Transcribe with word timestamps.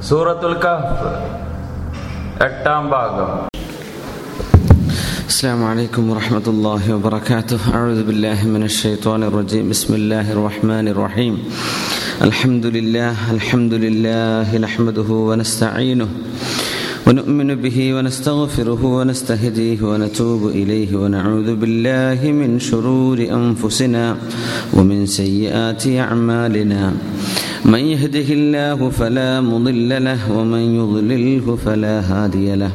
سورة 0.00 0.40
الكهف 0.52 0.98
التام 2.42 2.90
باغم 2.90 3.48
السلام 5.28 5.64
عليكم 5.64 6.10
ورحمة 6.10 6.42
الله 6.46 6.94
وبركاته 6.94 7.58
أعوذ 7.74 8.02
بالله 8.06 8.46
من 8.46 8.62
الشيطان 8.62 9.22
الرجيم 9.22 9.70
بسم 9.70 9.94
الله 9.94 10.32
الرحمن 10.32 10.88
الرحيم 10.88 11.34
الحمد 12.22 12.66
لله 12.66 13.14
الحمد 13.30 13.74
لله 13.74 14.56
نحمده 14.58 15.10
ونستعينه 15.10 16.08
ونؤمن 17.06 17.54
به 17.54 17.94
ونستغفره 17.94 18.82
ونستهديه 18.84 19.82
ونتوب 19.82 20.42
إليه 20.48 20.96
ونعوذ 20.96 21.48
بالله 21.56 22.20
من 22.32 22.58
شرور 22.60 23.18
أنفسنا 23.18 24.16
ومن 24.76 25.06
سيئات 25.06 25.86
أعمالنا 25.86 26.82
من 27.64 27.78
يهده 27.78 28.28
الله 28.32 28.90
فلا 28.90 29.40
مضل 29.40 30.04
له 30.04 30.20
ومن 30.32 30.62
يضلله 30.80 31.58
فلا 31.64 32.00
هادي 32.00 32.54
له. 32.54 32.70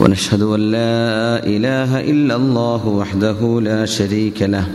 ونشهد 0.00 0.42
أن 0.42 0.60
لا 0.60 1.44
إله 1.46 2.00
إلا 2.00 2.36
الله 2.36 2.86
وحده 2.86 3.60
لا 3.60 3.86
شريك 3.86 4.42
له. 4.42 4.66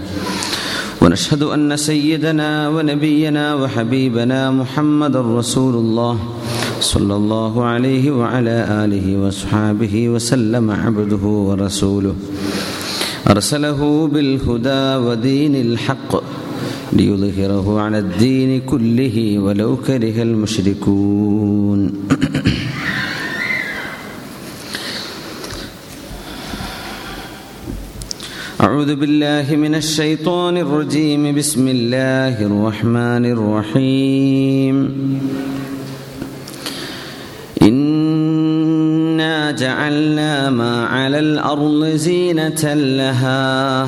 ونشهد 1.02 1.44
أن 1.44 1.78
سيدنا 1.78 2.70
ونبينا 2.70 3.56
وحبيبنا 3.56 4.52
محمد 4.52 5.16
رسول 5.18 5.74
الله 5.76 6.20
صلى 6.80 7.16
الله 7.16 7.64
عليه 7.64 8.12
وعلى 8.12 8.58
آله 8.86 9.18
وصحابه 9.18 10.10
وسلم 10.10 10.72
عبده 10.72 11.24
ورسوله. 11.26 12.16
أرسله 13.28 14.08
بالهدى 14.14 14.84
ودين 15.06 15.56
الحق. 15.56 16.35
ليظهره 16.94 17.82
على 17.82 18.00
الدين 18.00 18.62
كله 18.62 19.40
ولو 19.40 19.78
كره 19.78 20.22
المشركون. 20.22 21.80
أعوذ 28.62 28.96
بالله 28.96 29.56
من 29.56 29.76
الشيطان 29.76 30.58
الرجيم. 30.58 31.36
بسم 31.36 31.68
الله 31.68 32.42
الرحمن 32.46 33.26
الرحيم. 33.26 34.76
إنا 37.62 39.52
جعلنا 39.52 40.50
ما 40.50 40.86
على 40.86 41.20
الأرض 41.20 41.86
زينة 41.86 42.74
لها. 42.74 43.88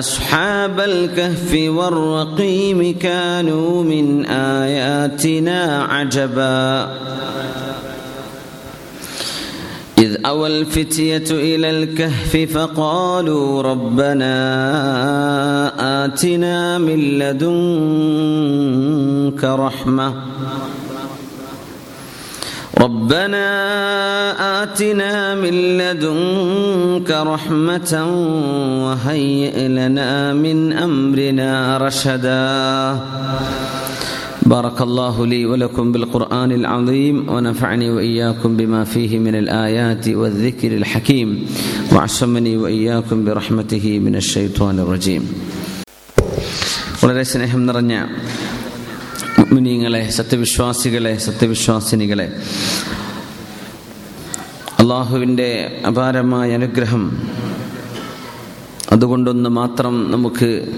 أصحاب 0.00 0.80
الكهف 0.80 1.52
والرقيم 1.52 2.98
كانوا 2.98 3.84
من 3.84 4.26
آياتنا 4.26 5.82
عجبا. 5.84 6.88
إذ 9.98 10.26
أوى 10.26 10.48
الفتية 10.48 11.28
إلى 11.30 11.70
الكهف 11.70 12.36
فقالوا 12.54 13.62
ربنا 13.62 14.34
آتنا 16.04 16.78
من 16.78 17.00
لدنك 17.20 17.44
رحمة. 19.44 20.14
ربنا 22.77 23.47
آتنا 24.63 25.35
من 25.35 25.53
لدنك 25.77 27.09
رحمة 27.33 27.91
وهيئ 28.85 29.67
لنا 29.69 30.33
من 30.33 30.73
أمرنا 30.73 31.77
رشدا 31.77 32.45
بارك 34.45 34.81
الله 34.81 35.25
لي 35.25 35.45
ولكم 35.45 35.91
بالقرآن 35.91 36.51
العظيم 36.51 37.29
ونفعني 37.29 37.89
وإياكم 37.89 38.57
بما 38.57 38.83
فيه 38.83 39.19
من 39.19 39.35
الآيات 39.35 40.07
والذكر 40.09 40.71
الحكيم 40.77 41.29
وعصمني 41.93 42.57
وإياكم 42.57 43.17
برحمته 43.25 43.99
من 43.99 44.15
الشيطان 44.15 44.79
الرجيم 44.79 45.23
വളരെ 47.03 47.23
സ്നേഹം 47.23 47.61
നിറഞ്ഞ 47.65 47.93
മിനിങ്ങളെ 49.52 50.10
സത്യവിശ്വാസികളെ 50.10 51.16
സത്യവിശ്വാസിനികളെ. 51.16 52.32
അള്ളാഹുവിന്റെ 54.78 55.82
അപാരമായ 55.86 56.50
അനുഗ്രഹം. 56.52 57.22
അതുകൊണ്ടൊന്ന് 58.92 59.50
മാത്രം 59.50 60.10
നമുക്ക് 60.10 60.72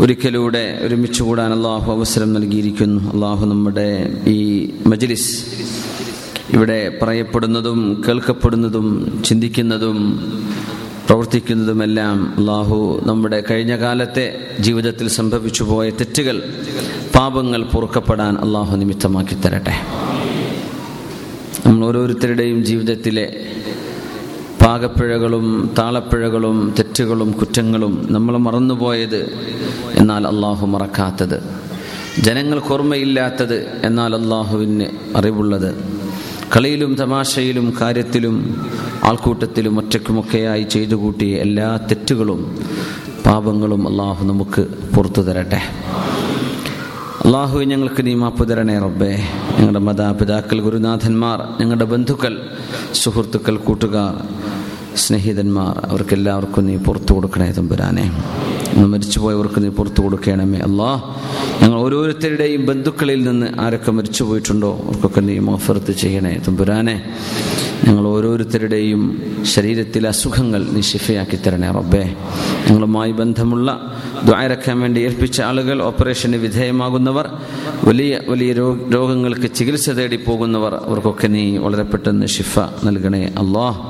ഒരിക്കലൂടെ 0.00 0.78
ഒരുമിച്ച് 0.82 1.22
കൂടാൻ 1.22 1.52
അള്ളാഹു 1.52 1.92
അവസരം 1.92 2.32
നൽകിയിരിക്കുന്നു. 2.32 3.12
അള്ളാഹു 3.14 3.46
നമ്മുടെ 3.46 4.18
ഈ 4.26 4.70
മജ്ലിസ് 4.86 5.44
ഇവിടെ 6.50 6.98
പറയപ്പെടുന്നതും 7.02 8.04
കേൾക്കപ്പെടുന്നതും 8.08 9.22
ചിന്തിക്കുന്നതും 9.24 10.20
പ്രവർത്തിക്കുന്നതുമെല്ലാം 11.06 12.34
അള്ളാഹു 12.38 13.00
നമ്മുടെ 13.06 13.42
കഴിഞ്ഞ 13.50 13.76
കാലത്തെ 13.76 14.46
ജീവിതത്തിൽ 14.60 15.08
സംഭവിച്ചു 15.08 15.64
പോയ 15.64 15.90
തെറ്റുകൾ 15.90 16.42
പാപങ്ങൾ 17.16 17.62
പൊറുക്കപ്പെടാൻ 17.62 18.36
അള്ളാഹു 18.36 18.76
നിമിത്തമാക്കി 18.76 19.34
തരട്ടെ. 19.34 19.74
നമ്മൾ 21.66 21.86
ഓരോരുത്തരുടെയും 21.86 22.64
ജീവിതത്തിലെ 22.64 23.46
പാകപ്പിഴകളും 24.64 25.74
താളപ്പിഴകളും 25.78 26.74
തെറ്റുകളും 26.78 27.32
കുറ്റങ്ങളും 27.32 28.06
നമ്മൾ 28.10 28.36
മറന്നുപോയത് 28.36 29.20
എന്നാൽ 29.94 30.26
അള്ളാഹു 30.26 30.66
മറക്കാത്തത്. 30.66 31.42
ജനങ്ങൾക്ക് 32.20 32.72
ഓർമ്മയില്ലാത്തത് 32.72 33.80
എന്നാൽ 33.84 34.14
അള്ളാഹുവിന് 34.14 34.86
അറിവുള്ളത്. 35.16 35.70
കളിയിലും 36.56 36.94
തമാശയിലും 36.94 37.74
കാര്യത്തിലും 37.80 38.66
ആൾക്കൂട്ടത്തിലും 39.04 39.78
ഒറ്റയ്ക്കുമൊക്കെയായി 39.78 40.62
ചെയ്തു 40.62 40.94
കൂട്ടിയ 40.94 41.36
എല്ലാ 41.36 41.76
തെറ്റുകളും 41.76 42.58
പാപങ്ങളും 43.26 43.88
അള്ളാഹു 43.88 44.24
നമുക്ക് 44.24 44.66
പുറത്തു 44.96 45.22
തരട്ടെ. 45.22 45.62
അള്ളാഹു 47.26 47.58
ഞങ്ങൾക്ക് 47.58 48.06
നീ 48.06 48.14
തരണേ 48.50 48.78
റബ്ബേ. 48.78 49.12
ഞങ്ങളുടെ 49.58 49.78
മാതാപിതാക്കൾ 49.78 50.60
ഗുരുനാഥന്മാർ 50.60 51.38
ഞങ്ങളുടെ 51.60 51.84
ബന്ധുക്കൾ 51.84 52.50
സുഹൃത്തുക്കൾ 52.94 53.56
കൂട്ടുകാർ 53.56 54.14
സ്നേഹിതന്മാർ 54.96 55.86
അവർക്കെല്ലാവർക്കും 55.86 56.66
നീ 56.66 56.76
പുറത്തു 56.76 57.14
കൊടുക്കണേ 57.14 57.50
തമ്പുരാനെ. 57.50 58.04
മരിച്ചുപോയവർക്ക് 58.86 59.62
നീ 59.64 59.68
പുറത്തു 59.68 60.02
കൊടുക്കണമേ 60.02 60.58
അല്ലാ. 60.58 60.90
ഞങ്ങൾ 61.62 61.78
ഓരോരുത്തരുടെയും 61.78 62.66
ബന്ധുക്കളിൽ 62.66 63.22
നിന്ന് 63.28 63.46
ആരൊക്കെ 63.60 63.90
മരിച്ചു 63.90 64.24
പോയിട്ടുണ്ടോ 64.24 64.80
അവർക്കൊക്കെ 64.84 65.20
നീ 65.20 65.38
മോഫർത്ത് 65.38 65.92
ചെയ്യണേ 65.92 66.40
തമ്പുരാനെ. 66.48 67.02
ഞങ്ങൾ 67.86 68.08
ഓരോരുത്തരുടെയും 68.08 69.02
ശരീരത്തിലെ 69.42 70.08
അസുഖങ്ങൾ 70.08 70.66
നീ 70.70 70.80
ഷിഫയാക്കി 70.80 71.38
തരണേ 71.46 71.70
റബ്ബേ. 71.70 72.16
ഞങ്ങളുമായി 72.68 73.12
ബന്ധമുള്ള 73.12 73.68
ദ്വാരക്കാൻ 74.24 74.80
വേണ്ടി 74.80 75.00
ഏൽപ്പിച്ച 75.00 75.40
ആളുകൾ 75.40 75.82
ഓപ്പറേഷന് 75.82 76.36
വിധേയമാകുന്നവർ 76.36 77.28
വലിയ 77.84 78.20
വലിയ 78.28 78.52
രോഗങ്ങൾക്ക് 78.94 79.50
ചികിത്സ 79.54 79.90
തേടി 79.90 80.16
പോകുന്നവർ 80.16 80.74
അവർക്കൊക്കെ 80.74 81.26
നീ 81.26 81.56
വളരെ 81.58 81.82
പെട്ടെന്ന് 81.82 82.26
ഷിഫ 82.26 82.58
നൽകണേ 82.84 83.24
അള്ളാഹ് 83.24 83.80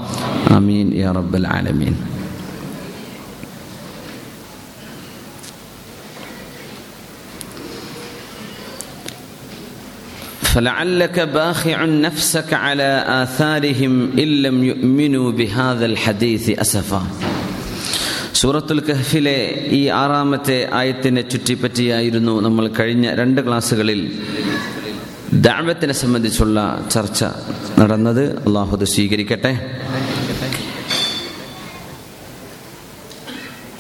അമീൻ 0.54 0.96
യാ 0.96 1.12
റബ്ബൽ 1.12 1.46
ആലമീൻ. 1.46 2.13
فلعلك 10.53 11.17
باخع 11.31 11.77
نفسك 11.85 12.49
على 12.55 12.89
آثارهم 13.23 13.93
إن 14.13 14.29
لم 14.39 14.57
يؤمنوا 14.65 15.27
بهذا 15.33 15.85
الحديث 15.87 16.45
أسفا 16.57 17.01
സൂറത്തുൽ 18.39 18.79
കഹ്ഫിലെ 18.87 19.39
ഈ 19.71 19.81
ആറാമത്തെ 19.95 20.57
ആയത്തിനെ 20.79 21.21
ചുറ്റിപ്പറ്റിയായിരുന്നു 21.31 22.33
നമ്മൾ 22.45 22.65
കഴിഞ്ഞ 22.77 23.05
രണ്ട് 23.19 23.39
ക്ലാസ്സുകളിൽ 23.45 23.99
ദാവത്തിനെ 25.47 25.95
സംബന്ധിച്ചുള്ള 26.01 26.59
ചർച്ച 26.93 27.19
നടന്നത് 27.79 28.23
അള്ളാഹുദ് 28.45 28.87
സ്വീകരിക്കട്ടെ 28.93 29.51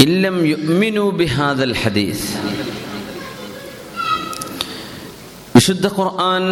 ഇല്ലം 0.05 0.35
യുഅ്മിനു 0.51 1.05
ബിഹാദൽ 1.21 1.75
ഹദീസ് 1.81 2.27
വിശുദ്ധ 5.64 5.86
ഖുർആൻ. 5.86 6.42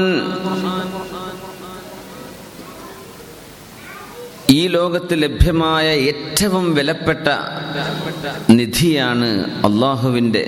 ഈ 4.50 4.66
ലോകത്ത് 4.66 5.22
ലഭ്യമായ 5.22 5.96
ഏറ്റവും 5.96 6.74
വിലപ്പെട്ട 6.74 7.28
നിധിയാണ് 8.50 9.50
അള്ളാഹുവിന്റെ 9.66 10.42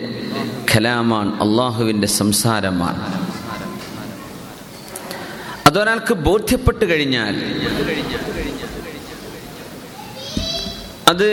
കലാമാണ് 0.75 1.43
അള്ളാഹുവിന്റെ 1.43 2.07
സംസാരമാണ്. 2.07 3.29
അതൊരാൾക്ക് 5.67 6.15
ബോധ്യപ്പെട്ട് 6.15 6.85
കഴിഞ്ഞാൽ 6.85 7.37
അത് 11.09 11.29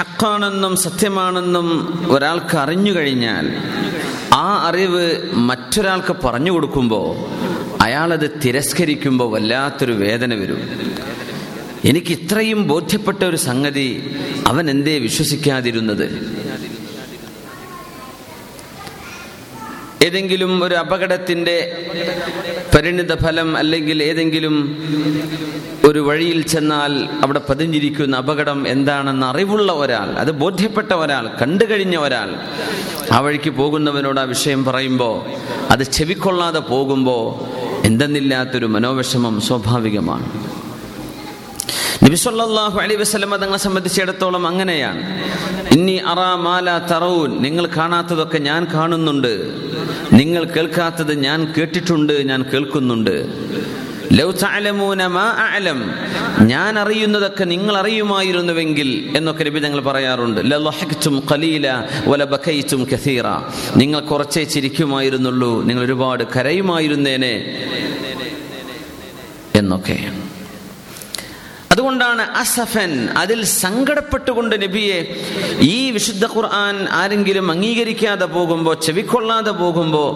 ഹക്കാണെന്നും 0.00 0.76
സത്യമാണെന്നും 0.76 1.68
ഒരാൾക്ക് 2.10 2.56
അറിഞ്ഞു 2.56 2.92
കഴിഞ്ഞാൽ 2.92 3.46
ആ 4.34 4.62
അറിവ് 4.68 5.28
മറ്റൊരാൾക്ക് 5.32 6.16
പറഞ്ഞു 6.24 6.50
കൊടുക്കുമ്പോൾ 6.50 7.08
അയാളത് 7.82 8.40
തിരസ്കരിക്കുമ്പോൾ 8.44 9.32
വല്ലാത്തൊരു 9.32 9.92
വേദന 9.92 10.34
വരും. 10.34 10.60
എനിക്ക് 11.84 12.12
ഇത്രയും 12.12 12.68
ബോധ്യപ്പെട്ട 12.68 13.24
ഒരു 13.24 13.36
സംഗതി 13.36 14.16
അവൻ 14.46 14.70
എന്തേ 14.70 14.98
വിശ്വസിക്കാതിരുന്നത്? 14.98 16.06
ഏതെങ്കിലും 20.06 20.64
ഒരു 20.64 20.74
അപകടത്തിന്റെ 20.74 21.56
പരിണിത 22.74 23.14
ഫലം 23.14 23.56
അല്ലെങ്കിൽ 23.56 24.02
ഏതെങ്കിലും 24.02 24.78
ഒരു 25.88 25.98
വഴിയിൽ 25.98 26.42
ചെന്നാൽ 26.42 27.08
അവിടെ 27.22 27.40
പതിഞ്ഞിരിക്കുന്ന 27.48 28.16
അപകടം 28.16 28.68
എന്താണെന്ന് 28.68 29.26
അറിവുള്ള 29.26 29.72
ഒരാൾ 29.72 30.08
അത് 30.18 30.30
ബോധ്യപ്പെട്ട 30.30 30.92
ഒരാൾ 30.92 31.30
കണ്ടു 31.42 31.64
കഴിഞ്ഞ 31.64 31.96
ഒരാൾ 31.96 32.30
ആ 33.12 33.20
വഴിക്ക് 33.20 33.50
പോകുന്നവനോട് 33.50 34.20
ആ 34.20 34.22
വിഷയം 34.22 34.64
പറയുമ്പോൾ 34.64 35.16
അത് 35.70 35.82
ചെവിക്കൊള്ളാതെ 35.82 36.58
പോകുമ്പോൾ 36.58 37.24
എന്തെന്നില്ലാത്തൊരു 37.86 38.66
മനോവിഷമം 38.66 39.40
സ്വാഭാവികമാണ്. 39.40 40.26
നബിസ്വല്ലാഹു 42.04 42.80
അലി 42.80 42.96
വസ്ലമ 42.96 43.36
തങ്ങളെ 43.36 43.58
സംബന്ധിച്ചിടത്തോളം 43.58 44.46
അങ്ങനെയാണ്. 44.46 45.02
ഇന്നി 45.72 45.92
അറാ 45.92 46.34
മാല 46.34 46.78
തറവൂൻ 46.78 47.42
നിങ്ങൾ 47.42 47.66
കാണാത്തതൊക്കെ 47.66 48.38
ഞാൻ 48.38 48.66
കാണുന്നുണ്ട്. 48.74 49.54
നിങ്ങൾ 50.12 50.44
കേൾക്കാത്തത് 50.44 51.14
ഞാൻ 51.14 51.54
കേട്ടിട്ടുണ്ട് 51.58 52.12
ഞാൻ 52.12 52.42
കേൾക്കുന്നുണ്ട്. 52.42 53.26
ഞാൻ 56.40 56.78
അറിയുന്നതൊക്കെ 56.78 57.44
നിങ്ങൾ 57.44 57.76
അറിയുമായിരുന്നുവെങ്കിൽ 57.76 59.12
എന്നൊക്കെ 59.16 59.44
നബി 59.44 59.60
ഞങ്ങൾ 59.60 59.80
പറയാറുണ്ട്. 59.80 60.40
നിങ്ങൾ 63.76 64.00
കുറച്ചേ 64.00 64.44
ചിരിക്കുമായിരുന്നുള്ളൂ. 64.44 65.62
നിങ്ങൾ 65.62 65.84
ഒരുപാട് 65.84 66.24
കരയുമായിരുന്നേനെ. 66.36 67.64
എന്നൊക്കെ. 69.54 70.29
അതുകൊണ്ടാണ് 71.80 72.24
അസഫൻ 72.40 72.90
അതിൽ 73.18 73.38
സങ്കടപ്പെട്ടുകൊണ്ട് 73.56 74.54
നബിയെ 74.62 74.96
ഈ 75.68 75.76
വിശുദ്ധ 75.90 76.24
ഖുർആൻ 76.32 76.76
ആരെങ്കിലും 76.98 77.46
അംഗീകരിക്കാതെ 77.50 78.26
പോകുമ്പോൾ 78.34 78.74
ചെവിക്കൊള്ളാതെ 78.86 79.52
പോകുമ്പോൾ 79.60 80.10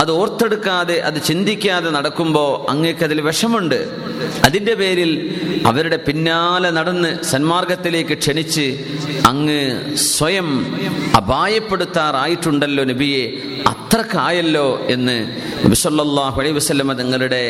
അത് 0.00 0.12
ഓർത്തെടുക്കാതെ 0.12 0.96
അത് 1.08 1.18
ചിന്തിക്കാതെ 1.22 1.90
നടക്കുമ്പോൾ 1.90 2.50
അങ്ങേക്ക് 2.70 3.04
അതിൽ 3.04 3.20
വിഷമുണ്ട് 3.20 3.78
അതിന്റെ 4.44 4.74
പേരിൽ 4.74 5.12
അവരുടെ 5.66 5.98
പിന്നാലെ 6.06 6.70
നടന്ന് 6.70 7.10
സന്മാർഗത്തിലേക്ക് 7.32 8.16
ക്ഷണിച്ച് 8.18 8.66
അങ്ങ് 9.26 9.60
സ്വയം 10.10 10.48
അപായപ്പെടുത്താറായിട്ടുണ്ടല്ലോ 11.20 12.84
നബിയെ. 12.84 13.24
അത്രക്കായല്ലോ 13.72 14.64
എന്ന് 14.88 15.14
നബിസല്ലാഹു 15.64 16.36
അലൈഹി 16.40 16.56
വസ്ലമ 16.56 16.92
തങ്ങളുടെ 16.94 17.42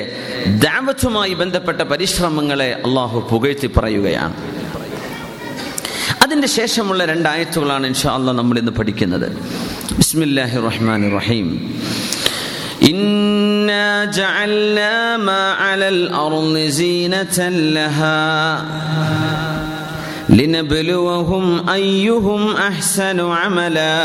ദാവത്തുമായി 0.64 1.34
ബന്ധപ്പെട്ട 1.34 1.80
പരിശ്രമങ്ങളെ 1.92 2.70
അള്ളാഹു 2.84 3.18
പുകഴ്ത്തി 3.43 3.69
പറയുകയാണ് 3.77 4.35
അതിന്റെ 6.23 6.47
ശേഷമുള്ള 6.57 7.01
രണ്ടായത്തുകളാണ് 7.05 7.85
ഇൻഷാ 7.85 8.09
അള്ളാഹ് 8.15 8.37
നമ്മൾ 8.37 8.57
ഇന്ന് 8.59 8.73
പഠിക്കുന്നത് 8.79 9.27
ബിസ്മില്ലാഹി 10.01 10.59
റഹ്മാൻ 10.69 11.03
റഹീം 11.19 11.49
إنا 12.91 13.87
جعلنا 14.11 14.93
ما 15.19 15.43
على 15.55 15.87
الأرض 15.89 16.55
زينة 16.81 17.37
لها 17.75 18.21
لنبلوهم 20.31 21.45
أيهم 21.71 22.41
أحسن 22.59 23.19
عملا 23.33 23.99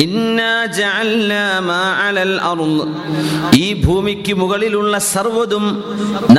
إنا 0.00 0.54
جعلنا 0.68 1.44
ما 1.62 1.82
على 1.94 2.22
الأرض 2.24 2.76
ഈ 3.60 3.66
ഭൂമിക്ക് 3.84 4.32
മുകളിലുള്ള 4.40 4.94
സർവ്വതും 5.10 5.64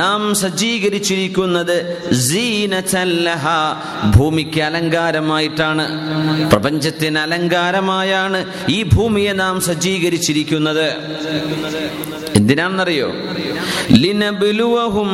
നാം 0.00 0.22
സജ്ജീകരിച്ചിരിക്കുന്നത് 0.42 1.76
സീനതല്ലഹ 2.26 3.44
ഭൂമിക്ക് 4.16 4.60
അലങ്കാരമായിട്ടാണ് 4.68 5.84
പ്രപഞ്ചത്തിന് 6.52 7.20
അലങ്കാരമായാണ് 7.24 8.40
ഈ 8.70 8.78
ഭൂമിയെ 8.94 9.32
നാം 9.42 9.54
സജ്ജീകരിച്ചിരിക്കുന്നത് 9.68 10.86
എന്തിനാണെന്നറിയോ 12.38 13.08
ലിനബിലുവഹും 14.02 15.10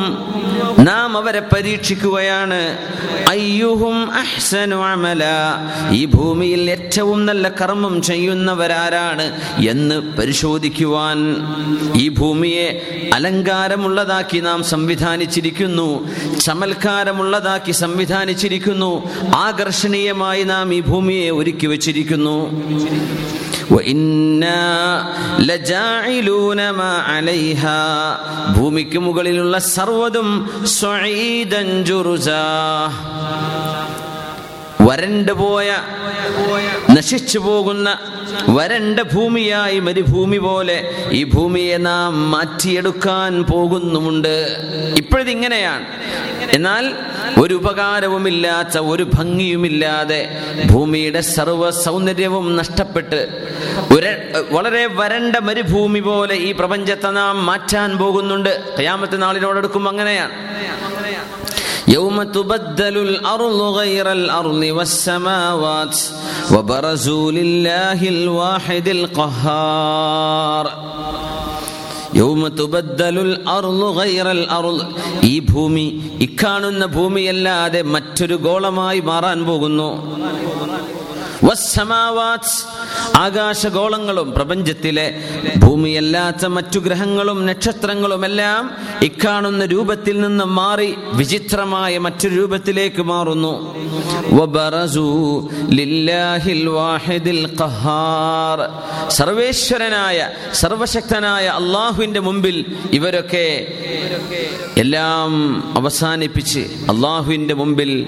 നാം 0.87 1.09
അവരെ 1.19 1.41
പരീക്ഷിക്കുകയാണ് 1.53 2.59
അയ്യുഹും 3.28 4.12
അഹ്സനു 4.12 4.76
അമല. 4.76 5.24
ഈ 5.90 6.04
ഭൂമിയിൽ 6.04 6.70
ഏറ്റവും 6.70 7.26
നല്ല 7.26 7.48
കർമ്മം 7.48 8.02
ചെയ്യുന്നവരാരാണ് 8.02 9.40
എന്ന് 9.58 10.16
പരിശോധിക്കുവാൻ 10.16 11.36
ഈ 11.96 12.08
ഭൂമിയെ 12.08 12.66
അലങ്കാരമുള്ളതാക്കി 13.14 14.38
നാം 14.38 14.64
സംവിധാനിച്ചിരിക്കുന്നു 14.64 16.08
ചമൽക്കാരമുള്ളതാക്കി 16.40 17.72
സംവിധാനിച്ചിരിക്കുന്നു 17.72 18.92
ആകർഷണീയമായി 19.34 20.42
നാം 20.42 20.74
ഈ 20.74 20.80
ഭൂമിയെ 20.80 21.30
ഒരുക്കി 21.30 21.66
വച്ചിരിക്കുന്നു. 21.66 22.48
ഭൂമിക്ക് 28.56 28.98
മുകളിലുള്ള 28.98 29.58
സർവതും 29.58 30.50
വരണ്ടു 34.80 35.32
പോയ 35.32 35.76
നശിച്ചു 36.90 37.38
പോകുന്ന 37.38 37.98
വരണ്ട 38.48 39.00
ഭൂമിയായി 39.00 39.78
മരുഭൂമി 39.80 40.36
പോലെ 40.36 40.76
ഈ 41.10 41.24
ഭൂമിയെ 41.24 41.76
നാം 41.76 42.30
മാറ്റിയെടുക്കാൻ 42.30 43.42
പോകുന്നുമുണ്ട്. 43.42 44.34
ഇപ്പോഴിതിങ്ങനെയാണ്. 44.96 45.84
എന്നാൽ 46.52 46.94
ഒരു 47.38 47.54
ഉപകാരവുമില്ലാത്ത 47.54 48.78
ഒരു 48.78 49.10
ഭംഗിയുമില്ലാതെ 49.14 50.20
ഭൂമിയുടെ 50.70 51.20
സർവ 51.20 51.70
സൗന്ദര്യവും 51.70 52.56
നഷ്ടപ്പെട്ട് 52.56 53.20
ഒരു 53.94 54.10
വളരെ 54.54 54.86
വരണ്ട 54.86 55.36
മരുഭൂമി 55.36 56.00
പോലെ 56.00 56.34
ഈ 56.34 56.52
പ്രപഞ്ചത്തെ 56.52 57.10
നാം 57.10 57.46
മാറ്റാൻ 57.46 57.98
പോകുന്നുണ്ട്. 57.98 58.76
കയാമത്തെ 58.78 59.16
നാളിനോടടുക്കും 59.16 59.88
അങ്ങനെയാണ്. 59.88 60.32
يوم 61.87 62.17
تبدل 62.25 62.95
الأرض 63.07 63.59
غير 63.79 64.11
الأرض 64.11 64.63
والسماوات 64.77 65.95
وبرزوا 66.53 67.27
لله 67.31 67.99
الواحد 68.09 68.85
القهار 68.89 70.65
യൗമ 72.13 72.43
തുബദ്ദലുൽ 72.59 73.33
അർളു 73.53 73.87
ഗൈറൽ 73.97 74.41
അർള് 74.55 74.83
ഈ 75.23 75.35
ഭൂമി 75.49 75.83
ഇക്കാണുന്ന 76.25 76.83
ഭൂമിയല്ലാതെ 76.95 77.81
മറ്റൊരു 77.93 78.35
ഗോളമായി 78.45 79.01
മാറാൻ 79.09 79.39
പോകുന്നു 79.49 79.89
ആകാശഗോളങ്ങളും 83.16 84.32
പ്രപഞ്ചത്തിലെ 84.32 85.20
ഭൂമിയല്ലാത്ത 85.56 86.44
മറ്റു 86.46 86.78
ഗ്രഹങ്ങളും 86.78 87.46
നക്ഷത്രങ്ങളുമെല്ലാം 87.46 88.70
ഇക്കാണുന്ന 89.02 89.64
രൂപത്തിൽ 89.64 90.20
നിന്ന് 90.20 90.44
മാറി 90.44 90.94
വിചിത്രമായ 91.12 91.98
മറ്റൊരു 91.98 92.34
രൂപത്തിലേക്ക് 92.34 93.02
മാറുന്നു. 93.02 93.54
സർവേശ്വരനായ 99.08 100.30
സർവശക്തനായ 100.52 101.46
അള്ളാഹുവിന്റെ 101.46 102.20
മുമ്പിൽ 102.20 102.64
ഇവരൊക്കെ 102.92 103.76
എല്ലാം 104.76 105.30
അവസാനിപ്പിച്ച് 105.76 106.60
അള്ളാഹുവിന്റെ 106.60 107.54
മുമ്പിൽ 107.54 108.06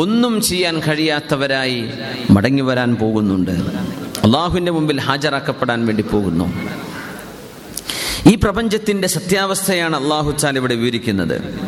ഒന്നും 0.00 0.40
ചെയ്യാൻ 0.40 0.80
കഴിയാത്തവരായി 0.80 1.84
മടങ്ങി 2.30 2.62
വരാൻ 2.62 2.94
പോകുന്നുണ്ട്. 2.94 3.50
അള്ളാഹുവിന്റെ 4.24 4.72
മുമ്പിൽ 4.72 5.00
ഹാജരാക്കപ്പെടാൻ 5.00 5.86
വേണ്ടി 5.86 6.02
പോകുന്നു. 6.02 6.52
ഈ 8.26 8.34
പ്രപഞ്ചത്തിന്റെ 8.34 9.08
സത്യാവസ്ഥയാണ് 9.08 9.96
അള്ളാഹുച്ചാൽ 9.96 10.56
ഇവിടെ 10.56 10.74
വിവരിക്കുന്നത്. 10.74 11.60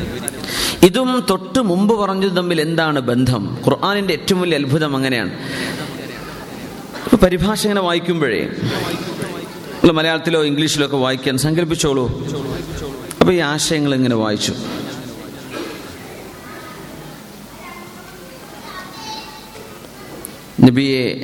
ഇതും 0.83 1.27
തൊട്ട് 1.31 1.59
മുമ്പ് 1.59 2.01
പറഞ്ഞത് 2.01 2.37
തമ്മിൽ 2.37 2.61
എന്താണ് 2.61 3.01
ബന്ധം? 3.01 3.59
ഖുർആാനിന്റെ 3.67 4.13
ഏറ്റവും 4.13 4.41
വലിയ 4.41 4.59
അത്ഭുതം 4.59 4.97
അങ്ങനെയാണ്. 4.97 5.31
പരിഭാഷ 7.17 7.63
ഇങ്ങനെ 7.65 7.81
വായിക്കുമ്പോഴേ 7.81 8.51
മലയാളത്തിലോ 9.93 10.43
ഇംഗ്ലീഷിലോ 10.43 10.87
ഒക്കെ 10.87 10.97
വായിക്കാൻ 10.97 11.39
സങ്കല്പിച്ചോളൂ. 11.39 12.27
അപ്പൊ 13.21 13.33
ഈ 13.33 13.39
ആശയങ്ങൾ 13.39 13.95
ഇങ്ങനെ 13.95 14.15
വായിച്ചു. 14.15 14.55
നബിയെ 20.61 21.15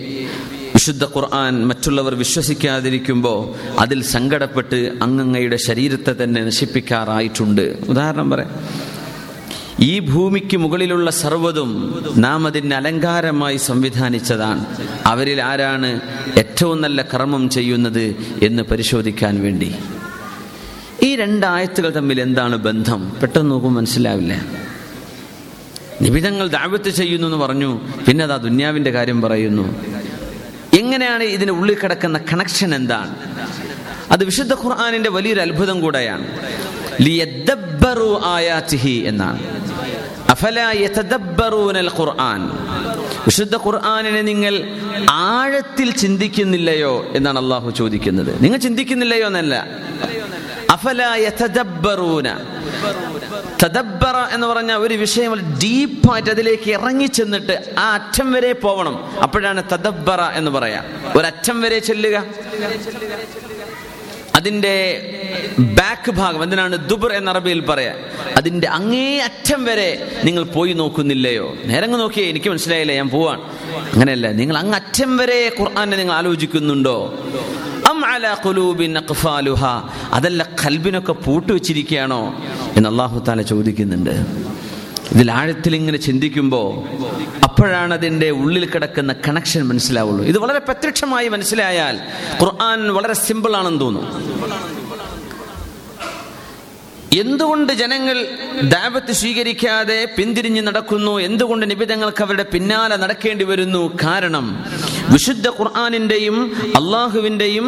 വിശുദ്ധ 0.75 1.05
ഖുർആൻ 1.05 1.67
മറ്റുള്ളവർ 1.67 2.15
വിശ്വസിക്കാതിരിക്കുമ്പോൾ 2.15 3.55
അതിൽ 3.81 4.03
സങ്കടപ്പെട്ട് 4.03 4.93
അങ്ങങ്ങയുടെ 5.03 5.57
ശരീരത്തെ 5.57 6.15
തന്നെ 6.23 6.45
നശിപ്പിക്കാറായിട്ടുണ്ട്. 6.45 7.79
ഉദാഹരണം 7.89 8.31
പറയാം. 8.31 8.51
ഈ 9.81 9.99
ഭൂമിക്ക് 9.99 10.57
മുകളിലുള്ള 10.57 11.11
സർവതും 11.11 12.05
നാം 12.17 12.47
അതിന് 12.47 12.75
അലങ്കാരമായി 12.75 13.57
സംവിധാനിച്ചതാണ്. 13.57 14.67
അവരിൽ 15.07 15.43
ആരാണ് 15.43 16.01
ഏറ്റവും 16.39 16.81
നല്ല 16.81 17.03
കർമ്മം 17.03 17.51
ചെയ്യുന്നത് 17.51 18.17
എന്ന് 18.43 18.63
പരിശോധിക്കാൻ 18.63 19.43
വേണ്ടി. 19.43 19.75
ഈ 21.03 21.17
രണ്ടായത്തുകൾ 21.17 21.91
തമ്മിൽ 21.91 22.21
എന്താണ് 22.21 22.57
ബന്ധം? 22.57 23.13
പെട്ടെന്ന് 23.23 23.51
നോക്കുമ്പോൾ 23.51 23.81
മനസ്സിലാവില്ല. 23.81 24.45
നിബിധങ്ങൾ 26.01 26.47
ദാവത്ത് 26.47 26.91
ചെയ്യുന്നു 26.91 27.27
എന്ന് 27.27 27.39
പറഞ്ഞു. 27.39 27.81
പിന്നെ 28.09 28.25
അത് 28.25 28.33
ആ 28.33 28.37
ദുന്യാവിന്റെ 28.37 28.91
കാര്യം 28.91 29.21
പറയുന്നു. 29.21 29.85
എങ്ങനെയാണ് 30.79 31.23
ഇതിന് 31.23 31.51
ഉള്ളിൽ 31.51 31.77
കിടക്കുന്ന 31.81 32.19
കണക്ഷൻ 32.19 32.75
എന്താണ്? 32.75 33.15
അത് 34.11 34.25
വിശുദ്ധ 34.25 34.55
ഖുർആാനിന്റെ 34.55 35.11
വലിയൊരു 35.11 35.41
അത്ഭുതം 35.41 35.81
കൂടെയാണ്. 35.81 36.27
എന്നാണ്. 39.07 39.61
ഖുർആൻ. 41.89 42.51
വിശുദ്ധ 43.27 43.57
ഖുർആാനിനെ 43.57 44.23
നിങ്ങൾ 44.23 44.81
ആഴത്തിൽ 45.11 45.91
ചിന്തിക്കുന്നില്ലയോ 45.91 47.07
എന്നാണ് 47.15 47.39
അള്ളാഹു 47.39 47.71
ചോദിക്കുന്നത്. 47.71 48.45
നിങ്ങൾ 48.45 48.59
ചിന്തിക്കുന്നില്ലയോ 48.59 49.27
എന്നല്ല. 49.27 49.67
തദബ്ബറ 53.63 54.17
എന്ന് 54.35 54.47
പറഞ്ഞ 54.47 54.73
ഒരു 54.73 54.95
വിഷയം 54.95 55.35
ഡീപ്പായിട്ട് 55.63 56.31
അതിലേക്ക് 56.31 56.71
ഇറങ്ങി 56.71 57.07
ചെന്നിട്ട് 57.07 57.75
ആ 57.79 57.95
അറ്റം 57.95 58.33
വരെ 58.33 58.53
പോകണം 58.53 59.21
അപ്പോഴാണ് 59.23 59.63
തദബ്ബറ 59.73 60.21
എന്ന് 60.21 60.51
പറയാ. 60.51 60.85
ഒരറ്റം 61.17 61.61
വരെ 61.61 61.79
ചെല്ലുക. 61.79 62.25
അതിന്റെ 64.35 64.75
ബാക്ക് 65.59 66.11
ഭാഗം 66.11 66.43
എന്തിനാണ് 66.43 66.89
ദുബർ 66.89 67.13
എന്ന 67.13 67.31
അറബിയിൽ 67.31 67.61
പറയാ. 67.61 67.95
അതിന്റെ 68.37 68.69
അങ്ങേ 68.69 69.19
അറ്റം 69.19 69.65
വരെ 69.65 70.21
നിങ്ങൾ 70.25 70.43
പോയി 70.43 70.73
നോക്കുന്നില്ലയോ? 70.73 71.57
നേരങ്ങ് 71.65 72.01
നോക്കിയേ 72.01 72.29
എനിക്ക് 72.29 72.51
മനസ്സിലായില്ല 72.51 72.93
ഞാൻ 72.93 73.09
പോവാൻ 73.09 73.41
അങ്ങനെയല്ല 73.93 74.31
നിങ്ങൾ 74.33 74.59
അങ്ങ് 74.59 74.75
അറ്റം 74.75 75.17
വരെ 75.17 75.53
ഖുർആാനെ 75.61 75.97
നിങ്ങൾ 75.97 76.15
ആലോചിക്കുന്നുണ്ടോ? 76.15 76.97
അതല്ല 80.13 80.49
കൽബിനൊക്കെ 80.67 81.13
പൂട്ടുവെച്ചിരിക്കുകയാണോ 81.13 82.35
എന്ന് 82.77 82.89
അള്ളാഹു 82.89 83.19
താല 83.19 83.43
ചോദിക്കുന്നുണ്ട്. 83.43 84.27
ഇതിൽ 85.13 85.33
ആഴത്തിൽ 85.33 85.77
ഇങ്ങനെ 85.77 85.99
ചിന്തിക്കുമ്പോൾ 85.99 86.69
അപ്പോഴാണ് 87.43 87.95
അതിന്റെ 87.95 88.31
ഉള്ളിൽ 88.31 88.71
കിടക്കുന്ന 88.71 89.13
കണക്ഷൻ 89.13 89.69
മനസ്സിലാവുള്ളൂ. 89.69 90.25
ഇത് 90.25 90.39
വളരെ 90.39 90.59
പ്രത്യക്ഷമായി 90.59 91.29
മനസ്സിലായാൽ 91.29 92.01
ഖുർആൻ 92.43 92.95
വളരെ 92.95 93.15
സിമ്പിൾ 93.15 93.57
ആണെന്ന് 93.57 93.81
തോന്നും. 93.81 94.05
എന്തുകൊണ്ട് 97.19 97.73
ജനങ്ങൾ 97.73 98.17
ദാപത്ത് 98.63 99.13
സ്വീകരിക്കാതെ 99.13 100.09
പിന്തിരിഞ്ഞ് 100.19 100.63
നടക്കുന്നു? 100.67 101.21
എന്തുകൊണ്ട് 101.21 101.71
നിബിധങ്ങൾക്ക് 101.71 102.23
അവരുടെ 102.23 102.43
പിന്നാലെ 102.53 102.97
നടക്കേണ്ടി 102.97 103.45
വരുന്നു? 103.45 103.99
കാരണം 104.05 104.65
വിശുദ്ധ 105.13 105.49
ഖുർആാനിന്റെയും 105.49 106.37
അള്ളാഹുവിന്റെയും 106.77 107.67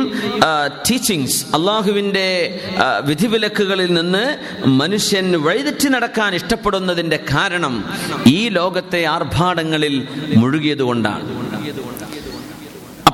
ടീച്ചിങ്സ് 0.90 1.46
അള്ളാഹുവിന്റെ 1.54 2.60
വിധിവിലക്കുകളിൽ 3.04 3.92
നിന്ന് 3.94 4.24
മനുഷ്യൻ 4.66 5.42
വഴിതെറ്റി 5.42 5.88
നടക്കാൻ 5.88 6.34
ഇഷ്ടപ്പെടുന്നതിന്റെ 6.34 7.20
കാരണം 7.34 7.84
ഈ 8.26 8.48
ലോകത്തെ 8.48 9.04
ആർഭാടങ്ങളിൽ 9.04 10.08
മുഴുകിയതുകൊണ്ടാണ്. 10.36 11.51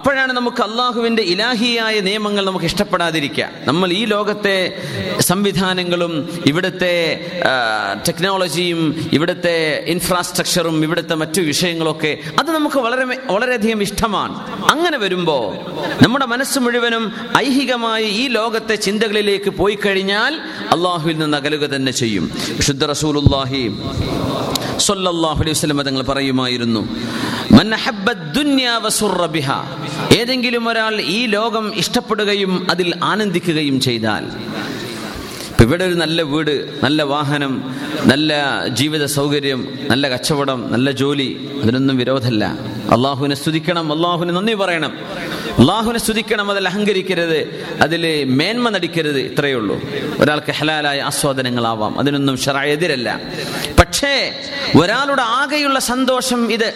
അപ്പോഴാണ് 0.08 0.32
നമുക്ക് 0.32 0.62
അള്ളാഹുവിന്റെ 0.66 1.22
ഇലാഹിയായ 1.30 1.96
നിയമങ്ങൾ 2.06 2.42
നമുക്ക് 2.46 2.66
ഇഷ്ടപ്പെടാതിരിക്കുക. 2.70 3.46
നമ്മൾ 3.66 3.88
ഈ 3.92 4.04
ലോകത്തെ 4.12 4.54
സംവിധാനങ്ങളും 5.20 6.12
ഇവിടുത്തെ 6.50 6.94
ടെക്നോളജിയും 8.08 8.80
ഇവിടുത്തെ 9.12 9.54
ഇൻഫ്രാസ്ട്രക്ചറും 9.94 10.76
ഇവിടുത്തെ 10.86 11.14
മറ്റു 11.22 11.40
വിഷയങ്ങളൊക്കെ 11.50 12.12
അത് 12.40 12.50
നമുക്ക് 12.56 12.78
വളരെ 12.86 13.04
വളരെയധികം 13.34 13.82
ഇഷ്ടമാണ്. 13.88 14.34
അങ്ങനെ 14.72 14.98
വരുമ്പോൾ 15.04 15.44
നമ്മുടെ 16.04 16.28
മനസ്സ് 16.34 16.58
മുഴുവനും 16.66 17.04
ഐഹികമായി 17.44 18.08
ഈ 18.22 18.24
ലോകത്തെ 18.38 18.74
ചിന്തകളിലേക്ക് 18.86 19.52
പോയി 19.60 19.78
കഴിഞ്ഞാൽ 19.84 20.34
അള്ളാഹുവിൽ 20.76 21.18
നിന്ന് 21.18 21.38
അകലുക 21.42 21.66
തന്നെ 21.74 21.92
ചെയ്യും. 22.00 22.24
വിശുദ്ധ 22.60 22.84
റസൂലുല്ലാഹി 22.94 23.62
സല്ലല്ലാഹു 24.88 25.40
അലൈഹി 25.42 25.56
വസല്ലം 25.58 25.86
തങ്ങൾ 25.90 26.02
പറയുമായിരുന്നു 26.12 26.82
ഏതെങ്കിലും 30.12 30.68
ഒരാൾ 30.68 31.00
ഈ 31.08 31.26
ലോകം 31.26 31.74
ഇഷ്ടപ്പെടുകയും 31.74 32.66
അതിൽ 32.70 32.94
ആനന്ദിക്കുകയും 33.02 33.80
ചെയ്താൽ 33.80 34.24
ഇവിടെ 35.62 35.84
ഒരു 35.84 35.94
നല്ല 35.94 36.22
വീട് 36.22 36.84
നല്ല 36.84 37.02
വാഹനം 37.02 37.52
നല്ല 38.04 38.32
ജീവിത 38.68 39.04
സൗകര്യം 39.04 39.78
നല്ല 39.90 40.08
കച്ചവടം 40.08 40.72
നല്ല 40.72 40.90
ജോലി 40.90 41.58
അതിനൊന്നും 41.62 41.96
വിരോധമല്ല. 41.96 42.44
അള്ളാഹുവിനെ 42.90 43.34
സ്തുതിക്കണം 43.34 43.92
അള്ളാഹുവിനെ 43.92 44.32
നന്ദി 44.32 44.54
പറയണം. 44.54 44.92
അള്ളാഹുവിനെ 45.58 45.98
സ്തുതിക്കണം 45.98 46.50
അതിൽ 46.50 46.68
അഹങ്കരിക്കരുത് 46.68 47.66
അതിൽ 47.82 48.24
മേന്മ 48.24 48.68
നടിക്കരുത് 48.68 49.20
ഇത്രയേ 49.20 49.54
ഉള്ളൂ. 49.54 49.80
ഒരാൾക്ക് 50.20 50.52
ഹലാലായ 50.52 51.00
ആസ്വാദനങ്ങളാവാം 51.00 51.98
അതിനൊന്നും 51.98 52.36
ഷറായ 52.36 52.72
എതിരല്ല. 52.72 53.20
പക്ഷേ 53.78 54.32
ഒരാളുടെ 54.82 55.22
ആകെയുള്ള 55.22 55.78
സന്തോഷം 55.78 56.52
ഇത് 56.52 56.74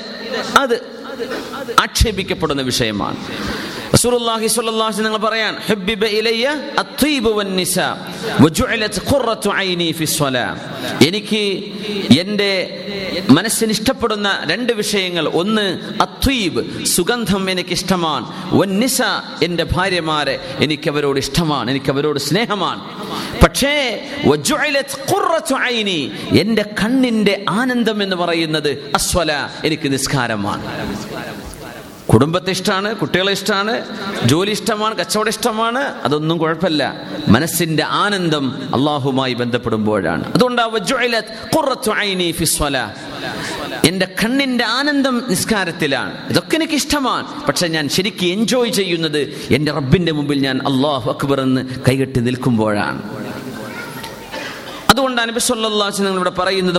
അത് 0.59 0.75
ആക്ഷേപിക്കപ്പെടുന്ന 1.81 2.63
വിഷയമാണ്. 2.63 3.17
റസൂലുള്ളാഹി 3.95 4.47
സ്വല്ലല്ലാഹു 4.55 4.89
അലൈഹി 4.91 5.01
വസല്ലം 5.01 5.25
പറയാൻ 5.29 5.55
ഹബ്ബിബ 5.69 6.05
ഇലയ്യ 6.19 6.47
അത്വീബു 6.83 7.31
വന്നിസാ 7.41 7.89
വജുഇലത് 8.45 9.01
ഖുറത്തു 9.11 9.51
ഐനി 9.69 9.89
ഫി 9.99 10.07
എനിക്ക് 11.09 11.43
എന്റെ 12.23 12.53
മനസ്സിന് 13.37 13.73
ഇഷ്ടപ്പെടുന്ന 13.77 14.29
രണ്ട് 14.51 14.73
വിഷയങ്ങൾ. 14.81 15.25
ഒന്ന് 15.41 15.67
അത്വീബ് 16.05 16.63
സുഗന്ധം 16.95 17.43
എനിക്ക് 17.53 17.75
ഇഷ്ടമാണ് 17.79 18.27
വന്നിസ 18.61 19.01
എന്റെ 19.47 19.65
ഭാര്യമാരെ 19.75 20.37
എനിക്ക് 20.65 20.89
അവരോട് 20.93 21.19
ഇഷ്ടമാണ് 21.25 21.69
എനിക്ക് 21.75 21.91
അവരോട് 21.95 22.21
സ്നേഹമാണ്. 22.29 22.83
പക്ഷേ 23.43 23.75
കണ്ണിന്റെ 24.31 26.01
എന്റെ 26.43 26.65
കണ്ണിന്റെ 26.81 27.35
ആനന്ദം 27.61 27.99
എന്ന് 28.07 28.17
പറയുന്നത് 28.23 28.71
അസ്വല 29.01 29.33
എനിക്ക് 29.69 29.89
നിസ്കാരമാണ്. 29.97 30.65
കുടുംബത്തെ 32.13 32.51
ഇഷ്ടമാണ് 32.51 32.97
കുട്ടികളെ 32.97 33.33
ഇഷ്ടമാണ് 33.33 33.81
ജോലി 34.25 34.51
ഇഷ്ടമാണ് 34.51 34.97
കച്ചവടം 34.97 35.29
ഇഷ്ടമാണ് 35.29 35.79
അതൊന്നും 35.79 36.39
കുഴപ്പമില്ല. 36.39 37.03
മനസ്സിന്റെ 37.29 37.85
ആനന്ദം 37.85 38.75
അള്ളാഹുമായി 38.75 39.35
ബന്ധപ്പെടുമ്പോഴാണ്. 39.35 40.33
അതുകൊണ്ട്. 40.35 40.63
എന്റെ 43.85 44.09
കണ്ണിന്റെ 44.25 44.65
ആനന്ദം 44.65 45.23
നിസ്കാരത്തിലാണ്. 45.29 46.29
ഇതൊക്കെ 46.31 46.57
എനിക്ക് 46.57 46.73
ഇഷ്ടമാണ്. 46.73 47.47
പക്ഷെ 47.47 47.69
ഞാൻ 47.69 47.89
ശരിക്കും 47.89 48.27
എൻജോയ് 48.27 48.71
ചെയ്യുന്നത് 48.71 49.47
എന്റെ 49.51 49.73
റബ്ബിന്റെ 49.73 50.13
മുമ്പിൽ 50.13 50.39
ഞാൻ 50.39 50.57
അള്ളാഹു 50.57 51.11
അക്ബർ 51.11 51.41
എന്ന് 51.41 51.67
കൈകെട്ടി 51.89 52.21
നിൽക്കുമ്പോഴാണ്. 52.21 53.03
നബി 55.31 55.41
സല്ലല്ലാഹു 55.41 56.03
അലൈഹി 56.03 56.15
ഇവിടെ 56.17 56.31
പറയുന്നത് 56.31 56.79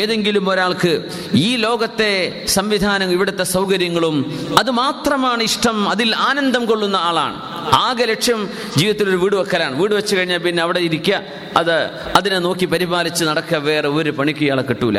ഏതെങ്കിലും 0.00 0.48
ഒരാൾക്ക് 0.48 0.92
ഈ 1.34 1.56
ലോകത്തെ 1.56 2.12
സംവിധാനം 2.46 3.12
ഇവിടുത്തെ 3.12 3.44
സൗകര്യങ്ങളും 3.44 4.16
അത് 4.58 4.70
മാത്രമാണ് 4.70 5.42
ഇഷ്ടം 5.42 5.88
അതിൽ 5.88 6.14
ആനന്ദം 6.28 6.66
കൊള്ളുന്ന 6.66 6.96
ആളാണ്. 6.96 7.36
ആകെ 7.72 8.04
ലക്ഷ്യം 8.04 8.40
ജീവിതത്തിൽ 8.76 9.08
ഒരു 9.08 9.16
വീട് 9.16 9.36
വെക്കലാണ്. 9.36 9.74
വീട് 9.80 9.94
വെച്ച് 9.94 10.16
കഴിഞ്ഞാൽ 10.16 10.38
പിന്നെ 10.38 10.62
അവിടെ 10.62 10.80
ഇരിക്കുക 10.80 11.20
അത് 11.56 11.76
അതിനെ 12.16 12.38
നോക്കി 12.38 12.66
പരിപാലിച്ച് 12.66 13.24
നടക്കുക 13.24 13.58
വേറെ 13.58 13.88
ഒരു 13.88 14.10
പണിക്ക് 14.10 14.40
ഇയാളെ 14.40 14.62
കിട്ടൂല. 14.62 14.98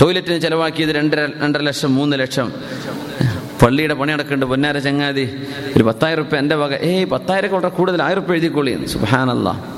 ടോയ്ലറ്റിന് 0.00 0.40
ചെലവാക്കിയത് 0.40 0.90
രണ്ടര 0.90 1.20
രണ്ടര 1.42 1.60
ലക്ഷം 1.60 1.94
മൂന്ന് 1.94 2.16
ലക്ഷം. 2.16 2.48
പള്ളിയുടെ 3.64 3.94
പണി 3.94 4.12
നടക്കുന്നുണ്ട്. 4.12 4.46
പൊന്നാര 4.46 4.78
ചങ്ങാതി. 4.78 5.46
ഒരു 5.76 5.84
പത്തായിരം 5.84 6.22
റുപ്യ 6.22 6.38
എന്റെ 6.38 6.56
വക. 6.56 6.74
ഏയ് 6.74 7.04
പത്തായിരം 7.06 7.52
വളരെ 7.52 7.68
കൂടുതൽ. 7.68 8.02
ആയിരം 8.02 8.20
റുപ്യ 8.20 8.32
എഴുതിക്കോളി 8.32 8.86
സുഹാനല്ല 8.86 9.74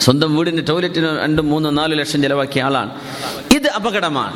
സ്വന്തം 0.00 0.36
വീടിന്റെ 0.36 0.62
ടോയ്ലറ്റിന് 0.68 1.18
രണ്ടും 1.22 1.50
മൂന്നും 1.50 1.74
നാലു 1.74 1.94
ലക്ഷം 1.94 2.22
ചെലവാക്കിയ 2.22 2.62
ആളാണ്. 2.62 2.90
ഇത് 3.54 3.68
അപകടമാണ്. 3.68 4.34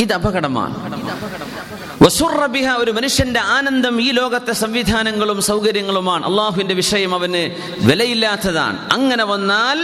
ഇത് 0.00 0.12
അപകടമാണ്. 0.12 0.74
വസുറബിഹ 2.02 2.68
ഒരു 2.70 2.90
മനുഷ്യന്റെ 2.90 3.40
ആനന്ദം 3.40 4.00
ഈ 4.02 4.10
ലോകത്തെ 4.10 4.52
സംവിധാനങ്ങളും 4.52 5.42
സൗകര്യങ്ങളുമാണ്. 5.42 6.26
അള്ളാഹുവിന്റെ 6.26 6.74
വിഷയം 6.74 7.14
അവന് 7.14 7.42
വിലയില്ലാത്തതാണ്. 7.86 8.92
അങ്ങനെ 8.92 9.24
വന്നാൽ 9.24 9.78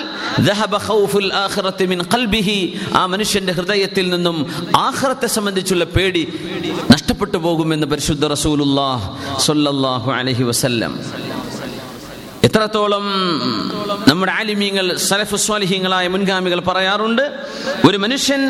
ആ 2.94 3.06
മനുഷ്യന്റെ 3.06 3.52
ഹൃദയത്തിൽ 3.52 4.10
നിന്നും 4.10 4.70
ആഹ്റത്തെ 4.76 5.26
സംബന്ധിച്ചുള്ള 5.26 5.84
പേടി 5.84 6.22
നഷ്ടപ്പെട്ടു 6.90 7.38
പോകുമെന്ന് 7.38 7.86
പരിശുദ്ധ 7.86 8.26
റസൂലുല്ലാഹ് 8.26 10.12
അലഹി 10.12 10.42
വസല്ലം. 10.42 11.00
എത്രത്തോളം 12.46 13.06
നമ്മുടെ 14.08 14.32
ആലിമീങ്ങൾ 14.32 14.96
സലഫ് 14.96 15.36
സ്വാലിഹ്യങ്ങളായ 15.36 16.06
മുൻഗാമികൾ 16.08 16.60
പറയാറുണ്ട് 16.60 17.22
ഒരു 17.86 17.96
മനുഷ്യൻ 17.96 18.42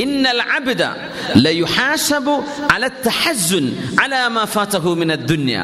ഇന്നൽ 0.00 0.40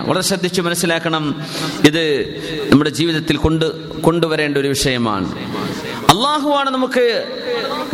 വളരെ 0.09 0.23
ശ്രദ്ധിച്ച് 0.23 0.61
മനസ്സിലാക്കണം 0.61 1.25
ഇത് 1.85 2.04
നമ്മുടെ 2.71 2.90
ജീവിതത്തിൽ 2.90 3.37
കൊണ്ട് 3.37 3.66
കൊണ്ടുവരേണ്ട 4.00 4.57
ഒരു 4.59 4.68
വിഷയമാണ്. 4.68 5.28
അള്ളാഹുവാണ് 6.18 6.70
നമുക്ക് 6.70 7.25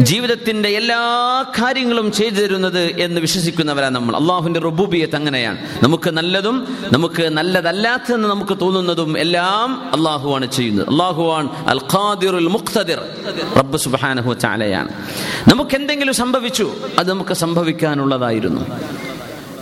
ജീവിതത്തിന്റെ 0.01 0.69
എല്ലാ 0.69 1.01
കാര്യങ്ങളും 1.43 2.13
ചെയ്തു 2.13 2.35
തരുന്നത് 2.35 2.81
എന്ന് 2.81 3.21
വിശ്വസിക്കുന്നവരാണ് 3.21 3.95
നമ്മൾ. 3.95 4.17
അള്ളാഹുവിന്റെ 4.17 4.61
റുബൂബിയത്ത് 4.61 5.17
അങ്ങനെയാണ്. 5.17 5.59
നമുക്ക് 5.83 6.11
നല്ലതും 6.11 6.77
നമുക്ക് 6.93 7.23
നല്ലതല്ലാത്തതെന്ന് 7.23 8.29
നമുക്ക് 8.29 8.61
തോന്നുന്നതും 8.61 9.19
എല്ലാം 9.19 9.91
അള്ളാഹുവാണ് 9.95 10.53
ചെയ്യുന്നത്. 10.53 10.89
അള്ളാഹുവാൻ 10.89 11.49
അൽ 11.67 11.79
ഖാദിറുൽ 11.79 12.47
മുഖ്തദിർ. 12.47 13.01
റബ്ബ് 13.57 13.77
സുബ്ഹാനഹു 13.77 14.35
ചാലയാണ് 14.35 14.89
നമുക്ക് 15.49 15.75
എന്തെങ്കിലും 15.77 16.15
സംഭവിച്ചു 16.15 16.77
അത് 16.99 17.11
നമുക്ക് 17.11 17.35
സംഭവിക്കാനുള്ളതായിരുന്നു. 17.35 18.61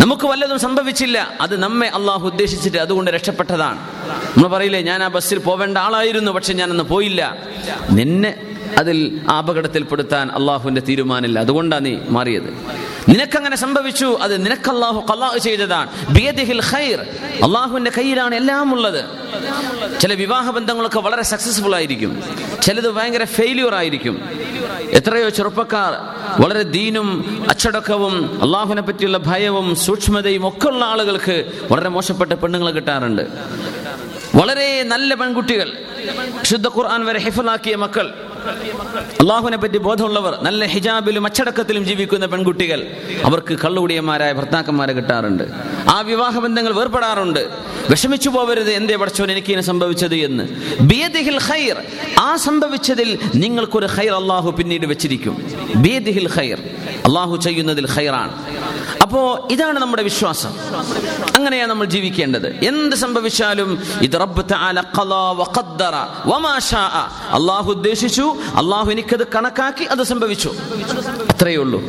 നമുക്ക് 0.01 0.27
വല്ലതും 0.27 0.59
സംഭവിച്ചില്ല 0.59 1.31
അത് 1.41 1.61
നമ്മെ 1.61 1.89
അള്ളാഹു 1.89 2.27
ഉദ്ദേശിച്ചിട്ട് 2.27 2.79
അതുകൊണ്ട് 2.79 3.11
രക്ഷപ്പെട്ടതാണ്. 3.11 3.79
നമ്മൾ 4.37 4.49
പറയില്ലേ 4.49 4.81
ഞാൻ 4.81 5.03
ആ 5.03 5.09
ബസ്സിൽ 5.09 5.39
പോവേണ്ട 5.39 5.79
ആളായിരുന്നു 5.79 6.33
പക്ഷെ 6.33 6.53
ഞാനന്ന് 6.53 6.85
പോയില്ല. 6.85 7.37
നിന്നെ 7.91 8.52
അതിൽ 8.79 9.21
അപകടത്തിൽപ്പെടുത്താൻ 9.39 10.31
അള്ളാഹുവിന്റെ 10.31 10.81
തീരുമാനമില്ല. 10.81 11.39
അതുകൊണ്ടാണ് 11.39 11.85
നീ 11.85 11.99
മാറിയത്. 12.09 12.55
നിനക്കങ്ങനെ 13.09 13.57
സംഭവിച്ചു 13.57 14.19
അത് 14.23 14.47
നിനക്ക് 14.47 14.71
അള്ളാഹു 14.71 15.07
കലാഹ് 15.11 15.39
ചെയ്തതാണ് 15.39 15.89
അള്ളാഹുവിന്റെ 17.45 17.91
കയ്യിലാണ് 17.99 18.35
എല്ലാം 18.35 18.75
ഉള്ളത് 18.75 19.05
ചില 20.01 20.15
വിവാഹ 20.15 20.51
ബന്ധങ്ങളൊക്കെ 20.51 21.01
വളരെ 21.01 21.23
സക്സസ്ഫുൾ 21.23 21.75
ആയിരിക്കും. 21.75 22.23
ചിലത് 22.63 22.91
ഭയങ്കര 22.91 23.25
ഫെയിലിയർ 23.25 23.75
ആയിരിക്കും. 23.75 24.29
എത്രയോ 24.91 25.29
ചെറുപ്പക്കാർ 25.29 25.93
വളരെ 26.43 26.63
ദീനും 26.63 27.37
അച്ചടക്കവും 27.49 28.43
അള്ളാഹുവിനെ 28.43 28.83
പറ്റിയുള്ള 28.83 29.19
ഭയവും 29.19 29.77
സൂക്ഷ്മതയും 29.77 30.49
ഒക്കെ 30.49 30.67
ഉള്ള 30.67 30.85
ആളുകൾക്ക് 30.85 31.53
വളരെ 31.71 31.89
മോശപ്പെട്ട 31.89 32.33
പെണ്ണുങ്ങൾ 32.33 32.71
കിട്ടാറുണ്ട്. 32.71 33.23
വളരെ 34.35 34.83
നല്ല 34.83 35.15
പെൺകുട്ടികൾ. 35.15 35.73
ശുദ്ധ 36.43 36.67
ഖുർആൻ 36.67 37.05
വരെ 37.05 37.19
ഹിഫലാക്കിയ 37.19 37.77
മക്കൾ. 37.77 38.15
അള്ളാഹുവിനെ 38.43 39.57
പറ്റി 39.57 39.79
ബോധമുള്ളവർ 39.79 40.39
നല്ല 40.43 40.65
ഹിജാബിലും 40.65 41.27
അച്ചടക്കത്തിലും 41.27 41.85
ജീവിക്കുന്ന 41.85 42.27
പെൺകുട്ടികൾ 42.27 42.87
അവർക്ക് 43.25 43.55
കള്ളുകുടിയന്മാരായ 43.55 44.33
ഭർത്താക്കന്മാരെ 44.33 44.93
കിട്ടാറുണ്ട്. 44.93 45.43
ആ 45.89 46.01
വിവാഹ 46.01 46.39
ബന്ധങ്ങൾ 46.39 46.73
വേർപെടാറുണ്ട്. 46.73 47.49
വിഷമിച്ചു 47.91 48.29
പോവരുത് 48.29 48.71
എന്തേ 48.71 48.97
പഠിച്ചോൻ 48.97 49.33
എനിക്ക് 49.33 49.49
ഇങ്ങനെ 49.49 49.63
സംഭവിച്ചത് 49.63 50.15
എന്ന്. 50.15 50.45
ബിയദിഹിൽ 50.81 51.39
ഖൈർ 51.49 51.77
ആ 52.19 52.37
സംഭവിച്ചതിൽ 52.37 53.19
നിങ്ങൾക്കൊരു 53.35 53.87
ഖൈർ 53.87 54.13
അള്ളാഹു 54.13 54.51
പിന്നീട് 54.51 54.87
വെച്ചിരിക്കും. 54.87 55.53
ബിയദിഹിൽ 55.77 56.29
ഖൈർ 56.37 56.59
അള്ളാഹു 57.07 57.37
ചെയ്യുന്നതിൽ 57.37 57.89
ഖൈറാണ്. 57.97 58.33
അപ്പോ 59.03 59.49
ഇതാണ് 59.51 59.79
നമ്മുടെ 59.79 60.03
വിശ്വാസം. 60.03 60.51
അങ്ങനെയാണ് 61.37 61.71
നമ്മൾ 61.71 61.85
ജീവിക്കേണ്ടത്. 61.85 62.49
എന്ത് 62.65 62.97
സംഭവിച്ചാലും 62.97 63.83
ഇത് 64.03 64.21
റബ്ബ് 64.21 64.55
അള്ളാഹു 67.35 67.71
ഉദ്ദേശിച്ചു 67.71 68.37
അള്ളാഹു 68.55 68.91
എനിക്കത് 68.91 69.27
കണക്കാക്കി 69.27 69.85
അത് 69.85 70.03
സംഭവിച്ചു. 70.03 70.55
അത്രയേ 71.31 71.57
ഉള്ളൂ. 71.57 71.81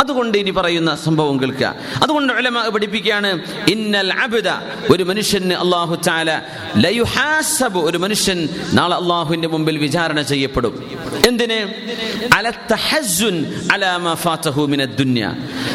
അതുകൊണ്ട് 0.00 0.38
ഇനി 0.38 0.50
പറയുന്ന 0.50 0.96
സംഭവം 0.96 1.42
കേൾക്കുക. 1.42 1.74
അതുകൊണ്ട് 2.02 2.32
പഠിപ്പിക്കുകയാണ് 2.70 3.40
ഇന്നൽ 3.70 4.12
അബ്ദ 4.12 4.48
ഒരു 4.90 5.02
മനുഷ്യന് 5.02 5.52
അള്ളാഹു 5.52 5.98
തആല 6.06 6.40
ലയുഹാസബ് 6.76 7.78
ഒരു 7.78 7.98
മനുഷ്യൻ 7.98 8.48
നാളെ 8.72 8.96
അള്ളാഹുവിന്റെ 8.96 9.48
മുമ്പിൽ 9.48 9.78
വിചാരണ 9.78 10.22
ചെയ്യപ്പെടും. 10.22 10.90
എന്തിന്? 11.26 11.58
അല 12.34 12.50
തഹസ്സുൻ 12.50 13.54
അലാ 13.72 13.96
മാ 13.96 14.14
ഫാതഹു 14.14 14.66
മിനദ് 14.66 14.98
ദുനിയ. 14.98 15.32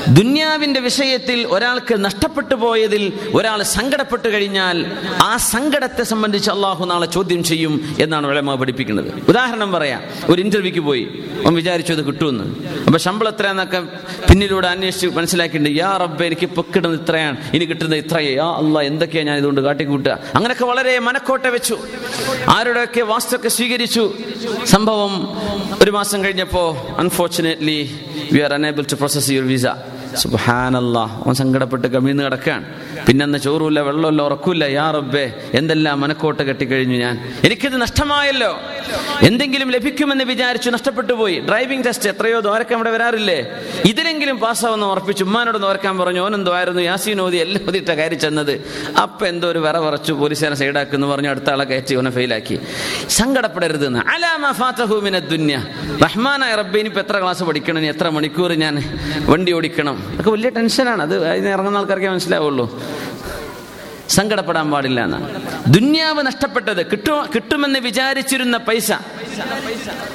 ദുന്യാവിന്റെ 0.07 0.76
വിഷയത്തിൽ 0.79 1.47
ഒരാൾക്ക് 1.47 2.05
നഷ്ടപ്പെട്ടു 2.05 2.55
പോയതിൽ 2.55 3.13
ഒരാൾ 3.33 3.63
സങ്കടപ്പെട്ടു 3.63 4.29
കഴിഞ്ഞാൽ 4.29 4.91
ആ 5.23 5.37
സങ്കടത്തെ 5.37 6.03
സംബന്ധിച്ച് 6.03 6.51
അള്ളാഹു 6.51 6.85
നാളെ 6.85 7.05
ചോദ്യം 7.05 7.43
ചെയ്യും 7.43 7.95
എന്നാണ് 8.01 8.27
ഉലമ 8.27 8.55
പഠിപ്പിക്കുന്നത്. 8.55 9.13
ഉദാഹരണം 9.27 9.71
പറയാം. 9.71 10.03
ഒരു 10.29 10.41
ഇന്റർവ്യൂക്ക് 10.41 10.79
പോയി. 10.79 11.23
അവൻ 11.45 11.55
വിചാരിച്ചു 11.55 11.93
അത് 11.93 12.05
കിട്ടുമെന്ന്. 12.05 12.43
അപ്പൊ 12.85 12.99
ശമ്പളം 12.99 13.31
എത്രയാന്നൊക്കെ 13.31 13.79
പിന്നിലൂടെ 14.29 14.67
അന്വേഷിച്ച് 14.67 15.07
മനസ്സിലാക്കിയിട്ടുണ്ട്. 15.07 15.79
യാ 15.79 15.97
റബ്ബ 15.97 16.23
എനിക്ക് 16.23 16.41
ഇപ്പൊ 16.41 16.61
കിട്ടുന്നത് 16.61 17.01
ഇത്രയാണ്. 17.01 17.37
ഇനി 17.53 17.65
കിട്ടുന്നത് 17.65 17.99
ഇത്രയേ. 17.99 18.35
യാ 18.35 18.45
അല്ല 18.45 18.79
എന്തൊക്കെയാ 18.79 19.23
ഞാൻ 19.23 19.37
ഇതുകൊണ്ട് 19.37 19.61
കാട്ടിക്കൂട്ടുക? 19.61 20.19
അങ്ങനെയൊക്കെ 20.35 20.65
വളരെ 20.65 20.99
മനക്കോട്ട 20.99 21.45
വെച്ചു. 21.45 21.79
ആരുടെയൊക്കെ 22.49 23.01
വാസ്തുവൊക്കെ 23.01 23.49
സ്വീകരിച്ചു. 23.49 24.13
സംഭവം 24.65 25.41
ഒരു 25.83 25.91
മാസം 25.91 26.23
കഴിഞ്ഞപ്പോ 26.23 26.87
unfortunately 26.97 27.99
we 28.31 28.39
are 28.39 28.53
unable 28.53 28.85
to 28.91 28.95
process 28.95 29.29
your 29.29 29.47
visa 29.47 29.65
സുബാനല്ല 30.17 31.21
ഓൻ 31.27 31.33
സങ്കടപ്പെട്ട് 31.35 31.87
കവിന്ന് 31.87 32.23
കിടക്കുകയാണ് 32.23 32.65
പിന്നെ 33.07 33.23
അന്ന് 33.23 33.37
ചോറുമില്ല 33.37 33.79
വെള്ളമില്ല 33.79 34.21
ഉറക്കില്ല. 34.21 34.63
യാ 34.63 34.91
റബ്ബേ 34.91 35.33
എന്തെല്ലാം 35.53 36.01
മനക്കോട്ട് 36.01 36.43
കെട്ടിക്കഴിഞ്ഞു 36.43 36.97
ഞാൻ. 36.97 37.33
എനിക്കിത് 37.43 37.81
നഷ്ടമായല്ലോ. 37.81 38.59
എന്തെങ്കിലും 39.21 39.71
ലഭിക്കുമെന്ന് 39.71 40.23
വിചാരിച്ചു 40.23 40.69
നഷ്ടപ്പെട്ടു 40.69 41.13
പോയി. 41.13 41.39
ഡ്രൈവിംഗ് 41.39 41.85
ടെസ്റ്റ് 41.85 42.09
എത്രയോ 42.09 42.39
ദോരക്കം 42.39 42.75
ഇവിടെ 42.75 42.91
വരാറില്ലേ? 42.91 43.47
ഇതിലെങ്കിലും 43.85 44.37
പാസ്സാവുന്ന 44.37 44.85
ഉറപ്പിച്ചു. 44.85 45.23
ഉമ്മാനോട് 45.23 45.63
നോർക്കാൻ 45.63 45.97
പറഞ്ഞു 45.97 46.19
ഓനെന്തോ 46.19 46.55
ആയിരുന്നു? 46.55 46.81
യാസീൻ 46.81 47.21
ഓതി 47.21 47.37
എല്ലാം 47.37 47.69
ഓതിയിട്ട 47.69 47.89
കയറി 47.89 48.15
ചെന്നത്. 48.15 48.67
അപ്പൊ 49.01 49.27
എന്തോ 49.27 49.47
ഒരു 49.47 49.59
വിറ 49.59 49.79
പറച്ചു 49.79 50.13
പോലീസുകാരെ 50.13 50.55
സൈഡാക്കുന്നു 50.55 51.07
പറഞ്ഞു 51.07 51.29
അടുത്ത 51.29 51.49
ആളെ 51.49 51.63
കയറ്റി 51.63 51.95
ഓനെ 51.95 52.11
ഫെയിലാക്കി. 52.11 52.59
സങ്കടപ്പെടരുത് 53.09 53.87
റഹ്മാനായ 56.03 56.55
റബ്ബെ 56.55 56.79
ഇനിയിപ്പോ 56.79 57.01
എത്ര 57.01 57.21
ക്ലാസ് 57.21 57.43
പഠിക്കണം? 57.43 57.79
എത്ര 57.79 58.09
മണിക്കൂർ 58.09 58.53
ഞാൻ 58.53 58.75
വണ്ടി 59.25 59.51
ഓടിക്കണം? 59.51 60.06
അതൊക്കെ 60.11 60.31
വലിയ 60.31 60.49
ടെൻഷനാണ്. 60.49 61.01
അത് 61.01 61.27
അതിന് 61.27 61.47
ഇറങ്ങുന്ന 61.47 61.77
ആൾക്കാർക്കേ 61.77 62.09
മനസ്സിലാവുള്ളൂ. 62.09 62.81
സങ്കടപ്പെടാൻ 64.09 64.71
പാടില്ല 64.71 65.03
എന്നാണ്. 65.03 65.43
ദുന്യാവ് 65.67 66.27
നഷ്ടപ്പെട്ടത്. 66.27 66.91
കിട്ടു 66.91 67.25
കിട്ടുമെന്ന് 67.35 67.79
വിചാരിച്ചിരുന്ന 67.79 68.57
പൈസ 68.57 68.91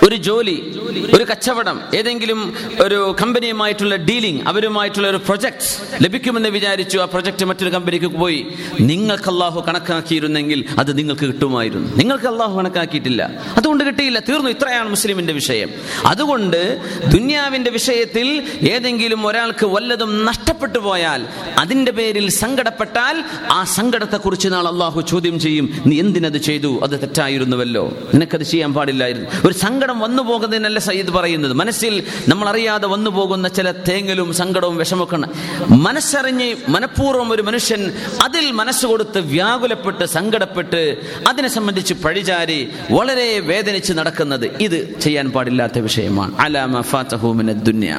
ഒരു 0.03 0.17
ജോലി 0.17 0.81
ഒരു 1.15 1.25
കച്ചവടം 1.25 1.81
ഏതെങ്കിലും 1.95 2.55
ഒരു 2.81 3.17
കമ്പനിയുമായിട്ടുള്ള 3.23 3.97
ഡീലിംഗ് 3.97 4.49
അവരുമായിട്ടുള്ള 4.49 5.09
ഒരു 5.09 5.17
പ്രൊജക്ട് 5.17 6.05
ലഭിക്കുമെന്ന് 6.05 6.49
വിചാരിച്ചു 6.49 6.99
ആ 6.99 7.05
പ്രൊജക്ട് 7.05 7.45
മറ്റൊരു 7.45 7.71
കമ്പനിക്ക് 7.71 8.07
പോയി. 8.07 8.47
നിങ്ങൾക്ക് 8.81 9.29
അള്ളാഹു 9.29 9.65
കണക്കാക്കിയിരുന്നെങ്കിൽ 9.69 10.65
അത് 10.79 10.99
നിങ്ങൾക്ക് 10.99 11.27
കിട്ടുമായിരുന്നു. 11.27 11.97
നിങ്ങൾക്ക് 11.97 12.27
അള്ളാഹു 12.27 12.59
കണക്കാക്കിയിട്ടില്ല. 12.59 13.31
അതുകൊണ്ട് 13.57 13.85
കിട്ടിയില്ല. 13.85 14.19
തീർന്നു. 14.19 14.51
ഇത്രയാണ് 14.51 14.89
മുസ്ലിമിന്റെ 14.89 15.33
വിഷയം. 15.33 15.69
അതുകൊണ്ട് 16.07 16.81
ദുന്യാവിന്റെ 17.15 17.71
വിഷയത്തിൽ 17.71 18.43
ഏതെങ്കിലും 18.69 19.27
ഒരാൾക്ക് 19.27 19.67
വല്ലതും 19.67 20.25
നഷ്ടപ്പെട്ടു 20.25 20.79
പോയാൽ 20.79 21.27
അതിന്റെ 21.59 21.93
പേരിൽ 21.93 22.31
സങ്കടപ്പെട്ടാൽ 22.31 23.25
ആ 23.53 23.65
സങ്കടത്തെക്കുറിച്ച് 23.65 24.49
നാളെ 24.49 24.71
അള്ളാഹു 24.71 25.01
ചോദ്യം 25.01 25.41
ചെയ്യും. 25.41 25.83
നീ 25.87 26.01
എന്തിനത് 26.01 26.39
ചെയ്തു? 26.39 26.81
അത് 26.83 26.91
തെറ്റായിരുന്നുവല്ലോ. 26.91 27.93
നിനക്കത് 28.15 28.43
ചെയ്യാൻ 28.43 28.75
പാടില്ലായിരുന്നു 29.12 29.30
ഒരു 29.48 29.56
സങ്കടം 29.63 29.98
വന്നു 30.06 30.24
പോകുന്നതിനല്ല 30.24 30.80
സയ്യിദ് 30.88 31.12
പറയുന്നത് 31.18 31.54
മനസ്സിൽ 31.62 31.94
നമ്മൾ 32.32 32.48
അറിയാതെ 32.52 32.88
വന്നു 32.94 33.12
പോകുന്ന 33.18 33.48
ചില 33.58 33.70
തേങ്ങലും 33.88 34.30
സങ്കടവും 34.42 34.78
വിഷമൊക്കെ 34.82 35.18
ഉണ്ട് 35.18 35.28
മനസ്സറിഞ്ഞ് 35.88 36.48
മനഃപൂർവ്വം 36.76 37.32
ഒരു 37.36 37.46
മനുഷ്യൻ 37.50 37.82
അതിൽ 38.26 38.46
മനസ്സ് 38.62 38.86
കൊടുത്ത് 38.92 39.22
വ്യാകുലപ്പെട്ട് 39.34 40.08
സങ്കടപ്പെട്ട് 40.18 40.82
അതിനെ 41.30 41.52
സംബന്ധിച്ച് 41.58 41.96
പഴിചാരി 42.06 42.60
വളരെ 42.96 43.30
വേദനിച്ച് 43.52 43.94
നടക്കുന്നത് 44.00 44.48
ഇത് 44.68 44.80
ചെയ്യാൻ 45.06 45.28
പാടില്ലാത്ത 45.36 45.84
വിഷയമാണ് 45.90 46.34
അലാമ 46.46 46.82
ഫാത്തഹൂമിന 46.94 47.60
ദുന്യ 47.68 47.94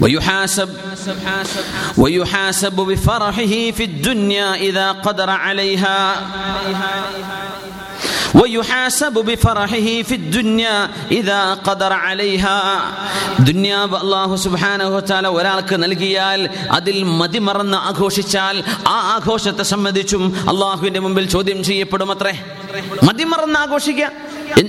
ويحاسب 0.00 0.70
ويحاسب 1.98 2.76
بفرحه 2.82 3.52
في 3.70 3.84
الدنيا 3.84 4.48
إذا 4.58 4.86
قدر 4.98 5.30
عليها 5.44 5.98
ദുന്യാവ് 13.45 13.95
അള്ളാഹു 13.95 14.35
വതആല 14.95 15.27
ഒരാൾക്ക് 15.27 15.83
നൽകിയാൽ 15.83 16.49
അതിൽ 16.71 17.03
മതിമറന്ന് 17.03 17.77
ആഘോഷിച്ചാൽ 17.77 18.63
ആ 18.87 18.97
ആഘോഷത്തെ 19.15 19.63
സംബന്ധിച്ചും 19.63 20.49
അള്ളാഹുവിന്റെ 20.49 20.99
മുമ്പിൽ 20.99 21.29
ചോദ്യം 21.29 21.63
ചെയ്യപ്പെടും 21.63 22.11
അത്രേ. 22.11 22.43
മതിമറന്ന് 23.03 23.59
ആഘോഷിക്കുക. 23.59 24.11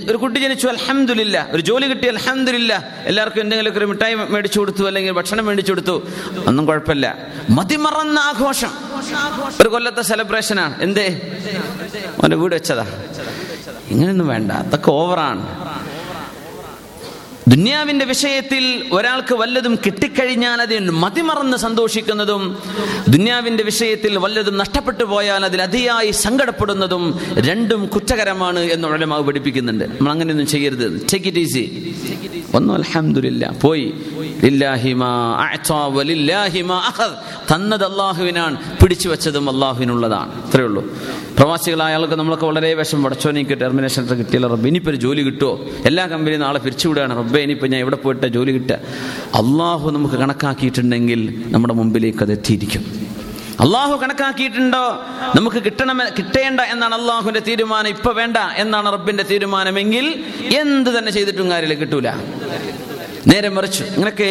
ഒരു 0.09 0.17
കുട്ടി 0.17 0.39
ജനിച്ചു 0.39 0.67
അലഹമില്ല 0.67 1.47
ഒരു 1.51 1.61
ജോലി 1.61 1.85
കിട്ടി 1.87 2.07
അലഹമില്ല 2.07 2.89
എല്ലാവർക്കും 3.05 3.41
എന്തെങ്കിലും 3.41 3.77
ഒരു 3.77 3.85
മിഠായി 3.85 4.13
മേടിച്ചു 4.13 4.59
കൊടുത്തു 4.59 4.83
അല്ലെങ്കിൽ 4.83 5.11
ഭക്ഷണം 5.11 5.45
മേടിച്ചു 5.45 5.71
കൊടുത്തു 5.71 6.07
ഒന്നും 6.47 6.65
കുഴപ്പമില്ല. 6.65 7.17
മതിമറന്ന 7.49 8.19
ആഘോഷം. 8.19 8.71
ഒരു 9.61 9.69
കൊല്ലത്തെ 9.69 10.01
സെലിബ്രേഷനാണ് 10.01 10.81
എന്തേ? 10.81 11.07
അവന്റെ 12.19 12.35
വീട് 12.35 12.55
വെച്ചതാ. 12.55 12.85
ഇങ്ങനെയൊന്നും 13.91 14.27
വേണ്ട. 14.27 14.51
അതൊക്കെ 14.63 14.91
ഓവറാണ് 14.91 15.43
ദുന്യാവിന്റെ 17.47 18.05
വിഷയത്തിൽ 18.05 18.83
ഒരാൾക്ക് 18.91 19.35
വല്ലതും 19.35 19.75
കിട്ടിക്കഴിഞ്ഞാൽ 19.85 20.61
അതിൽ 20.61 20.89
മതിമറന്ന് 20.89 21.57
സന്തോഷിക്കുന്നതും 21.57 22.57
ദുന്യാവിന്റെ 23.07 23.63
വിഷയത്തിൽ 23.63 24.17
വല്ലതും 24.17 24.57
നഷ്ടപ്പെട്ടു 24.57 25.03
പോയാൽ 25.03 25.45
അതിൽ 25.45 25.61
അതിയായി 25.61 26.11
സങ്കടപ്പെടുന്നതും 26.11 27.19
രണ്ടും 27.37 27.85
കുറ്റകരമാണ് 27.85 28.59
എന്ന് 28.59 28.87
ഉലമാവ് 28.87 29.23
പഠിപ്പിക്കുന്നുണ്ട്. 29.23 29.85
നമ്മൾ 29.85 30.11
അങ്ങനെയൊന്നും 30.11 30.47
ചെയ്യരുത്. 30.47 31.05
ടേക്ക് 31.13 31.27
ഇറ്റ് 31.27 31.39
ഈസി 31.39 31.95
ഒന്നും 32.55 32.73
അലഹമില്ല 32.73 33.53
പോയി. 33.61 33.93
തന്നത് 37.55 37.85
അള്ളാഹുവിനാണ്. 37.85 38.77
പിടിച്ചു 38.79 39.09
വെച്ചതും 39.09 39.49
അള്ളാഹുവിനുള്ളതാണ്. 39.49 40.45
അത്രേ 40.45 40.63
ഉള്ളൂ. 40.63 40.85
പ്രവാസികളായ 41.37 41.93
ആൾക്ക് 41.93 42.13
നമ്മളൊക്കെ 42.13 42.45
വളരെ 42.45 42.73
വിഷം 42.73 43.03
പടച്ചോ 43.03 43.31
ടെർമിനേഷൻ 43.31 44.05
കിട്ടിയല്ലോ 44.05 44.49
റബ്ബ്. 44.49 44.67
ഇനിയിപ്പോൾ 44.67 44.89
ഒരു 44.89 44.97
ജോലി 44.97 45.21
കിട്ടുമോ 45.21 45.65
എല്ലാ 45.85 46.05
കമ്പനിയും 46.05 46.41
നാളെ 46.41 46.59
പിരിച്ചുവിടുകയാണ് 46.59 47.17
റബ്ബെ. 47.17 47.30
ഇനിയിപ്പോൾ 47.39 47.67
ഞാൻ 47.67 47.79
എവിടെ 47.79 47.95
പോയിട്ട് 47.95 48.27
ജോലി 48.27 48.51
കിട്ടുക? 48.51 48.79
അള്ളാഹു 49.35 49.89
നമുക്ക് 49.89 50.15
കണക്കാക്കിയിട്ടുണ്ടെങ്കിൽ 50.15 51.43
നമ്മുടെ 51.47 51.73
മുമ്പിലേക്ക് 51.73 52.23
അത് 52.23 52.31
എത്തിയിരിക്കും. 52.31 52.83
അള്ളാഹു 53.59 53.95
കണക്കാക്കിയിട്ടുണ്ടോ? 54.01 54.85
നമുക്ക് 55.35 55.57
കിട്ടണം 55.57 55.99
കിട്ടേണ്ട 56.17 56.61
എന്നാണ് 56.61 56.95
അള്ളാഹുവിന്റെ 56.95 57.41
തീരുമാനം. 57.47 57.89
ഇപ്പൊ 57.89 58.11
വേണ്ട 58.11 58.37
എന്നാണ് 58.37 58.93
റബ്ബിന്റെ 58.93 59.23
തീരുമാനമെങ്കിൽ 59.31 60.23
എന്ത് 60.61 60.89
തന്നെ 60.97 61.11
ചെയ്തിട്ടും 61.11 61.51
കാര്യമില്ല 61.51 61.79
കിട്ടൂല. 61.81 62.09
നേരെ 63.27 63.49
മറിച്ചു 63.49 63.83
ഇങ്ങനൊക്കെ 63.83 64.29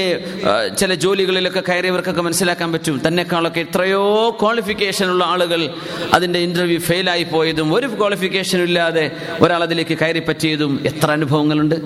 ചില 0.79 0.95
ജോലികളിലൊക്കെ 0.95 1.63
കയറിയവർക്കൊക്കെ 1.69 2.23
മനസ്സിലാക്കാൻ 2.23 2.73
പറ്റും. 2.73 3.03
തന്നെക്കാളൊക്കെ 3.07 3.61
എത്രയോ 3.61 4.39
ക്വാളിഫിക്കേഷൻ 4.41 5.07
ഉള്ള 5.11 5.25
ആളുകൾ 5.25 5.75
അതിന്റെ 6.15 6.39
ഇന്റർവ്യൂ 6.39 6.79
ഫെയിലായി 6.79 7.23
പോയതും 7.23 7.75
ഒരു 7.75 7.87
ക്വാളിഫിക്കേഷനും 7.87 8.65
ഇല്ലാതെ 8.65 9.11
ഒരാൾ 9.41 9.63
അതിലേക്ക് 9.63 9.99
കയറി 9.99 10.19
പറ്റിയതും 10.19 10.81
എത്ര 10.87 11.11
അനുഭവങ്ങളുണ്ട്. 11.11 11.77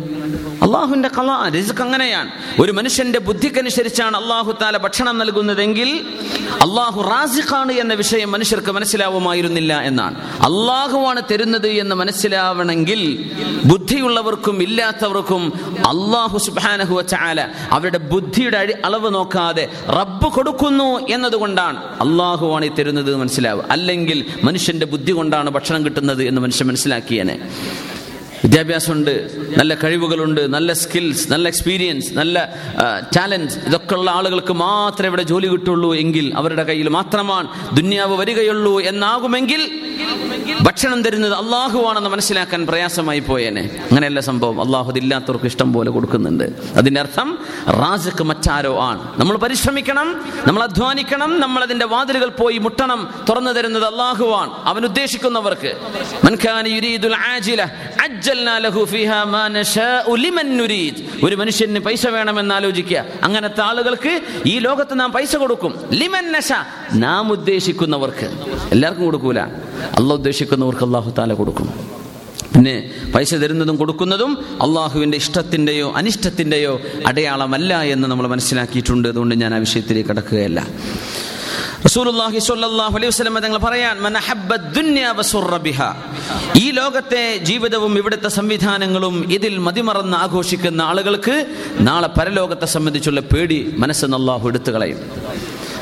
അള്ളാഹുവിന്റെ 0.64 1.08
കല 1.08 1.50
റിസ്ക് 1.54 1.82
അങ്ങനെയാണ്. 1.82 2.30
ഒരു 2.60 2.72
മനുഷ്യന്റെ 2.72 3.18
ബുദ്ധിക്കനുസരിച്ചാണ് 3.18 4.16
അള്ളാഹു 4.16 4.52
താല 4.62 4.76
ഭക്ഷണം 4.76 5.18
നൽകുന്നതെങ്കിൽ 5.18 6.06
അള്ളാഹു 6.62 7.00
റാസിഖാണ് 7.02 7.72
എന്ന 7.72 7.94
വിഷയം 7.94 8.32
മനുഷ്യർക്ക് 8.32 8.70
മനസ്സിലാവുമായിരുന്നില്ല 8.70 9.80
എന്നാണ്. 9.80 10.16
അള്ളാഹുവാണ് 10.34 11.22
തരുന്നത് 11.30 11.68
എന്ന് 11.68 11.96
മനസ്സിലാവണമെങ്കിൽ 11.96 13.30
ബുദ്ധിയുള്ളവർക്കും 13.64 14.62
ഇല്ലാത്തവർക്കും 14.62 15.52
അള്ളാഹു 15.76 16.38
സുബാനഹു 16.38 17.02
ചാല 17.02 17.48
അവരുടെ 17.70 17.98
ബുദ്ധിയുടെ 17.98 18.78
അളവ് 18.84 19.14
നോക്കാതെ 19.14 19.68
റബ്ബ് 19.88 20.28
കൊടുക്കുന്നു 20.32 21.08
എന്നതുകൊണ്ടാണ് 21.08 21.76
അള്ളാഹുവാണ് 21.76 22.64
ഈ 22.64 22.68
തരുന്നത് 22.68 23.16
മനസ്സിലാവുക. 23.16 23.64
അല്ലെങ്കിൽ 23.70 24.24
മനുഷ്യന്റെ 24.44 24.86
ബുദ്ധി 24.86 25.12
കൊണ്ടാണ് 25.12 25.50
ഭക്ഷണം 25.50 25.84
കിട്ടുന്നത് 25.84 26.24
എന്ന് 26.24 26.40
മനുഷ്യൻ 26.40 26.66
മനസ്സിലാക്കിയേനെ. 26.66 27.38
വിദ്യാഭ്യാസമുണ്ട് 28.44 29.14
നല്ല 29.58 29.72
കഴിവുകളുണ്ട് 29.74 30.42
നല്ല 30.54 30.72
സ്കിൽസ് 30.74 31.24
നല്ല 31.32 31.44
എക്സ്പീരിയൻസ് 31.48 32.08
നല്ല 32.14 32.38
ടാലൻസ് 33.16 33.56
ഇതൊക്കെ 33.68 33.94
ഉള്ള 33.94 34.08
ആളുകൾക്ക് 34.10 34.54
മാത്രമേ 34.62 35.08
ഇവിടെ 35.08 35.24
ജോലി 35.24 35.48
കിട്ടുള്ളൂ 35.48 35.90
എങ്കിൽ 35.94 36.26
അവരുടെ 36.36 36.64
കയ്യിൽ 36.64 36.88
മാത്രമാണ് 36.88 37.48
ദുന്യാവ് 37.74 38.16
വരികയുള്ളൂ 38.16 38.74
എന്നാകുമെങ്കിൽ 38.82 39.62
ഭക്ഷണം 40.62 41.02
തരുന്നത് 41.02 41.32
അള്ളാഹുവാണെന്ന് 41.32 42.10
മനസ്സിലാക്കാൻ 42.10 42.66
പ്രയാസമായി 42.66 43.20
പോയേനെ. 43.20 43.62
അങ്ങനെയല്ല 43.62 44.20
സംഭവം. 44.20 44.60
അള്ളാഹു 44.60 44.92
ഇല്ലാത്തവർക്ക് 44.92 45.44
ഇഷ്ടം 45.44 45.72
പോലെ 45.72 45.90
കൊടുക്കുന്നുണ്ട്. 45.90 46.44
അതിന്റെ 46.76 47.00
അർത്ഥം 47.00 47.38
റാസക്ക് 47.68 48.24
മറ്റാരോ 48.24 48.80
ആണ്. 48.82 49.20
നമ്മൾ 49.20 49.36
പരിശ്രമിക്കണം 49.36 50.24
നമ്മൾ 50.46 50.62
അധ്വാനിക്കണം 50.62 51.40
നമ്മൾ 51.40 51.62
അതിന്റെ 51.62 51.86
വാതിലുകൾ 51.86 52.28
പോയി 52.28 52.58
മുട്ടണം 52.58 53.14
തുറന്നു 53.28 53.50
തരുന്നത് 53.50 53.84
അള്ളാഹുവാണ് 53.84 54.50
അവൻ 54.64 54.84
ഉദ്ദേശിക്കുന്നവർക്ക്. 54.84 55.74
ഒരു 61.24 61.36
മനുഷ്യന് 61.36 61.78
പൈസ 61.78 62.06
വേണമെന്ന് 62.06 62.54
ആലോചിക്കുക. 62.54 63.04
അങ്ങനത്തെ 63.22 63.60
ആളുകൾക്ക് 63.60 64.20
ഈ 64.46 64.58
ലോകത്ത് 64.58 65.00
നാം 65.00 65.12
പൈസ 65.12 65.36
കൊടുക്കും. 65.36 65.74
ലിമൻ 65.92 66.32
നശ 66.32 66.52
നാം 66.94 67.32
ഉദ്ദേശിക്കുന്നവർക്ക് 67.32 68.28
എല്ലാവർക്കും 68.72 69.04
കൊടുക്കൂല. 69.04 69.40
അല്ല 69.98 70.12
ഉദ്ദേശിക്കുന്നവർക്ക് 70.12 70.84
അള്ളാഹു 70.84 71.10
താല 71.18 71.34
കൊടുക്കും. 71.34 71.68
പിന്നെ 72.54 72.90
പൈസ 73.14 73.34
തരുന്നതും 73.34 73.76
കൊടുക്കുന്നതും 73.76 74.32
അള്ളാഹുവിന്റെ 74.62 75.16
ഇഷ്ടത്തിന്റെയോ 75.16 75.92
അനിഷ്ടത്തിന്റെയോ 75.96 76.80
അടയാളമല്ല 77.06 77.82
എന്ന് 77.82 78.08
നമ്മൾ 78.08 78.26
മനസ്സിലാക്കിയിട്ടുണ്ട്. 78.26 79.08
അതുകൊണ്ട് 79.08 79.34
ഞാൻ 79.34 79.54
ആ 79.54 79.56
വിഷയത്തിലേക്ക് 79.56 80.10
കടക്കുകയല്ല. 80.10 80.60
റസൂലുള്ളാഹി 81.86 82.38
സ്വല്ലല്ലാഹു 82.38 82.94
അലൈഹി 82.98 83.10
വസല്ലം 83.12 83.34
തങ്ങൾ 83.44 83.58
പറയാൻ 83.58 83.96
ഈ 86.56 86.70
ലോകത്തെ 86.70 87.36
ജീവിതവും 87.36 87.98
ഇവിടുത്തെ 87.98 88.28
സംവിധാനങ്ങളും 88.28 89.32
ഇതിൽ 89.32 89.58
മതിമറന്ന് 89.58 90.16
ആഘോഷിക്കുന്ന 90.16 90.82
ആളുകൾക്ക് 90.82 91.46
നാളെ 91.80 92.08
പരലോകത്തെ 92.18 92.66
സംബന്ധിച്ചുള്ള 92.66 93.20
പേടി 93.20 93.74
മനസ്സെന്ന് 93.82 94.16
അള്ളാഹു 94.16 94.48
എടുത്തു 94.48 94.72
കളയും. 94.72 94.98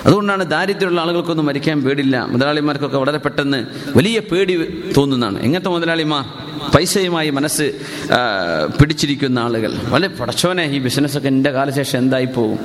അതുകൊണ്ടാണ് 0.07 0.45
ദാരിദ്ര്യമുള്ള 0.51 1.01
ആളുകൾക്കൊന്നും 1.01 1.47
മരിക്കാൻ 1.47 1.79
പേടില്ല. 1.83 2.17
മുതലാളിമാർക്കൊക്കെ 2.33 2.99
വളരെ 2.99 3.19
പെട്ടെന്ന് 3.19 3.59
വലിയ 3.97 4.19
പേടി 4.21 4.55
തോന്നുന്നതാണ്. 4.97 5.39
എങ്ങനത്തെ 5.43 5.71
മുതലാളിമാർ? 5.71 6.25
പൈസയുമായി 6.75 7.31
മനസ്സ് 7.31 7.65
പിടിച്ചിരിക്കുന്ന 8.81 9.39
ആളുകൾ. 9.39 9.73
വളരെ 9.93 10.09
പടച്ചോനെ 10.09 10.65
ഈ 10.65 10.79
ബിസിനസ്സൊക്കെ 10.79 11.29
എന്റെ 11.29 11.51
കാലശേഷം 11.51 11.99
എന്തായി 11.99 12.29
പോകും 12.37 12.59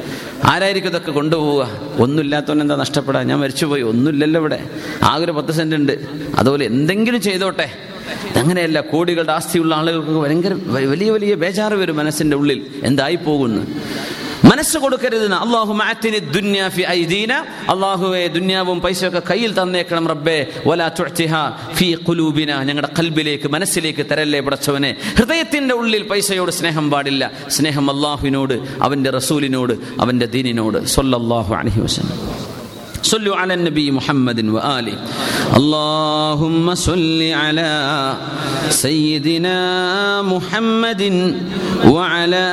ആരായിരിക്കും 0.43 0.89
ഇതൊക്കെ 0.89 1.11
കൊണ്ടുപോവുക? 1.11 1.63
ഒന്നുമില്ലാത്തവൻ 1.99 2.61
എന്താ 2.61 2.75
നഷ്ടപ്പെടാൻ 2.75 3.27
ഞാൻ 3.27 3.39
മരിച്ചുപോയി. 3.39 3.81
ഒന്നുമില്ലല്ലോ 3.91 4.41
ഇവിടെ. 4.41 4.59
ആകെ 5.03 5.25
ഒരു 5.25 5.31
പത്ത് 5.31 5.51
സെന്റ് 5.51 5.75
ഉണ്ട് 5.75 5.93
അതുപോലെ 6.37 6.65
എന്തെങ്കിലും 6.65 7.21
ചെയ്തോട്ടെ. 7.21 7.67
അങ്ങനെയല്ല 8.39 8.79
കോടികളുടെ 8.81 9.31
ആസ്തിയുള്ള 9.31 9.75
ആളുകൾക്ക് 9.75 10.11
ഭയങ്കര 10.11 10.53
വലിയ 10.69 11.09
വലിയ 11.11 11.35
ബേജാറ് 11.43 11.73
വരും 11.73 11.97
മനസ്സിന്റെ 11.97 12.37
ഉള്ളിൽ. 12.37 12.59
എന്തായി 12.83 13.15
പോകുന്നു 13.15 13.61
മനസ്സ് 14.45 14.77
കൊടുക്കരുത് 14.77 15.33
അള്ളാഹു 15.33 15.73
മാറ്റിനി 15.73 16.17
ദുന്യാഫി 16.17 16.81
ഐദീന. 16.81 17.33
അള്ളാഹുവെ 17.69 18.27
ദുന്യാവും 18.27 18.81
പൈസയൊക്കെ 18.81 19.21
കയ്യിൽ 19.29 19.61
തന്നേക്കണം 19.61 20.07
റബ്ബേ. 20.07 20.47
വലാ 20.67 20.87
തുഅ്തിഹ 20.87 21.33
ഫി 21.73 21.93
കുലൂബിന 21.93 22.63
ഞങ്ങളുടെ 22.63 22.89
കൽബിലേക്ക് 22.99 23.47
മനസ്സിലേക്ക് 23.47 24.05
തരല്ലേ 24.11 24.39
പടച്ചവനെ. 24.39 24.95
ഹൃദയത്തിന്റെ 25.17 25.73
ഉള്ളിൽ 25.73 26.03
പൈസയോട് 26.03 26.51
സ്നേഹം 26.51 26.91
പാടില്ല. 26.91 27.31
സ്നേഹം 27.47 27.91
അള്ളാഹുവിനോട് 27.91 28.83
അവന്റെ 28.83 29.09
റസൂലിനോട് 29.09 29.73
അവന്റെ 30.01 30.25
ദീനിനോട്. 30.25 30.85
സൊല്ലാഹു 30.85 31.55
അലൈഹി 31.55 31.79
വസല്ലം. 31.79 32.46
صلوا 33.07 33.35
على 33.35 33.53
النبي 33.53 33.91
محمد 33.91 34.45
وآله. 34.45 34.97
اللهم 35.55 36.75
صل 36.75 37.21
على 37.23 37.73
سيدنا 38.69 39.57
محمد 40.27 41.03
وعلى 41.87 42.45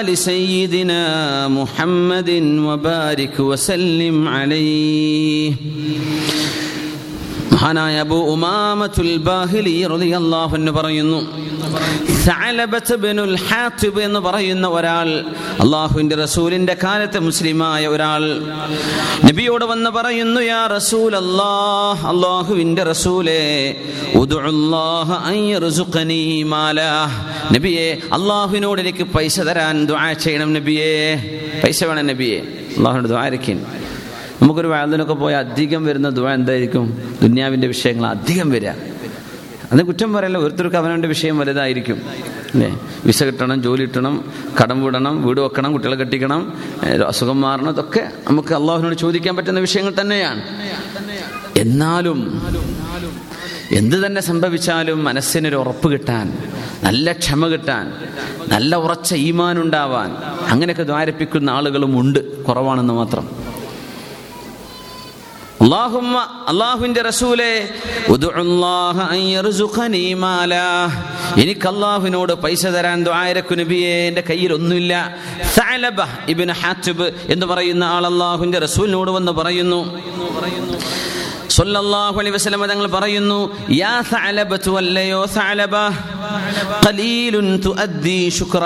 آل 0.00 0.08
سيدنا 0.18 1.02
محمد 1.48 2.30
وبارك 2.64 3.34
وسلم 3.40 4.16
عليه. 4.28 5.52
മഹാനായ 7.64 7.98
അബു 8.04 8.16
ഉമാമത്തുൽ 8.32 9.12
ബാഹിലി 9.26 9.72
റളിയല്ലാഹു 9.92 10.54
അൻഹു 10.58 10.72
പറയുന്നു 10.78 11.20
സഅലബത്ത് 12.24 12.94
ബിനുൽ 13.02 13.32
ഹാത്തിബ് 13.44 14.00
എന്ന് 14.06 14.20
പറയുന്ന 14.26 14.66
ഒരാൾ 14.76 15.08
അള്ളാഹുവിന്റെ 15.64 16.16
റസൂലിന്റെ 16.22 16.74
കാലത്തെ 16.82 17.20
മുസ്ലിമായ 17.26 17.82
ഒരാൾ 17.94 18.22
നബിയോട് 19.28 19.64
വന്ന് 19.72 19.92
പറയുന്നു 19.96 20.42
യാ 20.46 20.60
റസൂൽ 20.74 21.14
അല്ലാഹ് 21.22 22.04
അള്ളാഹുവിന്റെ 22.12 22.84
റസൂലേ 22.92 23.40
ഉദുഅല്ലാഹ 24.22 25.08
അൻ 25.30 25.38
യർസുഖനി 25.54 26.20
മാലാ. 26.52 26.90
നബിയെ 27.54 27.86
അള്ളാഹുവിനോട് 28.18 28.82
എനിക്ക് 28.84 29.06
പൈസ 29.16 29.38
തരാൻ 29.50 29.78
ദുആ 29.92 30.04
ചെയ്യണം 30.26 30.52
നബിയെ 30.58 30.92
പൈസ 31.64 31.80
വേണം 31.90 32.06
നബിയെ 32.12 32.38
അള്ളാഹുവിനോട് 32.76 33.10
ദുആ 33.14 33.24
ഇരിക്കും 33.30 33.58
നമുക്കൊരു 34.42 34.68
വാതിനൊക്കെ 34.68 35.14
പോയാൽ 35.14 35.38
അധികം 35.38 35.84
വരുന്ന 35.84 36.08
ദുവ 36.08 36.34
എന്തായിരിക്കും? 36.34 37.02
ദുന്യാവിന്റെ 37.22 37.68
വിഷയങ്ങൾ 37.68 38.06
അധികം 38.06 38.50
വരിക. 38.50 38.68
അത് 39.72 39.82
കുറ്റം 39.82 40.12
പറയല്ല 40.12 40.38
ഓരോരുത്തർക്ക് 40.38 40.76
അവനവന്റെ 40.76 41.08
വിഷയം 41.08 41.38
വലുതായിരിക്കും. 41.38 42.02
അല്ലേ? 42.54 42.78
വിസ 43.06 43.24
കിട്ടണം 43.24 43.62
ജോലി 43.62 43.82
കിട്ടണം 43.82 44.32
കടം 44.62 44.84
വിടണം 44.84 45.26
വീട് 45.26 45.40
വെക്കണം 45.40 45.72
കുട്ടികളെ 45.72 45.96
കെട്ടിക്കണം 45.96 46.52
അസുഖം 47.08 47.40
മാറണം 47.40 47.70
ഇതൊക്കെ 47.70 48.10
നമുക്ക് 48.28 48.54
അള്ളാഹുവിനോട് 48.54 48.94
ചോദിക്കാൻ 48.94 49.36
പറ്റുന്ന 49.36 49.60
വിഷയങ്ങൾ 49.60 49.94
തന്നെയാണ്. 50.00 50.42
എന്നാലും 51.56 52.42
എന്ത് 53.72 54.06
തന്നെ 54.06 54.20
സംഭവിച്ചാലും 54.20 55.04
മനസ്സിനൊരു 55.04 55.56
ഉറപ്പ് 55.56 55.92
കിട്ടാൻ 55.92 56.38
നല്ല 56.82 57.12
ക്ഷമ 57.12 57.46
കിട്ടാൻ 57.46 57.92
നല്ല 58.48 58.76
ഉറച്ച 58.76 59.14
ഈമാൻ 59.14 59.60
ഉണ്ടാവാൻ 59.60 60.16
അങ്ങനെയൊക്കെ 60.48 60.82
ദ്വാരപ്പിക്കുന്ന 60.82 61.50
ആളുകളും 61.50 62.00
ഉണ്ട് 62.00 62.44
കുറവാണെന്ന് 62.44 62.94
മാത്രം. 62.94 63.43
അള്ളാഹുമ്മ 65.64 66.16
അള്ളാഹുവിന്റെ 66.50 67.02
റസൂലെ 67.02 67.52
എനിക്ക് 71.42 71.66
അള്ളാഹുവിനോട് 71.72 72.32
പൈസ 72.44 72.64
തരാൻ 72.74 72.98
ദ്വാരക്കു 73.06 73.54
നബിയെ 73.60 73.94
എന്റെ 74.08 74.22
കയ്യിൽ 74.28 74.52
ഒന്നുമില്ല 74.58 74.94
സഅലബ 75.56 75.98
ഇബ്നു 76.32 76.56
ഹാറ്റിബ് 76.62 77.06
എന്ന് 77.34 77.46
പറയുന്ന 77.52 77.84
ആൾ 77.94 78.06
അള്ളാഹുവിന്റെ 78.12 78.60
റസൂലിനോട് 78.66 79.10
വന്ന് 79.16 79.32
പറയുന്നു. 79.40 79.80
സല്ലല്ലാഹു 81.56 82.16
അലൈഹി 82.20 82.34
വസല്ലം 82.36 82.62
തങ്ങൾ 82.70 82.86
പറയുന്നു 82.96 83.40
യാ 83.82 83.94
സഅലബതു 84.12 84.72
അല്ലയോ 84.82 85.20
സഅലബ 85.36 85.74
ഖലീലുൻ 86.86 87.48
തുഅദ്ദി 87.66 88.18
ശുക്ര. 88.38 88.64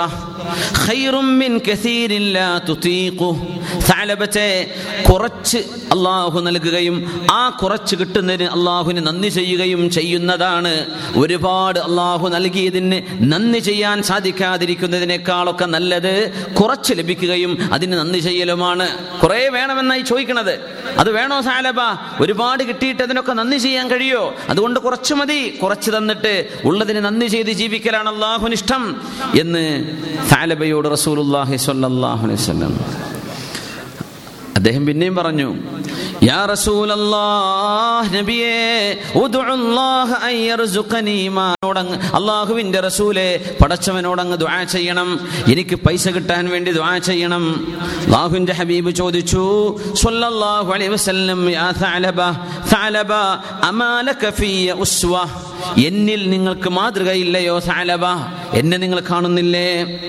സഅലബത്തെ 3.79 4.71
കുറച്ച് 5.11 5.57
അള്ളാഹു 5.91 6.41
നൽകുകയും 6.41 7.27
ആ 7.31 7.49
കുറച്ച് 7.49 7.95
കിട്ടുന്നതിന് 7.95 8.49
അള്ളാഹുവിന് 8.49 9.07
നന്ദി 9.07 9.27
ചെയ്യുകയും 9.27 9.89
ചെയ്യുന്നതാണ്. 9.89 10.85
ഒരുപാട് 11.15 11.79
അള്ളാഹു 11.79 12.29
നൽകിയതിന് 12.29 13.01
നന്ദി 13.19 13.59
ചെയ്യാൻ 13.59 14.03
സാധിക്കാതിരിക്കുന്നതിനേക്കാളൊക്കെ 14.03 15.65
നല്ലത് 15.65 16.31
കുറച്ച് 16.61 16.93
ലഭിക്കുകയും 16.93 17.73
അതിന് 17.73 17.93
നന്ദി 17.93 18.19
ചെയ്യലുമാണ്. 18.19 18.87
കുറേ 19.19 19.49
വേണമെന്നായി 19.49 20.01
ചോദിക്കണത്. 20.01 20.59
അത് 20.97 21.11
വേണോ 21.11 21.41
സാലബ? 21.41 21.79
ഒരുപാട് 22.21 22.63
കിട്ടിയിട്ട് 22.63 23.03
അതിനൊക്കെ 23.03 23.33
നന്ദി 23.33 23.57
ചെയ്യാൻ 23.57 23.89
കഴിയോ? 23.89 24.35
അതുകൊണ്ട് 24.49 24.79
കുറച്ച് 24.79 25.13
മതി. 25.13 25.59
കുറച്ച് 25.63 25.91
തന്നിട്ട് 25.91 26.47
ഉള്ളതിന് 26.65 27.05
നന്ദി 27.05 27.25
ചെയ്ത് 27.25 27.51
ജീവിക്കലാണ് 27.51 28.09
അള്ളാഹുനിഷ്ടം 28.09 29.01
എന്ന് 29.39 29.83
സാലബയോട് 30.39 30.87
റസൂലുല്ലാഹി 30.93 31.55
സ്വല്ലല്ലാഹു 31.63 32.21
അലൈഹി 32.25 32.39
വസല്ലം. 32.41 32.73
അദ്ദേഹം 34.57 34.83
പിന്നെയും 34.89 35.15
പറഞ്ഞു 35.19 35.47
യാ 36.27 36.37
റസൂലല്ലാഹ് 36.51 38.07
നബിയേ 38.15 38.53
ഉദ്ഉല്ലാഹ 39.23 40.09
അൻ 40.27 40.35
യർസുഖനി 40.49 41.17
മാനോടങ്ങ് 41.37 41.97
അല്ലാഹുവിന്റെ 42.19 42.79
റസൂലേ 42.87 43.27
പടച്ചവനോടങ്ങ് 43.61 44.37
ദുആ 44.43 44.57
ചെയ്യണം. 44.75 45.09
എനിക്ക് 45.53 45.75
പൈസ 45.85 46.05
കിട്ടാൻ 46.17 46.43
വേണ്ടി 46.53 46.71
ദുആ 46.79 46.93
ചെയ്യണം. 47.09 47.43
അല്ലാഹുവിന്റെ 48.05 48.55
ഹബീബ് 48.59 48.93
ചോദിച്ചു 49.01 49.43
സ്വല്ലല്ലാഹു 50.03 50.69
അലൈഹി 50.77 50.93
വസല്ലം 50.97 51.41
യാ 51.59 51.67
തഅലബ 51.83 52.19
തഅലബ 52.73 53.11
അമാലക 53.71 54.23
ഫിയ 54.39 54.67
ഉസ്വ? 54.85 55.13
എന്നിൽ 55.77 56.29
നിങ്ങൾക്ക് 56.29 56.69
മാതൃകയില്ലയോ 56.69 57.59
സാലബ? 57.59 58.05
എന്നെ 58.53 58.77
നിങ്ങൾ 58.77 58.99
കാണുന്നില്ലേ? 59.11 59.99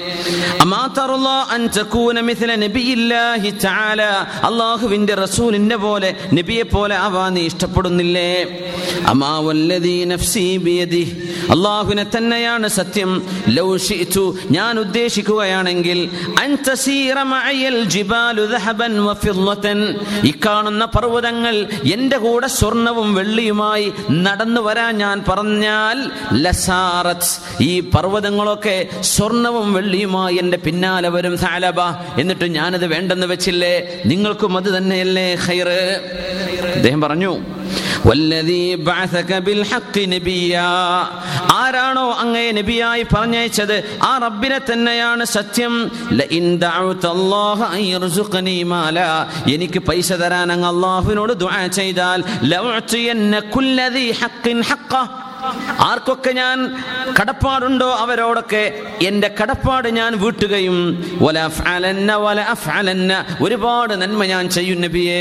അല്ലാഹുവിന്റെ 4.48 5.14
റസൂലിന്റെ 5.14 5.76
പോലെ 5.76 6.16
നബിയെ 6.34 6.62
പോലെ 6.62 6.96
ആവാൻ 6.96 7.34
നീ 7.34 7.40
ഇഷ്ടപ്പെടുന്നില്ലേ? 7.40 8.30
അല്ലാഹുവിനെ 11.50 12.06
തന്നെയാണ് 12.16 12.68
സത്യം. 12.68 13.10
ലൗ 13.48 13.76
ശിഅതു 13.76 14.36
ഞാൻ 14.50 14.78
ഉദ്ദേശിക്കുകയാണെങ്കിൽ 14.78 16.10
ഈ 20.24 20.32
കാണുന്ന 20.46 20.84
പർവതങ്ങൾ 20.84 21.68
എന്റെ 21.92 22.18
കൂടെ 22.18 22.46
സ്വർണവും 22.46 23.14
വെള്ളിയുമായി 23.14 23.92
നടന്നു 24.10 24.60
വരാൻ 24.60 24.98
ഞാൻ 24.98 25.24
പറഞ്ഞാൽ 25.40 26.10
ലസാറത്ത് 26.32 27.62
ഈ 27.62 27.80
പർവതങ്ങളൊക്കെ 27.80 28.88
സ്വർണവും 29.00 29.72
വെള്ളിയുമായി 29.72 30.36
എന്റെ 30.36 30.56
പിന്നാലെ 30.56 31.08
വരും 31.08 31.38
സാലബ. 31.38 31.80
എന്നിട്ട് 32.18 32.44
ഞാനത് 32.44 32.86
വേണ്ടെന്ന് 32.86 33.26
വെച്ചില്ലേ? 33.26 34.02
നിങ്ങൾക്കും 34.06 34.56
അത് 34.56 34.78
തന്നെയല്ലേ 34.78 35.34
ഹൈറ് 35.34 35.80
അദ്ദേഹം 36.76 37.00
പറഞ്ഞു 37.00 37.32
ആരാണോ 41.52 42.12
അങ്ങയെ 42.12 42.52
നബിയായി 42.52 43.06
പറഞ്ഞയച്ചത് 43.14 43.98
ആ 44.02 44.18
റബ്ബിനെ 44.18 44.60
തന്നെയാണ് 44.72 45.24
സത്യം. 45.24 45.90
എനിക്ക് 49.46 49.78
പൈസ 49.78 50.12
തരാൻ 50.12 50.52
അങ്ങ് 50.52 50.68
അള്ളാഹുവിനോട് 50.68 51.32
ദുആ 51.32 51.66
ചെയ്താൽ 51.66 52.24
ആർക്കൊക്കെ 55.80 56.30
ഞാൻ 56.30 56.58
കടപ്പാടുണ്ടോ 57.20 57.90
അവരോടൊക്കെ 57.90 58.82
എന്റെ 59.02 59.34
കടപ്പാട് 59.42 59.88
ഞാൻ 59.88 60.20
വീട്ടുകയും 60.20 60.76
ഒരുപാട് 63.40 63.94
നന്മ 64.02 64.24
ഞാൻ 64.24 64.48
ചെയ്യും 64.48 64.80
നബിയേ. 64.80 65.20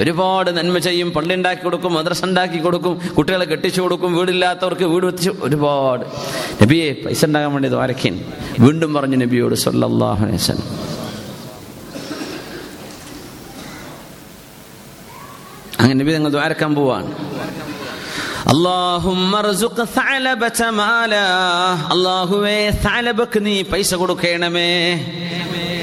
ഒരുപാട് 0.00 0.50
നന്മ 0.58 0.78
ചെയ്യും. 0.78 1.10
പള്ളി 1.12 1.34
ഉണ്ടാക്കി 1.34 1.62
കൊടുക്കും 1.62 1.94
മദ്രസ 1.94 2.24
ഉണ്ടാക്കി 2.24 2.58
കൊടുക്കും 2.58 3.00
കുട്ടികളെ 3.16 3.44
കെട്ടിച്ചു 3.44 3.80
കൊടുക്കും 3.80 4.16
വീടില്ലാത്തവർക്ക് 4.16 4.84
വീട് 4.84 5.06
വെച്ചു 5.06 5.36
ഒരുപാട്. 5.42 6.04
നബിയെ 6.62 6.92
പൈസ 7.06 7.24
ഉണ്ടാകാൻ 7.24 7.52
വേണ്ടി 7.52 7.68
ദ്വാരക്കൻ 7.68 8.20
വീണ്ടും 8.60 8.94
പറഞ്ഞു 8.94 9.16
നബിയോട് 9.16 9.54
വസല്ലം. 9.54 9.98
അങ്ങനെ 15.80 16.04
നബി 16.04 16.12
നിങ്ങൾ 16.12 16.30
ദ്വാരക്കാൻ 16.30 16.74
പോവാണ്. 16.74 17.10
അള്ളാഹുവേ 21.90 22.70
സാലബക്ക് 22.70 23.46
നീ 23.46 23.62
പൈസ 23.62 23.94
കൊടുക്കണമേ. 23.94 24.94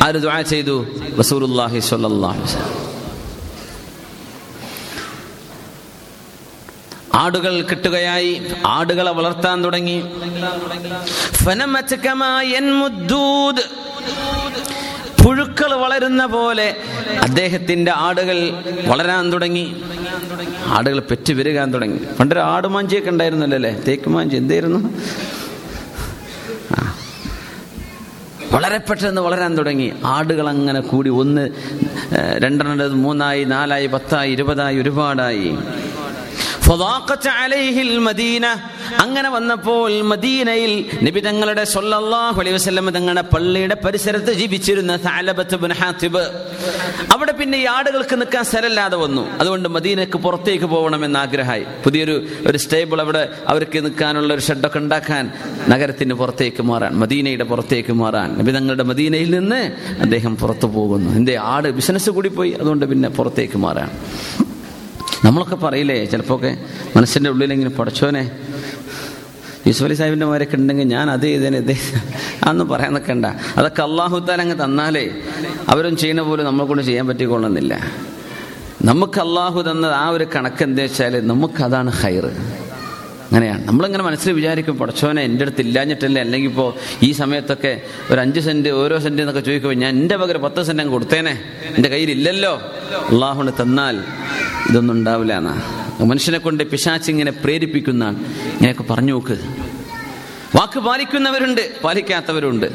ആര് 0.04 0.16
ദുആ 0.16 0.42
ചെയ്തു? 0.42 0.86
റസൂലുള്ളാഹി 1.20 1.80
സ്വല്ലല്ലാഹു 1.80 2.34
അലൈഹി 2.34 2.54
വസല്ലം. 2.54 2.96
ആടുകൾ 7.14 7.62
കിട്ടുകയായി. 7.62 8.42
ആടുകളെ 8.66 9.12
വളർത്താൻ 9.12 9.64
തുടങ്ങി. 9.64 10.02
പുഴുക്കൾ 15.26 15.74
വളരുന്ന 15.74 16.26
പോലെ 16.26 16.76
അദ്ദേഹത്തിന്റെ 17.22 17.92
ആടുകൾ 17.92 18.64
വളരാൻ 18.86 19.32
തുടങ്ങി. 19.34 19.76
ആടുകൾ 20.66 21.00
പെറ്റ് 21.00 21.34
വരികാൻ 21.34 21.74
തുടങ്ങി. 21.74 22.00
പണ്ടൊരു 22.20 22.40
ആടുമാഞ്ചിയൊക്കെ 22.40 23.10
ഉണ്ടായിരുന്നല്ലോ 23.10 23.72
തേക്ക് 23.88 24.10
മാഞ്ചി 24.10 24.36
എന്തായിരുന്നു? 24.36 24.80
വളരെ 28.52 28.78
പെട്ടെന്ന് 28.78 29.22
വളരാൻ 29.22 29.58
തുടങ്ങി. 29.58 29.94
ആടുകൾ 30.06 30.50
അങ്ങനെ 30.50 30.80
കൂടി 30.80 31.10
ഒന്ന് 31.10 31.50
രണ്ടെണ്ണം 32.38 33.02
മൂന്നായി 33.02 33.44
നാലായി 33.44 33.88
പത്തായി 33.88 34.32
ഇരുപതായി 34.32 34.78
ഒരുപാടായി. 34.78 35.58
മദീന 38.00 38.46
അങ്ങനെ 39.00 39.30
വന്നപ്പോൾ 39.30 40.02
മദീനയിൽ 40.02 40.86
നബി 41.04 41.20
തങ്ങളുടെ 41.20 41.64
സല്ലല്ലാഹു 41.64 42.40
അലൈഹി 42.40 42.56
വസല്ലം 42.56 42.90
തങ്ങളുടെ 42.90 43.22
പള്ളിയുടെ 43.22 43.76
പരിസരത്ത് 43.86 44.34
ജീവിച്ചിരുന്ന 44.34 44.98
സാലബത്ത് 44.98 45.56
ഇബ്നു 45.56 45.74
ഹാത്തിബ്. 45.74 46.24
അവിടെ 47.14 47.32
പിന്നെ 47.32 47.58
ഈ 47.58 47.66
ആടുകൾക്ക് 47.66 48.16
നിൽക്കാൻ 48.16 48.44
സ്ഥലമില്ലാതെ 48.44 48.98
വന്നു. 48.98 49.30
അതുകൊണ്ട് 49.40 49.70
മദീനക്ക് 49.70 50.18
പുറത്തേക്ക് 50.18 50.66
പോകണമെന്ന് 50.66 51.20
ആഗ്രഹമായി. 51.20 51.66
പുതിയൊരു 51.84 52.28
ഒരു 52.48 52.58
സ്റ്റേബിൾ 52.58 53.02
അവിടെ 53.02 53.30
അവർക്ക് 53.48 53.86
നിൽക്കാനുള്ള 53.86 54.34
ഒരു 54.34 54.42
ഷെഡൊക്കെ 54.42 54.80
ഉണ്ടാക്കാൻ 54.80 55.32
നഗരത്തിന് 55.70 56.14
പുറത്തേക്ക് 56.14 56.64
മാറാൻ 56.64 56.94
മദീനയുടെ 56.94 57.44
പുറത്തേക്ക് 57.44 57.94
മാറാൻ. 57.94 58.38
നബി 58.38 58.52
തങ്ങളുടെ 58.52 58.84
മദീനയിൽ 58.84 59.30
നിന്ന് 59.30 59.72
അദ്ദേഹം 60.02 60.38
പുറത്തു 60.38 60.68
പോകുന്നു. 60.68 61.12
എന്തേ 61.12 61.36
ആട് 61.36 61.68
ബിസിനസ് 61.68 62.10
കൂടി 62.10 62.30
പോയി. 62.30 62.52
അതുകൊണ്ട് 62.52 62.86
പിന്നെ 62.86 63.10
പുറത്തേക്ക് 63.10 63.58
മാറാൻ. 63.58 63.90
നമ്മളൊക്കെ 65.26 65.58
പറയില്ലേ 65.64 65.98
ചിലപ്പോൾ 66.06 66.36
ഒക്കെ 66.36 66.52
മനസ്സിന്റെ 66.96 67.30
ഉള്ളിലെങ്കിലും 67.30 67.74
പഠിച്ചോനെ 67.74 68.24
യൂസുഫ് 69.68 69.96
സാഹിബിന്റെ 70.00 70.26
മാരൊക്കെ 70.26 70.58
ഉണ്ടെങ്കിൽ 70.58 70.88
ഞാൻ 70.88 71.08
അത് 71.12 71.26
ചെയ്തേനെ 71.26 71.58
ഇത് 71.58 71.72
അതൊന്നും 72.42 72.68
പറയാൻ 72.68 72.92
നിൽക്കണ്ട. 72.94 73.28
അതൊക്കെ 73.58 73.82
അള്ളാഹുത്താൻ 73.84 74.40
അങ്ങ് 74.42 74.58
തന്നാലേ 74.60 75.06
അവരും 75.70 75.96
ചെയ്യുന്ന 75.96 76.22
പോലെ 76.22 76.44
നമ്മളെ 76.44 76.68
കൊണ്ട് 76.68 76.84
ചെയ്യാൻ 76.84 77.06
പറ്റിക്കൊള്ളുന്നില്ല 77.08 77.74
നമുക്ക് 78.82 79.20
അള്ളാഹു 79.20 79.60
തന്നത് 79.62 79.96
ആ 79.96 80.06
ഒരു 80.10 80.26
കണക്ക് 80.36 80.64
എന്താ 80.64 80.84
വെച്ചാൽ 80.84 81.14
നമുക്കതാണ് 81.26 81.92
ഹൈറ് 82.02 82.32
അങ്ങനെയാണ്. 83.26 83.68
നമ്മളിങ്ങനെ 83.68 84.04
മനസ്സിൽ 84.04 84.34
വിചാരിക്കും 84.34 84.78
പടച്ചോനെ 84.78 85.22
എന്റെ 85.22 85.42
അടുത്ത് 85.42 85.62
ഇല്ലാഞ്ഞിട്ടല്ലേ? 85.62 86.22
അല്ലെങ്കിൽ 86.22 86.50
ഇപ്പോൾ 86.50 86.74
ഈ 87.04 87.12
സമയത്തൊക്കെ 87.12 87.82
ഒരു 88.12 88.20
അഞ്ച് 88.20 88.40
സെന്റ് 88.40 88.70
ഓരോ 88.70 89.00
സെന്റ് 89.00 89.22
എന്നൊക്കെ 89.22 89.42
ചോദിക്കുമ്പോൾ 89.42 89.76
ഞാൻ 89.76 89.96
എന്റെ 89.96 90.16
പകരം 90.16 90.42
പത്ത് 90.42 90.64
സെന്റ് 90.64 90.82
അങ്ങ് 90.82 90.94
കൊടുത്തേനെ? 90.94 91.40
എന്റെ 91.76 91.90
കയ്യിൽ 91.90 92.12
ഇല്ലല്ലോ? 92.12 92.54
അള്ളാഹുന് 93.12 93.52
തന്നാൽ 93.62 94.04
ഇതൊന്നും 94.70 94.94
ഉണ്ടാവില്ല 94.94 95.38
എന്നാ. 95.38 95.56
മനുഷ്യനെ 96.02 96.38
കൊണ്ട് 96.38 96.64
പിശാച്ചിങ്ങനെ 96.64 97.32
പ്രേരിപ്പിക്കുന്നതാണ് 97.32 98.18
ഇങ്ങനെയൊക്കെ 98.26 98.84
പറഞ്ഞു 98.84 99.14
നോക്ക്. 99.14 99.38
വാക്ക് 100.56 100.80
പാലിക്കുന്നവരുണ്ട് 100.80 101.82
പാലിക്കാത്തവരുണ്ട്. 101.82 102.66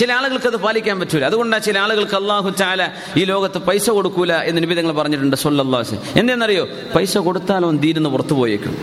ചില 0.00 0.12
ആളുകൾക്ക് 0.12 0.46
അത് 0.46 0.56
പാലിക്കാൻ 0.56 1.00
പറ്റൂല. 1.00 1.24
അതുകൊണ്ടാണ് 1.24 1.62
ചില 1.62 1.78
ആളുകൾക്ക് 1.78 2.14
അള്ളാഹു 2.14 2.50
ചാല 2.50 2.88
ഈ 3.16 3.24
ലോകത്ത് 3.24 3.58
പൈസ 3.58 3.90
കൊടുക്കൂല 3.90 4.32
എന്ന് 4.32 4.62
നിബിധങ്ങൾ 4.62 4.92
പറഞ്ഞിട്ടുണ്ട് 4.92 5.36
സൊല്ലാസ് 5.36 5.94
എന്തെന്നറിയോ? 6.16 6.68
പൈസ 6.94 7.18
കൊടുത്താൽ 7.18 7.64
അവൻ 7.64 7.76
തീരുന്ന് 7.76 8.10
പുറത്തു 8.10 8.34
പോയേക്കും. 8.34 8.76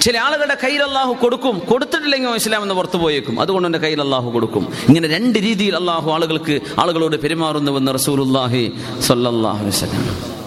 ചില 0.00 0.18
ആളുകളുടെ 0.18 0.56
കയ്യിൽ 0.64 0.82
അള്ളാഹു 0.82 1.12
കൊടുക്കും. 1.12 1.62
കൊടുത്തിട്ടില്ലെങ്കിൽ 1.70 2.30
ഇസ്ലാം 2.30 2.62
എന്ന് 2.62 2.74
പുറത്തു 2.74 2.98
പോയേക്കും. 2.98 3.40
അതുകൊണ്ട് 3.40 3.68
എന്റെ 3.68 3.78
കയ്യിൽ 3.78 4.00
അള്ളാഹു 4.00 4.30
കൊടുക്കും. 4.30 4.72
ഇങ്ങനെ 4.88 5.08
രണ്ട് 5.08 5.38
രീതിയിൽ 5.38 5.76
അള്ളാഹു 5.76 6.10
ആളുകൾക്ക് 6.12 6.60
ആളുകളോട് 6.78 7.16
പെരുമാറുന്നുവെന്ന് 7.16 7.94
റസൂലുല്ലാഹി 7.94 8.72
സൊല്ലാഹു 9.00 9.66
വസ്ലാം 9.66 10.39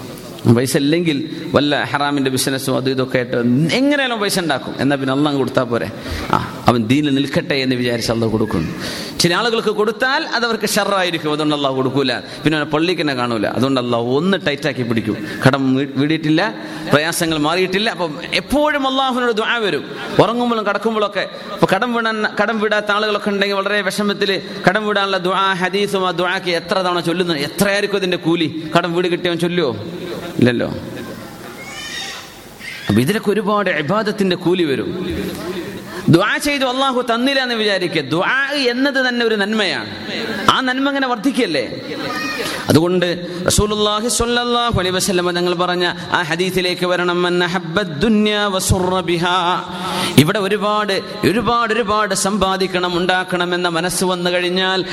പൈസ 0.52 0.78
ഇല്ലെങ്കിൽ 0.78 1.30
വല്ല 1.54 1.84
ഹറാമിന്റെ 1.84 2.32
ബിസിനസ്സും 2.32 2.76
അതും 2.76 2.92
ഇതൊക്കെ 2.92 3.18
ആയിട്ട് 3.18 3.38
എങ്ങനെയാലും 3.74 4.20
പൈസ 4.20 4.40
ഉണ്ടാക്കും. 4.40 4.76
എന്നാൽ 4.80 4.98
പിന്നെ 4.98 5.14
അള്ളാഹ് 5.14 5.38
കൊടുത്താൽ 5.38 5.64
പോരെ. 5.64 5.92
ആ 6.32 6.64
അവൻ 6.68 6.88
ദീനിൽ 6.88 7.16
നിൽക്കട്ടെ 7.16 7.54
എന്ന് 7.54 7.76
വിചാരിച്ച് 7.76 8.12
അള്ളാഹ് 8.12 8.32
കൊടുക്കുന്നു. 8.32 8.72
ചില 9.20 9.36
ആളുകൾക്ക് 9.36 9.70
കൊടുത്താൽ 9.70 10.26
അത് 10.26 10.46
അവർക്ക് 10.46 10.70
ഷറായിരിക്കും 10.70 11.32
അതുകൊണ്ട് 11.32 11.56
അള്ളാഹ് 11.56 11.76
കൊടുക്കൂല. 11.76 12.14
പിന്നെ 12.44 12.58
അവനെ 12.58 12.70
പള്ളിക്ക് 12.72 13.02
തന്നെ 13.02 13.14
കാണൂല. 13.14 13.48
അതുകൊണ്ട് 13.48 13.82
അള്ളാഹ് 13.82 14.04
ഒന്ന് 14.04 14.38
ടൈറ്റാക്കി 14.48 14.84
പിടിക്കും. 14.84 15.18
കടം 15.48 15.76
വീടിയിട്ടില്ല 15.76 16.54
പ്രയാസങ്ങൾ 16.94 17.38
മാറിയിട്ടില്ല. 17.38 17.90
അപ്പം 17.90 18.14
എപ്പോഴും 18.34 18.88
അള്ളാഹുവിനോട് 18.88 19.32
ദ്വാ 19.32 19.58
വരും. 19.58 19.86
ഉറങ്ങുമ്പോഴും 20.20 20.66
കടക്കുമ്പോഴൊക്കെ 20.66 21.30
ഇപ്പൊ 21.54 21.68
കടം 21.76 21.94
വിടാൻ 21.94 22.26
കടം 22.42 22.60
വിടാത്ത 22.60 22.92
ആളുകളൊക്കെ 22.92 23.30
ഉണ്ടെങ്കിൽ 23.30 23.56
വളരെ 23.56 23.82
വിഷമത്തിൽ 23.82 24.42
കടം 24.70 24.88
വിടാനുള്ള 24.88 25.18
ദ്വാ 25.18 25.54
ഹദീസും 25.54 26.08
ആ 26.08 26.12
ദ്വാക്ക് 26.12 26.52
എത്ര 26.52 26.76
തവണ 26.76 27.00
ചൊല്ലുന്നു? 27.00 27.34
എത്രയായിരിക്കും 27.34 27.98
അതിന്റെ 27.98 28.18
കൂലി? 28.18 28.64
കടം 28.78 28.94
വീട് 28.94 29.08
കിട്ടിയവൻ 29.08 29.38
ചൊല്ലുവോ? 29.38 29.76
ഇല്ലല്ലോ. 30.39 30.69
അപ്പൊ 32.88 33.00
ഇതിലൊക്കെ 33.02 33.30
ഒരുപാട് 33.32 33.69
ഇബാദത്തിന്റെ 33.69 34.36
കൂലി 34.36 34.63
വരും. 34.63 34.89
ദുആ 36.08 36.38
ചെയ്തു 36.38 36.66
അള്ളാഹു 36.66 37.02
തന്നില്ല 37.02 37.42
എന്ന് 37.44 37.56
വിചാരിക്കുക 37.56 38.02
ദുആ 38.02 38.52
എന്നത് 38.52 39.10
തന്നെ 39.10 39.26
ഒരു 39.26 39.36
നന്മയാണ്. 39.36 39.89
ആ 40.52 40.62
നന്മ 40.62 40.88
ഇങ്ങനെ 40.88 41.08
വർദ്ധിക്കല്ലേ? 41.08 41.82
അതുകൊണ്ട് 42.70 43.28
റസൂലുള്ളാഹി 43.48 44.08
സ്വല്ലല്ലാഹു 44.08 44.80
അലൈഹി 44.80 44.96
വസല്ലം 44.96 45.34
ഞങ്ങൾ 45.34 45.54
പറഞ്ഞ 45.54 45.86
ആ 46.12 46.22
ഹദീസിലേക്ക് 46.22 46.86
വരണം. 46.86 47.24
ബിഹാ. 49.02 49.63
ഇവിടെ 50.20 50.39
ഒരുപാട് 50.39 51.02
ഒരുപാട് 51.28 51.74
ഒരുപാട് 51.74 52.13
സമ്പാദിക്കണം 52.16 52.98
ഉണ്ടാക്കണം 52.98 53.56
എന്ന 53.56 53.70
മനസ്സ് 53.70 54.04
വന്നു 54.04 54.30
കഴിഞ്ഞാൽ 54.32 54.86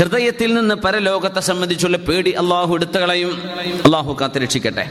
ഹൃദയത്തിൽ 0.00 0.54
നിന്ന് 0.54 0.74
പരലോകത്തെ 0.74 1.40
സംബന്ധിച്ചുള്ള 1.40 1.96
പേടി 1.96 2.30
അള്ളാഹു 2.30 2.74
എടുത്തു 2.74 2.98
കളയും. 2.98 3.32
അള്ളാഹു 3.84 4.16
കാത്തിരക്ഷിക്കട്ടെ 4.20 4.86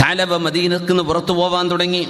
താലബ 0.00 0.34
മദീനക്ക് 0.36 0.92
പുറത്തു 0.92 1.32
പോവാൻ 1.32 1.70
തുടങ്ങി. 1.70 2.08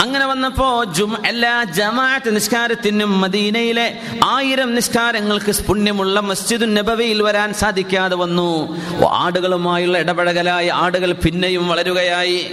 അങ്ങനെ 0.00 0.26
വന്നപ്പോ 0.26 0.84
എല്ലാ 1.26 1.64
ജമാഅത്ത് 1.64 2.36
നിസ്കാരത്തിനും 2.36 3.20
മദീനയിലെ 3.20 3.98
ആയിരം 4.24 4.74
നിസ്കാരങ്ങൾക്ക് 4.74 5.62
പുണ്യമുള്ള 5.64 6.20
മസ്ജിദുൻ 6.20 6.74
നബവിയിൽ 6.74 7.22
വരാൻ 7.22 7.54
സാധിക്കാതെ 7.54 8.16
വന്നു. 8.16 8.80
ആടുകളുമായുള്ള 9.06 9.98
ഇടപഴകലായി 9.98 10.68
ആടുകൾ 10.68 11.12
പിന്നെയും 11.12 11.68
വളരുകയായി. 11.68 12.50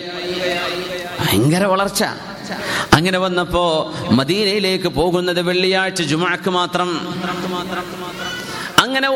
ഭയങ്കര 1.19 1.65
വളർച്ച. 1.65 2.03
അങ്ങനെ 2.93 3.17
വന്നപ്പോ 3.17 3.93
മദീനയിലേക്ക് 4.11 4.87
പോകുന്നത് 4.87 5.41
വെള്ളിയാഴ്ച 5.41 6.01
ജുമാക്ക് 6.01 6.49
മാത്രം. 6.49 6.89
അങ്ങനെ 8.79 9.09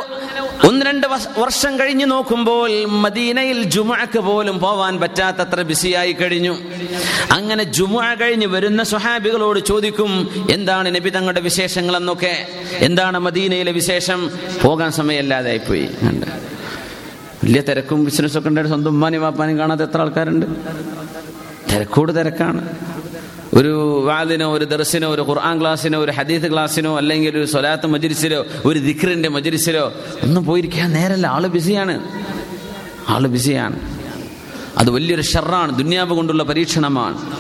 ഒന്ന് 0.66 0.86
രണ്ട് 0.86 1.08
വർഷം 1.38 1.80
കഴിഞ്ഞു 1.80 2.06
നോക്കുമ്പോൾ 2.06 2.86
മദീനയിൽ 2.86 3.64
ജുമുഅക്ക് 3.64 4.20
പോലും 4.20 4.60
പോവാൻ 4.60 5.00
പറ്റാത്തത്ര 5.00 5.62
ബിസിയായി 5.62 6.12
കഴിഞ്ഞു. 6.12 6.54
അങ്ങനെ 7.32 7.64
ജുമുഅ 7.64 8.14
കഴിഞ്ഞ് 8.14 8.48
വരുന്ന 8.48 8.84
സ്വഹാബികളോട് 8.84 9.60
ചോദിക്കും 9.60 10.12
എന്താണ് 10.52 10.96
നബി 10.96 11.10
തങ്ങളുടെ 11.10 11.40
വിശേഷങ്ങൾ 11.40 11.98
എന്നൊക്കെ 11.98 12.34
എന്താണ് 12.88 13.20
മദീനയിലെ 13.20 13.72
വിശേഷം? 13.72 14.32
പോകാൻ 14.64 14.92
സമയമല്ലാതായി 14.92 15.58
പോയി? 15.58 15.90
വലിയ 17.44 17.62
തിരക്കും 17.62 18.06
ബിസിനസ്സൊക്കെ 18.06 18.50
ഉണ്ടായിട്ട് 18.50 18.70
സ്വന്തം 18.70 18.90
ഉമ്മാനും 18.90 19.22
വാപ്പാനും 19.22 19.58
കാണാത്ത 19.58 19.82
എത്ര 19.82 20.02
ആൾക്കാരുണ്ട്. 20.02 20.46
തിരക്കോട് 21.72 22.12
തിരക്കാണ്. 22.20 22.62
ഒരു 23.54 24.04
വാദിനോ 24.06 24.54
ഒരു 24.54 24.66
ദർശനോ 24.66 25.10
ഒരു 25.10 25.22
ഖുർആൻ 25.22 25.62
ക്ലാസ്സിനോ 25.62 26.00
ഒരു 26.00 26.12
ഹദീത്ത് 26.12 26.54
ക്ലാസ്സിനോ 26.54 26.98
അല്ലെങ്കിൽ 26.98 27.30
ഒരു 27.30 27.46
സ്വലാത്ത് 27.46 27.88
മജിരിസിലോ 27.88 28.46
ഒരു 28.66 28.80
ദിക്റിന്റെ 28.80 29.30
മജിരിസിലോ 29.30 29.94
ഒന്നും 30.24 30.46
പോയിരിക്കാൻ 30.46 30.94
നേരല്ല. 30.94 31.28
ആൾ 31.28 31.48
ബിസിയാണ്. 31.48 32.10
ആൾ 33.10 33.28
ബിസിയാണ്. 33.28 33.80
അത് 34.78 34.90
വലിയൊരു 34.90 35.22
ഷെറാണ്. 35.22 35.78
ദുന്യാവ് 35.78 36.14
കൊണ്ടുള്ള 36.14 36.44
പരീക്ഷണമാണ്. 36.44 37.38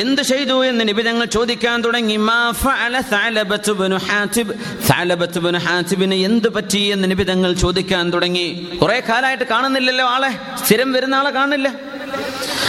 എന്ത് 0.00 0.22
ചെയ്തു 0.22 0.64
എന്ന് 0.64 0.88
നിബിധങ്ങൾ 0.88 1.24
ചോദിക്കാൻ 1.24 1.80
തുടങ്ങി. 1.80 2.18
എന്ത് 6.14 6.48
പറ്റി 6.48 6.78
എന്ന് 6.78 7.10
നിബിധങ്ങൾ 7.10 7.52
ചോദിക്കാൻ 7.52 8.12
തുടങ്ങി. 8.12 8.68
കുറെ 8.82 9.02
കാലമായിട്ട് 9.08 9.44
കാണുന്നില്ലല്ലോ 9.44 10.06
ആളെ. 10.06 10.30
സ്ഥിരം 10.64 10.92
വരുന്ന 10.92 11.14
ആളെ 11.14 11.30
കാണില്ല 11.30 11.74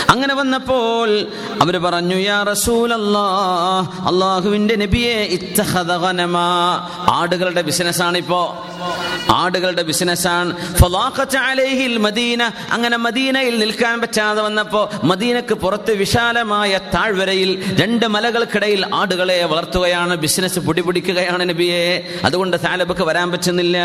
അങ്ങനെ 0.10 0.34
വന്നപ്പോൾ 0.34 1.19
അവർ 1.62 1.78
പറഞ്ഞു 1.78 2.15
യാ 2.15 2.43
അള്ളാഹുവിന്റെ 4.08 4.75
നബിയെ 4.75 5.25
ആടുകളുടെ 7.10 7.62
ബിസിനസ്സാണ് 7.62 8.17
ഇപ്പോ 8.17 8.65
ആടുകളുടെ 9.30 9.82
ബിസിനസ്സാണ്. 9.82 10.58
മദീന. 11.97 12.52
അങ്ങനെ 12.71 12.97
മദീനയിൽ 12.97 13.60
നിൽക്കാൻ 13.60 14.02
പറ്റാതെ 14.02 14.41
വന്നപ്പോ 14.41 14.89
മദീനക്ക് 15.04 15.54
പുറത്ത് 15.54 15.91
വിശാലമായ 15.91 16.78
താഴ്വരയിൽ 16.78 17.82
രണ്ട് 17.82 18.06
മലകൾക്കിടയിൽ 18.06 18.95
ആടുകളെ 18.95 19.45
വളർത്തുകയാണ് 19.45 20.15
ബിസിനസ് 20.15 20.60
പൊടിപിടിക്കുകയാണ് 20.60 21.49
നബിയെ. 21.49 22.08
അതുകൊണ്ട് 22.25 22.58
സാലബക്ക് 22.58 23.02
വരാൻ 23.02 23.32
പറ്റുന്നില്ല. 23.32 23.78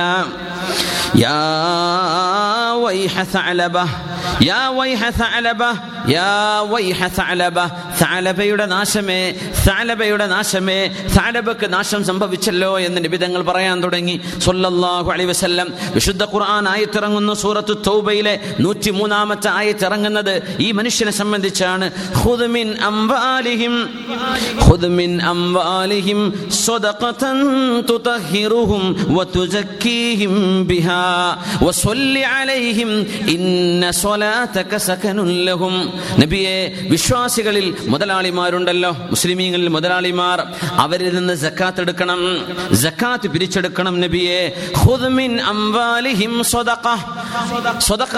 യാ 1.16 1.34
യാ 4.50 4.62
വൈഹ 4.78 5.02
സഅലബ 5.20 5.62
യാ 6.16 6.30
വൈഹ 6.72 7.00
സഅലബ 7.18 7.58
സഅലബയുടെ 8.00 8.66
നാശമേ 8.74 9.20
സഅലബയുടെ 9.64 10.26
നാശമേ 10.34 10.78
സഅലബക്ക് 11.16 11.66
നാശം 11.74 12.00
സംഭവിച്ചല്ലോ 12.10 12.70
എന്ന് 12.86 12.98
നിബിതങ്ങൾ 13.04 13.42
പറയാൻ 13.50 13.76
തുടങ്ങി. 13.84 14.16
സല്ലല്ലാഹു 14.46 15.08
അലൈഹി 15.14 15.28
വസല്ലം. 15.32 15.68
വിശുദ്ധ 15.96 16.22
ഖുർആൻ 16.32 16.64
ആയത്തിറങ്ങുന്ന 16.74 17.32
സൂറത്തു 17.42 17.74
തൗബയിലെ 17.88 18.34
നൂറ്റി 18.64 18.90
മൂന്നാമത്തെ 18.98 19.48
ആയത്തിറങ്ങുന്നത് 19.60 20.34
ഈ 20.66 20.68
മനുഷ്യനെ 20.78 21.12
സംബന്ധിച്ചാണ്. 21.20 21.86
ഖുദ് 22.20 22.48
മിൻ 22.56 22.66
അംവാലിഹിം 22.90 23.74
ഖുദ് 24.66 24.90
മിൻ 24.98 25.10
അംവാലിഹിം 25.32 26.20
സ്വദഖതൻ 26.62 27.38
തുതഹിറുഹും 27.90 28.82
വതുസക്കീഹിം 29.16 30.34
ബിഹാ 30.70 31.02
വസല്ലി 31.66 32.24
അലൈഹിം 32.38 32.90
ഇന്ന 33.36 33.84
നബിയെ 36.18 36.86
വിശ്വാസികളിൽ 36.90 37.76
മുതലാളിമാരുണ്ടല്ലോ. 37.80 38.90
മുസ്ലിമീങ്ങളിൽ 38.90 39.68
മുതലാളിമാർ 39.68 40.42
അവരിൽ 40.72 41.16
നിന്ന് 41.16 41.34
സക്കാത്ത് 41.34 41.80
എടുക്കണം. 41.80 42.20
സക്കാത്ത് 42.76 43.28
പിരിച്ചെടുക്കണം 43.30 44.00
നബിയെ. 44.00 44.70
അംവാലിഹിം 45.40 46.44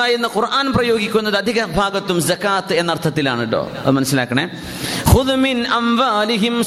എന്ന് 0.05 0.29
ഖുർആൻ 0.37 0.73
പ്രയോഗിക്കുന്നത് 0.73 1.37
അധിക 1.37 1.65
ഭാഗത്തും 1.65 2.21
ജക്കാത്ത് 2.21 2.75
എന്ന 2.75 2.93
അർത്ഥത്തിലാണ് 2.93 3.41
കേട്ടോ 3.41 3.71
അത് 3.79 3.91
മനസ്സിലാക്കണേ? 3.91 4.51
അംവാലിഹിം 5.69 6.65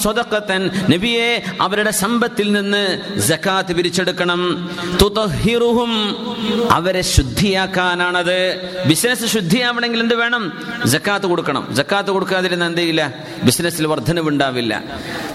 നബിയെ 0.90 1.44
അവരുടെ 1.62 1.92
സമ്പത്തിൽ 1.92 2.52
നിന്ന് 2.52 3.00
സക്കാത്ത് 3.22 3.74
പിരിച്ചെടുക്കണം. 3.74 4.70
തുതഹിറുഹും 5.02 5.92
അവരെ 6.72 7.02
ശുദ്ധിയാക്കാനാണത്. 7.02 8.40
ബിസിനസ് 8.88 9.19
ശുദ്ധിയാവണമെങ്കിൽ 9.26 10.00
എന്ത് 10.00 10.16
വേണം? 10.16 10.60
ജക്കാത്ത് 10.86 11.26
കൊടുക്കണം. 11.26 11.68
ജക്കാത്ത് 11.72 12.10
കൊടുക്കാതിരുന്ന 12.10 12.66
എന്ത് 12.66 12.78
ചെയ്യില്ല 12.78 13.14
ബിസിനസ്സിൽ 13.44 13.88
വർധനവുണ്ടാവില്ല. 13.88 14.84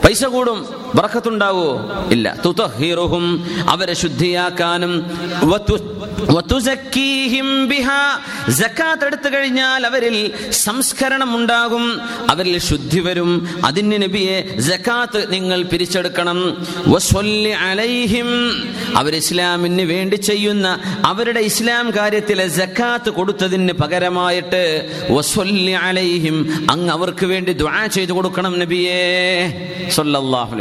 പൈസ 0.04 0.24
കൂടും. 0.24 0.66
ബറക്കത്തുണ്ടാവോ 0.94 1.92
ഇല്ല. 2.10 2.36
തുതഹിറുഹും. 2.44 3.46
അവരെ 3.68 3.94
ശുദ്ധിയാക്കാനും. 3.94 5.06
ജക്കാത്ത് 8.48 9.04
എടുത്തു 9.04 9.28
കഴിഞ്ഞാൽ 9.34 9.86
അവരിൽ 9.86 10.32
സംസ്കരണം 10.50 11.36
ഉണ്ടാകും. 11.36 12.00
അവരിൽ 12.30 12.58
ശുദ്ധി 12.58 13.00
വരും. 13.00 13.48
അതിന് 13.64 14.02
നബിയെ 14.02 14.40
ജക്കാത്ത് 14.56 15.32
നിങ്ങൾ 15.32 15.62
പിരിച്ചെടുക്കണം. 15.62 16.66
അലൈഹിം. 17.52 18.28
അവർ 18.96 19.16
ഇസ്ലാമിന് 19.16 19.82
വേണ്ടി 19.82 20.16
ചെയ്യുന്ന 20.16 20.80
അവരുടെ 21.04 21.40
ഇസ്ലാം 21.40 21.90
കാര്യത്തിലെ 21.90 22.46
ജക്കാത്ത് 22.46 23.10
കൊടുത്തതിന് 23.10 23.72
പകരമായിട്ട് 23.72 24.90
അലൈഹിം 25.74 26.66
അങ്ങ് 26.70 26.92
അവർക്ക് 26.92 27.26
വേണ്ടി 27.26 27.52
ദ്വാ 27.52 27.86
ചെയ്തു 27.86 28.12
കൊടുക്കണം 28.12 28.58
നബിയേ. 28.58 28.94
സൊല്ലാഹു 29.88 30.54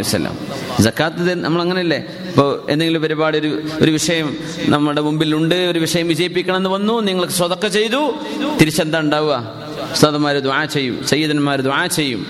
ജക്കാത്ത് 0.82 1.44
നമ്മൾ 1.44 1.62
അങ്ങനെയല്ലേ 1.62 1.98
ഇപ്പോൾ 1.98 2.53
എന്തെങ്കിലും 2.70 3.02
പരിപാടി 3.02 3.40
ഒരു 3.40 3.62
ഒരു 3.82 3.92
വിഷയം 3.92 4.38
നമ്മുടെ 4.62 5.02
മുമ്പിലുണ്ട് 5.02 5.56
ഒരു 5.56 5.80
വിഷയം 5.80 6.08
വിജയിപ്പിക്കണം 6.08 6.56
എന്ന് 6.56 6.70
വന്നു 6.70 7.02
നിങ്ങൾ 7.02 7.28
സ്വതക്ക 7.28 7.68
ചെയ്തു 7.68 8.16
തിരിച്ചെന്താ 8.62 9.00
ഉണ്ടാവുക? 9.00 9.64
ഉസ്താദന്മാർ 9.92 10.38
ദ്വാ 10.38 10.66
ചെയ്യും 10.66 11.08
സയ്യിദന്മാർ 11.08 11.62
ദ്വാ 11.62 11.86
ചെയ്യും. 11.86 12.26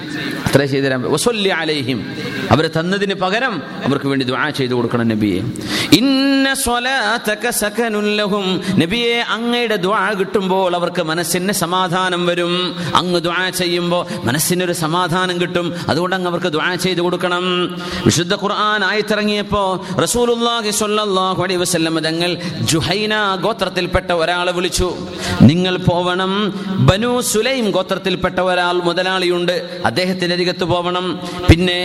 അത്രേ 0.46 0.66
ചെയ്തു 0.66 0.86
തരാൻ 0.86 1.02
അലൈഹിം. 1.50 2.16
അവർ 2.54 2.66
തന്നതിന് 2.78 3.16
പകരം 3.24 3.54
അവർക്ക് 3.86 4.08
വേണ്ടി 4.12 4.26
ദുആ 4.26 4.50
ചെയ്തു 4.50 4.74
കൊടുക്കണം 4.74 5.08
നബിയെ. 5.14 5.42
ഇന്ന 6.00 6.54
സ്വലാതക 6.64 7.50
സകനുല്ലഹും 7.62 8.46
നബിയെ 8.82 9.16
അങ്ങയുടെ 9.36 9.78
ദുആ 9.86 10.14
കിട്ടുമ്പോൾ 10.20 10.76
അവർക്ക് 10.80 11.04
മനസ്സിന് 11.12 11.54
സമാധാനം 11.64 12.22
വരും. 12.26 12.54
അങ്ങ് 12.96 13.20
ദുആ 13.28 13.50
ചെയ്യുമ്പോൾ 13.50 14.04
മനസ്സിനൊരു 14.24 14.74
സമാധാനം 14.84 15.36
കിട്ടും. 15.42 15.68
അതുകൊണ്ട് 15.90 16.16
അങ്ങ് 16.16 16.30
അവർക്ക് 16.32 16.52
ദുആ 16.58 16.70
ചെയ്തു 16.86 17.02
കൊടുക്കണം. 17.02 17.46
വിശുദ്ധ 18.06 18.34
ഖുർആൻ 18.44 18.84
ആയിത്തിറങ്ങിയപ്പോ 18.92 19.64
റസൂലുള്ളാഹി 20.04 20.72
സ്വല്ലല്ലാഹു 20.82 21.44
അലൈഹി 21.44 21.62
വസല്ലം 21.64 22.00
തങ്ങൾ 22.00 22.32
ജുഹൈന 22.72 23.14
ഗോത്രത്തിൽപ്പെട്ട 23.46 24.12
ഒരാളെ 24.22 24.52
വിളിച്ചു. 24.52 24.90
നിങ്ങൾ 25.42 25.78
പോവണം. 25.90 26.34
ബനു 26.90 27.22
സുലൈം 27.22 27.66
ഗോത്രത്തിൽപ്പെട്ട 27.72 28.40
ഒരാൾ 28.40 28.78
മുതലാളിയുണ്ട്. 28.90 29.56
അദ്ദേഹത്തിന്റെ 29.86 30.36
അരികത്ത് 30.36 30.66
പോവണം. 30.74 31.06
പിന്നെ 31.50 31.80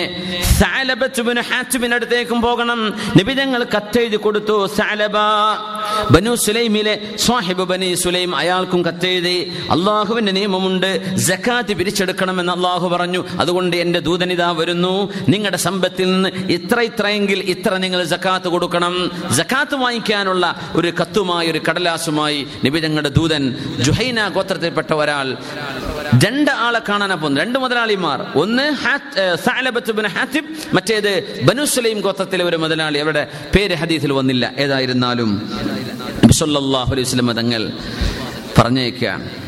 അടുത്തേക്കും 1.94 2.40
പോകണം. 2.42 2.80
നബി 3.18 3.32
കത്തെഴുതി 3.76 4.16
കൊടുത്തു 4.16 4.56
സാലബ. 4.76 5.16
ബനു 6.10 6.34
സുലൈമിലെ 6.34 6.94
സ്വാഹിബ് 7.18 7.64
ബനി 7.72 7.94
സുലൈം 7.94 8.36
അയാൾക്കും 8.36 8.84
കത്തെഴുതി 8.84 9.36
അള്ളാഹുവിന്റെ 9.70 10.32
നിയമമുണ്ട് 10.32 10.90
ജക്കാത്ത് 11.16 11.72
പിരിച്ചെടുക്കണമെന്ന് 11.74 12.52
അള്ളാഹു 12.52 12.88
പറഞ്ഞു. 12.88 13.24
അതുകൊണ്ട് 13.40 13.76
എന്റെ 13.76 14.00
ദൂതനിതാ 14.00 14.50
വരുന്നു. 14.50 14.94
നിങ്ങളുടെ 15.28 15.56
സമ്പത്തിൽ 15.56 16.12
നിന്ന് 16.12 16.28
ഇത്ര 16.56 16.80
ഇത്രയെങ്കിൽ 16.80 17.40
ഇത്ര 17.54 17.76
നിങ്ങൾ 17.76 18.04
ജക്കാത്ത് 18.04 18.48
കൊടുക്കണം. 18.48 18.94
ജക്കാത്ത് 19.36 19.74
വാങ്ങിക്കാനുള്ള 19.74 20.44
ഒരു 20.74 20.92
കത്തുമായി 21.00 21.50
ഒരു 21.50 21.60
കടലാസുമായി 21.68 22.46
നബി 22.66 22.80
ഞങ്ങളുടെ 22.80 23.08
ദൂതൻ 23.08 23.44
ജുഹൈന 23.78 24.28
ഗോത്രത്തിൽപ്പെട്ട 24.28 24.92
ഒരാൾ. 24.92 25.36
രണ്ട് 26.24 26.50
ആളെ 26.50 26.80
കാണാനാ 26.88 27.14
പോകുന്നു 27.14 27.40
രണ്ട് 27.40 27.58
മുതലാളിമാർ. 27.58 28.20
ഒന്ന് 28.34 28.66
ഹാത്തിബ് 30.08 30.47
മറ്റേത് 30.72 31.42
ബനുസ്ലൈം 31.42 32.00
ഗോത്രത്തിലെ 32.00 32.44
ഒരു 32.44 32.56
മുതലാളി. 32.56 32.98
അവരുടെ 32.98 33.26
പേര് 33.56 33.74
ഹദീസിൽ 33.74 34.12
വന്നില്ല. 34.12 34.52
ഏതായിരുന്നാലും 34.58 35.30
അലൈഹി 35.58 35.88
തങ്ങൾ 37.32 37.72
പറഞ്ഞേക്കാം 38.58 39.47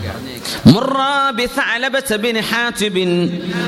مرا 0.68 1.16
بثعلبة 1.34 2.10
بن 2.18 2.42
حاتب 2.44 2.96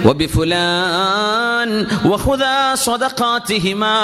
وبفلان 0.07 1.69
وخذا 2.05 2.55
صدقاتهما 2.87 3.95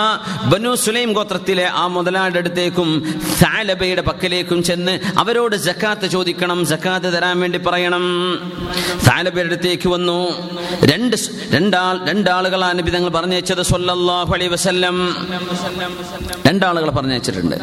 ബനു 0.52 0.72
സുലൈം 0.84 1.10
ഗോത്രത്തിലെ 1.18 1.66
ആ 1.74 1.86
മുതലാളിയുടെ 1.94 2.40
അടുത്തേക്കും 2.42 2.90
സാലബയുടെ 3.40 4.04
പക്കലേക്കും 4.08 4.60
ചെന്ന് 4.68 4.94
അവരോട് 5.22 5.56
ജക്കാത്ത് 5.66 6.08
ചോദിക്കണം 6.14 6.60
ജക്കാത്ത് 6.72 7.10
തരാൻ 7.14 7.36
വേണ്ടി 7.44 7.60
പറയണം 7.68 8.04
സാലബയുടെ 9.06 9.50
അടുത്തേക്ക് 9.52 9.88
വന്നു 9.94 10.18
രണ്ട് 10.92 11.16
സ്- 11.18 11.32
രണ്ടാൾ 11.56 11.94
രണ്ടാളുകളാണ് 12.10 12.78
നബി 12.80 12.92
തങ്ങൾ 12.92 13.12
പറഞ്ഞയച്ചത് 13.18 13.64
സല്ലല്ലാഹു 13.72 14.32
അലൈഹി 14.38 14.52
വസല്ലം 14.56 14.98
രണ്ടാളുകൾ 16.48 16.90
പറഞ്ഞയച്ചിട്ടുണ്ട് 16.98 17.58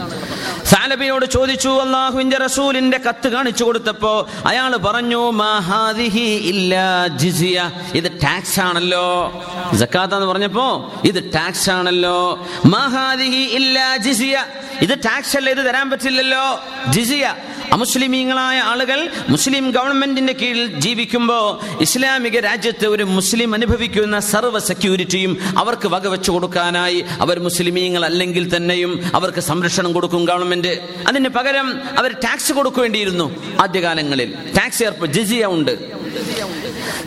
സാലബിയോട് 0.71 1.27
ചോദിച്ചു 1.35 1.71
അള്ളാഹുവിന്റെ 1.83 2.39
റസൂലിന്റെ 2.41 2.99
കത്ത് 3.07 3.29
കാണിച്ചു 3.35 3.65
കൊടുത്തപ്പോ 3.65 4.13
അയാൾ 4.51 4.64
പറഞ്ഞു 4.74 5.32
മഹാദിഹി 5.32 6.50
ഇല്ലാ 6.50 7.08
ജിസിയ. 7.08 7.72
ഇത് 7.94 8.12
ടാക്സ് 8.12 8.60
ആണല്ലോ. 8.60 9.32
ജക്കാത്ത് 9.74 10.16
എന്ന് 10.16 10.28
പറഞ്ഞപ്പോ 10.28 10.94
ഇത് 11.06 11.34
ടാക്സ് 11.34 11.70
ആണല്ലോ. 11.70 12.48
മഹാദിഹി 12.66 13.56
ഇല്ലാ 13.56 13.98
ജിസിയ. 13.98 14.46
ഇത് 14.82 15.00
ടാക്സ് 15.06 15.38
അല്ല 15.38 15.50
ഇത് 15.50 15.58
തരാൻ 15.58 15.90
പറ്റില്ലല്ലോ. 15.90 16.60
ജിസിയ 16.90 17.34
അമുസ്ലിമീങ്ങളായ 17.74 18.60
ആളുകൾ 18.60 19.10
മുസ്ലിം 19.30 19.72
ഗവൺമെന്റിന്റെ 19.72 20.34
കീഴിൽ 20.34 20.80
ജീവിക്കുമ്പോൾ 20.80 21.82
ഇസ്ലാമിക 21.82 22.40
രാജ്യത്ത് 22.40 22.86
ഒരു 22.86 23.04
മുസ്ലിം 23.04 23.54
അനുഭവിക്കുന്ന 23.54 24.20
സർവ 24.20 24.58
സെക്യൂരിറ്റിയും 24.58 25.38
അവർക്ക് 25.58 25.88
വകവെച്ചു 25.88 26.32
കൊടുക്കാനായി 26.32 27.06
അവർ 27.22 27.40
മുസ്ലിമീങ്ങൾ 27.40 28.06
അല്ലെങ്കിൽ 28.06 28.56
തന്നെയും 28.56 29.12
അവർക്ക് 29.16 29.40
സംരക്ഷണം 29.40 29.94
കൊടുക്കും 29.94 30.26
ഗവൺമെന്റ്. 30.26 30.80
അതിന് 31.08 31.30
പകരം 31.30 31.82
അവർ 31.98 32.12
ടാക്സ് 32.12 32.54
കൊടുക്കേണ്ടിയിരുന്നു 32.54 33.58
ആദ്യകാലങ്ങളിൽ. 33.62 34.34
ടാക്സ് 34.58 34.84
ഏർപ്പ് 34.84 35.06
ജിസിയ 35.06 35.46
ഉണ്ട്. 35.46 36.06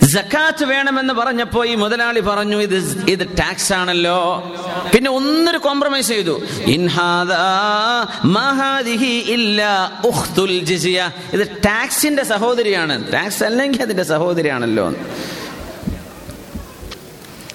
ജക്കാത്ത് 0.03 0.65
വേണമെന്ന് 0.65 1.15
പറഞ്ഞപ്പോ 1.15 1.65
ഈ 1.65 1.75
മുതലാളി 1.75 2.21
പറഞ്ഞു 2.21 2.57
ഇത് 2.57 3.05
ഇത് 3.09 3.29
ടാക്സ് 3.39 3.73
ആണല്ലോ. 3.73 4.53
പിന്നെ 4.95 5.11
ഒന്നൊരു 5.11 5.59
കോംപ്രമൈസ് 5.59 6.09
ചെയ്തു. 6.09 6.43
ജിസിയ 10.57 11.11
ഇത് 11.33 11.49
ടാക്സിന്റെ 11.49 12.25
സഹോദരിയാണ്. 12.25 13.13
ടാക്സ് 13.13 13.45
അല്ലെങ്കിൽ 13.45 13.83
അതിന്റെ 13.83 14.03
സഹോദരിയാണല്ലോ. 14.03 14.95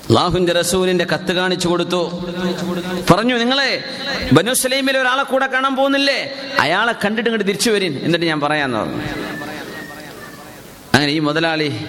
അള്ളാഹുന്റെ 0.09 0.53
റസൂലിന്റെ 0.53 1.05
കത്ത് 1.05 1.33
കാണിച്ചു 1.33 1.67
കൊടുത്തു. 1.67 2.25
പറഞ്ഞു 3.11 3.35
നിങ്ങളെ 3.35 3.83
ബനുസലൈമിൽ 4.33 4.97
ഒരാളെ 4.97 5.23
കൂടെ 5.23 5.47
കാണാൻ 5.47 5.75
പോകുന്നില്ലേ? 5.75 6.35
അയാളെ 6.59 6.91
കണ്ടിട്ട് 6.91 7.29
ഇങ്ങോട്ട് 7.29 7.47
തിരിച്ചു 7.47 7.71
വരും 7.71 7.99
എന്നിട്ട് 8.03 8.25
ഞാൻ 8.25 8.39
പറയാന്ന് 8.39 8.77
പറഞ്ഞു. 8.77 9.01
അങ്ങനെ 10.93 11.11
ഈ 11.11 11.19
മുതലാളി 11.19 11.85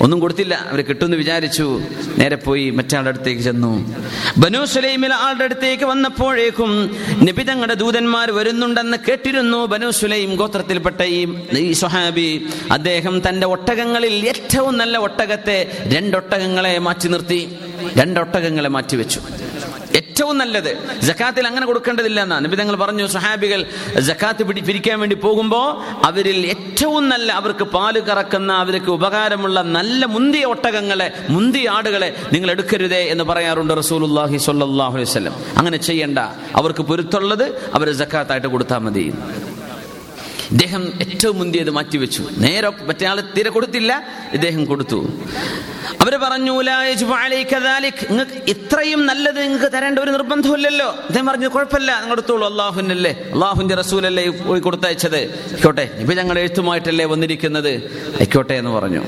ഒന്നും 0.00 0.20
കൊടുത്തില്ല. 0.20 0.54
അവർ 0.54 0.80
കിട്ടുമെന്ന് 0.84 1.16
വിചാരിച്ചു. 1.16 1.82
നേരെ 2.18 2.36
പോയി 2.36 2.70
മറ്റാളുടെ 2.70 3.08
അടുത്തേക്ക് 3.08 3.42
ചെന്നു. 3.42 3.94
ബനു 4.38 4.64
സുലൈമിൽ 4.64 5.12
ആളുടെ 5.12 5.44
അടുത്തേക്ക് 5.44 5.84
വന്നപ്പോഴേക്കും 5.84 6.96
നിബിതങ്ങളുടെ 7.22 7.74
ദൂതന്മാർ 7.74 8.30
വരുന്നുണ്ടെന്ന് 8.30 8.98
കേട്ടിരുന്നു. 9.08 9.66
ബനു 9.66 9.90
സുലൈം 9.90 10.34
ഗോത്രത്തിൽപ്പെട്ട 10.34 11.02
ഈ 11.02 11.20
ഈ 11.52 11.72
സ്വഹാബി. 11.72 12.46
അദ്ദേഹം 12.72 13.22
തന്റെ 13.28 13.46
ഒട്ടകങ്ങളിൽ 13.46 14.28
ഏറ്റവും 14.28 14.78
നല്ല 14.78 14.98
ഒട്ടകത്തെ 14.98 15.58
രണ്ടൊട്ടകങ്ങളെ 15.86 16.78
മാറ്റി 16.78 17.08
നിർത്തി. 17.08 17.56
രണ്ടൊട്ടകങ്ങളെ 17.96 18.68
മാറ്റിവെച്ചു. 18.68 19.20
ഏറ്റവും 20.00 20.34
നല്ലത്. 20.42 20.70
ജക്കാത്തിൽ 21.08 21.44
അങ്ങനെ 21.50 21.66
കൊടുക്കേണ്ടതില്ല 21.70 22.20
എന്നാ 22.26 22.36
നബി 22.44 22.56
തങ്ങൾ 22.60 22.76
പറഞ്ഞു 22.84 23.04
സഹാബികൾ 23.16 23.60
ജക്കാത്ത് 24.08 24.42
പിടി 24.48 24.60
പിരിക്കാൻ 24.68 24.96
വേണ്ടി 25.02 25.16
പോകുമ്പോൾ 25.26 25.66
അവരിൽ 26.08 26.40
ഏറ്റവും 26.52 27.04
നല്ല 27.12 27.28
അവർക്ക് 27.40 27.64
പാൽ 27.76 27.96
കറക്കുന്ന 28.08 28.52
അവർക്ക് 28.64 28.90
ഉപകാരമുള്ള 28.98 29.58
നല്ല 29.76 30.04
മുന്തിയ 30.16 30.44
ഒട്ടകങ്ങളെ 30.54 31.08
മുന്തിയ 31.36 31.68
ആടുകളെ 31.76 32.10
നിങ്ങൾ 32.34 32.50
എടുക്കരുതേ 32.54 33.02
എന്ന് 33.14 33.24
പറയാറുണ്ട് 33.30 33.74
റസൂലുല്ലാഹി 33.82 34.38
സ്വല്ലല്ലാഹു 34.46 34.94
അലൈഹി 34.98 35.10
വസല്ലം. 35.10 35.34
അങ്ങനെ 35.58 35.78
ചെയ്യണ്ട. 35.88 36.18
അവർക്ക് 36.60 36.82
പൊരുത്തുള്ളത് 36.90 37.46
അവർ 37.74 37.90
ജക്കാത്തായിട്ട് 38.02 38.48
കൊടുത്താൽ 38.54 38.82
മതി. 38.86 39.06
ഇദ്ദേഹം 40.50 40.92
ഏറ്റവും 41.00 41.38
മുന്തിയത് 41.38 41.70
മാറ്റിവെച്ചു. 41.70 42.22
നേരെ 42.38 42.68
മറ്റേ 42.68 43.06
ആളെ 43.06 43.22
തീരെ 43.36 43.50
കൊടുത്തില്ല 43.50 43.92
ഇദ്ദേഹം 44.32 44.64
കൊടുത്തു. 44.64 44.98
അവർ 46.00 46.16
പറഞ്ഞു. 46.16 46.52
നിങ്ങൾക്ക് 48.10 48.50
ഇത്രയും 48.50 49.06
നല്ലത് 49.06 49.38
നിങ്ങൾക്ക് 49.42 49.72
തരേണ്ട 49.72 49.98
ഒരു 49.98 50.10
നിർബന്ധമില്ലല്ലോ 50.10 50.86
അദ്ദേഹം 50.86 51.26
പറഞ്ഞു 51.26 51.48
കുഴപ്പമില്ല 51.48 52.00
നിങ്ങൾ 52.00 52.12
എടുത്തോളൂ. 52.12 52.46
അള്ളാഹുനല്ലേ 52.48 53.12
അള്ളാഹുന്റെ 53.32 53.74
റസൂലല്ലേ 53.74 54.28
പോയി 54.28 54.60
കൊടുത്തയച്ചത്. 54.60 55.20
ആയിക്കോട്ടെ 55.52 55.90
ഇപ്പൊ 56.00 56.14
ഞങ്ങൾ 56.14 56.38
എഴുത്തുമായിട്ടല്ലേ 56.38 57.04
വന്നിരിക്കുന്നത്. 57.04 57.72
ആയിക്കോട്ടെ 58.20 58.54
എന്ന് 58.54 58.70
പറഞ്ഞു. 58.70 59.02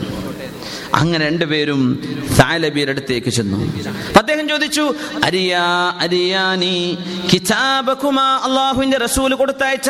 അങ്ങനെ 1.00 1.22
രണ്ടുപേരും 1.28 1.80
സാലബിയുടെ 2.36 2.92
അടുത്തേക്ക് 2.94 3.30
ചെന്നു. 3.38 3.58
അദ്ദേഹം 4.20 4.48
ചോദിച്ചു 4.48 4.84
അരിയാ 5.24 5.64
അരിയാനി 6.04 6.76
കിതാബകുമാ 7.32 8.26
അള്ളാഹുവിന്റെ 8.46 8.98
റസൂൽ 9.06 9.34
കൊടുത്തയച്ച 9.34 9.88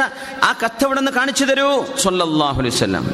ആ 0.49 0.51
കത്ത് 0.63 0.85
അവിടെ 0.87 1.01
നിന്ന് 1.01 1.13
കാണിച്ചു 1.19 1.45
തരൂ? 1.51 1.71
സല്ലല്ലാഹു 2.05 2.59
അലൈഹി 2.61 2.75
വസല്ലം. 2.77 3.05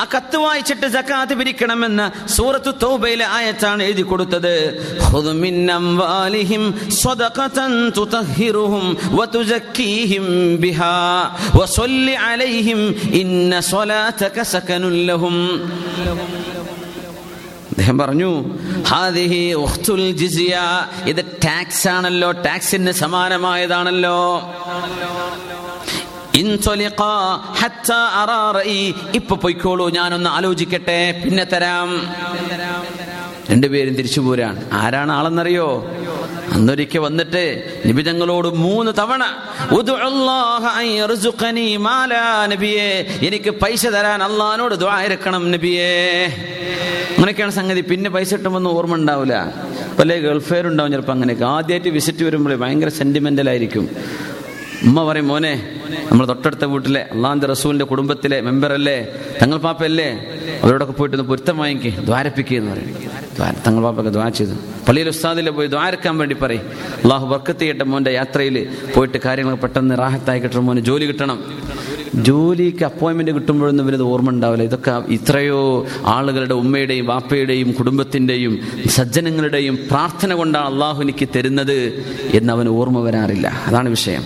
ആ 0.00 0.04
കത്ത് 0.14 0.36
വായിച്ചിട്ട് 0.44 0.86
ജക്കാത്ത് 0.96 1.34
പിരിക്കണമെന്ന് 1.40 2.06
സൂറത്ത് 2.36 2.72
തൗബയിലെ 2.82 3.26
ആയത്താണ് 3.38 3.82
എഴുതി 3.82 4.02
കൊടുത്തത്. 4.02 4.54
ബിഹാ 10.64 10.94
വസല്ലി 11.60 12.14
അലൈഹിം 12.30 12.80
ഇന്ന 13.22 13.60
അദ്ദേഹം 17.74 17.98
പറഞ്ഞു 17.98 18.58
ഹാദിഹി 18.88 19.54
ജിസിയ 20.12 20.58
ഇത് 21.06 21.24
ടാക്സ് 21.44 21.88
ആണല്ലോ 21.88 22.30
ടാക്സിന് 22.30 22.92
സമാനമായതാണല്ലോ. 22.92 24.18
ഇപ്പൊ 29.14 29.36
പൊയ്ക്കോളൂ 29.36 29.90
ഞാനൊന്ന് 29.90 30.30
ആലോചിക്കട്ടെ 30.30 31.22
പിന്നെ 31.24 31.44
തരാം. 31.44 31.88
രണ്ടുപേരും 33.50 33.94
തിരിച്ചു 33.94 34.20
പോരാൻ 34.20 34.54
ആരാണ് 34.72 35.12
ആളെന്നറിയോ? 35.12 35.68
അന്നൊരിക്കൽ 36.52 36.98
വന്നിട്ട് 36.98 37.44
നിബിതങ്ങളോട് 37.86 38.48
മൂന്ന് 38.48 38.92
തവണ 38.98 39.22
എനിക്ക് 43.26 43.50
പൈസ 43.50 43.86
തരാൻ 43.86 44.22
അള്ളഹാനോട് 44.22 44.74
ദ്വാരക്കണം 44.74 45.50
നബിയേ. 45.50 45.94
അങ്ങനെയൊക്കെയാണ് 47.24 47.52
സംഗതി. 47.58 47.80
പിന്നെ 47.80 48.08
പൈസ 48.10 48.30
കിട്ടുമ്പോൾ 48.34 48.68
ഓർമ്മ 48.78 48.94
ഉണ്ടാവില്ല 48.94 49.34
പല 49.98 50.16
ഗൾഫെയർ 50.24 50.66
ഉണ്ടാവും 50.66 50.90
ചിലപ്പോൾ 50.92 51.12
അങ്ങനെയൊക്കെ. 51.12 51.44
ആദ്യമായിട്ട് 51.44 51.88
വിസിറ്റ് 51.88 52.24
വരുമ്പോൾ 52.24 52.54
ഭയങ്കര 52.62 52.88
സെന്റിമെന്റൽ 52.88 53.48
ആയിരിക്കും. 53.52 53.84
ഉമ്മ 54.84 55.04
പറയും 55.08 55.28
മോനെ 55.28 55.52
നമ്മൾ 56.10 56.24
തൊട്ടടുത്ത 56.26 56.64
വീട്ടിലെ 56.72 57.02
അള്ളാന്റെ 57.12 57.46
റസൂലിന്റെ 57.46 57.86
കുടുംബത്തിലെ 57.92 58.40
മെമ്പർ 58.48 58.72
അല്ലേ? 58.72 58.96
തങ്ങൾ 59.42 59.58
പാപ്പയല്ലേ? 59.66 60.08
അവരോടൊക്കെ 60.62 60.92
പോയിട്ട് 60.98 61.16
ഒന്ന് 61.16 61.28
പൊരുത്തം 61.28 61.56
വാങ്ങിക്കേ. 61.58 61.92
ദ്വാരപ്പിക്കുകയെന്ന് 62.08 62.72
പറയും. 62.72 62.92
തങ്ങൾ 63.66 63.82
പാപ്പൊക്കെ 63.82 64.10
ദ്വാ 64.10 64.28
ചെയ്തു. 64.28 64.56
പള്ളിയിൽ 64.88 65.08
ഉസ്താദിൽ 65.08 65.50
പോയി 65.50 65.68
ദ്വാരക്കാൻ 65.68 66.18
വേണ്ടി 66.18 66.36
പറയും. 66.42 66.66
അള്ളാഹു 67.02 67.26
ബർക്കത്ത് 67.32 67.60
ചെയ്യട്ടെ 67.60 67.84
മോന്റെ 67.84 68.12
യാത്രയിൽ 68.20 68.58
പോയിട്ട് 68.94 69.18
കാര്യങ്ങൾ 69.24 69.54
പെട്ടെന്ന് 69.64 69.98
റാഹത്തായി 70.04 70.40
കിട്ടണം 70.40 70.66
മോന്. 70.66 70.84
ജോലി 70.90 71.06
കിട്ടണം. 71.12 71.40
ജോലിക്ക് 72.22 72.84
അപ്പോയിൻമെന്റ് 72.84 73.30
കിട്ടുമ്പോഴൊന്നും 73.30 73.84
ഇവരത് 73.84 74.02
ഓർമ്മ 74.02 74.30
ഉണ്ടാവില്ല. 74.30 74.62
ഇതൊക്കെ 74.62 75.02
ഇത്രയോ 75.08 75.86
ആളുകളുടെ 76.04 76.54
ഉമ്മയുടെയും 76.54 77.06
വാപ്പയുടെയും 77.06 77.72
കുടുംബത്തിന്റെയും 77.72 78.60
സജ്ജനങ്ങളുടെയും 78.88 79.76
പ്രാർത്ഥന 79.90 80.34
കൊണ്ടാണ് 80.34 80.66
അള്ളാഹു 80.66 81.02
എനിക്ക് 81.02 81.28
തരുന്നത് 81.36 82.04
എന്ന് 82.32 82.52
അവന് 82.52 82.68
ഓർമ്മ 82.68 83.00
വരാറില്ല. 83.00 83.46
അതാണ് 83.66 83.88
വിഷയം. 83.88 84.22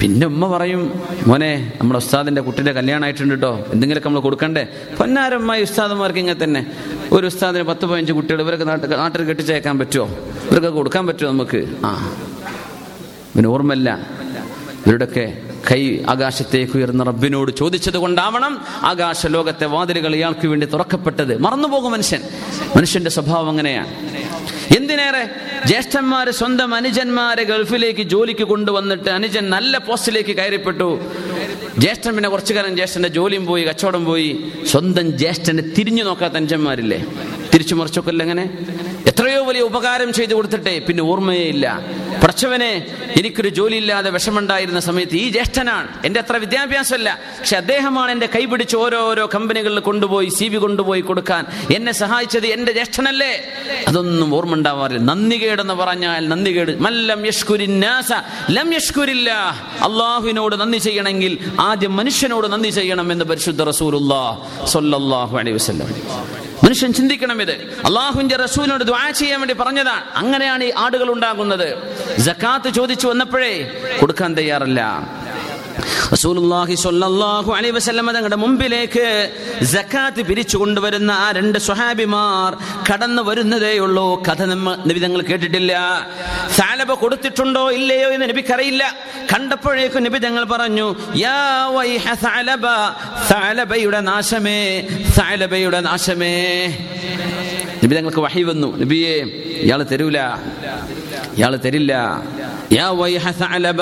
പിന്നെ 0.00 0.26
ഉമ്മ 0.26 0.48
പറയും 0.48 0.92
മോനെ 1.26 1.72
നമ്മുടെ 1.80 1.98
ഉസ്താദിന്റെ 1.98 2.40
കുട്ടിയുടെ 2.40 2.72
കല്യാണമായിട്ടുണ്ട് 2.72 3.34
കേട്ടോ 3.34 3.66
എന്തെങ്കിലുമൊക്കെ 3.72 4.08
നമ്മൾ 4.08 4.20
കൊടുക്കണ്ടേ? 4.20 4.68
പൊന്നാരമ്മായി 4.98 5.62
ഉസ്താദന്മാർക്ക് 5.62 6.18
ഇങ്ങനെ 6.18 6.44
തന്നെ. 6.44 6.66
ഒരു 7.12 7.26
ഉസ്താദിന് 7.26 7.64
പത്ത് 7.64 7.86
പതിനഞ്ച് 7.86 8.12
കുട്ടികൾ 8.12 8.42
ഇവരൊക്കെ 8.42 8.64
നാട്ടിൽ 8.64 8.90
നാട്ടിൽ 8.90 9.22
കെട്ടിച്ചേക്കാൻ 9.22 9.78
പറ്റുമോ 9.78 10.06
ഇവർക്ക് 10.50 10.68
കൊടുക്കാൻ 10.68 11.06
പറ്റുമോ 11.06 11.32
നമുക്ക്? 11.32 11.64
ആ. 11.84 12.12
പിന്നെ 13.36 13.50
ഓർമ്മല്ല 13.50 14.00
ഇവരുടെയൊക്കെ 14.86 15.43
കൈ 15.70 16.02
ആകാശത്തേക്ക് 16.08 16.76
ഉയർന്ന 16.76 17.04
റബ്ബിനോട് 17.04 17.56
ചോദിച്ചത് 17.56 17.98
കൊണ്ടാവണം 17.98 18.64
ആകാശ 18.82 19.26
ലോകത്തെ 19.26 19.64
വാതിലുകൾ 19.64 20.14
ഇയാൾക്ക് 20.14 20.46
വേണ്ടി 20.46 20.66
തുറക്കപ്പെട്ടത്. 20.66 21.38
മറന്നുപോകും 21.38 21.92
മനുഷ്യൻ. 21.92 22.20
മനുഷ്യന്റെ 22.76 23.10
സ്വഭാവം 23.10 23.48
അങ്ങനെയാണ്. 23.48 23.88
എന്തിനേറെ? 24.76 25.30
ജ്യേഷ്ഠന്മാര് 25.66 26.30
സ്വന്തം 26.30 26.74
അനുജന്മാരെ 26.74 27.42
ഗൾഫിലേക്ക് 27.42 28.00
ജോലിക്ക് 28.00 28.44
കൊണ്ടുവന്നിട്ട് 28.44 29.10
അനുജൻ 29.10 29.50
നല്ല 29.50 29.78
പോസ്റ്റിലേക്ക് 29.78 30.36
കയറിപ്പെട്ടു. 30.36 31.00
ജ്യേഷ്ഠൻ 31.78 32.16
പിന്നെ 32.16 32.28
കുറച്ചു 32.28 32.54
കാലം 32.54 32.74
ജ്യേഷ്ഠന്റെ 32.74 33.08
ജോലിയും 33.08 33.46
പോയി 33.46 33.64
കച്ചവടം 33.64 34.04
പോയി. 34.04 34.52
സ്വന്തം 34.66 35.18
ജ്യേഷ്ഠനെ 35.18 35.62
തിരിഞ്ഞു 35.78 36.02
നോക്കാത്ത 36.02 36.34
അഞ്ചന്മാരില്ലേ 36.34 37.04
തിരിച്ചു 37.54 37.74
മറിച്ചൊക്കെ 37.74 38.10
എങ്ങനെ 38.10 38.58
എത്രയോ 39.06 39.44
വലിയ 39.44 39.60
ഉപകാരം 39.60 40.12
ചെയ്തു 40.12 40.34
കൊടുത്തിട്ടേ 40.34 40.78
പിന്നെ 40.78 41.02
ഓർമ്മയേ 41.02 41.42
ഇല്ല. 41.42 41.80
പടച്ചവനെ 42.22 42.86
എനിക്കൊരു 43.18 43.48
ജോലിയില്ലാതെ 43.48 44.10
വിഷമുണ്ടായിരുന്ന 44.10 44.80
സമയത്ത് 44.80 45.16
ഈ 45.16 45.28
ജ്യേഷ്ഠനാണ്. 45.28 45.88
എന്റെ 46.04 46.20
അത്ര 46.20 46.36
വിദ്യാഭ്യാസമല്ല. 46.36 47.18
പക്ഷെ 47.40 47.56
അദ്ദേഹമാണ് 47.56 48.10
എന്റെ 48.10 48.28
കൈപിടിച്ച് 48.34 48.76
ഓരോ 48.76 49.28
കമ്പനികളിൽ 49.34 49.78
കൊണ്ടുപോയി 49.78 50.28
സി 50.28 50.44
വി 50.44 50.56
കൊണ്ടുപോയി 50.56 51.00
കൊടുക്കാൻ. 51.00 51.46
എന്നെ 51.74 51.92
സഹായിച്ചത് 51.92 52.46
എന്റെ 52.46 52.72
ജ്യേഷ്ഠനല്ലേ? 52.72 53.44
അതൊന്നും 53.88 54.34
ഓർമ്മ 54.34 54.54
ഉണ്ടാവാറില്ല. 54.54 55.12
നന്ദികേടെന്ന് 55.12 55.74
പറഞ്ഞാൽ 55.74 56.28
നന്ദികേട് 56.28 56.80
മല്ലം 56.80 57.26
യഷ്കുരിന്നാസ 57.26 58.12
ലം 58.50 58.74
അള്ളാഹുവിനോട് 59.82 60.60
നന്ദി 60.60 60.78
ചെയ്യണമെങ്കിൽ 60.78 61.38
ആദ്യം 61.64 61.96
മനുഷ്യനോട് 61.96 62.52
നന്ദി 62.52 62.68
ചെയ്യണം 62.68 63.12
എന്ന് 63.12 63.24
പരിശുദ്ധ 63.24 63.62
റസൂർ 63.62 63.96
മനുഷ്യൻ 66.64 66.92
ചിന്തിക്കണം 66.92 67.42
ഇത്. 67.42 67.52
അള്ളാഹുവിന്റെ 67.84 68.36
റസൂലിനോട് 68.36 68.84
ദ്വാ 68.84 69.10
ചെയ്യാൻ 69.10 69.40
വേണ്ടി 69.40 69.54
പറഞ്ഞതാണ്. 69.54 70.04
അങ്ങനെയാണ് 70.16 70.64
ഈ 70.64 70.72
ആടുകൾ 70.78 71.12
ഉണ്ടാകുന്നത്. 71.12 71.76
ജക്കാത്ത് 72.18 72.74
ചോദിച്ചു 72.74 73.08
വന്നപ്പോഴേ 73.08 73.82
കൊടുക്കാൻ 74.00 74.36
തയ്യാറല്ല. 74.36 74.80
റസൂലുള്ളാഹി 76.12 76.74
സ്വല്ലല്ലാഹു 76.74 77.50
അലൈഹി 77.52 77.70
വസല്ലമ 77.70 78.12
തങ്ങളുടെ 78.12 78.36
മുമ്പിലേക്ക് 78.36 79.06
സക്കാത്ത് 79.64 80.22
പിരിച്ചു 80.22 80.56
കൊണ്ടുവരുന്ന 80.56 81.10
ആ 81.10 81.32
രണ്ട് 81.32 81.58
സ്വഹാബിമാർ 81.58 82.50
കടന്നു 82.90 83.22
വരുന്നതേയുള്ളൂ 83.22 84.22
കഥ 84.28 84.42
നമ്മ 84.42 84.74
നബി 84.86 85.00
തങ്ങൾ 85.00 85.22
കേട്ടിട്ടില്ല. 85.22 85.72
സാലബ 86.58 86.92
കൊടുത്തിട്ടുണ്ടോ 86.92 87.70
ഇല്ലയോ 87.70 88.08
എന്ന് 88.08 88.28
നബിക്കറിയില്ല. 88.28 88.84
കണ്ടപ്പോഴേക്കും 89.32 90.02
നബി 90.02 90.18
തങ്ങൾ 90.18 90.44
പറഞ്ഞു 90.44 90.94
യാ 91.16 91.66
വൈഹ 91.66 92.14
സാലബ 92.14 92.66
സാലബയുടെ 93.28 94.00
നാശമേ 94.00 94.60
സാലബയുടെ 95.16 95.80
നാശമേ. 95.80 96.34
നബി 97.84 97.94
തങ്ങൾക്ക് 97.94 98.20
വഹി 98.20 98.42
വന്നു. 98.42 98.76
നബിയെ 98.82 99.14
ഇയാൾ 99.66 99.82
തരൂല. 99.82 100.18
ഇയാൾ 101.36 101.56
തരില്ല. 101.56 101.92
യാ 102.72 102.86
വൈഹ 102.90 103.30
സഅലബ. 103.30 103.80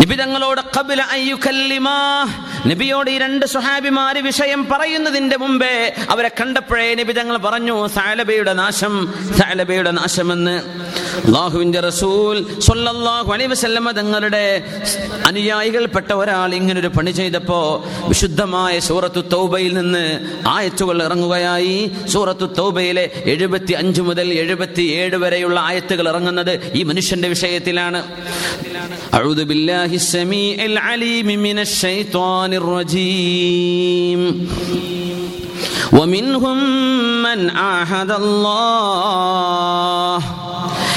നബി 0.00 0.14
തങ്ങളോട് 0.14 0.60
ഖബല 0.76 1.00
അൻ 1.02 1.18
യുകല്ലിമാ. 1.18 1.96
നബിയോട് 2.70 3.08
ഈ 3.10 3.18
രണ്ട് 3.18 3.44
സുഹാബിമാര് 3.46 4.20
വിഷയം 4.26 4.60
പറയുന്നതിന്റെ 4.70 5.36
മുമ്പേ 5.36 5.74
അവരെ 6.10 6.30
കണ്ടപ്പോഴേ 6.40 6.94
നബി 6.94 7.12
തങ്ങൾ 7.12 7.36
പറഞ്ഞു 7.36 7.76
സാലബയുടെ 7.94 8.52
നാശം 8.52 8.94
സാലബയുടെ 9.38 9.90
നാശമെന്ന്. 9.90 10.56
അള്ളാഹുവിന്റെ 11.26 11.80
റസൂൽ 11.80 12.36
സൊല്ലാഹു 12.60 13.32
അലൈവസല്ലമ 13.32 13.90
തങ്ങളുടെ 13.90 14.44
അനുയായികൾപ്പെട്ട 15.26 16.12
ഒരാൾ 16.12 16.54
ഇങ്ങനൊരു 16.54 16.90
പണി 16.96 17.10
ചെയ്തപ്പോ 17.10 17.60
വിശുദ്ധമായ 18.08 18.78
സൂറത്തു 18.78 19.20
തൗബയിൽ 19.32 19.74
നിന്ന് 19.74 20.04
ആയത്തുകൾ 20.48 21.02
ഇറങ്ങുകയായി. 21.02 21.90
സൂറത്തു 22.08 22.48
തൗബയിലെ 22.58 23.04
എഴുപത്തി 23.24 23.72
അഞ്ച് 23.72 24.02
മുതൽ 24.02 24.32
എഴുപത്തി 24.44 24.82
ഏഴ് 24.82 25.16
വരെയുള്ള 25.16 25.60
ആയത്തുകൾ 25.60 26.08
ഇറങ്ങുന്നത് 26.08 26.54
ഈ 26.74 26.82
മനുഷ്യന്റെ 26.82 27.28
വിഷയത്തിലാണ്. 27.28 28.02
അഴുതുബില്ലാഹി 29.12 29.96
സമീ 29.96 30.44
അലീമി 30.92 31.36
മിനശ് 31.46 31.76
ശൈത്വാൻ 31.82 32.51
الشيطان 32.52 32.68
الرجيم. 32.68 34.48
ومنهم 35.92 36.58
من 37.22 37.50
عاهد 37.50 38.10
الله. 38.10 39.22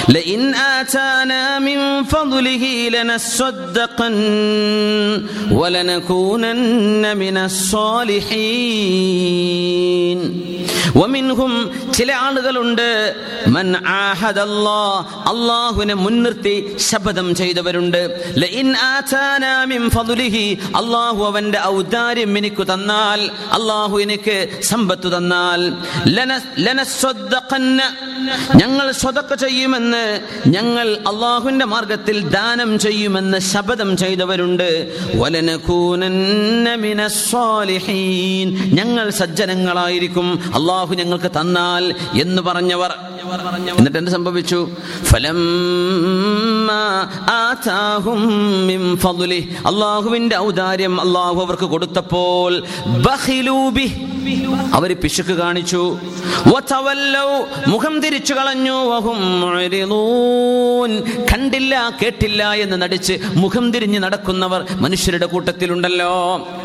لئن 0.09 0.43
آتانا 0.77 1.43
من 1.61 1.79
فضله 2.05 2.65
لنصدقن 2.91 4.15
ولنكونن 5.53 7.17
من 7.17 7.37
الصالحين 9.31 10.19
ومنهم 10.95 11.53
ചില 11.97 12.11
ആളുകളുണ്ട് 12.27 12.89
മൻ 13.57 13.67
ആഹദല്ലാ 14.03 14.83
അള്ളാഹുവിനെ 15.33 15.95
മുൻനിർത്തി 16.05 16.55
ശപഥം 16.89 17.27
ചെയ്തവരുണ്ട് 17.41 17.99
ലഇൻ 18.43 18.69
ആതാനാ 18.87 19.53
മിൻ 19.73 19.83
ഫദ്ലിഹി 19.97 20.45
അള്ളാഹു 20.81 21.21
അവന്റെ 21.29 21.61
ഔദാര്യം 21.73 22.33
എനിക്ക് 22.41 22.65
തന്നാൽ 22.73 23.21
അള്ളാഹു 23.59 23.95
എനിക്ക് 24.05 24.37
സമ്പത്ത് 24.71 25.09
തന്നാൽ 25.17 25.61
ലന 26.17 26.33
ലനസ്വദ്ദഖന്ന 26.67 27.81
ഞങ്ങൾ 28.63 28.87
സ്വതക്ക 29.03 29.33
ചെയ്യുമെന്ന് 29.45 29.94
ഞങ്ങൾ 30.48 30.98
അള്ളാഹുവിന്റെ 31.08 31.66
മാർഗത്തിൽ 31.66 32.30
ദാനം 32.30 32.80
ചെയ്യുമെന്ന് 32.80 33.38
ശപഥം 33.38 33.98
ചെയ്തവരുണ്ട്. 33.98 34.98
ഞങ്ങൾ 38.74 39.10
സജ്ജനങ്ങളായിരിക്കും. 39.10 40.40
അള്ളാഹു 40.56 40.96
ഞങ്ങൾക്ക് 40.96 41.32
തന്നാൽ 41.32 41.96
എന്ന് 42.22 42.42
പറഞ്ഞവർ. 42.42 42.94
എന്നിട്ട് 43.78 43.98
എന്ത് 43.98 44.12
സംഭവിച്ചു? 44.12 44.70
ഫലം 45.04 45.38
അള്ളാഹുവിന്റെ 49.66 50.38
ഔദാര്യം 50.38 51.02
അള്ളാഹു 51.02 51.42
അവർക്ക് 51.42 51.66
കൊടുത്തപ്പോൾ 51.66 52.60
ബഖിലൂബി 52.86 54.02
അവർ 54.74 54.96
പിശുക്ക് 55.04 55.34
കാണിച്ചു. 55.34 56.00
മുഖം 57.68 58.00
തിരിച്ചു 58.00 58.34
കളഞ്ഞു. 58.34 58.78
കണ്ടില്ല 61.34 61.98
കേട്ടില്ല 62.02 62.52
എന്ന് 62.54 62.82
നടിച്ച് 62.82 63.20
മുഖം 63.36 63.72
തിരിഞ്ഞ് 63.72 64.00
നടക്കുന്നവർ 64.00 64.66
മനുഷ്യരുടെ 64.72 65.26
കൂട്ടത്തിലുണ്ടല്ലോ. 65.26 66.14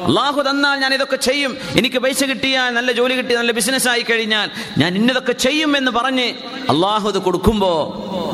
അള്ളാഹു 0.07 0.43
തന്നാൽ 0.43 0.81
ഞാൻ 0.81 0.95
ഇതൊക്കെ 0.95 1.17
ചെയ്യും. 1.17 1.57
എനിക്ക് 1.77 1.99
പൈസ 1.99 2.25
കിട്ടിയാൽ 2.25 2.71
നല്ല 2.71 2.93
ജോലി 2.93 3.15
കിട്ടി 3.15 3.35
നല്ല 3.35 3.53
ബിസിനസ് 3.53 3.89
ആയി 3.89 4.01
കഴിഞ്ഞാൽ 4.01 4.51
ഞാൻ 4.79 4.97
ഇന്നതൊക്കെ 4.97 5.33
ചെയ്യും 5.33 5.77
എന്ന് 5.77 5.91
പറഞ്ഞ് 5.91 6.27
അള്ളാഹു 6.71 7.09
അത് 7.09 7.19
കൊടുക്കുമ്പോ 7.19 7.73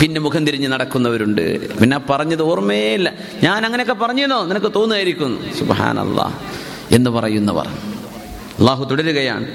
പിന്നെ 0.03 0.21
മുഖം 0.21 0.47
തിരിഞ്ഞ് 0.47 0.69
നടക്കുന്നവരുണ്ട്. 0.69 1.77
പിന്നെ 1.79 1.99
പറഞ്ഞത് 1.99 2.43
ഓർമ്മയില്ല. 2.43 3.13
ഞാൻ 3.43 3.65
അങ്ങനെയൊക്കെ 3.65 3.95
പറഞ്ഞോ 3.95 4.45
നിനക്ക് 4.45 4.73
തോന്നുമായിരിക്കും. 4.75 5.51
അള്ളാഹ് 6.01 6.35
എന്ന് 6.95 7.11
പറയുന്നവർ. 7.11 7.96
അള്ളാഹു 8.59 8.85
തുടരുകയാണ്. 8.85 9.47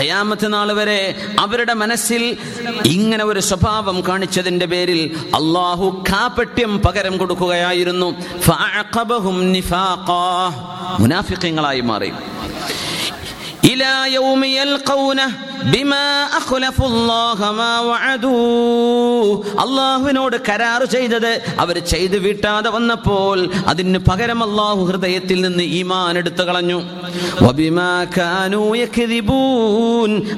ഖയാമത്ത് 0.00 0.46
വരെ 0.72 1.16
അവരുടെ 1.40 1.72
മനസ്സിൽ 1.72 2.36
ഇങ്ങനെ 2.84 3.24
ഒരു 3.24 3.40
സ്വഭാവം 3.40 4.02
കാണിച്ചതിന്റെ 4.08 4.66
പേരിൽ 4.66 5.16
അള്ളാഹു 5.26 6.04
കാപട്യം 6.08 6.78
പകരം 6.78 7.16
കൊടുക്കുകയായിരുന്നു. 7.16 8.14
മുനാഫിക്കങ്ങളായി 10.98 11.80
മാറി. 11.80 12.12
ഇലാ 13.64 14.06
അള്ളാഹുവിനോട് 19.62 20.36
കരാറ് 20.48 20.84
ചെയ്തത് 20.84 21.42
അവർ 21.58 21.78
ചെയ്ത് 21.78 22.16
വീട്ടാതെ 22.18 22.70
വന്നപ്പോൾ 22.70 23.38
അതിന് 23.66 23.98
പകരം 23.98 24.42
അള്ളാഹു 24.42 24.84
ഹൃദയത്തിൽ 24.84 25.40
നിന്ന് 25.40 25.62
ഈമാൻ 25.62 26.18
എടുത്തു 26.18 26.42
കളഞ്ഞു. 26.42 26.78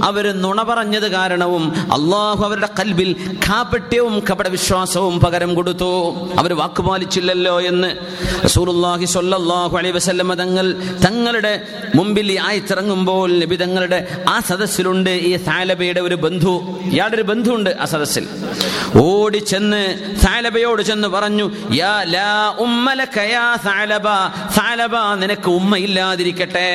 അവർ 0.02 0.24
നുണ 0.42 0.62
പറഞ്ഞത് 0.62 1.08
കാരണവും 1.12 1.64
അള്ളാഹു 1.92 2.44
അവരുടെ 2.44 2.68
കൽബിൽ 2.80 3.10
കാപട്യവും 3.48 4.22
കപട 4.30 4.48
വിശ്വാസവും 4.48 5.20
പകരം 5.20 5.54
കൊടുത്തു. 5.54 5.92
അവർ 6.38 6.54
വാക്കുപാലിച്ചില്ലല്ലോ 6.54 7.60
എന്ന് 7.60 7.90
റസൂലുള്ളാഹി 8.44 9.04
സ്വല്ലല്ലാഹു 9.04 9.76
അലൈഹി 9.78 10.34
തങ്ങൾ 10.34 10.66
തങ്ങളുടെ 11.06 11.54
മുമ്പിൽ 11.94 12.40
ആയത്തിറങ്ങുമ്പോൾ 12.40 13.38
നബി 13.38 13.56
തങ്ങളുടെ 13.56 14.24
ആ 14.28 14.40
സദസ്സിലുണ്ട്. 14.40 15.15
ഈ 15.27 15.31
സാലബയുടെ 15.47 16.01
ഒരു 16.07 16.17
ബന്ധു 16.25 16.53
ഇയാളുടെ 16.91 17.15
ഒരു 17.17 17.25
ബന്ധുണ്ട് 17.31 17.69
ആ 17.81 17.85
സദസ്സിൽ 17.91 18.25
ഓടി 19.01 19.39
ചെന്ന് 19.51 19.81
സാലബയോട് 20.23 20.81
ചെന്ന് 20.89 21.09
പറഞ്ഞു 21.15 21.45
യാ 21.75 21.93
ലാ 22.13 22.29
ഉമ്മലക 22.65 23.17
യാ 23.27 23.45
സാലബ 23.67 24.07
സാലബ 24.57 24.95
നിനക്ക് 25.21 25.49
ഉമ്മയില്ലാതിരിക്കട്ടെ 25.59 26.67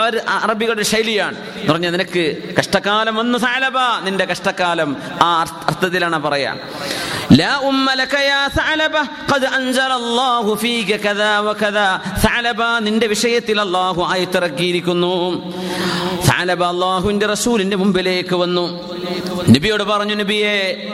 അവർ 0.00 0.16
അറബികളുടെ 0.38 0.86
ശൈലിയാണ് 0.92 1.36
എന്ന് 1.54 1.72
പറഞ്ഞാൽ 1.72 1.92
നിനക്ക് 1.92 2.24
കഷ്ടകാലം 2.58 3.16
വന്നു 3.20 3.38
സാലബ 3.38 3.78
നിന്റെ 4.06 4.26
കഷ്ടകാലം 4.32 4.92
ആ 5.22 5.30
അർത്ഥത്തിലാണ് 5.42 6.20
പറയാ 6.26 6.52
لا 7.32 7.52
أم 7.64 7.86
لك 7.92 8.14
يا 8.24 8.48
ثعلبة 8.50 9.02
قد 9.28 9.42
أنزل 9.50 9.92
الله 9.92 10.54
فيك 10.56 10.90
كذا 10.98 11.32
وكذا 11.40 11.88
ثعلبة 12.18 12.68
നിന്റെ 12.86 13.06
വിഷയത്തിൽ 13.06 13.56
അള്ളാഹു 13.60 14.00
ആയത്തിറക്കിയിരിക്കുന്നു 14.04 15.14
അള്ളാഹുവിന്റെ 16.63 17.25
റസൂലിന്റെ 17.25 17.77
മുമ്പിലേക്ക് 17.77 18.35
വന്നു. 18.35 18.65
നബിയോട് 19.49 19.83
പറഞ്ഞു 19.83 20.15
നബിയെ 20.15 20.87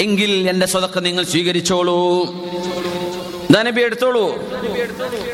എങ്കിൽ 0.00 0.48
എന്റെ 0.48 0.66
സ്വതക്ക 0.66 0.98
നിങ്ങൾ 0.98 1.24
സ്വീകരിച്ചോളൂ. 1.24 1.98
നബി 3.52 3.80
എടുത്തോളൂ. 3.80 4.24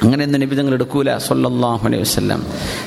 അങ്ങനെ 0.03 0.27
നബി 0.27 0.55
തങ്ങൾ 0.55 0.75
എടുക്കൂല. 0.75 1.19
സൊല്ലാഹു 1.19 1.87
അലൈഹി 1.87 2.03
വസല്ലം. 2.03 2.47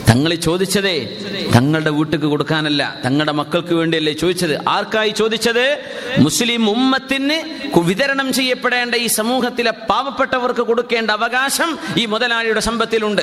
തങ്ങൾ 0.10 0.36
ചോദിച്ചതേ 0.36 1.20
തങ്ങളുടെ 1.56 1.90
വീട്ടിക്ക് 1.90 2.26
കൊടുക്കാനല്ല 2.26 2.96
തങ്ങളുടെ 3.06 3.32
മക്കൾക്ക് 3.32 3.74
വേണ്ടിയല്ലേ 3.74 4.14
ചോദിച്ചത്. 4.14 4.60
ആർക്കായി 4.68 5.10
ചോദിച്ചത്? 5.10 5.78
മുസ്ലിം 6.20 6.70
ഉമ്മത്തിന് 6.70 7.38
വിതരണം 7.78 8.34
ചെയ്യപ്പെടേണ്ട 8.34 8.96
ഈ 8.96 9.08
സമൂഹത്തിലെ 9.08 9.72
പാവപ്പെട്ടവർക്ക് 9.72 10.62
കൊടുക്കേണ്ട 10.62 11.12
അവകാശം 11.12 11.80
ഈ 11.98 12.06
മുതലാളിയുടെ 12.06 12.60
സമ്പത്തിലുണ്ട്. 12.60 13.22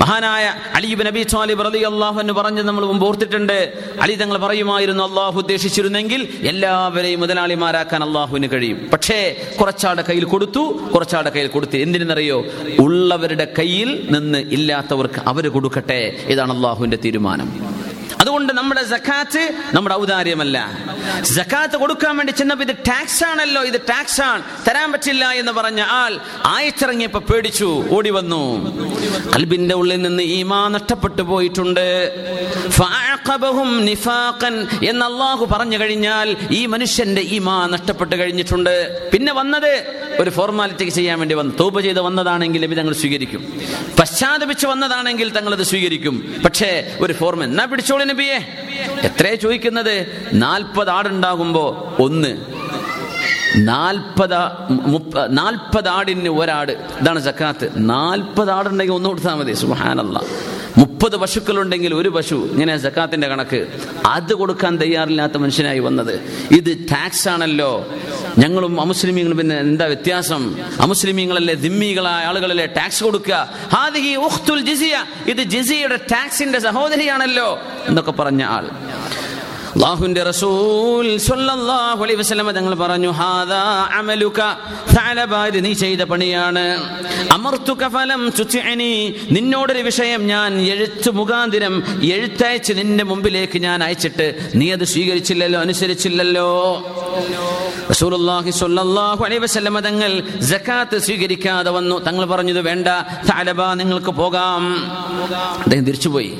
മഹാനായ 0.00 0.54
അലിബ് 0.74 1.06
നബി 1.06 1.26
സ്വാലിബ് 1.30 1.64
റലി 1.64 1.78
അള്ളാഹു 1.78 2.20
എന്ന് 2.20 2.32
പറഞ്ഞ് 2.32 2.62
നമ്മൾ 2.62 2.86
മുമ്പ് 2.86 3.06
ഓർത്തിട്ടുണ്ട്. 3.06 3.72
അലി 4.00 4.14
തങ്ങൾ 4.14 4.38
പറയുമായിരുന്നു 4.38 5.04
അള്ളാഹു 5.04 5.38
ഉദ്ദേശിച്ചിരുന്നെങ്കിൽ 5.38 6.28
എല്ലാവരെയും 6.42 7.20
മുതലാളിമാരാക്കാൻ 7.20 8.02
അള്ളാഹുവിന് 8.02 8.48
കഴിയും. 8.52 8.90
പക്ഷേ 8.92 9.36
കുറച്ചാടെ 9.60 10.04
കയ്യിൽ 10.08 10.24
കൊടുത്തു 10.24 10.90
കുറച്ചാടെ 10.94 11.30
കയ്യിൽ 11.30 11.47
കൊടുത്തു 11.48 11.76
എന്തിനെന്നറിയോ? 11.76 12.46
ഉള്ളവരുടെ 12.78 13.52
കയ്യിൽ 13.58 14.08
നിന്ന് 14.10 14.38
ഇല്ലാത്തവർക്ക് 14.38 15.20
അവർ 15.26 15.48
കൊടുക്കട്ടെ. 15.48 16.16
ഇതാണ് 16.26 16.56
അള്ളാഹുവിന്റെ 16.56 16.98
തീരുമാനം. 17.04 17.78
അതുകൊണ്ട് 18.20 18.52
നമ്മുടെ 18.52 18.82
ജക്കാത്ത് 18.82 19.54
നമ്മുടെ 19.74 19.94
ഔദാര്യമല്ല. 19.94 20.70
ജക്കാത്ത് 21.34 21.76
കൊടുക്കാൻ 21.76 22.16
വേണ്ടി 22.16 22.32
ചെന്നപ്പോ 22.32 22.64
ഇത് 22.64 22.76
ടാക്സ് 22.76 23.24
ആണല്ലോ 23.24 23.62
ഇത് 23.62 23.80
ടാക്സ് 23.80 24.20
ആണ് 24.20 24.42
തരാൻ 24.68 24.92
പറ്റില്ല 24.92 25.30
എന്ന് 25.30 25.52
പറഞ്ഞ 25.52 25.80
ആൾ 25.80 26.18
ആയിച്ചിറങ്ങിയപ്പോ 26.44 27.20
പേടിച്ചു 27.20 27.84
ഓടി 27.90 28.10
വന്നു. 28.10 28.42
കൽബിന്റെ 29.36 29.74
ഉള്ളിൽ 29.74 30.02
നിന്ന് 30.02 30.22
ഈമാ 30.22 30.68
നഷ്ടപ്പെട്ടു 30.68 31.22
പോയിട്ടുണ്ട്. 31.22 32.14
എന്ന് 34.82 35.46
പറഞ്ഞു 35.46 35.78
കഴിഞ്ഞാൽ 35.78 36.36
ഈ 36.50 36.66
മനുഷ്യന്റെ 36.66 37.20
ഈമാ 37.20 37.66
നഷ്ടപ്പെട്ടു 37.66 38.16
കഴിഞ്ഞിട്ടുണ്ട്. 38.16 39.10
പിന്നെ 39.10 39.32
വന്നത് 39.32 39.72
ഒരു 40.18 40.30
ഫോർമാലിറ്റിക്ക് 40.30 40.92
ചെയ്യാൻ 40.92 41.18
വേണ്ടി 41.18 41.34
വന്നു 41.34 41.54
തൂപ 41.60 41.80
ചെയ്ത് 41.80 42.00
വന്നതാണെങ്കിൽ 42.00 42.74
തങ്ങൾ 42.74 42.92
സ്വീകരിക്കും. 42.92 43.60
പശ്ചാത്തപിച്ച് 43.98 44.66
വന്നതാണെങ്കിൽ 44.66 45.28
തങ്ങൾ 45.30 45.54
അത് 45.54 45.62
സ്വീകരിക്കും. 45.62 46.34
പക്ഷേ 46.44 46.96
ഒരു 47.00 47.12
ഫോർമ 47.12 47.44
എന്നാ 47.44 47.64
പിടിച്ചോളി 47.64 48.04
നബിയെ? 48.04 48.38
എത്രയാ 49.02 49.34
ചോദിക്കുന്നത്? 49.34 50.28
നാൽപ്പത് 50.32 50.90
ആടുണ്ടാകുമ്പോ 50.90 51.96
ഒന്ന്. 52.00 52.36
നാൽപ്പത് 53.56 54.34
നാൽപ്പത് 55.28 55.88
ആടിന് 55.88 56.28
ഒരാട്. 56.28 56.72
ഇതാണ് 56.72 57.20
സക്കാത്ത്. 57.20 57.70
നാൽപ്പത് 57.76 58.50
ആടുണ്ടെങ്കിൽ 58.50 58.94
ഒന്ന് 58.94 59.08
കൊടുത്താൽ 59.08 59.34
മതി. 59.34 59.52
സുഹാനല്ല 59.52 60.20
മുപ്പത് 60.78 61.16
പശുക്കളുണ്ടെങ്കിൽ 61.16 61.94
ഒരു 61.94 62.08
പശു 62.08 62.34
ഇങ്ങനെ 62.34 62.78
സക്കാത്തിന്റെ 62.78 63.28
കണക്ക്. 63.28 63.66
അത് 64.06 64.34
കൊടുക്കാൻ 64.34 64.76
തയ്യാറില്ലാത്ത 64.76 65.36
മനുഷ്യനായി 65.36 65.78
വന്നത്. 65.78 66.20
ഇത് 66.50 66.76
ടാക്സ് 66.90 67.28
ആണല്ലോ. 67.28 67.92
ഞങ്ങളും 68.38 68.80
അമുസ്ലിമീങ്ങളും 68.80 69.38
പിന്നെ 69.38 69.58
എന്താ 69.58 69.84
വ്യത്യാസം? 69.84 70.56
അമുസ്ലിമീങ്ങളല്ലേ 70.80 71.54
ദിമ്മികളായ 71.54 72.24
ആളുകളല്ലേ 72.24 72.66
ടാക്സ് 72.66 73.04
കൊടുക്കുക? 73.04 73.52
ഇത് 75.26 75.42
ജിസിയുടെ 75.42 75.96
ടാക്സിന്റെ 75.96 76.58
സഹോദരിയാണല്ലോ 76.58 77.58
എന്നൊക്കെ 77.86 78.12
പറഞ്ഞ 78.12 78.42
ആൾ. 78.44 78.70
അള്ളാഹുവിന്റെ 79.78 80.22
റസൂൽ 80.22 81.18
അലൈഹി 82.02 82.18
വസല്ലം 82.20 82.50
തങ്ങൾ 82.50 82.74
പറഞ്ഞു 82.74 83.10
ഹാദാ 83.18 83.60
അമലുക 83.98 84.40
നീ 85.66 85.72
ചെയ്ത 85.72 86.02
പണിയാണ്. 86.12 86.64
അമർതുക 87.32 87.88
ഫലം 87.88 88.22
നിന്നോടൊരു 89.30 89.82
വിഷയം 89.90 90.26
ഞാൻ 90.26 90.50
എഴുത്ത് 90.72 91.10
മുഖാന്തിരം 91.10 91.74
എഴുത്തയച്ച് 92.16 92.72
നിന്റെ 92.72 93.04
മുമ്പിലേക്ക് 93.04 93.58
ഞാൻ 93.66 93.84
അയച്ചിട്ട് 93.84 94.26
നീ 94.54 94.72
അത് 94.72 94.84
സ്വീകരിച്ചില്ലല്ലോ 94.84 95.60
അനുസരിച്ചില്ലല്ലോ. 95.60 96.50
റസൂലുള്ളാഹി 97.90 98.50
സ്വല്ലല്ലാഹു 98.50 99.24
അലൈഹി 99.24 99.42
വസല്ലം 99.46 99.78
തങ്ങൾ 99.88 100.10
സക്കാത്ത് 100.50 100.98
സ്വീകരിക്കാതെ 100.98 101.70
വന്നു. 101.70 101.98
തങ്ങൾ 101.98 102.24
പറഞ്ഞത് 102.34 102.62
വേണ്ട 102.70 102.88
നിങ്ങൾക്ക് 103.74 104.14
പോകാം. 104.22 104.62
അദ്ദേഹം 105.62 105.84
തിരിച്ചുപോയി. 105.84 106.32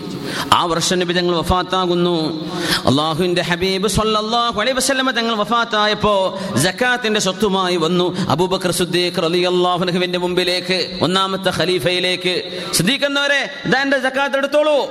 ആ 0.52 0.64
വർഷം 0.64 0.98
നബി 0.98 1.12
തങ്ങൾ 1.12 1.36
വഫാത്താകുന്നു. 1.36 2.44
അള്ളാഹുവിന്റെ 2.88 3.42
ഹബീബ് 3.42 3.88
സല്ലല്ലാഹു 3.88 4.60
അലൈഹി 4.60 4.76
വസല്ലമ 4.76 5.10
തങ്ങൾ 5.10 5.34
വഫാത്തായപ്പോ 5.34 6.40
സക്കാത്തിന്റെ 6.56 7.20
സ്വത്തുമായി 7.20 7.76
വന്നു. 7.76 8.20
അബൂബക്കർ 8.28 8.70
സിദ്ദീഖ് 8.70 9.22
റളിയല്ലാഹു 9.22 9.84
അൻഹുവിന്റെ 9.84 10.18
മുമ്പിലേക്ക് 10.18 10.98
ഒന്നാമത്തെ 11.02 11.52
ഖലീഫയിലേക്ക്. 11.58 12.42
സിദ്ദീഖ് 12.74 13.04
എന്നവരെ 13.04 13.50
എന്റെ 13.80 13.98
സക്കാത്ത് 13.98 14.36
എടുത്തോളൂ. 14.36 14.86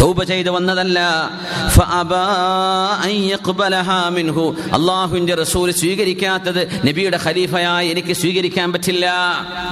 തൗബ 0.00 0.22
ചെയ്ത് 0.22 0.50
വന്നതല്ല. 0.50 1.30
മിൻഹു. 4.08 4.56
അള്ളാഹുവിന്റെ 4.72 5.34
റസൂൽ 5.34 5.70
സ്വീകരിക്കാത്തത് 5.70 6.80
നബിയുടെ 6.86 7.18
ഖലീഫയായി 7.24 7.88
എനിക്ക് 7.88 8.12
സ്വീകരിക്കാൻ 8.12 8.72
പറ്റില്ല. 8.72 9.12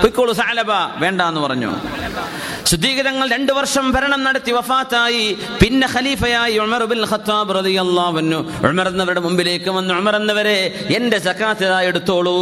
പൊയ്ക്കോളൂ 0.03 0.33
സാലബ. 0.33 0.71
വേണ്ട 0.97 1.21
എന്ന് 1.21 1.41
പറഞ്ഞു. 1.41 1.73
ശുദ്ധീകരങ്ങൾ 2.73 3.29
രണ്ടു 3.29 3.53
വർഷം 3.53 3.93
ഭരണം 3.93 4.21
നടത്തി 4.25 4.53
വഫാത്തായി. 4.53 5.25
പിന്നെ 5.61 5.87
ഖലീഫയായി 5.95 6.59
ഉമർ 6.59 6.85
ബിൻ 6.93 7.01
ഖത്താബ് 7.11 7.55
റളിയല്ലാഹു 7.55 8.17
അൻഹു. 8.19 8.39
ഉമർ 8.69 8.87
എന്നവരുടെ 8.89 9.21
മുമ്പിലേക്ക് 9.21 9.71
വന്ന്. 9.71 9.95
ഉമർ 9.95 10.17
എന്നവരെ 10.17 10.57
ഇതാ 11.65 11.81
എടുത്തോളൂ. 11.89 12.37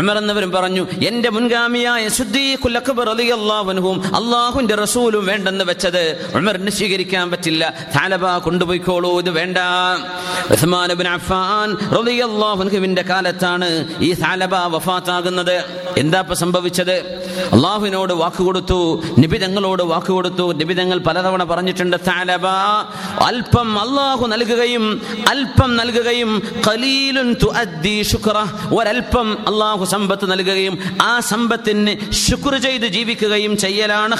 ഉമർ 0.00 0.18
എന്നവരും 0.18 0.50
പറഞ്ഞു 0.56 0.86
എന്റെ 1.08 1.30
മുൻഗാമിയായ 1.30 2.08
സുദ്ദീഖുൽ 2.08 2.76
അക്ബർ 2.80 3.06
റളിയല്ലാഹു 3.12 3.68
അൻഹും 3.74 4.68
റസൂലും 4.82 5.26
വേണ്ടെന്ന് 5.26 5.64
വെച്ചത് 5.64 6.02
ഉമറിന് 6.34 6.70
സ്വീകരിക്കാൻ 6.70 7.30
പറ്റില്ല. 7.30 7.62
താലബ 7.96 8.24
കൊണ്ടുപോയിക്കോളൂ 8.38 9.18
ഇത് 9.18 9.30
വേണ്ട. 9.30 9.58
ഉസ്മാൻ 10.50 10.92
ഇബ്നു 10.92 11.10
അഫ്ഫാൻ 11.10 11.68
റളിയല്ലാഹു 11.98 12.60
അൻഹുവിന്റെ 12.64 13.02
കാലത്താണ് 13.02 13.70
ഈ 14.00 14.12
താലബ 14.12 14.54
വഫാത്താകുന്നത്. 14.74 15.56
എന്താ 15.98 16.20
ഇപ്പൊ 16.20 16.34
സംഭവിച്ചത്? 16.34 16.96
അള്ളാഹുവിനോട് 17.54 18.12
വാക്ക് 18.12 18.42
കൊടുത്തു. 18.48 18.80
നബി 19.52 19.60
തങ്ങളോട് 19.60 19.82
വാക്ക് 19.92 20.12
കൊടുത്തു. 20.16 20.44
നബി 20.60 20.74
പലതവണ 21.06 21.42
പറഞ്ഞിട്ടുണ്ട് 21.44 21.96
താലബ 22.08 22.46
അല്പം 23.28 23.68
അള്ളാഹു 23.84 24.24
നൽകുകയും 24.32 24.84
അല്പം 25.32 25.70
നൽകുകയും 25.80 26.30
ഖലീലുൻ 26.66 27.28
ഒരൽപ്പം 28.78 29.28
അള്ളാഹു 29.50 29.84
സമ്പത്ത് 29.94 30.26
നൽകുകയും 30.32 30.74
ആ 31.02 31.12
സമ്പത്തിന് 31.32 31.92
ശുക്ർ 32.26 32.54
ചെയ്ത് 32.66 32.86
ജീവിക്കുകയും 32.96 33.52
ചെയ്യലാണ് 33.64 34.16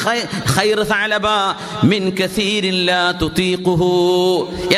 മിൻ 1.91 2.03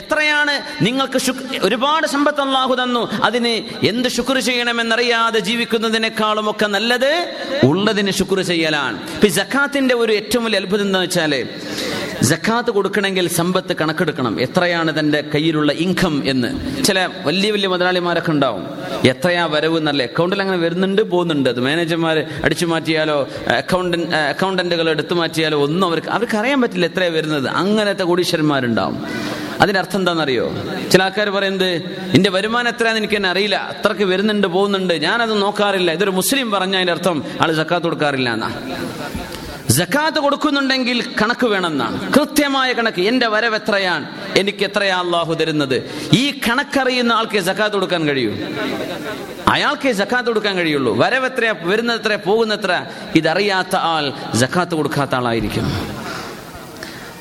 എത്രയാണ് 0.01 0.55
നിങ്ങൾക്ക് 0.85 1.19
ഒരുപാട് 1.67 2.07
സമ്പത്ത് 2.15 2.43
അള്ളാഹു 2.47 2.75
തന്നു. 2.83 3.03
അതിന് 3.27 3.55
എന്ത് 3.91 4.09
ശുക്ർ 4.17 4.39
ചെയ്യണമെന്നറിയാതെ 4.49 5.41
ജീവിക്കുന്നതിനേക്കാളും 5.49 6.47
ഒക്കെ 6.51 6.67
നല്ലത് 6.77 7.11
ഉള്ളതിന് 7.71 8.13
ശുക്ർ 8.21 8.41
ചെയ്യലാണ്. 8.53 8.97
ഒരു 10.05 10.13
ഏറ്റവും 10.21 10.43
വലിയ 10.45 10.59
അത്ഭുതം 10.59 10.82
എന്താ 10.82 11.01
വെച്ചാൽ 11.01 11.49
ജക്കാത്ത് 12.22 12.70
കൊടുക്കണമെങ്കിൽ 12.70 13.28
സമ്പത്ത് 13.28 13.76
കണക്കെടുക്കണം. 13.76 14.40
എത്രയാണ് 14.40 14.99
തന്റെ 14.99 15.24
കയ്യിലുള്ള 15.34 15.72
ഇൻകം 15.72 16.22
എന്ന്. 16.26 16.82
ചില 16.84 17.09
വലിയ 17.24 17.51
വലിയ 17.51 17.68
മുതലാളിമാരൊക്കെ 17.68 18.30
ഉണ്ടാവും. 18.30 18.66
എത്രയാ 19.05 19.47
വരവ് 19.47 19.78
എന്നല്ല 19.78 20.03
അക്കൗണ്ടിൽ 20.03 20.40
അങ്ങനെ 20.40 20.59
വരുന്നുണ്ട് 20.59 21.03
പോകുന്നുണ്ട്. 21.03 21.49
അത് 21.51 21.61
മാനേജർമാർ 21.61 22.24
അടിച്ചു 22.45 22.66
മാറ്റിയാലോ 22.66 23.28
അക്കൗണ്ടന്റ് 23.57 24.16
അക്കൗണ്ടന്റുകൾ 24.16 24.90
എടുത്തു 24.90 25.14
മാറ്റിയാലോ 25.14 25.62
ഒന്നും 25.62 25.88
അവർക്ക് 25.88 26.09
അവർക്ക് 26.09 26.36
അറിയാൻ 26.36 26.61
പറ്റില്ല 26.62 26.86
എത്രയാണ് 26.86 27.14
വരുന്നത്. 27.14 27.49
അങ്ങനത്തെ 27.49 28.03
കോടീശ്വരന്മാരുണ്ടാവും. 28.03 29.07
അതിന്റെ 29.61 29.80
അർത്ഥം 29.80 29.99
എന്താണെന്നറിയോ? 29.99 30.55
ചില 30.92 31.03
ആൾക്കാർ 31.03 31.30
പറയുന്നത് 31.30 31.82
എന്റെ 32.14 32.30
വരുമാനം 32.30 32.68
എത്രയാന്ന് 32.68 33.01
എനിക്ക് 33.01 33.16
തന്നെ 33.16 33.28
അറിയില്ല. 33.28 33.57
അത്രയ്ക്ക് 33.57 34.05
വരുന്നുണ്ട് 34.05 34.47
പോകുന്നുണ്ട്. 34.47 34.95
ഞാനത് 34.95 35.42
നോക്കാറില്ല. 35.42 35.92
ഇതൊരു 35.92 36.11
മുസ്ലിം 36.11 36.51
പറഞ്ഞ 36.51 36.76
അതിന്റെ 36.76 36.92
അർത്ഥം 36.92 37.24
ആൾ 37.40 37.57
സക്കാത്ത് 37.57 37.84
കൊടുക്കാറില്ല 37.84 38.32
എന്നാ. 38.32 38.51
ജക്കാത്ത് 39.77 40.18
കൊടുക്കുന്നുണ്ടെങ്കിൽ 40.18 40.99
കണക്ക് 41.22 41.47
വേണമെന്നാണ്. 41.47 42.12
കൃത്യമായ 42.14 42.72
കണക്ക് 42.72 43.03
എന്റെ 43.03 43.27
വരവ് 43.27 43.55
എത്രയാണ്? 43.55 44.07
എനിക്ക് 44.39 44.64
എത്രയാ 44.64 44.99
അള്ളാഹു 45.01 45.35
തരുന്നത്? 45.35 45.77
ഈ 46.12 46.41
കണക്കറിയുന്ന 46.49 47.12
ആൾക്ക് 47.12 47.39
ജക്കാത്ത് 47.39 47.75
കൊടുക്കാൻ 47.75 48.03
കഴിയൂ. 48.09 48.33
അയാൾക്ക് 49.49 49.93
ജക്കാത്ത് 49.93 50.27
കൊടുക്കാൻ 50.27 50.57
കഴിയുള്ളൂ. 50.57 50.99
വരവ് 50.99 51.27
എത്ര 51.27 51.55
വരുന്നത്ര 51.62 52.14
പോകുന്നത്ര 52.14 52.85
ഇതറിയാത്ത 53.14 53.77
ആൾ 53.77 54.12
ജക്കാത്ത് 54.35 54.75
കൊടുക്കാത്ത 54.75 55.14
ആളായിരിക്കും. 55.14 55.66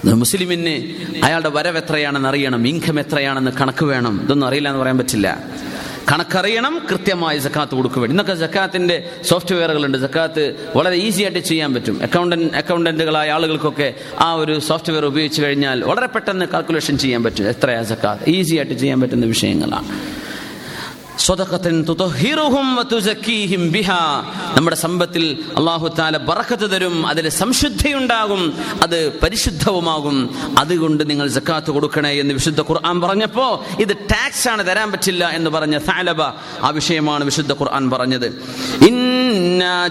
മുസ്ലിമിന് 0.06 0.76
അയാളുടെ 1.26 1.50
വരവ് 1.50 1.78
എത്രയാണെന്ന് 1.78 2.30
അറിയണം 2.30 2.68
ഇൻകം 2.68 3.00
എത്രയാണെന്ന് 3.00 3.52
കണക്ക് 3.52 3.86
വേണം. 3.86 4.22
ഇതൊന്നും 4.24 4.48
അറിയില്ല 4.48 4.70
എന്ന് 4.70 4.82
പറയാൻ 4.82 4.98
പറ്റില്ല. 4.98 5.28
കണക്കറിയണം 6.14 6.88
കൃത്യമായി 6.92 7.40
സക്കാത്ത് 7.40 7.76
കൊടുക്കുക 7.76 8.00
വേണ്ടി 8.00 8.14
ഇന്നൊക്കെ 8.14 8.46
സക്കാത്തിന്റെ 8.46 9.10
സോഫ്റ്റ്വെയറുകളുണ്ട്. 9.24 9.98
സക്കാത്ത് 9.98 10.56
വളരെ 10.76 10.96
ഈസി 10.96 11.24
ആയിട്ട് 11.24 11.40
ചെയ്യാൻ 11.40 11.74
പറ്റും. 11.74 12.02
അക്കൗണ്ടന്റ് 12.02 12.54
അക്കൗണ്ടന്റുകളായ 12.56 13.30
ആളുകൾക്കൊക്കെ 13.30 13.94
ആ 14.20 14.34
ഒരു 14.34 14.60
സോഫ്റ്റ്വെയർ 14.60 15.06
ഉപയോഗിച്ച് 15.06 15.42
കഴിഞ്ഞാൽ 15.42 15.84
വളരെ 15.84 16.08
പെട്ടെന്ന് 16.08 16.46
കാൽക്കുലേഷൻ 16.46 16.98
ചെയ്യാൻ 16.98 17.24
പറ്റും. 17.24 17.50
എത്രയാ 17.50 17.84
സക്കാത്ത്? 17.84 18.30
ഈസി 18.30 18.56
ആയിട്ട് 18.56 18.74
ചെയ്യാൻ 18.74 19.02
പറ്റുന്ന 19.02 19.26
വിഷയങ്ങളാണ് 19.26 19.88
സ്വതക്കത്തിൻ 19.88 19.92
തുതഹിറുഹും 19.94 20.32
വതുസക്കീഹിം 20.44 21.02
ബിഹാ 21.02 21.03
നമ്മുടെ 24.56 24.76
സമ്പത്തിൽ 24.76 25.38
അള്ളാഹു 25.58 25.88
താല 25.88 26.18
ബറക്കത്ത് 26.18 26.72
തരും 26.72 27.08
അതിൽ 27.08 27.30
സംശുദ്ധിയുണ്ടാകും 27.30 28.54
അത് 28.82 29.20
പരിശുദ്ധവുമാകും. 29.20 30.30
അതുകൊണ്ട് 30.58 31.10
നിങ്ങൾ 31.10 31.28
ജക്കാത്ത് 31.28 31.72
കൊടുക്കണേ 31.72 32.20
എന്ന് 32.20 32.34
വിശുദ്ധ 32.34 32.62
ഖുർആൻ 32.62 33.02
പറഞ്ഞപ്പോ 33.02 33.66
ഇത് 33.80 33.98
ടാക്സ് 33.98 34.48
ആണ് 34.48 34.68
തരാൻ 34.68 34.92
പറ്റില്ല 34.92 35.30
എന്ന് 35.30 35.50
പറഞ്ഞ 35.50 35.78
സാലബ 35.78 36.22
ആ 36.62 36.70
വിഷയമാണ് 36.70 37.24
വിശുദ്ധ 37.24 37.54
ഖുർആൻ 37.54 37.90
പറഞ്ഞത്. 37.90 38.28
ഇന്നാ 38.88 39.88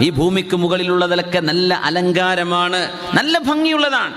ഈ 0.00 0.10
ഭൂമിക്ക് 0.10 0.56
മുകളിലുള്ളതിലൊക്കെ 0.56 1.40
നല്ല 1.40 1.74
അലങ്കാരമാണ്. 1.74 2.88
നല്ല 3.14 3.38
ഭംഗിയുള്ളതാണ്. 3.38 4.14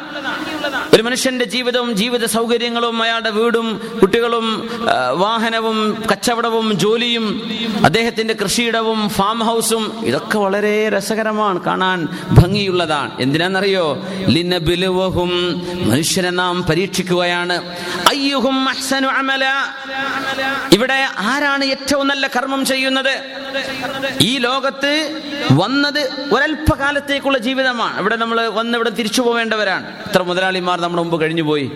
ഒരു 0.93 1.01
മനുഷ്യന്റെ 1.01 1.45
ജീവിതവും 1.45 1.95
ജീവിത 1.95 2.25
സൗകര്യങ്ങളും 2.25 3.03
അയാളുടെ 3.03 3.29
വീടും 3.29 3.81
കുട്ടികളും 4.01 4.69
വാഹനവും 5.17 6.03
കച്ചവടവും 6.11 6.79
ജോലിയും 6.79 7.41
അദ്ദേഹത്തിന്റെ 7.85 8.33
കൃഷിയിടവും 8.33 9.09
ഫാം 9.09 9.39
ഹൗസും 9.39 9.93
ഇതൊക്കെ 10.05 10.37
വളരെ 10.37 10.89
രസകരമാണ്. 10.89 11.59
കാണാൻ 11.61 12.07
ഭംഗിയുള്ളതാണ്. 12.31 13.11
എന്തിനാണെന്നറിയോ? 13.19 14.07
ലിനബിലുവഹും 14.27 15.31
മനുഷ്യനെ 15.87 16.29
നാം 16.29 16.63
പരീക്ഷിക്കുകയാണ്. 16.69 17.55
ഇവിടെ 20.73 20.97
ആരാണ് 21.17 21.65
ഏറ്റവും 21.65 22.07
നല്ല 22.07 22.27
കർമ്മം 22.27 22.65
ചെയ്യുന്നത്? 22.65 23.13
ഈ 24.21 24.37
ലോകത്ത് 24.37 24.93
വന്നത് 25.51 26.01
ഒരല്പകാലത്തേക്കുള്ള 26.31 27.37
ജീവിതമാണ്. 27.37 27.99
ഇവിടെ 27.99 28.15
നമ്മൾ 28.15 28.47
വന്ന് 28.47 28.77
ഇവിടെ 28.77 28.89
തിരിച്ചു 28.89 29.21
പോവേണ്ടവരാണ്. 29.21 29.85
ഇത്ര 30.07 30.21
മുതലാളിമാർ 30.21 30.81
നമ്മുടെ 30.81 31.03
മുമ്പ് 31.03 31.21
കഴിഞ്ഞു 31.21 31.43
പോയി 31.43 31.71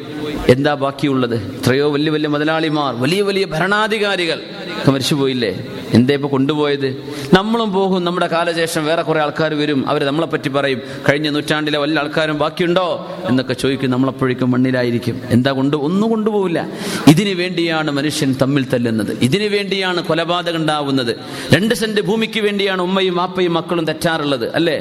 എന്താ 0.49 0.73
ബാക്കിയുള്ളത്? 0.73 1.35
എത്രയോ 1.35 1.89
വലിയ 1.89 2.11
വലിയ 2.11 2.27
മുതലാളിമാർ 2.27 2.95
വലിയ 2.95 3.21
വലിയ 3.21 3.45
ഭരണാധികാരികൾ 3.45 4.41
മരിച്ചു 4.87 5.15
പോയില്ലേ 5.15 5.67
എന്തേ 5.93 6.13
ഇപ്പൊ 6.13 6.29
കൊണ്ടുപോയത്? 6.29 6.87
നമ്മളും 7.33 7.73
പോകും. 7.73 8.03
നമ്മുടെ 8.03 8.27
കാലശേഷം 8.27 8.85
വേറെ 8.85 9.01
കുറെ 9.01 9.19
ആൾക്കാർ 9.21 9.53
വരും. 9.53 9.89
അവർ 9.89 10.03
നമ്മളെ 10.03 10.27
പറ്റി 10.27 10.49
പറയും. 10.49 10.81
കഴിഞ്ഞ 11.09 11.29
നൂറ്റാണ്ടിലെ 11.29 11.79
വല്ല 11.79 11.99
ആൾക്കാരും 11.99 12.37
ബാക്കിയുണ്ടോ 12.37 12.85
എന്നൊക്കെ 13.29 13.53
ചോദിക്കും. 13.53 13.91
നമ്മളപ്പോഴേക്കും 14.01 14.51
മണ്ണിലായിരിക്കും. 14.51 15.21
എന്താ 15.29 15.51
കൊണ്ട്? 15.51 15.77
ഒന്നും 15.77 16.09
കൊണ്ടുപോകില്ല 16.09 16.67
ഇതിനു 17.07 17.33
വേണ്ടിയാണ് 17.35 17.91
മനുഷ്യൻ 17.91 18.35
തമ്മിൽ 18.41 18.65
തല്ലുന്നത്. 18.73 19.17
ഇതിനു 19.21 19.49
വേണ്ടിയാണ് 19.55 20.03
കൊലപാതകം 20.03 20.55
ഉണ്ടാവുന്നത്. 20.55 21.15
രണ്ട് 21.53 21.75
സെന്റ് 21.75 22.01
ഭൂമിക്ക് 22.01 22.39
വേണ്ടിയാണ് 22.39 22.81
ഉമ്മയും 22.81 23.15
വാപ്പയും 23.15 23.53
മക്കളും 23.53 23.85
തെറ്റാറുള്ളത്. 23.85 24.55
അല്ലേ? 24.55 24.77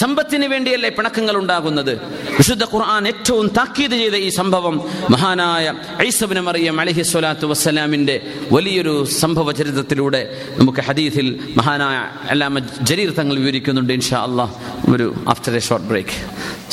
സമ്പത്തിന് 0.00 0.46
വേണ്ടിയല്ലേ 0.52 0.90
പിണക്കങ്ങൾ 0.96 1.36
ഉണ്ടാകുന്നത് 1.40 1.92
വിശുദ്ധ 2.38 2.64
ഖുർആൻ 2.72 3.04
ഏറ്റവും 3.10 3.46
താക്കീത് 3.58 3.96
ചെയ്ത 4.00 4.16
ഈ 4.26 4.28
സംഭവം 4.38 4.76
മഹാനായ 5.14 5.66
ഐസബിന് 6.06 6.42
മറിയം 6.48 6.78
അലഹി 6.80 7.04
സ്വലാത്തു 7.10 7.46
വസ്സലാമിന്റെ 7.52 8.16
വലിയൊരു 8.56 8.94
സംഭവ 9.20 9.52
ചരിത്രത്തിലൂടെ 9.60 10.22
നമുക്ക് 10.58 10.82
ഹദീസിൽ 10.88 11.28
മഹാനായ 11.58 11.98
അല്ലാമ 12.34 12.58
ജരീർ 12.90 13.12
തങ്ങൾ 13.20 13.38
വിവരിക്കുന്നുണ്ട് 13.42 13.92
ഇൻഷാ 13.98 14.20
അള്ളാഹ് 14.28 14.54
ഒരു 14.94 15.08
ആഫ്റ്റർ 15.28 15.54
എ 15.54 15.64
ഷോർട്ട് 15.68 15.88
ബ്രേക്ക് 15.92 16.16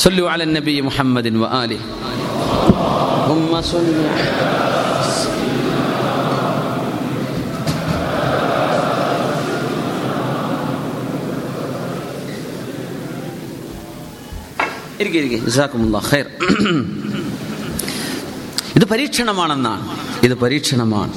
സൊല്ലു 0.04 0.26
അലൻ 0.32 0.52
നബി 0.58 0.74
മുഹമ്മദിൻ 0.88 1.36
വ 1.42 1.48
ആലി. 1.60 1.80
ഉമ്മ 3.34 3.54
സല്ലു. 3.68 4.04
ഇരിക്കെ 15.00 15.18
ഇരിക്കെ. 15.18 15.50
ഖൈർ. 15.98 16.24
ഇത് 18.76 18.84
പരീക്ഷണമാണെന്നാണ്. 18.84 19.88
ഇത് 20.22 20.34
പരീക്ഷണമാണ്. 20.34 21.12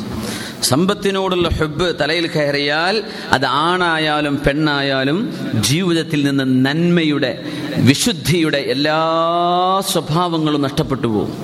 സമ്പത്തിനോടുള്ള 0.63 1.49
ഹെബ് 1.49 1.95
തലയിൽ 2.01 2.27
കയറിയാൽ 2.27 3.03
അത് 3.31 3.45
ആണായാലും 3.45 4.41
പെണ്ണായാലും 4.47 5.33
ജീവിതത്തിൽ 5.55 6.25
നിന്ന് 6.25 6.65
നന്മയുടെ 6.65 7.45
വിശുദ്ധിയുടെ 7.77 8.57
എല്ലാ 8.57 8.99
സ്വഭാവങ്ങളും 9.91 10.61
നഷ്ടപ്പെട്ടു 10.61 11.07
പോകും. 11.07 11.37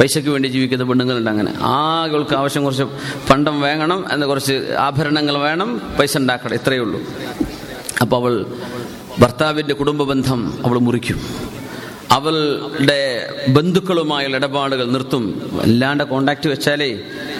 പൈസയ്ക്ക് 0.00 0.30
വേണ്ടി 0.30 0.48
ജീവിക്കുന്ന 0.48 0.84
പെണ്ണുങ്ങളുണ്ട് 0.84 1.30
അങ്ങനെ. 1.30 1.54
ആകൾക്ക് 1.60 2.34
ആവശ്യം 2.34 2.64
കുറച്ച് 2.64 2.82
പണ്ടം 3.30 3.60
വേണം 3.60 4.04
എന്ന് 4.12 4.26
കുറച്ച് 4.26 4.74
ആഭരണങ്ങൾ 4.78 5.38
വേണം 5.38 5.82
പൈസ 6.00 6.18
ഉണ്ടാക്കണം. 6.18 6.54
ഇത്രയേ 6.54 6.78
ഉള്ളൂ. 6.78 7.00
അപ്പോൾ 8.00 8.16
അവൾ 8.16 8.46
ഭർത്താവിന്റെ 9.18 9.74
കുടുംബ 9.74 10.02
ബന്ധം 10.02 10.66
അവൾ 10.66 10.78
മുറിക്കും. 10.78 11.20
അവളുടെ 12.10 13.28
ബന്ധുക്കളുമായുള്ള 13.48 14.36
ഇടപാടുകൾ 14.36 14.90
നിർത്തും. 14.90 15.50
അല്ലാണ്ട് 15.62 16.04
കോണ്ടാക്ട് 16.04 16.48
വെച്ചാലേ 16.48 16.86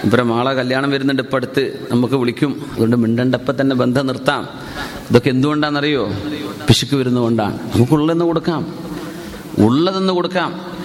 ഇപ്പം 0.04 0.38
ആളെ 0.38 0.52
കല്യാണം 0.52 0.90
വരുന്നുണ്ട് 0.90 1.22
ഇപ്പം 1.22 1.36
അടുത്ത് 1.36 1.88
നമുക്ക് 1.90 2.14
വിളിക്കും. 2.14 2.70
അതുകൊണ്ട് 2.72 2.96
മിണ്ടണ്ടപ്പം 2.96 3.60
തന്നെ 3.60 3.76
ബന്ധം 3.76 4.06
നിർത്താം. 4.06 4.48
ഇതൊക്കെ 5.10 5.30
എന്തുകൊണ്ടാണെന്നറിയോ? 5.30 6.06
പിശുക്ക് 6.68 6.96
വരുന്നതുകൊണ്ടാണ്. 6.96 7.58
നമുക്കുള്ളതെന്ന് 7.74 8.24
കൊടുക്കാം. 8.24 8.78
ഉള്ളതെന്ന് 9.58 10.12
കൊടുക്കാം. 10.12 10.78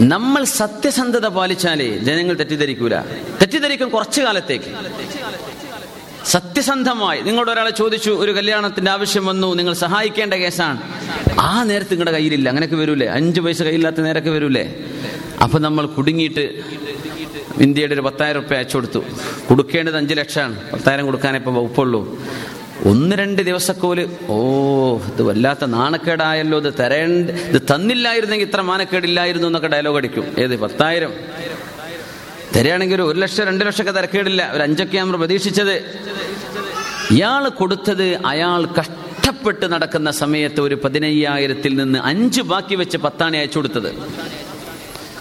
നമ്മൾ 0.00 0.44
സത്യസന്ധത 0.44 1.26
പാലിച്ചാലേ 1.26 1.98
ജനങ്ങൾ 1.98 2.34
തെറ്റിദ്ധരിക്കൂല. 2.34 3.00
തെറ്റിദ്ധരിക്കും 3.40 3.88
കുറച്ചു 3.88 4.20
കാലത്തേക്ക്. 4.20 4.74
സത്യസന്ധമായി 6.26 7.20
നിങ്ങളോട് 7.20 7.50
ഒരാളെ 7.50 7.70
ചോദിച്ചു 7.70 8.10
ഒരു 8.10 8.32
കല്യാണത്തിന്റെ 8.32 8.90
ആവശ്യം 8.90 9.26
വന്നു 9.26 9.54
നിങ്ങൾ 9.54 9.72
സഹായിക്കേണ്ട 9.72 10.34
കേസാണ്. 10.34 10.80
ആ 11.40 11.62
നേരത്ത് 11.62 11.90
നിങ്ങളുടെ 11.90 12.10
കയ്യിലില്ല 12.10 12.48
അങ്ങനെയൊക്കെ 12.48 12.76
വരൂലേ? 12.76 13.06
അഞ്ച് 13.06 13.40
പൈസ 13.40 13.62
കയ്യില്ലാത്ത 13.62 13.96
നേരൊക്കെ 13.96 14.30
വരൂലേ? 14.30 14.74
അപ്പൊ 15.42 15.58
നമ്മൾ 15.58 15.86
കുടുങ്ങിയിട്ട് 15.86 16.60
ഇന്ത്യയുടെ 17.60 17.94
ഒരു 17.94 18.00
പത്തായിരം 18.00 18.42
റുപ്യ 18.42 18.56
അയച്ചു 18.56 18.76
കൊടുത്തു. 18.76 18.98
കൊടുക്കേണ്ടത് 19.48 19.96
അഞ്ച് 19.96 20.14
ലക്ഷമാണ്. 20.14 20.70
പത്തായിരം 20.70 21.06
കൊടുക്കാനേ 21.06 21.38
ഇപ്പം 21.38 21.54
വകുപ്പുള്ളൂ. 21.54 22.18
ഒന്ന് 22.84 23.16
രണ്ട് 23.16 23.42
ദിവസക്കോൽ 23.42 24.10
ഓ 24.28 24.38
ഇത് 24.96 25.22
വല്ലാത്ത 25.22 25.64
നാണക്കേടായല്ലോ 25.64 26.60
ഇത് 26.60 26.74
തരേണ്ട 26.80 27.30
ഇത് 27.30 27.62
തന്നില്ലായിരുന്നെങ്കിൽ 27.62 28.46
ഇത്ര 28.46 28.60
മാനക്കേടില്ലായിരുന്നു 28.60 29.48
എന്നൊക്കെ 29.48 29.68
ഡയലോഗ് 29.68 29.96
അടിക്കും. 29.96 30.34
ഏത്? 30.38 30.56
പത്തായിരം. 30.60 31.12
തരികയാണെങ്കിൽ 32.56 33.02
ഒരു 33.02 33.18
ലക്ഷം 33.18 33.44
രണ്ട് 33.44 33.64
ലക്ഷമൊക്കെ 33.64 33.92
തിരക്കേടില്ല. 33.92 34.50
ഒരു 34.52 34.62
അഞ്ചൊക്കെ 34.62 34.98
നമ്മൾ 34.98 35.16
പ്രതീക്ഷിച്ചത്. 35.16 35.74
ഇയാൾ 37.10 37.48
കൊടുത്തത് 37.48 38.20
അയാൾ 38.26 38.68
കഷ്ടപ്പെട്ട് 38.80 39.66
നടക്കുന്ന 39.66 40.10
സമയത്ത് 40.10 40.60
ഒരു 40.60 40.74
പതിനയ്യായിരത്തിൽ 40.74 41.76
നിന്ന് 41.76 41.98
അഞ്ച് 41.98 42.40
ബാക്കി 42.40 42.74
വെച്ച് 42.74 42.96
പത്താണ് 42.96 43.36
അയച്ചു 43.36 43.58
കൊടുത്തത്. 43.58 43.94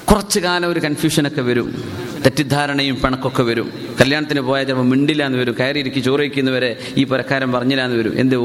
കുറച്ചു 0.05 0.39
കാലം 0.39 0.71
ഒരു 0.71 0.79
കൺഫ്യൂഷനൊക്കെ 0.79 1.41
വരും. 1.41 1.83
തെറ്റിദ്ധാരണയും 2.25 3.01
പണക്കൊക്കെ 3.01 3.43
വരും. 3.43 3.71
കല്യാണത്തിന് 4.01 4.41
പോയാൽ 4.41 4.63
ചിലപ്പോൾ 4.63 4.83
മിണ്ടില്ല 4.83 5.25
എന്ന് 5.25 5.37
വരും. 5.37 5.55
കയറിയിരിക്കും 5.59 6.03
ചോറയ്ക്കുന്നവരെ 6.03 6.77
ഈ 6.97 7.03
പരക്കാരൻ 7.03 7.51
പറഞ്ഞില്ല 7.51 7.85
എന്ന് 7.85 7.97
വരും. 7.97 8.19
എന്ത് 8.19 8.35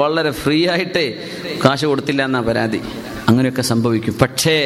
വളരെ 0.00 0.30
ഫ്രീ 0.30 0.68
ആയിട്ടേ 0.68 1.30
കാശ് 1.64 1.84
കൊടുത്തില്ല 1.84 2.24
എന്നാ 2.24 2.40
പരാതി. 2.40 2.80
അങ്ങനെയൊക്കെ 3.28 3.62
സംഭവിക്കും. 3.62 4.14
പക്ഷേ 4.22 4.56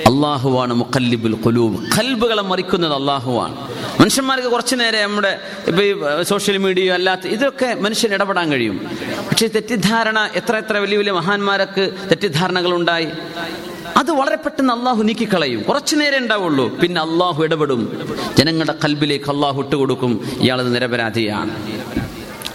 അള്ളാഹുവാണ് 0.00 0.74
മുക്കല്ലിബുൽ 0.74 1.32
കുലൂബ് 1.32 1.84
കൽബുകളെ 1.98 2.42
മറിക്കുന്നത് 2.42 2.94
അള്ളാഹുവാണ്. 2.94 3.56
മനുഷ്യന്മാർക്ക് 4.00 4.48
കുറച്ചു 4.48 4.76
നേരം 4.76 5.02
നമ്മുടെ 5.02 5.40
ഇപ്പൊ 5.66 5.82
ഈ 5.82 6.22
സോഷ്യൽ 6.22 6.56
മീഡിയ 6.56 6.92
അല്ലാത്ത 6.92 7.26
ഇതൊക്കെ 7.26 7.76
മനുഷ്യൻ 7.80 8.14
ഇടപെടാൻ 8.14 8.50
കഴിയും. 8.52 8.76
പക്ഷേ 9.30 9.46
തെറ്റിദ്ധാരണ 9.46 10.30
എത്ര 10.34 10.56
എത്ര 10.56 10.76
വലിയ 10.76 10.98
വലിയ 10.98 11.12
മഹാന്മാരൊക്കെ 11.12 11.90
തെറ്റിദ്ധാരണകൾ 12.10 12.74
ഉണ്ടായി 12.74 13.08
അത് 13.96 14.10
വളരെ 14.10 14.36
പെട്ടെന്ന് 14.36 14.74
അള്ളാഹു 14.74 15.02
നീക്കിക്കളയും. 15.02 15.62
കുറച്ചു 15.62 15.96
നേരം 15.96 16.18
ഉണ്ടാവുള്ളൂ. 16.18 16.78
പിന്നെ 16.78 17.00
അള്ളാഹു 17.00 17.44
ഇടപെടും. 17.44 17.80
ജനങ്ങളുടെ 18.38 18.74
കൽബിലേക്ക് 18.84 19.30
അള്ളാഹു 19.30 19.62
ഇട്ടുകൊടുക്കും. 19.62 20.12
ഇയാളത് 20.40 20.74
നിരപരാധിയാണ്. 20.74 21.50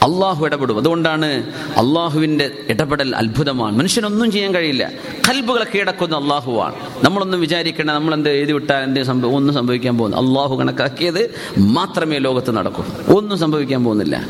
അള്ളാഹു 0.03 0.45
ഇടപെടും. 0.45 0.77
അതുകൊണ്ടാണ് 0.77 1.25
അള്ളാഹുവിന്റെ 1.53 2.51
ഇടപെടൽ 2.67 3.15
അത്ഭുതമാണ്. 3.15 3.77
മനുഷ്യനൊന്നും 3.77 4.31
ചെയ്യാൻ 4.31 4.55
കഴിയില്ല. 4.55 4.91
കൽബുകളെ 5.29 5.65
കീഴടക്കുന്ന 5.75 6.15
അള്ളാഹുവാണ്. 6.15 6.73
നമ്മളൊന്നും 7.05 7.41
വിചാരിക്കേണ്ട 7.41 7.91
നമ്മൾ 7.91 8.13
എന്ത് 8.13 8.29
എഴുതി 8.29 8.51
വിട്ടാൽ 8.51 8.83
എന്ത് 8.83 9.03
സംഭവം 9.03 9.35
ഒന്നും 9.35 9.55
സംഭവിക്കാൻ 9.55 9.97
പോകുന്നു 9.97 10.17
അള്ളാഹു 10.17 10.55
കണക്കാക്കിയത് 10.55 11.33
മാത്രമേ 11.57 12.17
ലോകത്ത് 12.17 12.57
നടക്കൂ. 12.57 12.83
ഒന്നും 13.17 13.37
സംഭവിക്കാൻ 13.37 13.83
പോകുന്നില്ല. 13.83 14.27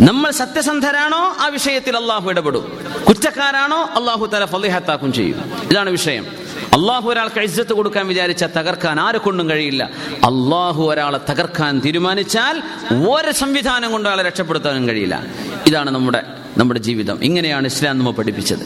നമ്മൾ 0.00 0.30
സത്യസന്ധരാണോ? 0.30 1.34
ആ 1.40 1.46
വിഷയത്തിൽ 1.46 1.96
അള്ളാഹു 1.96 2.30
ഇടപെടും. 2.30 2.78
കുറ്റക്കാരാണോ? 3.08 3.76
അള്ളാഹു 3.76 4.26
തല 4.26 4.44
ഫലിഹത്താക്കും 4.44 5.12
ചെയ്യും. 5.12 5.36
ഇതാണ് 5.70 5.90
വിഷയം. 5.90 6.41
അള്ളാഹു 6.72 7.10
ഒരാൾക്ക് 7.10 7.40
ഇജ്ജത്ത് 7.40 7.72
കൊടുക്കാൻ 7.72 8.08
വിചാരിച്ചാൽ 8.08 8.48
തകർക്കാൻ 8.56 9.00
ആരെ 9.00 9.18
കൊണ്ടും 9.18 9.50
കഴിയില്ല. 9.50 9.90
അള്ളാഹു 10.10 10.82
ഒരാളെ 10.82 11.20
തകർക്കാൻ 11.30 11.82
തീരുമാനിച്ചാൽ 11.84 12.62
ഒരു 13.08 13.32
സംവിധാനം 13.32 13.92
കൊണ്ട് 13.92 14.08
ആളെ 14.08 14.22
രക്ഷപ്പെടുത്താനും 14.22 14.88
കഴിയില്ല. 14.88 15.26
ഇതാണ് 15.66 15.90
നമ്മുടെ 15.90 16.22
നമ്മുടെ 16.56 16.80
ജീവിതം. 16.80 17.24
ഇങ്ങനെയാണ് 17.24 17.66
ഇസ്ലാം 17.66 17.98
നമ്മ 17.98 18.10
പഠിപ്പിച്ചത്. 18.10 18.58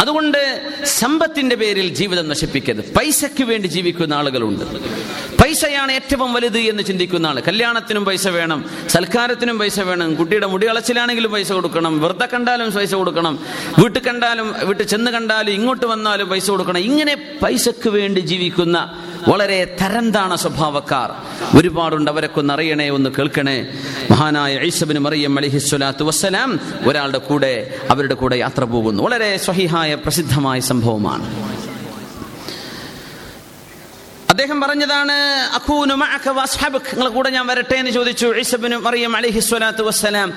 അതുകൊണ്ട് 0.00 0.70
സമ്പത്തിന്റെ 0.84 1.56
പേരിൽ 1.56 1.88
ജീവിതം 1.88 2.28
നശിപ്പിക്കരുത്. 2.28 2.94
പൈസയ്ക്ക് 2.94 3.44
വേണ്ടി 3.44 3.66
ജീവിക്കുന്ന 3.66 4.14
ആളുകളുണ്ട്. 4.14 4.64
പൈസയാണ് 5.54 5.92
ഏറ്റവും 5.92 6.32
വലുത് 6.32 6.58
എന്ന് 6.58 6.82
ചിന്തിക്കുന്ന 6.82 7.26
ആൾ 7.26 7.40
കല്യാണത്തിനും 7.40 8.04
പൈസ 8.04 8.28
വേണം 8.28 8.64
സൽക്കാരത്തിനും 8.88 9.58
പൈസ 9.58 9.80
വേണം 9.80 10.14
കുട്ടിയുടെ 10.14 10.46
മുടി 10.46 10.68
കളച്ചിലാണെങ്കിലും 10.68 11.32
പൈസ 11.32 11.52
കൊടുക്കണം 11.52 12.00
വെറുതെ 12.00 12.26
കണ്ടാലും 12.26 12.72
പൈസ 12.72 12.94
കൊടുക്കണം 12.94 13.38
വീട്ടിൽ 13.78 14.02
കണ്ടാലും 14.02 14.54
വീട്ടിൽ 14.64 14.86
ചെന്ന് 14.86 15.10
കണ്ടാലും 15.10 15.52
ഇങ്ങോട്ട് 15.52 15.86
വന്നാലും 15.86 16.28
പൈസ 16.28 16.50
കൊടുക്കണം. 16.50 16.78
ഇങ്ങനെ 16.78 17.16
പൈസക്ക് 17.42 17.88
വേണ്ടി 17.88 18.20
ജീവിക്കുന്ന 18.20 18.98
വളരെ 19.28 19.76
തരംതാണ 19.80 20.34
സ്വഭാവക്കാർ. 20.34 21.10
ഒരുപാടുണ്ട് 21.58 22.10
അവരൊക്കെ 22.10 22.38
ഒന്ന് 22.38 22.54
അറിയണേ 22.54 22.90
ഒന്ന് 22.90 23.10
കേൾക്കണേ. 23.10 23.68
മഹാനായ 24.10 24.58
ഐസബിന് 24.58 24.98
മറിയം 24.98 25.38
അലിഹിസ്വലാത്തു 25.38 26.04
വസ്സലാം 26.04 26.60
ഒരാളുടെ 26.86 27.18
കൂടെ 27.18 27.74
അവരുടെ 27.90 28.14
കൂടെ 28.14 28.36
യാത്ര 28.36 28.64
പോകുന്നു. 28.64 29.02
വളരെ 29.02 29.36
സ്വഹിഹായ 29.36 29.94
പ്രസിദ്ധമായ 29.94 30.60
സംഭവമാണ്. 30.60 31.53
അദ്ദേഹം 34.34 34.60
പറഞ്ഞതാണ് 34.60 35.16
അഖൂനു 35.54 35.94
നിങ്ങളുടെ 36.92 37.14
കൂടെ 37.14 37.30
ഞാൻ 37.30 37.46
വരട്ടെ 37.46 37.74
എന്ന് 37.74 37.90
ചോദിച്ചു. 37.90 38.26
മറിയം 38.76 39.12
വസ്സലാം. 39.82 40.32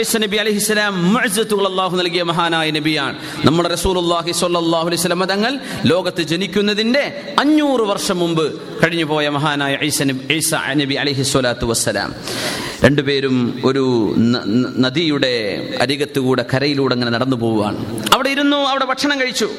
ഈസ 0.00 0.16
നബി 0.16 0.36
നൽകിയ 1.96 2.22
മഹാനായ 2.22 2.70
നബിയാണ്. 2.70 3.18
നമ്മുടെ 3.44 3.68
റസൂലുള്ളാഹി 3.68 4.32
സ്വല്ലല്ലാഹു 4.32 4.86
അലൈഹി 4.86 5.02
തങ്ങൾ 5.26 5.58
ലോകത്ത് 5.84 6.22
ജനിക്കുന്നതിന്റെ 6.22 7.34
അഞ്ഞൂറ് 7.38 7.80
വർഷം 7.80 8.18
മുമ്പ് 8.18 8.46
കഴിഞ്ഞു 8.84 9.04
പോയ 9.04 9.28
മഹാനായ 9.28 9.78
ഈസ 9.82 10.02
നബി 10.02 10.34
നബി 10.74 10.94
അലൈഹി 10.94 11.22
സ്വലാത്തു 11.22 11.66
വസ്സലാം. 11.66 12.14
രണ്ടുപേരും 12.84 13.62
ഒരു 13.64 14.14
നദിയുടെ 14.78 15.34
അരികത്തുകൂടെ 15.80 16.44
കരയിലൂടെ 16.54 16.94
അങ്ങനെ 16.94 17.10
നടന്നു 17.10 17.36
പോവുകയാണ്. 17.36 17.78
അവിടെ 18.14 18.28
ഇരുന്നു 18.28 18.56
അവിടെ 18.56 18.84
ഭക്ഷണം 18.84 19.20
കഴിച്ചു. 19.20 19.50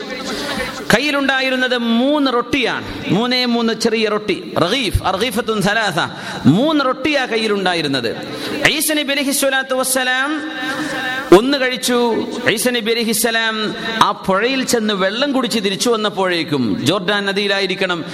കയ്യിലുണ്ടായിരുന്നത് 0.93 1.77
മൂന്ന് 1.77 2.33
റൊട്ടിയാണ്. 2.33 2.85
മൂന്നേ 3.07 3.45
മൂന്ന് 3.45 3.73
ചെറിയ 3.73 4.09
റൊട്ടി. 4.09 4.53
റഹീഫ് 4.57 5.03
അർഗീഫത്തുൻ 5.03 5.61
സലാസ. 5.61 6.09
മൂന്ന് 6.47 6.85
റൊട്ടിയാ 6.85 7.25
കയ്യിലുണ്ടായിരുന്നത്. 7.25 8.15
ഒന്ന് 11.35 11.57
കഴിച്ചു. 11.57 12.27
അലൈഹിസ്സലാം 12.45 13.75
ആ 14.03 14.11
പുഴയിൽ 14.11 14.63
ചെന്ന് 14.63 14.93
വെള്ളം 14.93 15.31
കുടിച്ച് 15.31 15.59
തിരിച്ചു 15.59 15.89
വന്നപ്പോഴേക്കും 15.89 16.81
ജോർഡാൻ 16.83 17.25
നദിയിലായിരിക്കണം. 17.25 18.05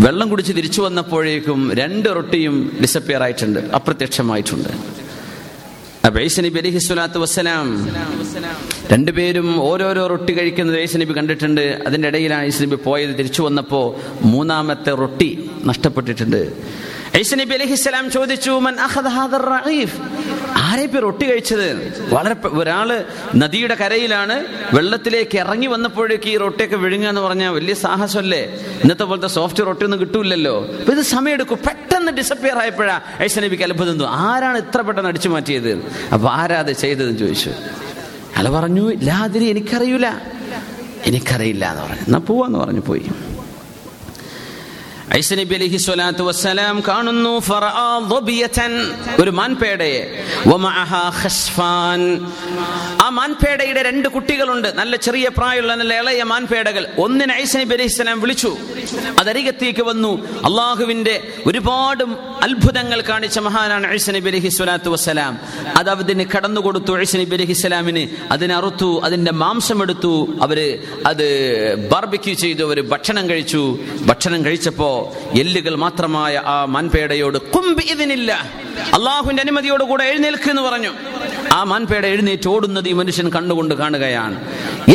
വെള്ളം 0.00 0.28
കുടിച്ച് 0.28 0.52
തിരിച്ചു 0.52 0.82
വന്നപ്പോഴേക്കും 0.82 1.74
രണ്ട് 1.74 2.08
റൊട്ടിയും 2.08 2.78
ഡിസപ്പിയർ 2.82 3.22
ആയിട്ടുണ്ട് 3.22 3.60
അപ്രത്യക്ഷമായിട്ടുണ്ട്. 3.60 4.68
നബി 6.42 6.58
അലൈഹി 6.58 6.78
സ്വലാത്തു 6.78 7.18
വസ്സലാം. 7.18 7.90
രണ്ടുപേരും 8.92 9.62
ഓരോരോ 9.62 10.06
റൊട്ടി 10.06 10.32
കഴിക്കുന്നത് 10.32 10.80
ഈസ 10.80 10.96
നബി 10.96 11.12
കണ്ടിട്ടുണ്ട്. 11.12 11.82
അതിന്റെ 11.86 12.08
ഇടയിലാണ് 12.08 12.46
നബി 12.62 12.74
പോയത്. 12.74 13.14
തിരിച്ചു 13.18 13.42
വന്നപ്പോൾ 13.42 13.86
മൂന്നാമത്തെ 14.22 14.94
റൊട്ടി 14.94 15.50
നഷ്ടപ്പെട്ടിട്ടുണ്ട്. 15.64 16.52
ഈസ 17.14 17.34
നബി 17.34 17.54
അലൈഹിസ്സലാം 17.54 18.10
ചോദിച്ചു 18.10 18.50
മൻ 18.50 18.74
റഈഫ്? 19.34 19.96
ആരെ 20.56 20.86
പേർ 20.86 21.02
റൊട്ടി 21.02 21.30
കഴിച്ചത്? 21.30 21.68
വളരെ 22.14 22.48
ഒരാൾ 22.48 23.04
നദിയുടെ 23.36 23.74
കരയിലാണ് 23.74 24.44
വെള്ളത്തിലേക്ക് 24.72 25.38
ഇറങ്ങി 25.38 25.66
വന്നപ്പോഴേക്ക് 25.66 26.28
ഈ 26.28 26.36
റൊട്ടിയൊക്കെ 26.36 26.76
വിഴുങ്ങുക 26.76 27.08
എന്ന് 27.08 27.20
പറഞ്ഞാൽ 27.20 27.50
വലിയ 27.50 27.74
സാഹസമല്ലേ? 27.74 28.42
ഇന്നത്തെ 28.82 29.02
പോലത്തെ 29.02 29.26
സോഫ്റ്റ് 29.26 29.66
റൊട്ടി 29.66 29.84
ഒന്നും 29.84 30.00
കിട്ടൂലല്ലോ 30.00 30.66
അപ്പൊ 30.80 30.92
ഇത് 30.92 31.02
സമയമെടുക്കും. 31.02 31.58
പെട്ടെന്ന് 31.66 32.12
ഡിസപ്പിയർ 32.12 32.58
ആയപ്പോഴാ 32.58 33.00
ഐസ 33.22 33.38
നബിക്ക് 33.38 33.62
അത്ഭുതം. 33.62 34.10
ആരാണ് 34.10 34.58
ഇത്ര 34.58 34.80
പെട്ടെന്ന് 34.80 35.08
അടിച്ചു 35.08 35.28
മാറ്റിയത്? 35.28 35.72
അപ്പൊ 36.12 36.28
ആരാ 36.28 36.58
അത് 36.58 36.72
ചെയ്തതെന്ന് 36.72 37.18
ചോദിച്ചു. 37.18 37.50
അയാൾ 38.36 38.48
പറഞ്ഞു 38.48 38.92
ലാതിരി 38.92 39.44
എനിക്കറിയൂല. 39.44 40.20
എനിക്കറിയില്ല 41.06 41.70
എന്ന് 41.70 41.82
പറഞ്ഞു. 41.82 42.02
എന്നാ 42.02 42.18
പോവാന്ന് 42.18 42.58
പറഞ്ഞു 42.58 42.80
പോയി. 42.80 43.06
ഐസ 45.14 45.34
നബി 45.34 45.54
അലൈഹി 45.54 45.76
സ്വലാത്തു 45.76 46.22
വസ്സലാം 46.22 46.82
കാണുന്നു 46.88 47.42
ഒരു 49.22 49.30
മാൻപേടയെ. 49.30 50.24
ആ 53.02 53.08
മാൻപേടയുടെ 53.08 53.82
രണ്ട് 53.82 54.08
കുട്ടികളുണ്ട് 54.08 54.68
നല്ല 54.68 54.96
ചെറിയ 54.96 55.28
പ്രായമുള്ള 55.28 55.74
നല്ല 55.74 55.94
ഇളയ 55.94 56.22
മാൻപേടകൾ. 56.22 56.86
ഒന്നിനെ 56.98 57.34
ഐസനബി 57.34 57.74
അലൈഹി 57.74 57.88
സ്വലാം 57.88 58.20
വിളിച്ചു. 58.20 58.56
അതരികത്തേക്ക് 59.18 59.82
വന്നു. 59.82 60.12
അള്ളാഹുവിന്റെ 60.36 61.28
ഒരുപാട് 61.46 62.04
അത്ഭുതങ്ങൾ 62.42 63.00
കാണിച്ച 63.00 63.38
മഹാനാണ് 63.38 63.92
ഐസനബി 63.92 64.28
അലൈഹി 64.28 64.48
സ്വലാത്തു 64.48 64.90
വസ്സലാം. 64.90 65.38
അത് 65.76 65.90
അതിന് 65.90 66.24
കടന്നു 66.36 66.60
കൊടുത്തു 66.60 66.98
ഐസ 66.98 67.16
നബി 67.16 67.34
അലൈഹി 67.34 67.52
സ്വലാമിന്. 67.52 68.32
അതിനെ 68.32 68.54
അറുത്തു 68.56 69.00
അതിന്റെ 69.04 69.32
മാംസം 69.32 69.82
എടുത്തു. 69.82 70.28
അവർ 70.42 70.78
അത് 71.06 71.26
ബാർബിക്യൂ 71.92 72.34
ചെയ്തു 72.34 72.64
അവർ 72.64 72.80
ഭക്ഷണം 72.80 73.28
കഴിച്ചു. 73.30 73.78
ഭക്ഷണം 74.00 74.44
കഴിച്ചപ്പോ 74.44 74.95
എല്ലുകൾ 75.38 75.74
മാത്രമായ 75.76 76.42
ആ 76.46 76.58
മൺപേടയോട് 76.68 77.38
കുമ്പ് 77.54 77.82
ഇതിനില്ല 77.92 78.30
അള്ളാഹുവിന്റെ 78.80 79.40
അനുമതിയോടുകൂടെ 79.40 80.04
എഴുന്നേൽക്ക് 80.04 80.50
എന്ന് 80.50 80.62
പറഞ്ഞു. 80.62 80.92
ആ 81.52 81.64
മാൻപേട 81.64 82.06
എഴുന്നേറ്റ് 82.06 82.48
ഓടുന്നത് 82.48 82.88
ഈ 82.88 82.92
മനുഷ്യൻ 82.92 83.30
കണ്ടുകൊണ്ട് 83.30 83.74
കാണുകയാണ്. 83.74 84.36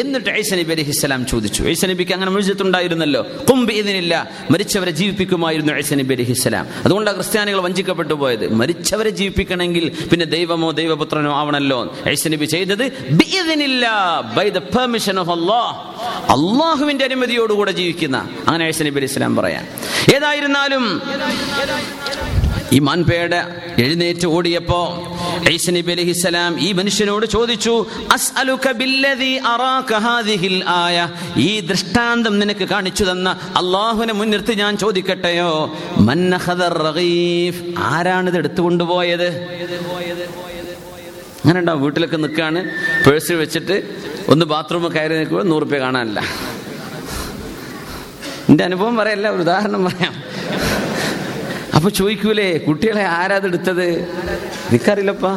എന്നിട്ട് 0.02 0.30
ഐസ 0.30 0.54
നബി 0.54 0.72
അലൈഹി 0.72 0.92
സ്വലാം 0.92 1.26
ചോദിച്ചു 1.26 1.64
ഐസ 1.64 1.86
നബിക്ക് 1.86 2.12
അങ്ങനെ 2.12 2.32
മുഴുത്തുണ്ടായിരുന്നല്ലോ 2.32 3.28
കുമ്പ് 3.50 3.74
ഇതിനില്ല 3.74 4.30
മരിച്ചവരെ 4.52 4.92
ജീവിപ്പിക്കുമായിരുന്നു 4.92 5.74
ഐസ 5.74 5.94
നബി 5.94 6.14
അലൈഹി 6.14 6.34
സ്വലാം. 6.34 6.68
അതുകൊണ്ടാണ് 6.86 7.18
ക്രിസ്ത്യാനികൾ 7.18 7.62
വഞ്ചിക്കപ്പെട്ടു 7.62 8.14
പോയത്. 8.14 8.54
മരിച്ചവരെ 8.54 9.10
ജീവിപ്പിക്കണമെങ്കിൽ 9.10 9.92
പിന്നെ 10.12 10.26
ദൈവമോ 10.26 10.72
ദൈവപുത്രനോ 10.72 11.36
ആവണല്ലോ. 11.36 11.98
ഐസ 12.10 12.28
നബി 12.28 12.46
ചെയ്തത് 12.46 12.86
by 14.36 14.50
the 14.50 14.58
permission 14.58 15.20
of 15.20 15.30
Allah 15.30 15.76
അള്ളാഹുവിന്റെ 16.32 17.06
അനുമതിയോടുകൂടെ 17.06 17.72
ജീവിക്കുന്ന. 17.72 18.30
അങ്ങനെ 18.48 18.66
ഐസ 18.66 18.84
നബി 18.84 19.06
സ്വലാം 19.06 19.36
പറയാം 19.36 19.66
ഏതായിരുന്നാലും 20.16 21.02
ഈ 22.74 22.80
മാൻപേട 22.80 23.36
എഴുന്നേറ്റ് 23.82 24.28
ഓടിയപ്പോ 24.28 24.82
ഈസ 25.52 25.70
നബി 25.70 25.92
അലൈഹിസ്സലാം 25.92 26.60
ഈ 26.60 26.72
മനുഷ്യനോട് 26.72 27.26
ചോദിച്ചു 27.26 27.86
ആയ? 30.68 31.10
ഈ 31.38 31.60
ദൃഷ്ടാന്തം 31.60 32.40
നിനക്ക് 32.40 32.66
കാണിച്ചു 32.66 33.04
തന്ന 33.04 33.30
അള്ളാഹുവിനെ 33.30 34.14
മുൻനിർത്തി 34.14 34.54
ഞാൻ 34.54 34.78
ചോദിക്കട്ടെയോ? 34.78 35.78
ആരാണിത് 37.78 38.38
എടുത്തുകൊണ്ടുപോയത്? 38.38 39.28
അങ്ങനെ 41.44 41.60
ഉണ്ടാവും 41.60 41.82
വീട്ടിലൊക്കെ 41.82 42.18
നിൽക്കുകയാണ് 42.18 42.64
പേഴ്സിൽ 43.10 43.36
വെച്ചിട്ട് 43.36 43.96
ഒന്ന് 44.28 44.46
ബാത്റൂമിൽ 44.46 44.90
കയറി 44.90 45.14
നിൽക്കുമ്പോൾ 45.14 45.44
നൂറുപ്യ 45.44 45.80
കാണാനില്ല. 45.80 46.22
എന്റെ 48.50 48.64
അനുഭവം 48.64 48.96
പറയല്ല 48.96 49.30
ഉദാഹരണം 49.30 49.86
പറയാം. 49.86 50.31
അപ്പൊ 51.82 51.92
ചോദിക്കൂലേ 51.92 52.58
കുട്ടികളെ 52.58 53.04
ആരാതെടുത്തത് 53.04 54.02
നിക്കറിയില്ലപ്പ. 54.72 55.28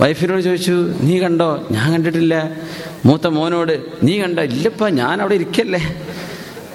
വൈഫിനോട് 0.00 0.40
ചോദിച്ചു 0.40 0.94
നീ 1.00 1.18
കണ്ടോ? 1.18 1.68
ഞാൻ 1.70 1.92
കണ്ടിട്ടില്ല. 1.92 2.56
മൂത്ത 3.04 3.26
മോനോട് 3.26 3.84
നീ 4.02 4.20
കണ്ടോ? 4.20 4.42
ഇല്ലപ്പാ 4.42 4.88
ഞാൻ 4.88 5.20
അവിടെ 5.20 5.34
ഇരിക്കല്ലേ. 5.34 5.96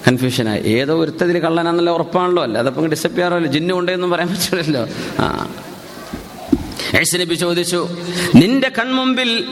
കൺഫ്യൂഷനായി 0.08 0.62
ഏതോ 0.62 1.00
ഒരുത്തതിൽ 1.00 1.40
കള്ളനാന്നല്ല 1.40 1.90
ഉറപ്പാണല്ലോ. 1.90 2.44
അല്ല 2.44 2.58
അതപ്പം 2.58 2.88
ഡിസപ്പിയറല്ലോ 2.88 3.52
ജിന്നു 3.52 3.74
ഉണ്ടെന്നും 3.74 4.12
പറയാൻ 4.12 4.30
പറ്റില്ലല്ലോ. 4.30 4.88
ആ. 5.20 5.50
നബി 7.18 7.36
ചോദിച്ചു 7.36 7.90
നിന്റെ 8.36 8.70
കൺമുമ്പിൽ 8.70 9.46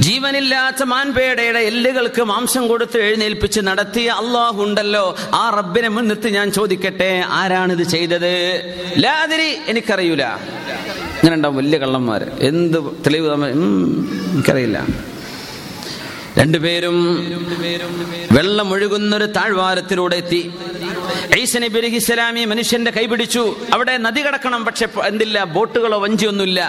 ജീവനില്ലാത്ത 0.00 0.82
മാൻപേടയുടെ 0.82 1.58
എല്ലുകൾക്ക് 1.58 2.22
മാംസം 2.22 2.68
കൊടുത്ത് 2.68 2.98
എഴുന്നേൽപ്പിച്ച് 2.98 3.60
നടത്തിയ 3.60 4.08
അള്ളാഹു 4.08 4.62
ഉണ്ടല്ലോ. 4.62 5.16
ആ 5.34 5.54
റബ്ബിനെ 5.56 5.88
മുൻനിർത്തി 5.88 6.28
ഞാൻ 6.28 6.52
ചോദിക്കട്ടെ 6.52 7.24
ആരാണിത് 7.28 7.82
ചെയ്തത്? 7.82 8.62
ലാതിരി 8.96 9.56
എനിക്കറിയൂല. 9.68 10.24
ഇങ്ങനെ 10.24 11.36
ഉണ്ടാവും 11.36 11.56
വലിയ 11.56 11.78
കള്ളന്മാര്. 11.78 12.22
എന്ത് 12.40 12.78
തെളിവ് 12.78 13.30
തമ്മിൽ? 13.30 13.50
എനിക്കറിയില്ല. 14.32 14.86
രണ്ടുപേരും 16.38 16.96
വെള്ളം 18.32 18.72
ഒഴുകുന്നൊരു 18.72 19.26
താഴ്വാരത്തിലൂടെ 19.26 20.16
എത്തി. 20.16 20.40
ഐസനെ 21.40 21.68
നബി 21.68 21.78
അലൈഹി 21.78 21.98
മനുഷ്യന്റെ 22.44 22.90
കൈപിടിച്ചു 22.90 23.42
അവിടെ 23.72 23.96
നദി 23.96 24.20
കടക്കണം 24.20 24.64
പക്ഷെ 24.64 24.86
എന്തില്ല 25.06 25.44
ബോട്ടുകളോ 25.44 25.98
വഞ്ചിയൊന്നുമില്ല. 25.98 26.60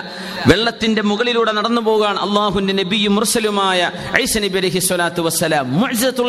വെള്ളത്തിന്റെ 0.47 1.01
മുകളിലൂടെ 1.01 1.51
നടന്നു 1.51 1.81
പോകാൻ 1.81 2.15
അള്ളാഹുന്റെ 2.17 2.73
നബിയും 2.73 3.15
മുർസലുമായ 3.15 3.91
ഐസനി 4.21 4.47
അലൈഹി 4.47 4.79
സ്വലാത്തു 4.79 5.21
വസ്സലാം 5.21 5.65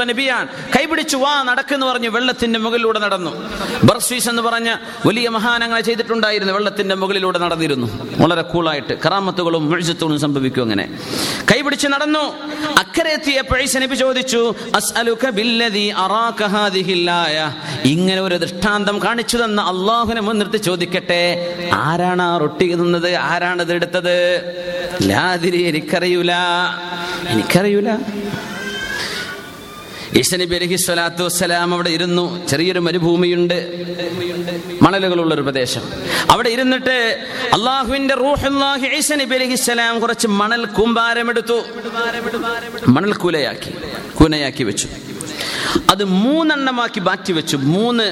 നബിയാണ്. 0.06 0.48
കൈപിടിച്ചു 0.76 1.16
വാ 1.16 1.42
നടക്കെന്ന് 1.42 1.86
പറഞ്ഞു 1.86 2.08
വെള്ളത്തിന്റെ 2.08 2.58
മുകളിലൂടെ 2.58 2.98
നടന്നു. 2.98 3.32
ബർസീസ് 3.84 4.28
എന്ന് 4.28 4.42
പറഞ്ഞ 4.42 4.74
വലിയ 5.06 5.28
മഹാനങ്ങൾ 5.28 5.80
ചെയ്തിട്ടുണ്ടായിരുന്നു. 5.80 6.52
വെള്ളത്തിന്റെ 6.52 6.94
മുകളിലൂടെ 6.94 7.38
നടന്നിരുന്നു. 7.38 7.88
വളരെ 8.18 8.42
കൂളായിട്ട്. 8.42 8.94
കറാമത്തുകളും 9.06 9.70
മുഴുത്തുകളും 9.70 10.20
സംഭവിക്കും 10.20 10.62
അങ്ങനെ. 10.62 10.86
കൈപിടിച്ച് 11.52 11.88
നടന്നു. 11.88 12.24
അക്കരെ 12.78 13.16
എത്തിയപ്പോൾ 13.26 13.60
നബി 13.82 13.96
ചോദിച്ചു 13.96 14.40
ഇങ്ങനെ 17.84 18.20
ഒരു 18.20 18.36
ദൃഷ്ടാന്തം 18.36 18.96
കാണിച്ചു 18.98 19.36
തന്ന 19.36 19.60
അള്ളാഹുനെ 19.62 20.20
മുൻനിർത്തി 20.20 20.58
ചോദിക്കട്ടെ 20.58 21.22
ആരാണ് 21.80 22.22
ആ 22.22 22.36
റൊട്ടി 22.36 22.66
തിന്നത് 22.72 23.10
ആരാണ് 23.24 23.62
ഇത് 23.62 23.72
എടുത്തത് 23.72 24.14
ലാതിരി 25.02 25.62
എനിക്കറിയൂല. 25.62 26.32
എനിക്കറിയൂല? 27.30 27.90
ഈസനബി 30.16 30.54
അലഹി 30.54 30.76
സ്വലാത്തു 30.76 31.22
വസ്സലാം 31.22 31.74
അവിടെ 31.74 31.90
ഇരുന്നു. 31.90 32.46
ചെറിയൊരു 32.46 32.78
മരുഭൂമിയുണ്ട്. 32.78 33.58
മണലുകളുള്ള 34.82 35.34
ഒരു 35.34 35.42
പ്രദേശം. 35.42 35.82
അവിടെ 36.30 36.48
ഇരുന്നിട്ട് 36.48 37.18
അള്ളാഹുവിന്റെ 37.52 38.14
റൂഹുല്ലാഹി 38.14 39.54
സ്വലാം 39.54 40.00
കുറച്ച് 40.00 40.28
മണൽ 40.28 40.64
കൂമ്പാരമെടുത്തു. 40.64 41.62
മണൽ 42.88 43.12
കൂലയാക്കി. 43.12 43.70
കൂനയാക്കി 44.14 44.62
വെച്ചു. 44.62 44.88
അത് 45.90 46.04
മൂന്നെണ്ണമാക്കി 46.04 47.00
മാറ്റി 47.00 47.32
വെച്ചു. 47.32 47.56
മൂന്ന് 47.56 48.06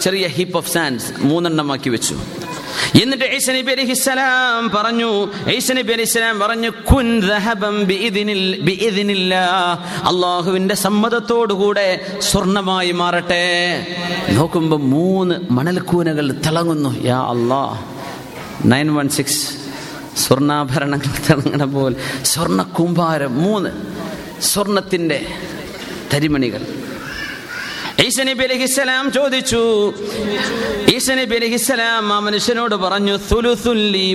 ചെറിയ 0.00 0.26
ഹീപ്പ് 0.26 0.56
ഓഫ് 0.56 0.72
സാൻഡ്സ് 0.72 1.12
മൂന്നെണ്ണമാക്കി 1.18 1.90
വെച്ചു. 1.90 2.14
എന്നിട്ട് 3.02 3.24
ഈസ 3.24 3.50
നബി 3.50 3.72
അലൈഹിസ്സലാം 3.72 4.70
പറഞ്ഞു 4.74 5.10
ഈസ 5.50 5.72
നബി 5.72 5.92
അലൈഹിസ്സലാം 5.92 6.38
പറഞ്ഞു 6.38 6.70
കുൻ 6.70 7.20
ദഹബം 7.20 7.76
അള്ളാഹുവിന്റെ 10.08 10.74
സമ്മതത്തോടുകൂടെ 10.74 11.86
സ്വർണമായി 12.18 12.90
മാറട്ടെ. 12.90 13.46
നോക്കുമ്പോൾ 14.30 14.80
മൂന്ന് 14.80 15.34
മണൽക്കൂനകൾ 15.50 16.32
തിളങ്ങുന്നു. 16.46 16.90
യാ 17.04 17.20
അല്ലാഹ് 17.30 17.76
നയൻ 18.72 18.94
വൺ 18.94 19.08
സിക്സ് 19.08 19.42
സ്വർണാഭരണങ്ങൾ 20.16 21.12
തിളങ്ങണ 21.28 21.64
പോലെ 21.64 21.96
സ്വർണ 22.22 22.62
കൂമ്പാരം 22.62 23.42
മൂന്ന് 23.42 23.70
സ്വർണത്തിന്റെ 24.42 25.26
തരിമണികൾ. 26.14 26.62
ഈസ 28.06 28.20
അലഹിസ്സലാം 28.20 29.12
ചോദിച്ചു 29.12 29.94
ഈശനബി 30.94 31.34
അലഹിസ്സലാം 31.34 32.12
ആ 32.12 32.18
മനുഷ്യനോട് 32.18 32.74
പറഞ്ഞു 32.74 33.18
"സുലുസുൻ 33.30 33.78
ലീ 33.92 34.14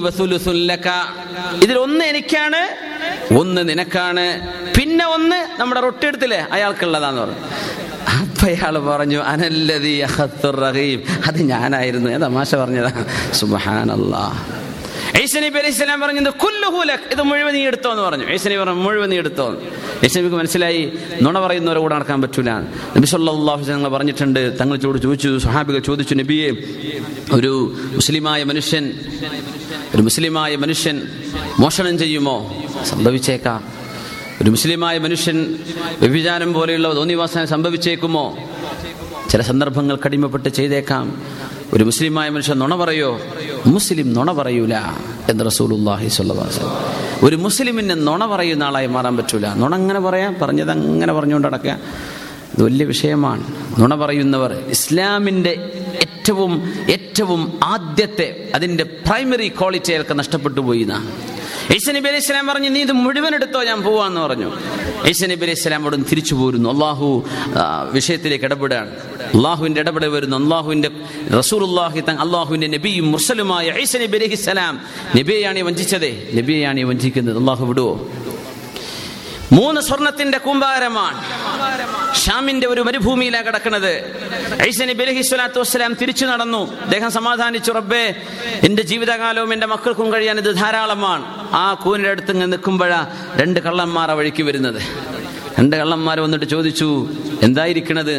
ഇതിൽ 1.64 1.78
ഒന്ന് 1.78 2.06
എനിക്കാണ് 2.06 2.62
ഒന്ന് 3.38 3.70
നിനക്കാണ്. 3.70 4.42
പിന്നെ 4.78 5.06
ഒന്ന് 5.06 5.60
നമ്മുടെ 5.60 5.82
റൊട്ടി 5.82 6.08
എടുത്തില്ലേ 6.08 6.46
അയാൾക്കുള്ളതാന്ന് 6.52 7.22
പറഞ്ഞു. 7.22 7.40
അപ്പൊ 8.20 8.48
അയാൾ 8.48 8.80
പറഞ്ഞു 8.80 9.18
അനല്ലതി 9.18 10.04
റഹീം 10.46 11.04
അത് 11.28 11.42
ഞാനായിരുന്നു 11.42 12.10
ഞാൻ 12.10 12.22
തമാശ 12.22 12.56
പറഞ്ഞതാ. 12.56 12.92
സുബ്ഹാനല്ലാ. 13.34 14.46
ഈസ 15.22 15.38
നബി 15.38 15.58
അലൈഹി 15.60 15.72
സ്വലാം 15.72 16.02
പറഞ്ഞത് 16.02 16.34
കുല്ലുഹു 16.34 16.84
ലക്. 16.84 17.06
ഇത് 17.12 17.22
മുഴുവൻ 17.22 17.54
നീ 17.54 17.62
എടുത്തോ 17.66 17.90
എന്ന് 17.92 18.04
പറഞ്ഞു. 18.04 18.26
ഈശ്വനി 18.34 18.56
പറഞ്ഞു 18.58 18.74
മുഴുവൻ 18.74 19.10
നീ 19.10 19.18
എടുത്തോ. 19.18 19.62
ഈശ്വനിക്ക് 20.04 20.36
മനസ്സിലായി 20.36 20.82
നുണ 21.22 21.40
പറയുന്നവരെ 21.40 21.80
കൂടെ 21.80 21.96
നടക്കാൻ 21.96 22.22
പറ്റൂല. 22.22 22.52
നബി 22.52 23.08
അലൈഹി 23.16 23.62
വസല്ലം 23.62 23.92
പറഞ്ഞിട്ടുണ്ട് 23.92 24.60
തങ്ങൾ 24.62 24.78
ചോട് 24.78 24.98
ചോദിച്ചു 24.98 25.38
സ്വഹാബികൾ 25.38 25.80
ചോദിച്ചു 25.80 26.16
നബിയെ 26.16 26.50
ഒരു 27.34 27.52
മുസ്ലിമായ 27.96 28.44
മനുഷ്യൻ 28.44 28.94
ഒരു 29.96 30.02
മുസ്ലിമായ 30.02 30.56
മനുഷ്യൻ 30.56 31.02
മോഷണം 31.60 31.98
ചെയ്യുമോ? 31.98 32.36
സംഭവിച്ചേക്കാം. 32.90 33.64
ഒരു 34.42 34.50
മുസ്ലിമായ 34.50 34.98
മനുഷ്യൻ 34.98 35.56
വ്യഭിചാരം 36.02 36.54
പോലെയുള്ള 36.54 36.96
തോന്നിവാസന 36.96 37.46
സംഭവിച്ചേക്കുമോ? 37.46 38.38
ചില 39.30 39.42
സന്ദർഭങ്ങൾ 39.42 40.00
കടിമപ്പെട്ട് 40.06 40.50
ചെയ്തേക്കാം. 40.50 41.06
ഒരു 41.74 41.84
മുസ്ലിമായ 41.84 42.30
മനുഷ്യൻ 42.30 42.60
നുണ 42.60 42.76
പറയോ? 42.76 43.20
മുസ്ലിം 43.66 44.14
നുണ 44.14 44.32
പറയൂല 44.32 44.76
എന്ന് 45.30 45.46
റസൂലുള്ളാഹി 45.46 46.08
സ്വല്ലല്ലാഹു 46.08 47.26
ഒരു 47.26 47.36
മുസ്ലിമിന് 47.36 48.08
നുണ 48.08 48.26
പറയുന്ന 48.26 48.64
ആളായി 48.64 48.88
മാറാൻ 48.88 49.18
പറ്റൂല. 49.18 49.54
നുണ 49.54 49.76
അങ്ങനെ 49.76 50.00
പറയാം 50.00 50.36
പറഞ്ഞത് 50.42 50.72
അങ്ങനെ 50.72 51.14
പറഞ്ഞുകൊണ്ട് 51.14 51.48
നടക്കുക 51.48 51.80
ഇത് 52.54 52.64
വലിയ 52.64 52.86
വിഷയമാണ്. 52.86 53.44
നുണ 53.80 53.96
പറയുന്നവർ 53.96 54.54
ഇസ്ലാമിന്റെ 54.70 55.54
ഏറ്റവും 56.06 56.54
ഏറ്റവും 56.90 57.60
ആദ്യത്തെ 57.64 58.52
അതിന്റെ 58.56 58.84
പ്രൈമറി 58.84 59.48
ക്വാളിറ്റിയൊക്കെ 59.48 60.14
നഷ്ടപ്പെട്ടു 60.14 60.62
പോയി 60.62 60.86
എന്നാണ് 61.64 61.76
ഈസ 61.76 61.90
നബി 61.90 62.08
അലൈഹി 62.08 62.24
സ്വലാം 62.24 62.48
പറഞ്ഞു 62.48 62.70
നീ 62.70 62.82
ഇത് 62.82 62.92
മുഴുവൻ 62.92 63.36
എടുത്തോ 63.36 63.64
ഞാൻ 63.64 63.82
പോവാന്ന് 63.82 64.22
പറഞ്ഞു. 64.22 64.50
ഈസ 65.08 65.24
നബി 65.24 65.44
അലൈഹി 65.46 65.60
സ്വലാം 65.64 65.82
അവിടെ 65.82 65.98
തിരിച്ചു 66.12 66.36
പോരുന്നു. 66.36 66.70
അള്ളാഹു 66.70 67.24
വിഷയത്തിലേക്ക് 67.92 68.46
ഇടപെടുകയാണ് 68.46 68.92
അള്ളാഹുവിന്റെ 69.36 69.82
ഇടപെടൽ 69.82 70.08
വരുന്നു. 70.08 70.38
അള്ളാഹുവിന്റെ 70.38 70.90
തങ് 72.10 72.22
അള്ളാഹുവിന്റെ 72.26 72.68
നബിയും 72.68 73.12
മുർസലുമായ 73.12 73.74
ഈസ 73.82 73.98
നബി 73.98 74.18
അലൈഹി 74.18 74.36
സ്വലാം 74.36 74.82
നബിയെയാണ് 75.18 75.62
വഞ്ചിച്ചതേ. 75.62 76.12
നബിയെയാണ് 76.36 76.84
വഞ്ചിക്കുന്നത്. 76.84 77.38
അള്ളാഹു 77.38 77.66
വിടുവോ? 77.66 77.94
മൂന്ന് 79.54 79.82
സ്വർണത്തിന്റെ 79.82 80.38
കൂമ്പാരമാണ്. 80.38 81.18
ഷാമിന്റെ 82.16 82.68
ഒരു 82.68 82.82
മരുഭൂമിയിലാണ് 82.82 83.46
കിടക്കുന്നത്. 83.46 83.94
ഐസനി 84.68 84.94
ബലഹി 84.94 85.22
സ്വലാത്തു 85.22 85.60
വസ്സലാം 85.60 85.94
തിരിച്ചു 86.02 86.26
നടന്നു. 86.26 86.82
അദ്ദേഹം 86.82 87.12
സമാധാനിച്ചു 87.12 87.72
റബ്ബേ 87.72 88.16
എന്റെ 88.64 88.84
ജീവിതകാലവും 88.84 89.54
എന്റെ 89.54 89.68
മക്കൾക്കും 89.68 90.14
കഴിയാൻ 90.14 90.38
ഇത് 90.38 90.56
ധാരാളമാണ്. 90.56 91.26
ആ 91.54 91.74
കൂനിന്റെ 91.74 92.10
അടുത്ത് 92.10 92.52
നിൽക്കുമ്പോഴാ 92.52 93.08
രണ്ട് 93.36 93.60
കള്ളന്മാർ 93.60 94.12
ആ 94.12 94.14
വഴിക്ക് 94.14 94.44
വരുന്നത്. 94.44 94.82
രണ്ട് 95.60 95.76
കള്ളന്മാർ 95.76 96.20
വന്നിട്ട് 96.20 96.46
ചോദിച്ചു 96.46 97.10
എന്തായിരിക്കണത്? 97.42 98.16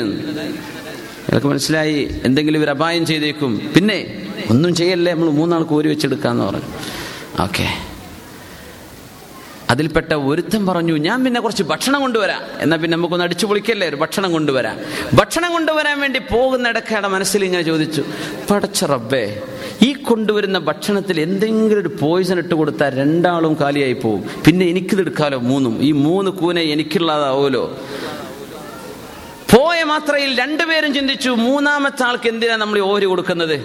അയാൾക്ക് 1.28 1.47
മനസ്സിലായി 1.47 2.20
എന്തെങ്കിലും 2.24 2.59
ഇവർ 2.59 2.70
അപായം 2.70 3.07
ചെയ്തേക്കും. 3.07 3.72
പിന്നെ 3.74 4.28
ഒന്നും 4.51 4.74
ചെയ്യല്ലേ 4.74 5.12
നമ്മൾ 5.12 5.30
മൂന്നാൾ 5.30 5.62
കോരി 5.62 5.89
വെച്ചെടുക്കാന്ന് 5.89 6.45
പറഞ്ഞു. 6.45 6.70
ഓക്കെ. 7.43 7.94
അതിൽപ്പെട്ട 9.71 10.12
ഒരുത്തൻ 10.31 10.62
പറഞ്ഞു 10.67 10.95
ഞാൻ 11.07 11.19
പിന്നെ 11.25 11.41
കുറച്ച് 11.41 11.65
ഭക്ഷണം 11.71 12.01
കൊണ്ടുവരാം. 12.05 12.43
എന്നാൽ 12.62 12.79
പിന്നെ 12.83 12.95
നമുക്കൊന്ന് 12.97 13.25
അടിച്ചു 13.27 13.47
പൊളിക്കല്ലേ 13.47 13.87
ഒരു 13.93 13.99
ഭക്ഷണം 14.03 14.31
കൊണ്ടുവരാം. 14.33 14.77
ഭക്ഷണം 15.21 15.51
കൊണ്ടുവരാൻ 15.53 15.97
വേണ്ടി 16.05 16.21
പോകുന്ന 16.33 16.73
ഇടക്കയുടെ 16.73 17.09
മനസ്സിൽ 17.15 17.45
ഇങ്ങനെ 17.45 17.65
ചോദിച്ചു 17.71 18.03
പടച്ച 18.51 18.85
റബ്ബേ 18.93 19.25
ഈ 19.83 19.91
കൊണ്ടുവരുന്ന 20.09 20.59
ഭക്ഷണത്തിൽ 20.69 21.17
എന്തെങ്കിലും 21.27 21.81
ഒരു 21.85 21.91
പോയിസൺ 22.03 22.39
ഇട്ട് 22.43 22.55
കൊടുത്താൽ 22.55 22.91
രണ്ടാളും 23.03 23.55
കാലിയായി 23.62 23.97
പോവും. 24.05 24.23
പിന്നെ 24.47 24.65
എനിക്കിത് 24.73 25.03
എടുക്കാലോ 25.05 25.39
മൂന്നും? 25.51 25.75
ഈ 25.89 25.93
മൂന്ന് 26.07 26.31
കൂനെ 26.41 26.62
എനിക്കുള്ളതാവുമല്ലോ 26.75 27.65
പോയ 29.55 29.79
മാത്രയിൽ 29.91 30.31
രണ്ടുപേരും 30.43 30.91
ചിന്തിച്ചു 30.95 31.31
മൂന്നാമത്തെ 31.47 32.03
ആൾക്ക് 32.07 32.29
എന്തിനാ 32.33 32.55
നമ്മൾ 32.62 32.79
ഓരി 32.93 33.07
കൊടുക്കുന്നത്? 33.11 33.57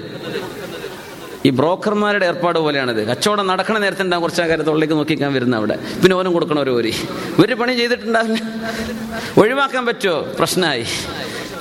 ഈ 1.50 1.52
ബ്രോക്കർമാരുടെ 1.60 2.26
ഏർപ്പാട് 2.32 2.60
പോലെയാണിത്. 2.66 3.02
കച്ചവടം 3.12 3.46
നടക്കണ 3.52 3.76
നേരത്തെ 3.84 4.04
ഉണ്ടാകും 4.06 4.24
കുറച്ച് 4.26 4.42
ആൾക്കാർ 4.44 4.62
തൊള്ളിലേക്ക് 4.70 4.96
നോക്കിക്കാൻ 5.00 5.32
വരുന്ന 5.38 5.56
അവിടെ. 5.62 5.76
പിന്നെ 6.02 6.16
ഓനും 6.20 6.34
കൊടുക്കണം 6.38 6.62
ഒരു 6.66 6.74
ഒരു 6.80 6.92
ഒരു 7.44 7.54
പണി 7.62 7.74
ചെയ്തിട്ടുണ്ടാവില്ല. 7.80 8.40
ഒഴിവാക്കാൻ 9.42 9.84
പറ്റുമോ 9.90 10.18
പ്രശ്നമായി 10.40 10.86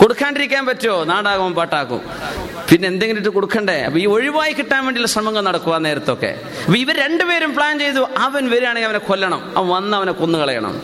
കൊടുക്കാണ്ടിരിക്കാൻ 0.01 0.63
പറ്റുമോ 0.67 0.97
നാടാകും 1.11 1.55
പാട്ടാക്കും. 1.59 2.01
പിന്നെ 2.71 2.87
എന്തെങ്കിലും 2.93 3.21
ഇട്ട് 3.21 3.31
കൊടുക്കണ്ടേ? 3.37 3.77
അപ്പൊ 3.87 3.99
ഈ 4.03 4.05
ഒഴിവായി 4.17 4.53
കിട്ടാൻ 4.59 4.81
വേണ്ടിയുള്ള 4.87 5.09
ശ്രമങ്ങൾ 5.15 5.43
നടക്കുക 5.51 5.77
നേരത്തൊക്കെ. 5.87 6.33
അപ്പൊ 6.67 6.77
ഇവർ 6.85 6.97
രണ്ടുപേരും 7.05 7.53
പ്ലാൻ 7.57 7.75
ചെയ്തു 7.85 8.03
അവൻ 8.27 8.45
വരികയാണെങ്കിൽ 8.55 8.89
അവനെ 8.91 9.01
കൊല്ലണം. 9.11 9.41
അവൻ 9.59 9.69
വന്ന് 9.77 9.97
അവനെ 10.01 10.13
കൊന്നുകളയണം. 10.21 10.77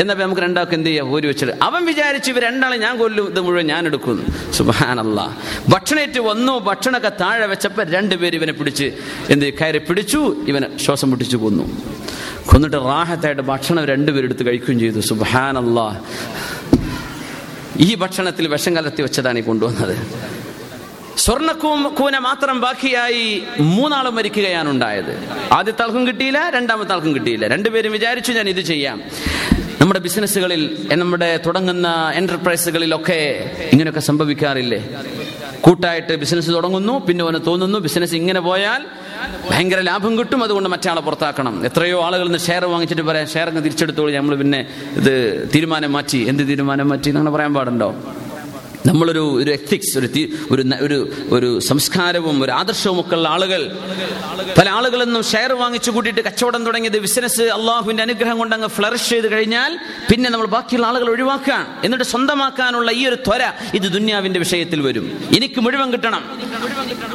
എന്നപ്പോ 0.00 0.22
നമുക്ക് 0.24 0.42
രണ്ടാൾക്ക് 0.42 0.72
എന്ത് 0.72 0.88
ചെയ്യാം? 0.88 1.06
ഓരി 1.14 1.26
വെച്ചിട്ട്. 1.26 1.54
അവൻ 1.62 1.86
വിചാരിച്ചു 1.86 2.30
ഇവർ 2.30 2.42
രണ്ടാളെ 2.42 2.76
ഞാൻ 2.76 2.98
കൊല്ലും 2.98 3.28
ഇത് 3.28 3.40
മുഴുവൻ 3.40 3.66
ഞാൻ 3.66 3.86
എടുക്കുന്നു. 3.86 4.52
സുബാനല്ല 4.52 5.20
ഭക്ഷണേറ്റ് 5.68 6.20
വന്നു 6.20 6.58
ഭക്ഷണമൊക്കെ 6.58 7.12
താഴെ 7.20 7.46
വെച്ചപ്പോ 7.46 7.82
രണ്ടുപേര് 7.82 8.34
ഇവനെ 8.34 8.52
പിടിച്ച് 8.52 8.92
എന്ത് 9.30 9.52
കയറി 9.52 9.78
പിടിച്ചു 9.78 10.36
ഇവനെ 10.48 10.78
ശ്വാസം 10.78 11.10
പിടിച്ചു 11.10 11.36
കൊന്നു. 11.36 11.64
കൊന്നിട്ട് 12.46 12.76
റാഹത്തായിട്ട് 12.76 13.42
ഭക്ഷണം 13.42 13.84
രണ്ടുപേരും 13.84 14.26
എടുത്ത് 14.26 14.46
കഴിക്കുകയും 14.46 14.80
ചെയ്തു. 14.80 15.00
സുബാനല്ല 15.00 15.80
ഈ 17.80 17.94
ഭക്ഷണത്തിൽ 17.94 18.48
വിഷം 18.48 18.76
കലർത്തി 18.76 19.02
വെച്ചതാണ് 19.02 19.38
ഈ 19.38 19.42
കൊണ്ടുവന്നത്. 19.42 19.96
സ്വർണ 21.18 21.52
കൂന 21.98 22.18
മാത്രം 22.18 22.60
ബാക്കിയായി 22.60 23.42
മൂന്നാളും 23.60 24.14
മരിക്കുകയാണ് 24.14 24.68
ഉണ്ടായത്. 24.70 25.12
ആദ്യത്തെ 25.52 25.82
ആൾക്കും 25.82 26.06
കിട്ടിയില്ല 26.06 26.50
രണ്ടാമത്തെ 26.54 26.92
ആൾക്കും 26.92 27.14
കിട്ടിയില്ല. 27.14 27.48
രണ്ടുപേരും 27.48 27.92
വിചാരിച്ചു 27.92 28.32
ഞാൻ 28.32 28.48
ഇത് 28.48 28.60
ചെയ്യാം. 28.60 29.02
നമ്മുടെ 29.80 30.00
ബിസിനസ്സുകളിൽ 30.00 30.88
നമ്മുടെ 30.94 31.40
തുടങ്ങുന്ന 31.46 31.88
എന്റർപ്രൈസുകളിലൊക്കെ 32.14 33.18
ഇങ്ങനെയൊക്കെ 33.72 34.00
സംഭവിക്കാറില്ലേ? 34.00 34.78
കൂട്ടായിട്ട് 35.60 36.14
ബിസിനസ് 36.14 36.50
തുടങ്ങുന്നു 36.50 36.94
പിന്നെ 36.98 37.22
അവന് 37.24 37.38
തോന്നുന്നു 37.46 37.78
ബിസിനസ് 37.78 38.14
ഇങ്ങനെ 38.14 38.40
പോയാൽ 38.40 38.82
ഭയങ്കര 39.50 39.80
ലാഭം 39.80 40.18
കിട്ടും 40.18 40.42
അതുകൊണ്ട് 40.42 40.68
മറ്റാളെ 40.68 41.00
പുറത്താക്കണം. 41.00 41.66
എത്രയോ 41.66 42.02
ആളുകൾ 42.02 42.24
നിന്ന് 42.24 42.38
ഷെയർ 42.38 42.64
വാങ്ങിച്ചിട്ട് 42.64 43.02
പറയാം 43.02 43.26
ഷെയർ 43.26 43.48
അങ്ങ് 43.48 43.64
തിരിച്ചെടുത്തോളൂ. 43.64 44.14
നമ്മൾ 44.14 44.36
പിന്നെ 44.36 44.60
ഇത് 44.96 45.14
തീരുമാനം 45.54 45.92
മാറ്റി. 45.92 46.18
എന്ത് 46.18 46.48
തീരുമാനം 46.48 46.88
മാറ്റി 46.88 47.08
എന്നങ്ങനെ 47.08 47.34
പറയാൻ 47.36 47.54
പാടുണ്ടോ? 47.54 47.88
നമ്മളൊരു 48.86 49.42
ഒരു 49.42 49.50
എത്തിക്സ് 49.50 49.98
ഒരു 49.98 50.62
ഒരു 50.80 50.98
ഒരു 51.32 51.60
സംസ്കാരവും 51.60 52.42
ഒരു 52.42 52.50
ആദർശവും 52.50 53.00
ഒക്കെ 53.00 53.16
ഉള്ള 53.16 53.28
ആളുകൾ. 53.28 53.76
പല 54.58 54.68
ആളുകളൊന്നും 54.68 55.22
ഷെയർ 55.24 55.52
വാങ്ങിച്ചു 55.52 55.90
കൂട്ടിയിട്ട് 55.90 56.20
കച്ചവടം 56.20 56.64
തുടങ്ങിയത് 56.66 56.98
ബിസിനസ് 56.98 57.42
അള്ളാഹുവിന്റെ 57.42 58.02
അനുഗ്രഹം 58.02 58.38
കൊണ്ട് 58.38 58.54
അങ്ങ് 58.54 58.68
ഫ്ലറിഷ് 58.68 59.08
ചെയ്ത് 59.08 59.32
കഴിഞ്ഞാൽ 59.32 59.78
പിന്നെ 60.10 60.30
നമ്മൾ 60.30 60.46
ബാക്കിയുള്ള 60.46 60.86
ആളുകൾ 60.86 61.10
ഒഴിവാക്കുകയാണ് 61.10 61.84
എന്നിട്ട് 61.84 62.04
സ്വന്തമാക്കാനുള്ള 62.04 62.90
ഈ 62.90 63.06
ഒരു 63.06 63.14
ത്വര 63.14 63.52
ഇത് 63.74 63.82
ദുന്യാവിന്റെ 63.82 64.38
വിഷയത്തിൽ 64.38 64.80
വരും. 64.80 65.28
എനിക്ക് 65.36 65.60
മുഴുവൻ 65.60 65.92
കിട്ടണം. 65.92 66.22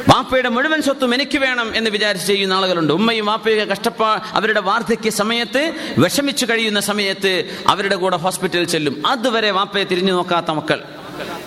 വാപ്പയുടെ 0.08 0.48
മുഴുവൻ 0.48 0.82
സ്വത്തും 0.82 1.14
എനിക്ക് 1.14 1.38
വേണം 1.38 1.76
എന്ന് 1.76 1.90
വിചാരിച്ച് 1.90 2.26
ചെയ്യുന്ന 2.26 2.52
ആളുകളുണ്ട്. 2.52 2.92
ഉമ്മയും 2.92 3.26
വാപ്പയൊക്കെ 3.26 3.74
കഷ്ടപ്പാ 3.74 4.20
അവരുടെ 4.32 4.60
വാർദ്ധക്യ 4.60 5.10
സമയത്ത് 5.10 5.62
വിഷമിച്ചു 5.98 6.46
കഴിയുന്ന 6.50 6.80
സമയത്ത് 6.80 7.44
അവരുടെ 7.68 7.96
കൂടെ 7.96 8.16
ഹോസ്പിറ്റലിൽ 8.16 8.64
ചെല്ലും. 8.64 9.02
അതുവരെ 9.06 9.50
വാപ്പയെ 9.50 9.84
തിരിഞ്ഞു 9.84 10.12
നോക്കാത്ത 10.12 10.50
മക്കൾ. 10.50 10.80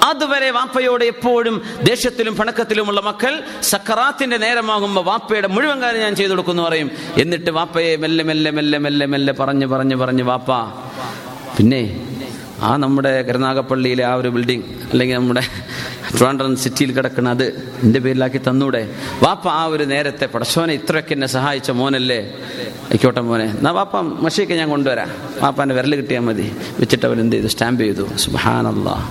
അതുവരെ 0.03 0.51
വാപ്പയോട് 0.51 1.03
എപ്പോഴും 1.03 1.61
ദേഷ്യത്തിലും 1.83 2.35
പണക്കത്തിലുമുള്ള 2.35 3.01
മക്കൾ 3.01 3.43
സക്കറാത്തിന്റെ 3.61 4.37
നേരമാകുമ്പോൾ 4.37 5.05
വാപ്പയുടെ 5.05 5.47
മുഴുവൻ 5.47 5.81
കാര്യം 5.81 6.01
ഞാൻ 6.01 6.15
ചെയ്തു 6.15 6.31
കൊടുക്കുന്നു 6.31 6.63
പറയും. 6.63 6.91
എന്നിട്ട് 7.17 7.49
വാപ്പയെ 7.49 7.95
മെല്ലെ 7.95 8.23
മെല്ലെ 8.23 8.51
മെല്ലെ 8.51 8.77
മെല്ലെ 8.77 9.05
മെല്ലെ 9.05 9.33
പറഞ്ഞു 9.33 9.65
പറഞ്ഞു 9.65 9.95
പറഞ്ഞ് 9.95 10.23
വാപ്പ 10.23 10.51
പിന്നെ 11.57 12.01
ആ 12.61 12.77
നമ്മുടെ 12.77 13.21
കരുനാഗപ്പള്ളിയിലെ 13.21 14.03
ആ 14.05 14.13
ഒരു 14.13 14.29
ബിൽഡിംഗ് 14.29 14.63
അല്ലെങ്കിൽ 14.91 15.15
നമ്മുടെ 15.15 15.41
ട്രിവാൻഡ്രം 16.11 16.57
സിറ്റിയിൽ 16.57 16.91
കിടക്കുന്ന 16.91 17.29
അത് 17.29 17.43
എന്റെ 17.83 17.99
പേരിലാക്കി 17.99 18.37
തന്നൂടെ? 18.37 18.89
വാപ്പ 19.23 19.47
ആ 19.47 19.65
ഒരു 19.65 19.83
നേരത്തെ 19.83 20.25
പടശോനെ 20.25 20.73
ഇത്രയൊക്കെ 20.73 21.13
എന്നെ 21.13 21.27
സഹായിച്ച 21.27 21.71
മോനല്ലേ? 21.71 22.19
ആയിക്കോട്ടെ 22.89 23.21
മോനെ 23.21 23.43
എന്നാ 23.43 23.71
വാപ്പ 23.71 23.97
മഷിയൊക്കെ 23.97 24.53
ഞാൻ 24.53 24.69
കൊണ്ടുവരാം. 24.69 25.11
വാപ്പാന്റെ 25.43 25.75
വിരൽ 25.75 25.95
കിട്ടിയാൽ 25.95 26.21
മതി. 26.21 26.51
വെച്ചിട്ട് 26.79 27.05
അവൻ 27.05 27.19
എന്ത് 27.19 27.35
ചെയ്തു? 27.35 27.47
സ്റ്റാമ്പ് 27.47 27.83
ചെയ്തു. 27.83 28.07
സുബാനല്ലാ 28.15 29.09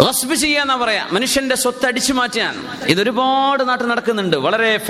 ഗസ്ബ് 0.00 0.34
ചെയ്യാന്നാ 0.34 0.76
പറയാ. 0.76 1.04
മനുഷ്യന്റെ 1.12 1.56
സ്വത്ത് 1.56 1.86
അടിച്ചു 1.86 2.12
മാറ്റാൻ. 2.12 2.54
ഇതൊരുപാട് 2.86 3.68
നാട്ടിൽ 3.68 3.86
നടക്കുന്നുണ്ട്. 3.86 4.36
വളരെ 4.36 4.80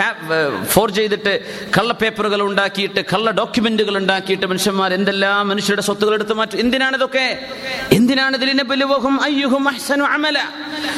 ഫോർ 0.64 0.90
ചെയ്തിട്ട് 0.90 1.32
കള്ള 1.78 1.92
പേപ്പറുകൾ 1.92 2.42
ഉണ്ടാക്കിയിട്ട് 2.42 3.04
കള്ള 3.14 3.30
ഡോക്യുമെന്റുകൾ 3.30 3.96
ഉണ്ടാക്കിയിട്ട് 3.96 4.46
മനുഷ്യന്മാർ 4.46 4.94
എന്തെല്ലാം 4.94 5.48
മനുഷ്യരുടെ 5.48 5.82
സ്വത്തുകൾ 5.82 6.14
എടുത്തു 6.14 6.34
മാറ്റും. 6.34 6.60
എന്തിനാണ് 6.60 6.96
ഇതൊക്കെ 6.96 7.26
എന്തിനാണ് 7.92 8.36
ഇതിലിനെ 8.36 8.64
ബലുവഹും 8.64 9.22
അയ്യുഹും 9.22 9.68
അഹ്സനു 9.68 10.04
അമല. 10.04 10.38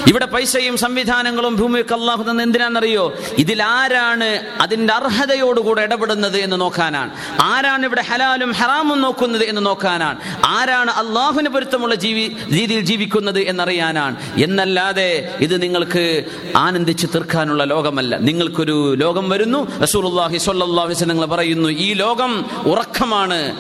ഇവിടെ 0.07 0.27
പൈസയും 0.27 0.77
സംവിധാനങ്ങളും 0.77 1.57
ഭൂമിയൊക്കെ 1.57 1.95
അള്ളാഹു 1.95 2.23
എന്തിനാണെന്നറിയോ? 2.31 3.05
ഇതിൽ 3.39 3.63
ആരാണ് 3.63 4.29
അതിന്റെ 4.61 4.95
അർഹതയോടുകൂടെ 4.95 5.83
ഇടപെടുന്നത് 5.83 6.39
എന്ന് 6.39 6.61
നോക്കാനാണ്. 6.61 7.11
ആരാണ് 7.41 7.87
ഇവിടെ 7.87 8.03
ഹലാലും 8.03 8.53
ഹറാമും 8.53 9.01
നോക്കുന്നത് 9.01 9.45
എന്ന് 9.45 9.67
നോക്കാനാണ്. 9.67 10.19
ആരാണ് 10.45 10.91
അള്ളാഹുവിന് 10.91 11.49
പൊരുത്തമുള്ള 11.49 11.95
ജീവി 11.95 12.37
രീതിയിൽ 12.53 12.81
ജീവിക്കുന്നത് 12.81 13.41
എന്നറിയാനാണ്. 13.41 13.98
എന്നല്ലാതെ 14.39 15.29
ഇത് 15.41 15.63
നിങ്ങൾക്ക് 15.63 16.25
ആനന്ദിച്ച് 16.57 17.07
തീർക്കാനുള്ള 17.07 17.65
ലോകമല്ല. 17.65 18.17
നിങ്ങൾക്കൊരു 18.17 18.95
ലോകം 18.95 19.31
വരുന്നു. 19.31 19.81
വസല്ലം 19.81 21.19
പറയുന്നു 21.27 21.69
ഈ 21.69 21.93
ലോകം 21.93 22.45
ഉറക്കമാണ് 22.67 23.57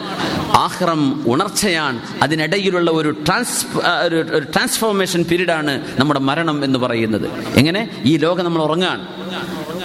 ആഹ്റം 0.54 1.24
ഉണർച്ചയാണ്. 1.28 2.00
അതിനിടയിലുള്ള 2.22 2.90
ഒരു 2.90 3.10
ട്രാൻസ് 3.26 3.66
ഒരു 4.06 4.38
ട്രാൻസ്ഫോർമേഷൻ 4.38 5.24
പീരീഡാണ് 5.24 5.82
നമ്മുടെ 5.98 6.20
മരണം 6.20 6.64
എന്ന് 6.64 6.78
പറയുന്നത്. 6.78 7.30
എങ്ങനെ? 7.56 8.02
ഈ 8.04 8.16
ലോകം 8.16 8.44
നമ്മൾ 8.44 8.62
ഉറങ്ങാൻ 8.62 9.06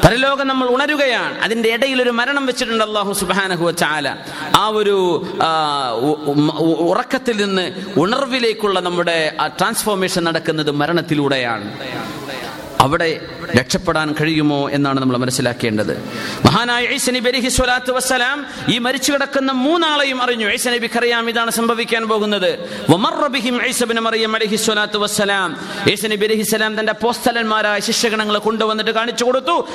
പരലോകം 0.03 0.47
നമ്മൾ 0.51 0.67
ഉണരുകയാണ്. 0.75 1.35
അതിന്റെ 1.45 1.67
ഇടയിൽ 1.75 1.99
ഒരു 2.05 2.11
മരണം 2.19 2.43
വെച്ചിട്ടുണ്ട് 2.49 2.83
അള്ളാഹു 2.87 3.11
സുബാനഹു 3.19 3.71
ചാല 3.81 4.07
ആ 4.61 4.65
ഒരു 4.79 4.95
ഉറക്കത്തിൽ 6.91 7.37
നിന്ന് 7.43 7.65
ഉണർവിലേക്കുള്ള 8.03 8.79
നമ്മുടെ 8.87 9.17
ട്രാൻസ്ഫോർമേഷൻ 9.59 10.23
നടക്കുന്നത് 10.29 10.71
മരണത്തിലൂടെയാണ്. 10.81 11.67
അവിടെ 12.83 13.21
രക്ഷപ്പെടാൻ 13.55 14.15
കഴിയുമോ 14.21 14.69
എന്നാണ് 14.69 14.99
നമ്മൾ 15.01 15.17
മനസ്സിലാക്കേണ്ടത്. 15.17 15.93
മഹാനായ 16.45 16.85
ഐസനി 16.85 17.19
ബലിഹി 17.19 17.49
സ്വലാത്തു 17.49 17.91
വസ്സലാം 17.91 18.45
ഈ 18.69 18.77
മരിച്ചു 18.77 19.11
കിടക്കുന്ന 19.11 19.51
മൂന്നാളെയും 19.51 20.23
അറിഞ്ഞു. 20.23 20.47
ഐസ 20.47 20.67
നബിക്ക് 20.67 20.99
അറിയാം 20.99 21.29
ഇതാണ് 21.29 21.51
സംഭവിക്കാൻ 21.51 22.07
പോകുന്നത്. 22.07 22.69
തന്റെ 26.79 26.93
പോസ്തലന്മാരായ 26.93 27.79
ശിഷ്യഗണങ്ങളെ 27.79 28.39
കൊണ്ടുവന്നിട്ട് 28.39 28.91
കാണിച്ചു 28.91 29.25
കൊടുത്തു. 29.25 29.67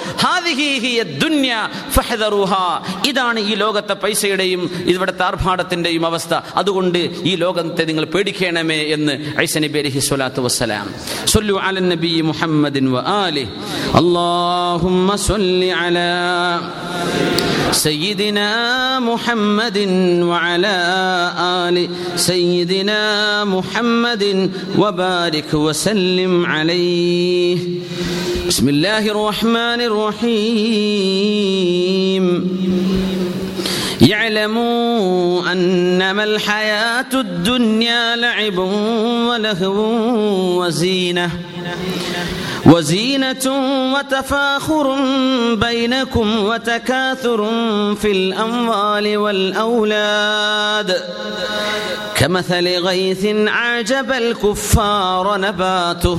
ഇതാണ് 3.09 3.41
ഈ 3.41 3.55
ലോകത്തെ 3.55 3.93
പൈസയുടെയും 3.93 4.85
ഇവിടുത്തെ 4.87 5.23
ആർഭാടത്തിന്റെയും 5.23 6.07
അവസ്ഥ. 6.07 6.35
അതുകൊണ്ട് 6.57 6.99
ഈ 6.99 7.35
ലോകത്തെ 7.35 7.85
നിങ്ങൾ 7.85 8.05
പേടിക്കണമേ 8.05 8.79
എന്ന് 8.79 9.41
ഐസ 9.41 9.59
നബി 9.59 9.79
അലഹി 9.79 9.99
സ്വലാത്തു 9.99 10.41
വസ്സലാം. 10.41 10.95
സൊല്ലു 11.27 11.55
അലൻ 11.55 11.89
നബി 11.89 12.21
മുഹമ്മദിൻ 12.21 12.98
وآله. 12.99 13.47
اللهم 13.95 15.17
صل 15.17 15.65
على 15.71 16.61
سيدنا 17.73 19.01
محمد 19.01 19.79
وعلى 20.23 20.77
آل 21.39 21.89
سيدنا 22.17 23.45
محمد 23.45 24.51
وبارك 24.79 25.55
وسلم 25.55 26.47
عليه. 26.47 27.59
بسم 28.49 28.69
الله 28.69 29.11
الرحمن 29.11 29.81
الرحيم. 29.91 31.09
يعلموا 34.01 35.53
أنما 35.53 36.25
الحياة 36.25 37.13
الدنيا 37.15 38.17
لعب 38.17 38.59
ولهو 39.29 39.79
وزينة. 40.65 41.31
وزينة 42.69 43.47
وتفاخر 43.95 44.97
بينكم 45.55 46.45
وتكاثر 46.45 47.45
في 47.95 48.13
الأموال 48.13 49.17
والأولاد. 49.17 50.97
كمثل 52.15 52.69
غيث 52.69 53.27
أعجب 53.49 54.13
الكفار 54.13 55.37
نباته. 55.41 56.19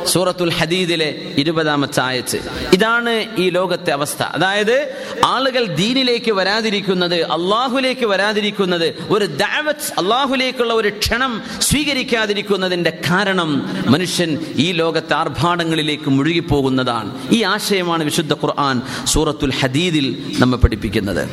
സൂറത്തുൽ 0.11 0.51
ഹദീദിലെ 0.51 1.09
ഇരുപതാമത്തെ 1.37 2.01
ആയത്ത്. 2.01 2.39
ഇതാണ് 2.73 3.25
ഈ 3.37 3.49
ലോകത്തെ 3.49 3.91
അവസ്ഥ. 3.91 4.23
അതായത് 4.23 4.95
ആളുകൾ 5.25 5.65
ദീനിലേക്ക് 5.65 6.31
വരാതിരിക്കുന്നത് 6.31 7.21
അള്ളാഹുലേക്ക് 7.21 8.05
വരാതിരിക്കുന്നത് 8.05 8.87
ഒരു 9.09 9.25
ദാവത്ത് 9.25 9.99
അള്ളാഹുലേക്കുള്ള 9.99 10.73
ഒരു 10.73 10.89
ക്ഷണം 10.89 11.43
സ്വീകരിക്കാതിരിക്കുന്നതിന്റെ 11.61 12.97
കാരണം 13.09 13.49
മനുഷ്യൻ 13.87 14.37
ഈ 14.55 14.71
ലോകത്തെ 14.71 15.13
ആർഭാടങ്ങളിലേക്ക് 15.13 16.09
മുഴുകിപ്പോകുന്നതാണ്. 16.09 17.09
ഈ 17.31 17.43
ആശയമാണ് 17.43 18.03
വിശുദ്ധ 18.03 18.33
ഖുർആൻ 18.33 18.81
സൂറത്തുൽ 19.05 19.53
ഹദീദിൽ 19.53 20.07
നമ്മെ 20.39 20.57
പഠിപ്പിക്കുന്നത്. 20.57 21.23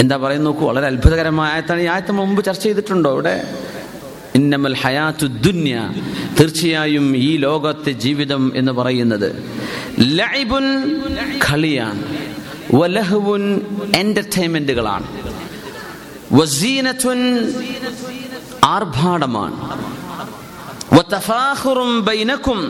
എന്താ 0.00 0.16
പറയുന്നത് 0.16 0.46
നോക്കൂ 0.46 0.68
വളരെ 0.68 0.86
അത്ഭുതകരമായ 0.86 1.52
ആയത്താണ്. 1.52 1.80
ഈ 1.80 1.86
ആയത്ത് 1.86 2.12
മുമ്പ് 2.12 2.44
ചർച്ച 2.44 2.62
ചെയ്തിട്ടുണ്ടോ 2.62 3.12
ഇവിടെ 3.12 3.34
ഇന്നമൽ 4.36 4.74
ഹയാത്തു 4.74 5.26
ദുന്യ. 5.26 5.74
തീർച്ചയായും 6.40 7.16
ഈ 7.16 7.36
ലോകത്തെ 7.36 7.90
ജീവിതം 7.90 8.52
എന്ന് 8.56 8.72
പറയുന്നത് 8.72 9.28
ലൈബുൻ 9.98 10.66
കളിയാണ്. 11.50 12.02
വലഹുവുൻ 12.74 13.44
എന്റർടൈൻമെന്റുകളാണ്. 13.96 15.06
വസീനത്തുൻ 16.32 17.20
ആർഭാടമാണ്. 18.64 19.56
ബൈനക്കും. 22.00 22.60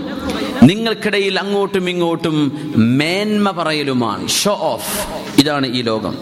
നിങ്ങൾക്കിടയിൽ 0.62 1.39
അങ്ങോട്ടും 1.39 1.91
ഇങ്ങോട്ടും 1.91 2.37
മേന്മ 2.77 3.51
പറയലുമാണ്. 3.51 4.29
ഷോ 4.29 4.53
ഓഫ് 4.61 4.91
ഇതാണ് 5.41 5.67
ഈ 5.67 5.83
ലോകം. 5.83 6.14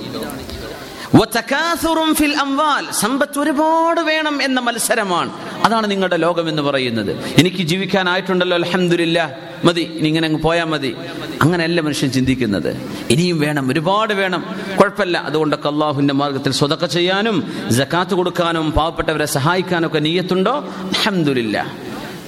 ഫിൽ 2.14 2.36
അംവാൽ. 2.36 2.92
സമ്പത്ത് 2.92 3.38
ഒരുപാട് 3.38 4.00
വേണം 4.00 4.42
എന്ന 4.42 4.60
മത്സരമാണ്. 4.60 5.32
അതാണ് 5.64 5.90
നിങ്ങളുടെ 5.90 6.16
ലോകം 6.16 6.48
എന്ന് 6.48 6.62
പറയുന്നത്. 6.62 7.34
എനിക്ക് 7.38 7.56
ജീവിക്കാനായിട്ടുണ്ടല്ലോ 7.56 8.56
അലഹമില്ല 8.56 9.38
മതി 9.64 9.80
ഇങ്ങനെ 9.80 10.26
അങ്ങ് 10.26 10.42
പോയാൽ 10.42 10.64
മതി. 10.64 10.94
അങ്ങനെയല്ല 11.42 11.80
മനുഷ്യൻ 11.80 12.10
ചിന്തിക്കുന്നത്. 12.10 12.90
ഇനിയും 13.10 13.40
വേണം 13.40 13.70
ഒരുപാട് 13.70 14.14
വേണം. 14.14 14.44
കുഴപ്പമില്ല. 14.80 15.18
അതുകൊണ്ടൊക്കെ 15.18 15.68
അള്ളാഹുവിന്റെ 15.68 16.14
മാർഗത്തിൽ 16.14 16.52
സ്വതക്ക 16.52 16.84
ചെയ്യാനും 16.84 17.52
ജക്കാത്ത് 17.70 18.14
കൊടുക്കാനും 18.14 18.72
പാവപ്പെട്ടവരെ 18.72 19.24
സഹായിക്കാനൊക്കെ 19.24 19.98
നീയത്തുണ്ടോ? 19.98 20.52
അലഹമില്ല 20.52 21.66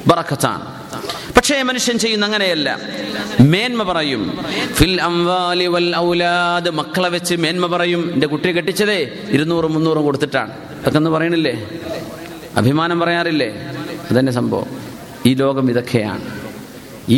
ബറക്കത്താണ്. 0.07 0.76
പക്ഷേ 1.37 1.63
മനുഷ്യൻ 1.63 1.99
ചെയ്യുന്ന 1.99 2.25
അങ്ങനെയല്ല. 2.25 2.79
മേന്മ 3.41 3.83
പറയും. 3.83 4.39
ഫിൽ 4.73 5.03
അംവാലി 5.03 5.67
വൽ 5.67 5.97
ഔലാദ്. 5.97 6.71
മക്കളെ 6.71 7.09
വെച്ച് 7.09 7.35
മേന്മ 7.35 7.67
പറയും. 7.67 8.11
എന്റെ 8.15 8.27
കുട്ടിയെ 8.27 8.53
കെട്ടിച്ചതേ 8.53 9.19
ഇരുന്നൂറും 9.29 9.75
മുന്നൂറും 9.75 10.05
കൊടുത്തിട്ടാണ്. 10.05 10.51
അതൊക്കെ 10.51 10.99
ഒന്ന് 10.99 11.11
പറയണില്ലേ? 11.11 11.69
അഭിമാനം 12.57 13.01
പറയാറില്ലേ? 13.01 13.55
അതന്നെ 14.11 14.33
സംഭവം. 14.33 14.67
ഈ 15.27 15.35
ലോകം 15.35 15.71
ഇതൊക്കെയാണ്. 15.71 16.46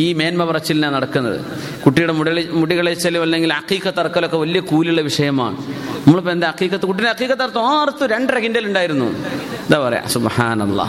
ഈ 0.01 0.13
മേന്മ 0.13 0.45
പറച്ചിലിനാണ് 0.51 0.95
നടക്കുന്നത്. 0.95 1.39
കുട്ടിയുടെ 1.85 2.13
മുടി 2.13 2.43
മുടികളെച്ചലും 2.61 3.23
അല്ലെങ്കിൽ 3.23 3.53
അക്കീക്കത്ത് 3.53 4.01
അറക്കലൊക്കെ 4.05 4.37
വലിയ 4.37 4.61
കൂലുള്ള 4.61 5.01
വിഷയമാണ്. 5.01 5.57
നമ്മളിപ്പോൾ 6.05 6.33
എന്താ 6.33 6.49
അക്കീക്കത്ത് 6.49 6.87
കുട്ടീനെ 6.87 7.11
അക്കീക്കത്ത് 7.11 7.43
അർത്ഥം 7.43 7.67
അർത്ഥം 7.85 8.07
രണ്ടര 8.15 8.39
കിൻഡൽ 8.39 8.67
ഉണ്ടായിരുന്നു. 8.71 9.09
എന്താ 9.67 9.79
പറയാ? 9.87 10.03
സുബഹാനല്ല. 10.15 10.83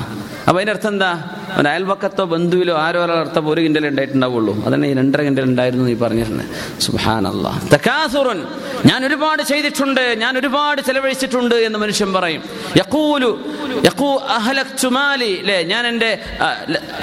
അപ്പൊ 0.47 0.57
അതിന്റെ 0.59 0.73
അർത്ഥം 0.73 0.93
എന്താ? 0.95 1.11
അവൻ 1.53 1.67
അയൽവക്കത്തോ 1.67 2.23
ബന്ധുവിലോ 2.31 2.73
ആരോ 2.77 3.03
ഒരാൾ 3.03 3.17
അർത്ഥം 3.17 3.47
ഒരു 3.49 3.61
കിൻഡൽ 3.61 3.88
ഉണ്ടായിട്ടുണ്ടാവുള്ളൂ. 3.88 4.65
അതന്നെ 4.65 4.88
ഈ 4.89 4.93
രണ്ടര 4.93 5.21
കിൻഡൽ 5.21 5.43
ഉണ്ടായിരുന്നു 5.43 5.85
നീ 5.85 5.93
പറഞ്ഞിരുന്നത് 6.03 6.47
സുബഹാനല്ല. 6.85 7.47
തക്കാസുറുൻ 7.73 8.39
ഞാൻ 8.85 9.05
ഒരുപാട് 9.05 9.41
ചെയ്തിട്ടുണ്ട് 9.43 10.15
ഞാൻ 10.23 10.38
ഒരുപാട് 10.38 10.81
ചെലവഴിച്ചിട്ടുണ്ട് 10.81 11.55
എന്ന് 11.55 11.80
മനുഷ്യൻ 11.80 12.13
പറയും. 12.13 12.43
യക്കൂലു 12.77 13.31
യക്കൂ 13.88 14.11
അഹലക് 14.38 14.77
ചുമാലി 14.81 15.31
ഞാൻ 15.71 15.88
എന്റെ 15.88 16.11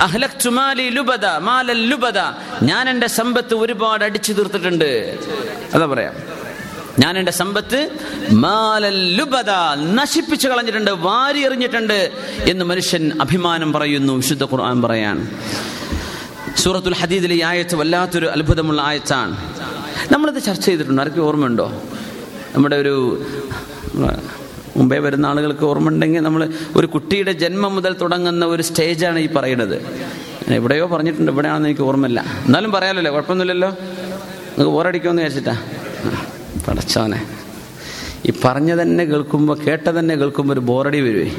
അഹലക് 0.07 0.39
ചുമാലി 0.45 0.89
ലുബദ 0.99 1.27
മാലൽ 1.49 1.83
ലുബദ 1.91 2.19
ഞാൻ 2.63 2.85
എന്റെ 2.91 3.07
സമ്പത്ത് 3.07 3.55
ഒരുപാട് 3.55 4.05
അടിച്ചു 4.05 4.33
തീർത്തിട്ടുണ്ട്. 4.33 4.91
അതാ 5.75 5.87
പറയാം. 5.87 6.15
ഞാൻ 6.99 7.19
എന്റെ 7.19 7.33
സമ്പത്ത് 7.33 7.81
മാലൽ 8.33 8.99
ലുബദ 9.17 9.51
നശിപ്പിച്ചു 9.99 10.49
കളഞ്ഞിട്ടുണ്ട് 10.49 10.91
വാരി 10.91 11.41
എറിഞ്ഞിട്ടുണ്ട് 11.47 11.99
എന്ന് 12.51 12.65
മനുഷ്യൻ 12.65 13.05
അഭിമാനം 13.21 13.73
പറയുന്നു 13.73 14.13
വിശുദ്ധ 14.13 14.45
ഖുർആൻ 14.45 14.83
പറയാൻ. 14.83 15.17
സൂറത്തുൽ 16.57 16.95
ഹദീദിലെ 16.95 17.35
ഈ 17.35 17.43
ആയത്ത് 17.43 17.75
വല്ലാത്തൊരു 17.75 18.27
അത്ഭുതമുള്ള 18.27 18.83
ആയത്താണ്. 18.83 19.35
നമ്മളിത് 20.13 20.43
ചർച്ച 20.43 20.65
ചെയ്തിട്ടുണ്ട്? 20.67 21.03
ആർക്കും 21.03 21.27
ഓർമ്മയുണ്ടോ? 21.27 21.67
നമ്മുടെ 22.55 22.77
ഒരു 22.77 22.95
മുമ്പേ 24.77 24.99
വരുന്ന 24.99 25.27
ആളുകൾക്ക് 25.27 25.65
ഓർമ്മ 25.65 25.89
ഉണ്ടെങ്കിൽ 25.89 26.21
നമ്മൾ 26.21 26.43
ഒരു 26.77 26.87
കുട്ടിയുടെ 26.87 27.33
ജന്മം 27.33 27.75
മുതൽ 27.75 27.93
തുടങ്ങുന്ന 28.01 28.45
ഒരു 28.47 28.63
സ്റ്റേജാണ് 28.63 29.19
ഈ 29.19 29.29
പറയുന്നത്. 29.37 29.77
എവിടെയോ 30.49 30.87
പറഞ്ഞിട്ടുണ്ട് 30.87 31.33
ഇവിടെയാണെന്ന് 31.33 31.69
എനിക്ക് 31.69 31.83
ഓർമ്മയില്ല. 31.83 32.25
എന്നാലും 32.47 32.73
പറയാലല്ലോ 32.73 33.13
കുഴപ്പമൊന്നുമില്ലല്ലോ. 33.13 33.69
നിങ്ങൾക്ക് 33.71 34.79
ഓരടിക്കുമെന്ന് 34.79 35.23
വിചാരിച്ചിട്ടാ. 35.23 35.63
പടച്ചവനെ. 36.69 37.27
ഈ 38.27 38.33
പറഞ്ഞ 38.45 38.83
തന്നെ 38.83 39.05
കേൾക്കുമ്പോൾ 39.05 39.59
കേട്ട 39.59 39.89
തന്നെ 39.89 40.15
കേൾക്കുമ്പോൾ 40.15 40.55
ഒരു 40.55 40.61
ബോറടി 40.61 41.01
വരുവേ. 41.01 41.31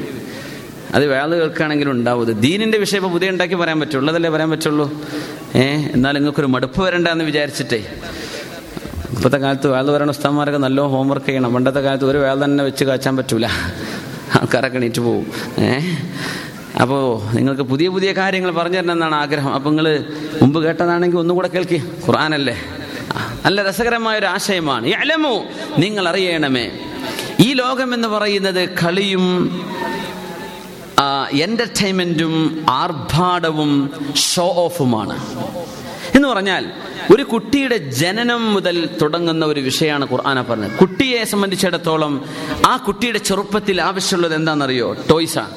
അത് 0.94 1.06
വേള 1.06 1.36
കേൾക്കുകയാണെങ്കിലും 1.36 1.92
ഉണ്ടാവും. 1.92 2.32
ദീനിന്റെ 2.32 2.78
വിഷയം 2.78 2.98
ഇപ്പോൾ 2.98 3.14
പുതിയ 3.14 3.30
ഉണ്ടാക്കി 3.30 3.56
പറയാൻ 3.56 3.80
പറ്റുള്ളൂ. 3.80 4.00
ഉള്ളതല്ലേ 4.00 4.30
പറയാൻ 4.30 4.50
പറ്റുള്ളൂ? 4.50 5.02
ഏ 5.56 5.76
എന്നാൽ 5.76 6.12
നിങ്ങൾക്കൊരു 6.12 6.48
മടുപ്പ് 6.48 6.82
വരണ്ടെന്ന് 6.82 7.26
വിചാരിച്ചിട്ടേ. 7.26 7.94
ഇപ്പോഴത്തെ 9.12 9.38
കാലത്ത് 9.38 9.68
വേള 9.68 9.92
വരണ 9.92 10.10
ഉസ്താന്മാരൊക്കെ 10.10 10.60
നല്ല 10.60 10.82
ഹോംവർക്ക് 10.82 11.26
ചെയ്യണം. 11.26 11.54
പണ്ടത്തെ 11.54 11.80
കാലത്ത് 11.80 12.06
ഒരു 12.06 12.18
വേള 12.18 12.44
തന്നെ 12.44 12.64
വെച്ച് 12.64 12.86
കാച്ചാൻ 12.86 13.18
പറ്റൂല. 13.18 13.46
ആൾക്കാരൊക്കെ 14.36 14.78
എണീറ്റ് 14.78 15.02
പോവും. 15.02 15.28
ഏ? 15.60 15.80
അപ്പോൾ 16.82 17.34
നിങ്ങൾക്ക് 17.36 17.62
പുതിയ 17.62 17.88
പുതിയ 17.88 18.12
കാര്യങ്ങൾ 18.12 18.52
പറഞ്ഞു 18.52 18.78
തരണം 18.78 18.92
എന്നാണ് 18.92 19.16
ആഗ്രഹം. 19.16 19.54
അപ്പം 19.54 19.76
നിങ്ങൾ 19.76 20.06
മുമ്പ് 20.42 20.64
കേട്ടതാണെങ്കിൽ 20.64 21.18
ഒന്നും 21.18 21.36
കൂടെ 21.36 21.48
കേൾക്കി. 21.48 21.78
ഖുർആാനല്ലേ? 22.08 22.56
നല്ല 23.46 23.64
രസകരമായ 23.64 24.20
ഒരു 24.20 24.26
ആശയമാണ്. 24.26 24.88
അലമോ 24.88 25.46
നിങ്ങൾ 25.78 26.08
അറിയണമേ. 26.10 26.66
ഈ 27.40 27.54
ലോകം 27.54 27.94
എന്ന് 27.94 28.08
പറയുന്നത് 28.08 28.70
കളിയും 28.84 29.26
എന്റർടൈൻമെന്റും 31.46 32.66
ആർഭാടവും 32.70 33.72
ഷോ 34.16 34.48
ഓഫുമാണ് 34.66 35.18
എന്ന് 36.16 36.28
പറഞ്ഞാൽ 36.28 36.72
ഒരു 37.14 37.24
കുട്ടിയുടെ 37.24 37.78
ജനനം 37.78 38.54
മുതൽ 38.54 38.90
തുടങ്ങുന്ന 39.02 39.46
ഒരു 39.46 39.60
വിഷയമാണ് 39.60 40.08
ഖുർആന 40.12 40.42
പറഞ്ഞത്. 40.42 40.72
കുട്ടിയെ 40.72 41.24
സംബന്ധിച്ചിടത്തോളം 41.24 42.14
ആ 42.66 42.78
കുട്ടിയുടെ 42.78 43.18
ചെറുപ്പത്തിൽ 43.18 43.82
ആവശ്യമുള്ളത് 43.82 44.36
എന്താണെന്നറിയോ? 44.36 44.94
ടോയ്സാണ് 45.10 45.52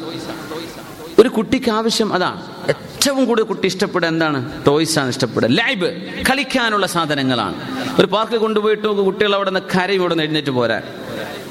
ഒരു 1.20 1.28
കുട്ടിക്ക് 1.28 1.70
ആവശ്യം 1.70 2.12
അതാണ്. 2.12 2.40
ഏറ്റവും 2.68 3.24
കൂടുതൽ 3.24 3.46
കുട്ടി 3.46 3.66
ഇഷ്ടപ്പെടുക 3.66 4.08
എന്താണ്? 4.08 4.64
ടോയ്സ് 4.66 4.98
ആണ് 4.98 5.08
ഇഷ്ടപ്പെടുക. 5.08 5.48
ലൈബ് 5.48 5.88
കളിക്കാനുള്ള 6.30 6.86
സാധനങ്ങളാണ്. 6.86 7.54
ഒരു 7.98 8.06
പാർക്കിൽ 8.06 8.38
കൊണ്ടുപോയിട്ട് 8.38 8.88
കുട്ടികൾ 8.88 9.34
അവിടെ 9.34 9.50
നിന്ന് 9.50 9.60
കരയും 9.76 10.00
ഇവിടെ 10.00 10.14
നിന്ന് 10.14 10.24
എഴുന്നേറ്റ് 10.24 10.50
പോരാൻ. 10.50 10.82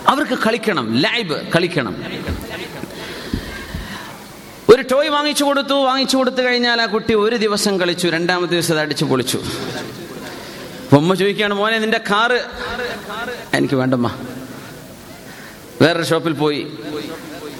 അവർക്ക് 0.08 0.38
കളിക്കണം 0.48 0.98
ലൈബ് 0.98 1.48
കളിക്കണം. 1.56 1.96
ഒരു 4.70 4.82
ടോയ് 4.82 5.10
വാങ്ങിച്ചു 5.10 5.44
കൊടുത്തു 5.44 5.74
വാങ്ങിച്ചു 5.74 6.18
കൊടുത്തു 6.18 6.42
കഴിഞ്ഞാൽ 6.42 6.82
ആ 6.82 6.86
കുട്ടി 6.86 7.14
ഒരു 7.14 7.36
ദിവസം 7.36 7.80
കളിച്ചു 7.80 8.08
രണ്ടാമത്തെ 8.08 8.54
ദിവസം 8.54 8.74
അത് 8.74 8.82
അടിച്ചു 8.82 9.06
പൊളിച്ചു. 9.06 9.40
ഉമ്മ 10.94 11.14
ചോദിക്കുകയാണ് 11.14 11.54
മോനെ 11.54 11.80
നിന്റെ 11.80 11.98
കാറ്? 11.98 12.40
എനിക്ക് 13.54 13.76
വേണ്ടമ്മ. 13.76 14.12
വേറൊരു 15.82 16.04
ഷോപ്പിൽ 16.04 16.34
പോയി. 16.34 16.62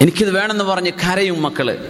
എനിക്കിത് 0.02 0.32
വേണമെന്ന് 0.32 0.64
പറഞ്ഞ് 0.64 0.92
കരയും 0.92 1.42
മക്കൾ. 1.42 1.86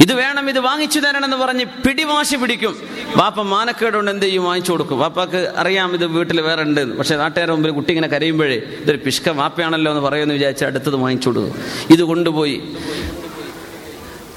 ഇത് 0.00 0.12
വേണം 0.12 0.50
ഇത് 0.50 0.58
വാങ്ങിച്ചു 0.58 1.00
തരണമെന്ന് 1.00 1.36
പറഞ്ഞ് 1.36 1.64
പിടിവാശി 1.64 2.36
പിടിക്കും. 2.36 2.76
വാപ്പ 3.16 3.40
മാനക്കേടുകൊണ്ട് 3.40 4.10
എന്ത് 4.10 4.26
ചെയ്യും? 4.26 4.44
വാങ്ങിച്ചു 4.44 4.72
കൊടുക്കും. 4.72 4.98
വാപ്പാക്ക് 4.98 5.52
അറിയാം 5.56 5.94
ഇത് 5.94 6.06
വീട്ടിൽ 6.06 6.40
വേറെ 6.40 6.62
ഉണ്ട്. 6.62 6.98
പക്ഷെ 6.98 7.16
നാട്ടുകാരുടെ 7.16 7.52
മുമ്പിൽ 7.52 7.70
കുട്ടി 7.70 7.90
ഇങ്ങനെ 7.90 8.08
കരയുമ്പോഴേ 8.08 8.62
ഇതൊരു 8.82 8.98
പിഷ്ക 9.06 9.28
വാപ്പയാണല്ലോ 9.28 9.92
എന്ന് 9.92 10.04
പറയുമെന്ന് 10.04 10.34
വിചാരിച്ച് 10.34 10.64
അടുത്തത് 10.64 10.96
വാങ്ങിച്ചു 10.96 11.28
കൊടുക്കും. 11.28 11.54
ഇത് 11.90 12.02
കൊണ്ടുപോയി. 12.02 12.62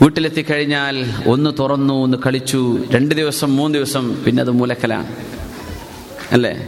വീട്ടിലെത്തി 0.02 0.42
കഴിഞ്ഞാൽ 0.42 1.06
ഒന്ന് 1.26 1.54
തുറന്നു 1.60 1.94
ഒന്ന് 1.94 2.18
കളിച്ചു. 2.26 2.80
രണ്ട് 2.92 3.16
ദിവസം 3.16 3.56
മൂന്ന് 3.56 3.78
ദിവസം 3.78 4.24
പിന്നെ 4.24 4.42
അത് 4.42 4.52
മൂലക്കലാണ്. 4.52 5.16
അല്ലേ? 6.32 6.68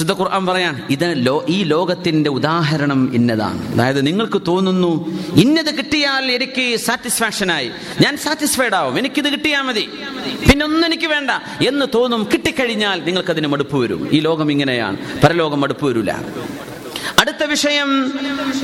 വിശുദ്ധ 0.00 0.20
ഖുർആൻ 0.20 0.46
പറയാൻ 0.46 0.82
ഇത് 0.90 1.26
ലോ 1.26 1.44
ഈ 1.48 1.62
ലോകത്തിന്റെ 1.62 2.30
ഉദാഹരണം 2.30 3.14
ഇന്നതാണ്. 3.14 3.74
അതായത് 3.74 4.06
നിങ്ങൾക്ക് 4.06 4.42
തോന്നുന്നു 4.48 4.92
ഇന്നത് 5.32 5.74
കിട്ടിയാൽ 5.74 6.24
എനിക്ക് 6.32 6.76
സാറ്റിസ്ഫാക്ഷനായി. 6.76 7.70
ഞാൻ 8.00 8.16
സാറ്റിസ്ഫൈഡ് 8.16 8.74
ആവും 8.74 8.98
എനിക്കിത് 8.98 9.32
കിട്ടിയാൽ 9.32 9.62
മതി. 9.62 9.88
പിന്നെ 10.50 10.64
ഒന്നും 10.64 10.86
എനിക്ക് 10.86 11.06
വേണ്ട. 11.06 11.30
എന്ന് 11.68 11.86
തോന്നും 11.94 12.28
കിട്ടിക്കഴിഞ്ഞാൽ 12.32 13.02
നിങ്ങൾക്ക് 13.04 13.30
അതിന് 13.30 13.46
മടുപ്പ് 13.46 13.76
വരും. 13.76 14.08
ഈ 14.12 14.20
ലോകം 14.20 14.50
ഇങ്ങനെയാണ്. 14.50 14.96
പരലോകം 15.24 15.60
മടുപ്പ് 15.60 15.86
വരില്ല 15.86 16.24
അടുത്ത 17.20 17.42
വിഷയം 17.44 17.90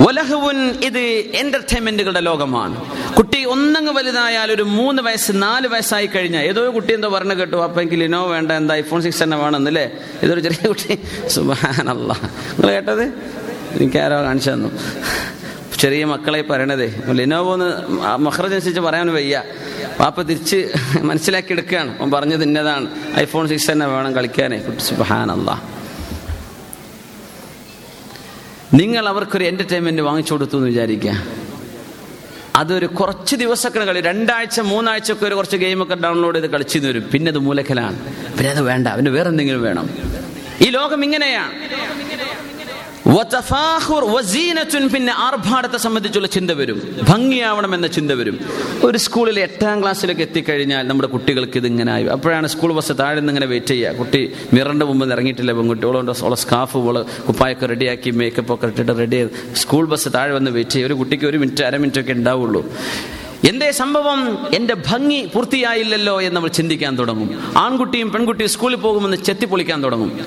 ഒലഹുവുൻ 0.07 0.59
ഇത് 0.89 1.03
എന്റർടൈൻമെന്റുകളുടെ 1.41 2.19
ലോകമാണ്. 2.19 2.75
കുട്ടി 3.13 3.43
ഒന്നങ്ങ് 3.45 3.93
വലുതായാൽ 3.93 4.51
ഒരു 4.51 4.63
മൂന്ന് 4.63 5.01
വയസ്സ് 5.01 5.31
നാല് 5.35 5.67
വയസ്സായി 5.67 6.05
കഴിഞ്ഞാൽ 6.05 6.41
ഏതോ 6.41 6.75
കുട്ടി 6.75 6.93
എന്തോ 6.93 7.09
പറഞ്ഞു 7.09 7.33
കേട്ടു 7.33 7.57
അപ്പൊ 7.63 7.81
എനിക്ക് 7.81 7.99
ലിനോ 8.01 8.27
വേണ്ട 8.27 8.51
എന്താ 8.51 8.75
ഐഫോൺ 8.75 9.01
സിക്സ് 9.01 9.23
തന്നെ 9.23 9.37
വേണമെന്നല്ലേ? 9.37 9.91
ഇതൊരു 10.23 10.39
ചെറിയ 10.39 10.67
കുട്ടി 10.67 10.99
സുബാനല്ല 11.27 12.13
നിങ്ങൾ 12.13 12.71
കേട്ടത്? 12.71 13.03
എനിക്കാരോ 13.77 14.23
കാണിച്ചു 14.23 14.51
തന്നു. 14.51 14.69
ചെറിയ 15.79 16.05
മക്കളെ 16.05 16.41
പറയണതേ 16.41 16.87
ലിനോവോ 17.11 17.53
എന്ന് 17.53 17.69
മഹ്റജ് 18.17 18.53
അനുസരിച്ച് 18.53 18.81
പറയാൻ 18.81 19.13
വയ്യ. 19.13 19.43
പാപ്പ 19.99 20.21
തിരിച്ച് 20.21 20.73
മനസ്സിലാക്കി 21.01 21.51
എടുക്കുകയാണ്. 21.51 21.99
അവൻ 21.99 22.11
പറഞ്ഞത് 22.11 22.43
ഇന്നതാണ്. 22.43 22.87
ഐഫോൺ 23.19 23.47
സിക്സ് 23.47 23.71
തന്നെ 23.71 23.85
വേണം 23.87 24.13
കളിക്കാനേ. 24.13 24.57
കുട്ടി 24.57 24.83
സുബാനല്ല 24.83 25.76
നിങ്ങൾ 28.73 29.07
അവർക്കൊരു 29.07 29.43
എന്റർടൈൻമെന്റ് 29.43 30.01
വാങ്ങിച്ചു 30.01 30.33
കൊടുത്തു 30.33 30.57
എന്ന് 30.57 30.67
വിചാരിക്കുക. 30.67 31.23
അതൊരു 32.55 32.85
കുറച്ച് 32.85 33.35
ദിവസമൊക്കെ 33.35 33.79
കളി 33.79 34.01
രണ്ടാഴ്ച 34.01 34.59
മൂന്നാഴ്ച 34.59 35.11
ഒക്കെ 35.11 35.25
ഒരു 35.25 35.35
കുറച്ച് 35.35 35.57
ഗെയിമൊക്കെ 35.57 35.95
ഡൗൺലോഡ് 35.95 36.35
ചെയ്ത് 36.35 36.51
കളിച്ചു 36.51 36.79
വരും. 36.79 37.09
പിന്നെ 37.11 37.29
അത് 37.29 37.37
മൂലക്കലാണ്. 37.37 37.99
പിന്നെ 38.13 38.49
അത് 38.49 38.61
വേണ്ട. 38.61 38.87
അവന് 38.87 39.09
വേറെ 39.09 39.29
എന്തെങ്കിലും 39.29 39.61
വേണം. 39.61 39.89
ഈ 40.61 40.69
ലോകം 40.69 41.03
ഇങ്ങനെയാണ്. 41.03 41.51
പിന്നെ 44.93 45.13
ആർഭാടത്തെ 45.13 45.77
സംബന്ധിച്ചുള്ള 45.77 46.27
ചിന്ത 46.27 46.51
വരും. 46.51 46.97
ഭംഗിയാവണം 47.09 47.75
എന്ന 47.75 47.87
ചിന്ത 47.87 48.11
വരും. 48.11 48.39
ഒരു 48.83 48.97
സ്കൂളിൽ 48.97 49.39
എട്ടാം 49.39 49.81
ക്ലാസ്സിലേക്ക് 49.81 50.21
എത്തിക്കഴിഞ്ഞാൽ 50.21 50.87
നമ്മുടെ 50.87 51.07
കുട്ടികൾക്ക് 51.07 51.57
ഇത് 51.57 51.67
ഇങ്ങനെ 51.67 51.91
ആയി. 51.91 52.03
അപ്പോഴാണ് 52.03 52.47
സ്കൂൾ 52.47 52.73
ബസ് 52.73 52.91
താഴെ 52.99 53.15
നിന്ന് 53.15 53.31
ഇങ്ങനെ 53.31 53.45
വെയിറ്റ് 53.45 53.67
ചെയ്യുക. 53.67 53.91
കുട്ടി 53.91 54.33
മിറന്റെ 54.53 54.85
മുമ്പ് 54.85 55.13
ഇറങ്ങിയിട്ടില്ല. 55.13 55.51
പെൺകുട്ടികളോട് 55.51 56.25
ഓളെ 56.25 56.35
സ്കാഫ് 56.35 56.77
ഓൾ 56.77 57.05
കുപ്പായൊക്കെ 57.27 57.65
റെഡിയാക്കി 57.65 58.09
മേക്കപ്പ് 58.09 58.53
ഒക്കെ 58.53 58.67
ഇട്ടിട്ട് 58.67 58.97
റെഡി 58.97 59.27
സ്കൂൾ 59.55 59.85
ബസ് 59.85 60.09
താഴെ 60.13 60.33
വന്ന് 60.33 60.51
വെയിറ്റ് 60.51 60.71
ചെയ്യുക. 60.71 60.87
ഒരു 60.87 60.93
കുട്ടിക്ക് 60.93 61.25
ഒരു 61.25 61.37
മിനിറ്റ് 61.37 61.63
അര 61.63 61.77
മിനിറ്റ് 61.77 61.99
ഒക്കെ 61.99 62.11
ഉണ്ടാവുള്ളൂ. 62.11 62.71
എന്തേ 63.47 63.71
സംഭവം? 63.71 64.47
എന്റെ 64.53 64.75
ഭംഗി 64.87 65.25
പൂർത്തിയായില്ലല്ലോ 65.25 66.21
എന്ന് 66.21 66.35
നമ്മൾ 66.35 66.49
ചിന്തിക്കാൻ 66.49 66.97
തുടങ്ങും. 66.97 67.53
ആൺകുട്ടിയും 67.57 68.11
പെൺകുട്ടിയും 68.11 68.49
സ്കൂളിൽ 68.49 68.75
പോകുമെന്ന് 68.75 69.17
ചെത്തിപ്പൊളിക്കാൻ 69.17 69.83
തുടങ്ങും. 69.83 70.19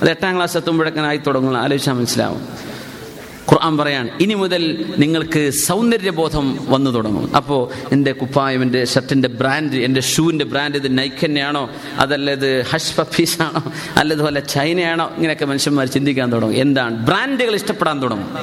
അത് 0.00 0.10
എട്ടാം 0.10 0.36
ക്ലാസ് 0.36 0.56
എത്തുമ്പോഴൊക്കെ 0.56 1.00
ആയി 1.00 1.16
തുടങ്ങും 1.16 1.56
ആലോചിച്ചാൽ 1.56 1.92
മനസ്സിലാവും. 1.92 2.48
ഖുർആൻ 3.50 3.78
പറയാണ് 3.78 4.08
ഇനി 4.20 4.34
മുതൽ 4.34 4.94
നിങ്ങൾക്ക് 4.98 5.50
സൗന്ദര്യബോധം 5.50 6.58
വന്നു 6.68 6.90
തുടങ്ങും. 6.90 7.36
അപ്പോൾ 7.36 7.88
എന്റെ 7.92 8.12
കുപ്പായം 8.12 8.62
എന്റെ 8.62 8.84
ഷർട്ടിന്റെ 8.84 9.28
ബ്രാൻഡ് 9.28 9.76
എന്റെ 9.76 10.00
ഷൂവിന്റെ 10.00 10.44
ബ്രാൻഡ് 10.44 10.76
ഇത് 10.76 10.98
നൈക്ക് 10.98 11.24
തന്നെയാണോ? 11.24 11.70
അതല്ല 11.98 12.30
ഇത് 12.30 12.62
ഹഷ് 12.62 12.96
പഫീസാണോ 12.96 13.72
അല്ലതുപോലെ 13.96 14.40
ചൈനയാണോ? 14.40 15.12
ഇങ്ങനെയൊക്കെ 15.16 15.44
മനുഷ്യന്മാർ 15.44 15.86
ചിന്തിക്കാൻ 15.86 16.32
തുടങ്ങും. 16.32 16.56
എന്താണ്? 16.56 17.06
ബ്രാൻഡുകൾ 17.06 17.54
ഇഷ്ടപ്പെടാൻ 17.54 18.02
തുടങ്ങും. 18.02 18.38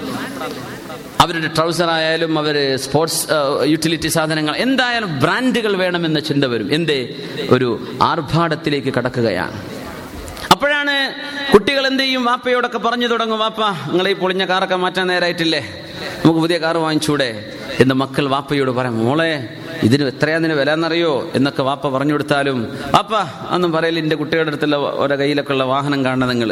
അവരുടെ 1.21 1.47
ട്രൗസർ 1.47 1.89
ആയാലും 1.89 2.39
അവർ 2.39 2.77
സ്പോർട്സ് 2.77 3.27
യൂട്ടിലിറ്റി 3.65 4.07
സാധനങ്ങൾ 4.07 4.55
എന്തായാലും 4.55 5.19
ബ്രാൻഡുകൾ 5.19 5.77
വേണമെന്ന 5.77 6.19
ചിന്ത 6.19 6.45
വരും. 6.45 6.73
എന്തേ? 6.73 7.15
ഒരു 7.49 7.87
ആർഭാടത്തിലേക്ക് 8.01 8.93
കടക്കുകയാണ്. 8.93 9.80
അപ്പോഴാണ് 10.53 10.93
കുട്ടികൾ 11.53 11.83
എന്ത് 11.89 12.03
ചെയ്യും? 12.03 12.23
വാപ്പയോടൊക്കെ 12.29 12.79
പറഞ്ഞു 12.85 13.07
തുടങ്ങും 13.13 13.39
വാപ്പ 13.43 13.61
നിങ്ങൾ 13.91 14.07
ഈ 14.11 14.13
പൊളിഞ്ഞ 14.21 14.43
കാറൊക്കെ 14.51 14.77
മാറ്റാൻ 14.83 15.05
നേരായിട്ടില്ലേ? 15.11 15.61
നമുക്ക് 16.23 16.39
പുതിയ 16.45 16.57
കാറ് 16.63 16.79
വാങ്ങിച്ചൂടെ? 16.85 17.29
എന്ന് 17.83 17.95
മക്കൾ 18.01 18.25
വാപ്പയോട് 18.33 18.71
പറയാം 18.77 18.95
മോളെ 19.05 19.31
ഇതിന് 19.87 20.03
എത്രയാ 20.13 20.37
നിന് 20.43 20.55
വില 20.61 20.71
എന്നറിയോ? 20.77 21.13
എന്നൊക്കെ 21.37 21.63
വാപ്പ 21.69 21.87
പറഞ്ഞു 21.95 22.13
കൊടുത്താലും 22.15 22.59
വാപ്പ 22.95 23.13
ഒന്നും 23.55 23.71
പറയില്ല 23.75 23.99
എന്റെ 24.05 24.17
കുട്ടികളുടെ 24.21 24.51
അടുത്തുള്ള 24.53 24.77
ഓരോ 25.03 25.15
കയ്യിലൊക്കെ 25.21 25.53
ഉള്ള 25.55 25.65
വാഹനം 25.73 25.99
കാണണം 26.05 26.29
നിങ്ങൾ 26.33 26.51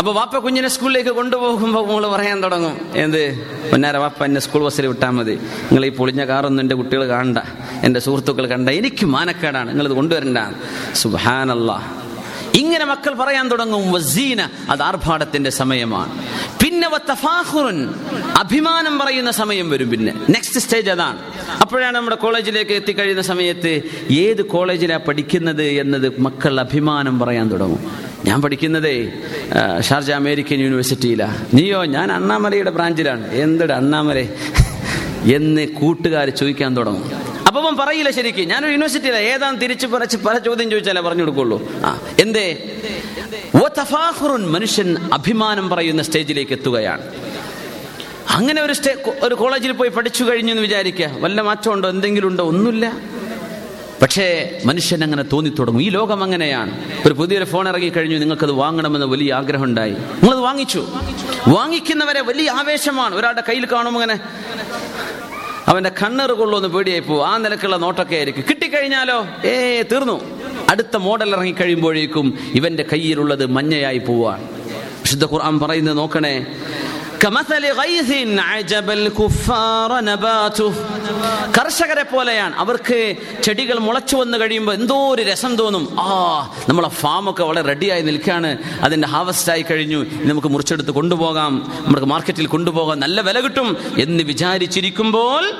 അപ്പൊ 0.00 0.10
വാപ്പ 0.18 0.38
കുഞ്ഞിനെ 0.44 0.68
സ്കൂളിലേക്ക് 0.74 1.12
കൊണ്ടുപോകുമ്പോൾ 1.18 1.84
മോൾ 1.90 2.04
പറയാൻ 2.14 2.38
തുടങ്ങും 2.44 2.74
എന്ത്? 3.04 3.22
പൊന്നാര 3.70 3.96
വാപ്പ 4.02 4.20
എന്നെ 4.24 4.40
സ്കൂൾ 4.40 4.62
ബസ്സിൽ 4.66 4.86
വിട്ടാൽ 4.86 5.12
മതി. 5.18 5.36
നിങ്ങൾ 5.68 5.84
ഈ 5.86 5.92
പൊളിഞ്ഞ 5.98 6.22
കാറൊന്നും 6.30 6.62
എന്റെ 6.64 6.76
കുട്ടികൾ 6.80 7.02
കാണണ്ട. 7.12 7.38
എന്റെ 7.86 8.00
സുഹൃത്തുക്കൾ 8.06 8.46
കണ്ട 8.46 8.68
എനിക്ക് 8.80 9.06
മാനക്കേടാണ് 9.14 9.68
നിങ്ങളിത് 9.70 9.96
കൊണ്ടുവരണ്ട. 10.00 10.38
സുബാനല്ല 11.02 11.72
ഇങ്ങനെ 12.54 12.84
മക്കൾ 12.84 13.14
പറയാൻ 13.14 13.48
തുടങ്ങും 13.48 13.92
വസീന 13.92 14.48
അത് 14.70 14.82
ആർഭാടത്തിന്റെ 14.82 15.50
സമയമാണ്. 15.50 16.18
പിന്നെ 16.64 16.88
അഭിമാനം 18.36 18.98
പറയുന്ന 18.98 19.30
സമയം 19.30 19.70
വരും 19.70 19.90
പിന്നെ. 19.90 20.12
നെക്സ്റ്റ് 20.30 20.60
സ്റ്റേജ് 20.60 20.90
അതാണ്. 20.90 21.18
അപ്പോഴാണ് 21.60 21.96
നമ്മുടെ 21.96 22.16
കോളേജിലേക്ക് 22.16 22.72
എത്തിക്കഴിയുന്ന 22.72 23.22
സമയത്ത് 23.22 23.82
ഏത് 24.10 24.42
കോളേജിലാണ് 24.42 25.04
പഠിക്കുന്നത് 25.04 25.62
എന്നത് 25.62 26.20
മക്കൾ 26.20 26.60
അഭിമാനം 26.60 27.18
പറയാൻ 27.18 27.50
തുടങ്ങും. 27.50 27.90
ഞാൻ 28.24 28.42
പഠിക്കുന്നതേ 28.42 29.12
ഷാർജ 29.80 30.10
അമേരിക്കൻ 30.10 30.56
യൂണിവേഴ്സിറ്റിയിലാണ് 30.56 31.46
നീയോ 31.54 31.84
ഞാൻ 31.84 32.12
അണ്ണാമലയുടെ 32.12 32.70
ബ്രാഞ്ചിലാണ്. 32.70 33.32
എന്തിട 33.32 33.72
അണ്ണാമല? 33.72 34.26
എന്ന് 35.34 35.68
കൂട്ടുകാർ 35.68 36.30
ചോദിക്കാൻ 36.30 36.76
തുടങ്ങും. 36.76 37.25
അപ്പൊ 37.56 37.84
പറയില്ല 37.84 38.10
ശരിക്കും. 38.10 38.48
ഞാനൊരു 38.48 38.70
യൂണിവേഴ്സിറ്റിയിലെ 38.70 39.18
ഏതാണ് 39.18 39.60
തിരിച്ചു 39.60 39.86
പറച്ച് 39.86 40.16
പല 40.16 40.38
ചോദ്യം 40.38 40.70
ചോദിച്ചാലേ 40.70 41.00
പറഞ്ഞു 41.00 41.22
കൊടുക്കുള്ളൂ. 41.22 41.72
ആ 41.84 42.00
എന്തേ? 42.20 42.76
മനുഷ്യൻ 44.36 44.96
അഭിമാനം 45.12 45.68
പറയുന്ന 45.68 46.02
സ്റ്റേജിലേക്ക് 46.02 46.52
എത്തുകയാണ്. 46.52 47.02
അങ്ങനെ 48.30 48.62
ഒരു 48.62 48.72
സ്റ്റേ 48.72 48.94
ഒരു 49.22 49.34
കോളേജിൽ 49.34 49.72
പോയി 49.72 49.88
പഠിച്ചു 49.88 50.24
കഴിഞ്ഞു 50.24 50.50
എന്ന് 50.50 50.62
വിചാരിക്കുക. 50.62 51.10
വല്ല 51.20 51.40
മാറ്റമുണ്ടോ? 51.40 51.88
എന്തെങ്കിലും 51.88 52.28
ഉണ്ടോ 52.28 52.44
ഒന്നുമില്ല. 52.44 52.92
പക്ഷേ 54.02 54.58
മനുഷ്യൻ 54.64 55.04
അങ്ങനെ 55.04 55.22
തോന്നിത്തുടങ്ങും. 55.22 55.82
ഈ 55.82 55.88
ലോകം 55.88 56.22
അങ്ങനെയാണ്. 56.22 56.92
ഒരു 57.06 57.14
പുതിയൊരു 57.14 57.44
ഫോൺ 57.44 57.68
ഇറങ്ങി 57.68 57.88
കഴിഞ്ഞു. 57.88 58.18
നിങ്ങൾക്കത് 58.18 58.52
വാങ്ങണമെന്ന് 58.52 59.06
വലിയ 59.06 59.34
ആഗ്രഹം 59.34 59.64
ഉണ്ടായി 59.64 59.90
നിങ്ങളത് 59.90 60.40
വാങ്ങിച്ചു. 60.40 60.86
വാങ്ങിക്കുന്നവരെ 61.48 62.20
വലിയ 62.20 62.50
ആവേശമാണ്. 62.50 63.14
ഒരാളുടെ 63.14 63.42
കയ്യിൽ 63.48 63.66
കാണുമ്പോൾ 63.72 64.00
അങ്ങനെ 64.00 64.20
അവന്റെ 65.68 65.90
കണ്ണേറ് 66.02 66.30
കൊള്ളുമെന്ന് 66.30 66.68
പേടിയായി 66.68 67.00
പോകും 67.00 67.26
ആ 67.26 67.36
നിലക്കുള്ള 67.36 67.76
നോട്ടൊക്കെ 67.76 68.16
ആയിരിക്കും. 68.16 68.44
കിട്ടിക്കഴിഞ്ഞാലോ? 68.50 69.26
ഏ 69.44 69.82
തീർന്നു. 69.82 70.20
അടുത്ത 70.70 70.96
മോഡൽ 70.96 71.30
ഇറങ്ങി 71.30 71.52
കഴിയുമ്പോഴേക്കും 71.52 72.38
ഇവന്റെ 72.54 72.84
കയ്യിലുള്ളത് 72.92 73.46
മഞ്ഞയായി 73.46 73.98
പോവാണ്. 73.98 74.44
വിശുദ്ധ 75.02 75.24
ഖുർആൻ 75.24 75.58
പറയുന്നത് 75.60 75.98
നോക്കണേ 75.98 76.46
കമസല 77.24 77.72
ഗൈസിൻ 77.72 78.40
അജബൽ 78.40 79.08
കുഫാറ 79.08 80.00
നബാതു 80.00 80.74
കർഷകരെ 81.58 82.02
പോലെയാണ്. 82.02 82.54
അവർക്ക് 82.56 83.16
ചെടികൾ 83.42 83.78
മുളച്ചു 83.78 84.16
വന്നു 84.16 84.38
കഴിയുമ്പോൾ 84.38 84.72
എന്തോ 84.72 85.14
ഒരു 85.14 85.22
രസം 85.22 85.56
തോന്നും. 85.56 86.00
ആ 86.00 86.10
നമ്മളെ 86.68 86.88
ഫാമൊക്കെ 86.88 87.44
വളരെ 87.44 87.66
റെഡിയായി 87.66 88.02
നിൽക്കുകയാണ്. 88.02 88.58
അതിന്റെ 88.82 89.08
ഹാവസ്റ്റ് 89.08 89.52
ആയി 89.52 89.62
കഴിഞ്ഞു. 89.62 90.06
നമുക്ക് 90.12 90.48
മുറിച്ചെടുത്ത് 90.48 90.90
കൊണ്ടുപോകാം. 90.90 91.72
നമുക്ക് 91.86 92.06
മാർക്കറ്റിൽ 92.06 92.46
കൊണ്ടുപോകാം. 92.46 93.00
നല്ല 93.00 93.20
വില 93.20 93.40
കിട്ടും 93.40 93.76
എന്ന് 93.98 94.24
വിചാരിച്ചിരിക്കുമ്പോൾ 94.24 95.50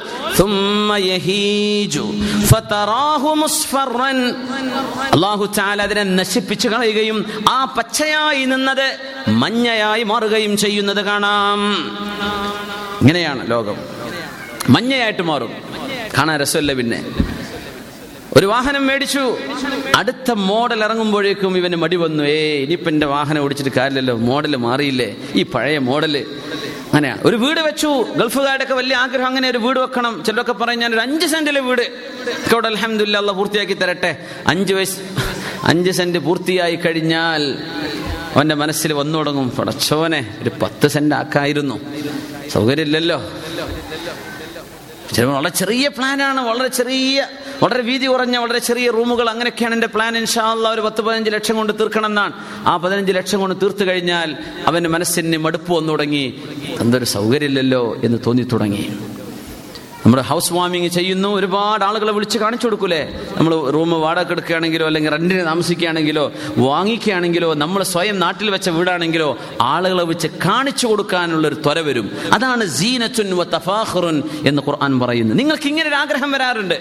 അള്ളാഹു 5.12 5.52
ചാല 5.56 5.82
അതിനെ 5.82 6.02
നശിപ്പിച്ചു 6.02 6.68
കളയുകയും 6.68 7.44
ആ 7.48 7.64
പച്ചയായി 7.64 8.44
നിന്നത് 8.44 8.96
മഞ്ഞയായി 9.28 10.02
മാറുകയും 10.02 10.56
ചെയ്യുന്നത് 10.56 11.04
കാണാം. 11.04 11.45
കാണാം 11.46 13.00
ഇങ്ങനെയാണ് 13.00 13.50
ലോകം. 13.50 13.76
മഞ്ഞയായിട്ട് 14.68 15.22
മാറും. 15.22 15.52
കാണാൻ 16.18 16.40
രസമല്ല 16.40 16.72
പിന്നെ? 16.72 17.04
ഒരു 18.36 18.46
വാഹനം 18.46 18.86
മേടിച്ചു. 18.86 19.38
അടുത്ത 19.96 20.30
മോഡൽ 20.30 20.84
ഇറങ്ങുമ്പോഴേക്കും 20.84 21.56
ഇവന് 21.56 21.76
മടി 21.76 21.96
വന്നു. 21.96 22.24
ഏ 22.24 22.62
ഇനിയിപ്പം 22.62 22.88
എന്റെ 22.88 23.06
വാഹനം 23.06 23.42
ഓടിച്ചിട്ട് 23.42 23.70
കാര്യമില്ലല്ലോ. 23.76 24.16
മോഡൽ 24.16 24.56
മാറിയില്ലേ? 24.56 25.16
ഈ 25.34 25.42
പഴയ 25.42 25.78
മോഡൽ 25.78 26.16
അങ്ങനെയാണ് 26.86 27.20
ഒരു 27.24 27.36
വീട് 27.36 27.60
വെച്ചു. 27.60 28.06
ഗൾഫുകാരുടെയൊക്കെ 28.16 28.74
വലിയ 28.74 28.96
ആഗ്രഹം 28.96 29.26
അങ്ങനെ 29.26 29.50
ഒരു 29.50 29.58
വീട് 29.58 29.78
വെക്കണം. 29.78 30.24
ചിലരൊക്കെ 30.26 30.52
പറയും 30.52 30.80
ഞാൻ 30.80 30.92
ഒരു 30.92 31.00
അഞ്ച് 31.00 31.26
സെന്റിലെ 31.26 31.60
വീട്. 31.60 31.82
ഇവിടെ 32.52 32.66
അലഹമില്ല 32.66 33.20
പൂർത്തിയാക്കി 33.20 33.74
തരട്ടെ. 33.74 34.26
അഞ്ച് 34.46 34.74
വയസ്സ് 34.74 35.00
അഞ്ച് 35.64 35.90
സെന്റ് 35.90 36.18
പൂർത്തിയായി 36.18 36.76
കഴിഞ്ഞാൽ 36.76 37.42
അവന്റെ 38.36 38.54
മനസ്സിൽ 38.54 38.92
വന്നു 38.92 39.18
തുടങ്ങും 39.18 39.50
പടച്ചോനെ 39.50 40.38
ഒരു 40.42 40.50
പത്ത് 40.62 40.88
സെന്റ് 40.88 41.14
ആക്കായിരുന്നു. 41.14 41.80
സൗകര്യമില്ലല്ലോ. 42.52 43.22
വളരെ 45.18 45.48
ചെറിയ 45.48 45.88
പ്ലാനാണ് 45.88 46.40
വളരെ 46.40 46.68
ചെറിയ 46.68 47.26
വളരെ 47.62 47.82
വീതി 47.82 48.06
കുറഞ്ഞ 48.06 48.36
വളരെ 48.36 48.58
ചെറിയ 48.58 48.90
റൂമുകൾ 48.90 49.30
അങ്ങനെയൊക്കെയാണ് 49.30 49.74
എന്റെ 49.74 49.86
പ്ലാൻ 49.86 50.18
ഇൻഷാല്ല 50.18 50.68
ഒരു 50.68 50.80
പത്ത് 50.80 51.02
പതിനഞ്ച് 51.02 51.30
ലക്ഷം 51.30 51.56
കൊണ്ട് 51.56 51.72
തീർക്കണം 51.80 52.06
എന്നാണ് 52.06 52.32
ആ 52.66 52.76
പതിനഞ്ച് 52.76 53.12
ലക്ഷം 53.12 53.40
കൊണ്ട് 53.40 53.60
തീർത്തു 53.62 53.84
കഴിഞ്ഞാൽ 53.84 54.36
അവന്റെ 54.66 54.90
മനസ്സിന് 54.90 55.38
മടുപ്പ് 55.38 55.72
വന്നു 55.72 55.88
തുടങ്ങി 55.88 56.42
എന്തൊരു 56.80 57.04
സൗകര്യമില്ലല്ലോ 57.04 57.96
എന്ന് 58.04 58.18
തോന്നി 58.26 58.42
തുടങ്ങി 58.42 58.90
നമ്മൾ 60.06 60.20
ഹൗസ് 60.20 60.52
വാമിങ് 60.52 60.88
ചെയ്യുന്നു. 60.88 61.28
ഒരുപാട് 61.28 61.84
ആളുകളെ 61.84 62.12
വിളിച്ച് 62.12 62.38
കാണിച്ചു 62.38 62.66
കൊടുക്കൂലേ? 62.66 63.20
നമ്മൾ 63.36 63.70
റൂം 63.70 63.90
വാടക 64.00 64.30
എടുക്കുകയാണെങ്കിലോ 64.30 64.86
അല്ലെങ്കിൽ 64.86 65.10
റെന്റിന് 65.10 65.44
താമസിക്കുകയാണെങ്കിലോ 65.44 66.32
വാങ്ങിക്കുകയാണെങ്കിലോ 66.56 67.54
നമ്മൾ 67.54 67.82
സ്വയം 67.82 68.18
നാട്ടിൽ 68.18 68.50
വെച്ച 68.50 68.68
വീടാണെങ്കിലോ 68.68 69.38
ആളുകളെ 69.60 70.04
വെച്ച് 70.04 70.28
കാണിച്ചു 70.28 70.86
കൊടുക്കാനുള്ള 70.86 71.48
ഒരു 71.48 71.54
ത്വര 71.54 71.80
വരും. 71.80 72.16
അതാണ് 72.32 72.64
ജീനച്ചുൻ 72.64 73.36
വ 73.36 73.42
എന്ന് 74.46 74.62
ഖുർആൻ 74.66 75.00
പറയുന്നത് 75.00 75.38
നിങ്ങൾക്ക് 75.38 75.66
ഇങ്ങനെ 75.66 75.88
ഒരു 75.88 75.96
ആഗ്രഹം 75.96 76.32
വരാറുണ്ട്. 76.32 76.74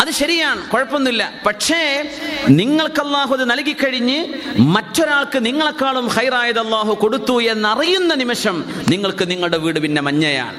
അത് 0.00 0.10
ശരിയാണ് 0.10 0.68
കുഴപ്പമൊന്നുമില്ല. 0.68 1.32
പക്ഷേ 1.46 2.10
നിങ്ങൾക്ക് 2.48 3.00
അള്ളാഹു 3.00 3.34
അത് 3.34 3.50
നൽകിക്കഴിഞ്ഞ് 3.50 4.26
മറ്റൊരാൾക്ക് 4.58 5.46
നിങ്ങളെക്കാളും 5.46 6.06
ഹൈറായത് 6.06 6.58
അള്ളാഹു 6.58 6.94
കൊടുത്തു 6.94 7.42
എന്നറിയുന്ന 7.42 8.14
നിമിഷം 8.14 8.64
നിങ്ങൾക്ക് 8.88 9.30
നിങ്ങളുടെ 9.30 9.56
വീട് 9.56 9.80
പിന്നെ 9.80 10.02
മഞ്ഞയാണ്. 10.02 10.56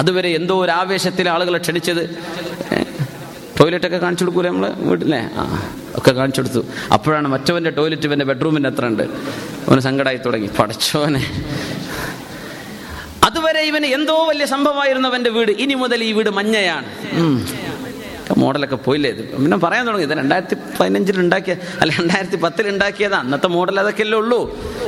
അതുവരെ 0.00 0.28
എന്തോ 0.28 0.54
ഒരു 0.64 0.70
ആവേശത്തിൽ 0.70 1.28
ആളുകളെ 1.28 1.58
ക്ഷണിച്ചത്. 1.58 2.02
ടോയ്ലറ്റൊക്കെ 3.58 3.98
കാണിച്ചു 3.98 4.24
കൊടുക്കൂലേ 4.24 4.50
നമ്മൾ? 4.50 4.68
വീട്ടിലെ? 4.88 5.20
ആ 5.36 5.42
ഒക്കെ 5.94 6.12
കാണിച്ചു 6.18 6.40
കൊടുത്തു. 6.40 6.60
അപ്പോഴാണ് 6.92 7.28
മറ്റവന്റെ 7.28 7.70
ടോയ്ലറ്റ് 7.70 8.06
ഇവന്റെ 8.08 8.24
ബെഡ്റൂമിന്റെ 8.24 8.68
അത്ര 8.68 8.84
ഉണ്ട്. 8.86 9.02
അവന് 9.68 9.80
സങ്കടമായി 9.80 10.20
തുടങ്ങി. 10.26 10.48
പടച്ചോനെ. 10.58 11.22
അതുവരെ 13.24 13.60
ഇവന് 13.60 13.86
എന്തോ 13.86 14.14
വലിയ 14.28 14.46
സംഭവമായിരുന്നു 14.46 15.08
അവന്റെ 15.08 15.30
വീട്. 15.30 15.52
ഇനി 15.64 15.74
മുതൽ 15.74 16.04
ഈ 16.04 16.12
വീട് 16.12 16.30
മഞ്ഞയാണ്. 16.30 16.86
മോഡലൊക്കെ 18.38 18.76
പോയില്ലേ? 18.76 19.10
ഇത് 19.10 19.22
പിന്നെ 19.42 19.56
പറയാൻ 19.56 19.86
തുടങ്ങി. 19.86 20.06
ഇത് 20.06 20.12
രണ്ടായിരത്തി 20.12 20.56
പതിനഞ്ചിൽ 20.80 21.20
ഉണ്ടാക്കിയ 21.20 21.56
അല്ല 21.80 21.92
രണ്ടായിരത്തി 22.00 22.36
പത്തിൽ 22.36 22.68
ഉണ്ടാക്കിയതാ. 22.68 23.18
അന്നത്തെ 23.18 23.46
മോഡൽ 23.46 23.80
അതൊക്കെയല്ലേ 23.80 24.18
ഉള്ളൂ 24.18 24.40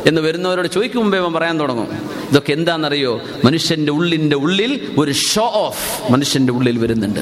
എന്ന് 0.06 0.20
വരുന്നവരോട് 0.20 0.68
ചോദിക്കും 0.68 1.00
മുമ്പേ 1.00 1.18
അവൻ 1.18 1.32
പറയാൻ 1.32 1.60
തുടങ്ങും. 1.60 1.88
ഇതൊക്കെ 2.30 2.52
എന്താണെന്നറിയോ 2.52 3.20
മനുഷ്യന്റെ 3.44 3.92
ഉള്ളിന്റെ 3.92 4.36
ഉള്ളിൽ 4.36 4.94
ഒരു 4.98 5.12
ഷോ 5.12 5.50
ഓഫ് 5.54 6.12
മനുഷ്യന്റെ 6.12 6.52
ഉള്ളിൽ 6.52 6.78
വരുന്നുണ്ട്. 6.78 7.20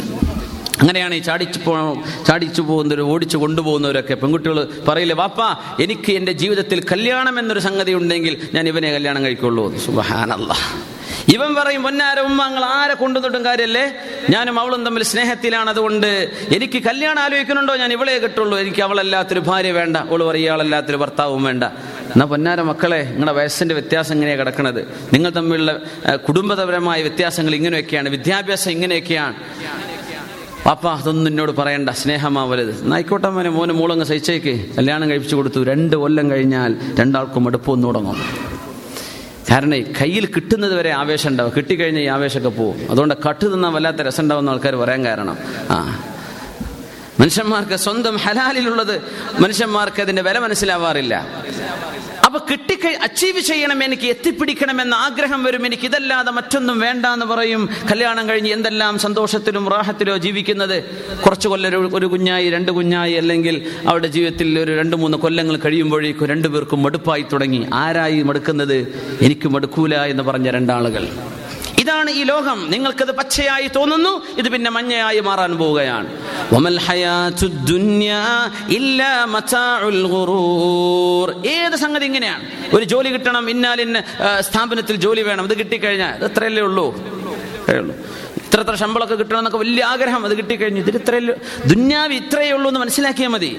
അങ്ങനെയാണ് 0.81 1.15
ഈ 1.15 1.19
ചാടിച്ചു 1.19 1.61
പോ 1.65 2.03
ചാടിച്ചു 2.27 2.63
പോകുന്നവർ 2.63 3.01
ഓടിച്ചു 3.01 3.37
കൊണ്ടുപോകുന്നവരൊക്കെ 3.37 4.15
പെൺകുട്ടികൾ 4.15 4.69
പറയില്ലേ 4.89 5.17
വാപ്പ 5.17 5.41
എനിക്ക് 5.83 6.13
എന്റെ 6.13 6.33
ജീവിതത്തിൽ 6.33 6.85
കല്യാണം 6.93 7.39
എന്നൊരു 7.39 7.61
സംഗതി 7.61 7.93
ഉണ്ടെങ്കിൽ 7.93 8.37
ഞാൻ 8.55 8.69
ഇവനെ 8.69 8.93
കല്യാണം 8.93 9.25
കഴിക്കുള്ളൂ. 9.25 9.77
സുബഹാനല്ലാ. 9.77 10.57
ഇവൻ 11.35 11.55
പറയും 11.55 11.82
പൊന്നാര 11.82 12.20
ഉമ്മാങ്ങൾ 12.20 12.65
ആരെ 12.65 12.94
കൊണ്ടുവന്നിട്ടും 12.94 13.44
കാര്യല്ലേ? 13.44 13.85
ഞാനും 14.31 14.61
അവളും 14.61 14.85
തമ്മിൽ 14.85 15.02
സ്നേഹത്തിലാണ് 15.02 15.70
അതുകൊണ്ട് 15.70 16.31
എനിക്ക് 16.57 16.78
കല്യാണം 16.82 17.23
ആലോചിക്കുന്നുണ്ടോ? 17.23 17.77
ഞാൻ 17.77 17.93
ഇവളെ 17.93 18.19
കിട്ടുള്ളൂ. 18.19 18.59
എനിക്ക് 18.59 18.82
അവളല്ലാത്തൊരു 18.82 19.40
ഭാര്യ 19.40 19.70
വേണ്ട. 19.70 19.97
അവൾ 19.97 20.23
പറയും 20.24 20.43
ഇയാളല്ലാത്തൊരു 20.43 20.97
ഭർത്താവും 20.97 21.44
വേണ്ട. 21.44 21.65
എന്നാ 22.15 22.27
പൊന്നാര 22.27 22.61
മക്കളെ 22.62 23.01
നിങ്ങളുടെ 23.11 23.32
വയസ്സിന്റെ 23.32 23.74
വ്യത്യാസം 23.74 24.15
ഇങ്ങനെയാണ് 24.15 24.40
കിടക്കുന്നത് 24.40 24.81
നിങ്ങൾ 25.12 25.31
തമ്മിലുള്ള 25.31 25.73
കുടുംബപരമായ 26.28 27.02
വ്യത്യാസങ്ങൾ 27.02 27.55
ഇങ്ങനെയൊക്കെയാണ്. 27.55 28.09
വിദ്യാഭ്യാസം 28.09 28.70
ഇങ്ങനെയൊക്കെയാണ്. 28.70 29.35
പാപ്പ 30.66 30.89
അതൊന്നും 30.89 31.31
എന്നോട് 31.31 31.52
പറയണ്ട. 31.52 31.90
സ്നേഹമാവരുത്. 31.90 32.93
നായിക്കോട്ടെ 32.93 33.28
മോനെ 33.28 33.51
മോന് 33.51 33.73
മൂളങ്ങ് 33.73 34.05
സഹിച്ചേക്ക്. 34.05 34.55
കല്യാണം 34.78 35.11
കഴിപ്പിച്ചു 35.11 35.36
കൊടുത്തു. 35.36 35.65
രണ്ട് 35.65 35.97
കൊല്ലം 35.97 36.31
കഴിഞ്ഞാൽ 36.31 36.77
രണ്ടാൾക്കും 37.01 37.47
അടുപ്പം 37.47 37.73
ഒന്ന് 37.73 37.86
തുടങ്ങും 37.89 38.19
കാരണം 39.51 39.83
കയ്യിൽ 40.01 40.27
കിട്ടുന്നത് 40.27 40.75
വരെ 40.75 40.91
ആവേശം 40.91 41.31
ഉണ്ടാവും. 41.31 41.53
കിട്ടിക്കഴിഞ്ഞാൽ 41.57 42.03
ഈ 42.03 42.07
ആവേശമൊക്കെ 42.07 42.49
പോവും. 42.49 42.91
അതുകൊണ്ട് 42.91 43.15
കട്ട് 43.29 43.53
തിന്നാൽ 43.53 43.71
വല്ലാത്ത 43.71 43.97
രസം 43.97 44.23
ഉണ്ടാവുന്ന 44.23 44.51
ആൾക്കാർ 44.51 44.77
പറയാൻ 44.77 45.05
കാരണം. 45.05 45.39
ആ 45.71 46.05
മനുഷ്യന്മാർക്ക് 47.21 47.77
സ്വന്തം 47.77 48.17
ഹലാലിലുള്ളത്. 48.17 49.03
മനുഷ്യന്മാർക്ക് 49.41 50.03
അതിന്റെ 50.03 50.23
വില 50.23 50.39
മനസ്സിലാവാറില്ല. 50.39 51.15
അപ്പൊ 52.25 52.41
കിട്ടി 52.51 52.87
അച്ചീവ് 53.03 53.41
ചെയ്യണം 53.41 53.85
എനിക്ക് 53.85 54.07
എത്തിപ്പിടിക്കണം 54.07 54.83
എന്ന 54.83 54.95
ആഗ്രഹം 54.95 55.45
വരും. 55.45 55.67
എനിക്ക് 55.67 55.83
ഇതല്ലാതെ 55.83 56.31
മറ്റൊന്നും 56.31 56.81
വേണ്ട 56.81 57.07
എന്ന് 57.07 57.27
പറയും. 57.27 57.69
കല്യാണം 57.93 58.29
കഴിഞ്ഞ് 58.29 58.53
എന്തെല്ലാം 58.53 58.99
സന്തോഷത്തിലും 58.99 59.69
റാഹത്തിലോ 59.69 60.17
ജീവിക്കുന്നത്? 60.17 60.85
കുറച്ച് 61.27 61.49
കൊല്ലം 61.49 61.97
ഒരു 61.97 62.07
കുഞ്ഞായി 62.07 62.51
രണ്ട് 62.51 62.73
കുഞ്ഞായി 62.73 63.13
അല്ലെങ്കിൽ 63.13 63.71
അവരുടെ 63.89 64.07
ജീവിതത്തിൽ 64.07 64.61
ഒരു 64.61 64.79
രണ്ട് 64.79 64.97
മൂന്ന് 64.97 65.19
കൊല്ലങ്ങൾ 65.19 65.57
കഴിയുമ്പോഴേക്കും 65.57 66.29
രണ്ടുപേർക്കും 66.29 66.83
മടുപ്പായി 66.83 67.25
തുടങ്ങി. 67.33 67.67
ആരായി 67.75 68.23
മടുക്കുന്നത്? 68.23 68.77
എനിക്ക് 69.23 69.49
മടുക്കൂല 69.49 69.95
എന്ന് 69.95 70.23
പറഞ്ഞ 70.23 70.51
രണ്ടാളുകൾ. 70.51 71.09
ഇതാണ് 71.91 72.11
ഈ 72.11 72.23
ലോകം. 72.23 72.59
നിങ്ങൾക്കത് 72.71 73.11
പച്ചയായി 73.19 73.69
തോന്നുന്നു 73.77 74.11
ഇത് 74.39 74.49
പിന്നെ 74.49 74.71
മഞ്ഞയായി 74.71 75.21
മാറാൻ 75.21 75.53
പോവുകയാണ്. 75.59 76.09
ഏത് 81.57 81.77
സംഗതി 81.77 82.05
ഇങ്ങനെയാണ്? 82.05 82.45
ഒരു 82.77 82.85
ജോലി 82.85 83.09
കിട്ടണം 83.09 83.51
ഇന്നാലിന്ന 83.51 83.99
ആ, 84.27 84.41
സ്ഥാപനത്തിൽ 84.41 84.97
ജോലി 84.97 85.23
വേണം 85.23 85.45
ഇത് 85.45 85.59
കിട്ടിക്കഴിഞ്ഞാൽ 85.59 86.15
ഇത് 86.17 86.27
ഇത്രയല്ലേ 86.31 86.62
ഉള്ളൂ? 86.62 86.87
ഉള്ളൂ. 87.75 87.95
ഇത്ര 88.41 88.61
ഇത്ര 88.61 88.75
ശമ്പളമൊക്കെ 88.75 89.15
കിട്ടണം 89.15 89.39
എന്നൊക്കെ 89.39 89.59
വലിയ 89.59 89.83
ആഗ്രഹം 89.85 90.25
അത് 90.25 90.37
കിട്ടിക്കഴിഞ്ഞു 90.37 90.81
ഇതിൽ 90.81 90.97
ഇത്രയല്ലേ 90.97 91.35
ദുന്യാവ് 91.67 92.12
ഇത്രയേ 92.12 92.53
ഉള്ളൂ 92.53 92.69
എന്ന് 92.71 92.81
മനസ്സിലാക്കിയാൽ 92.81 93.29
മതി. 93.29 93.51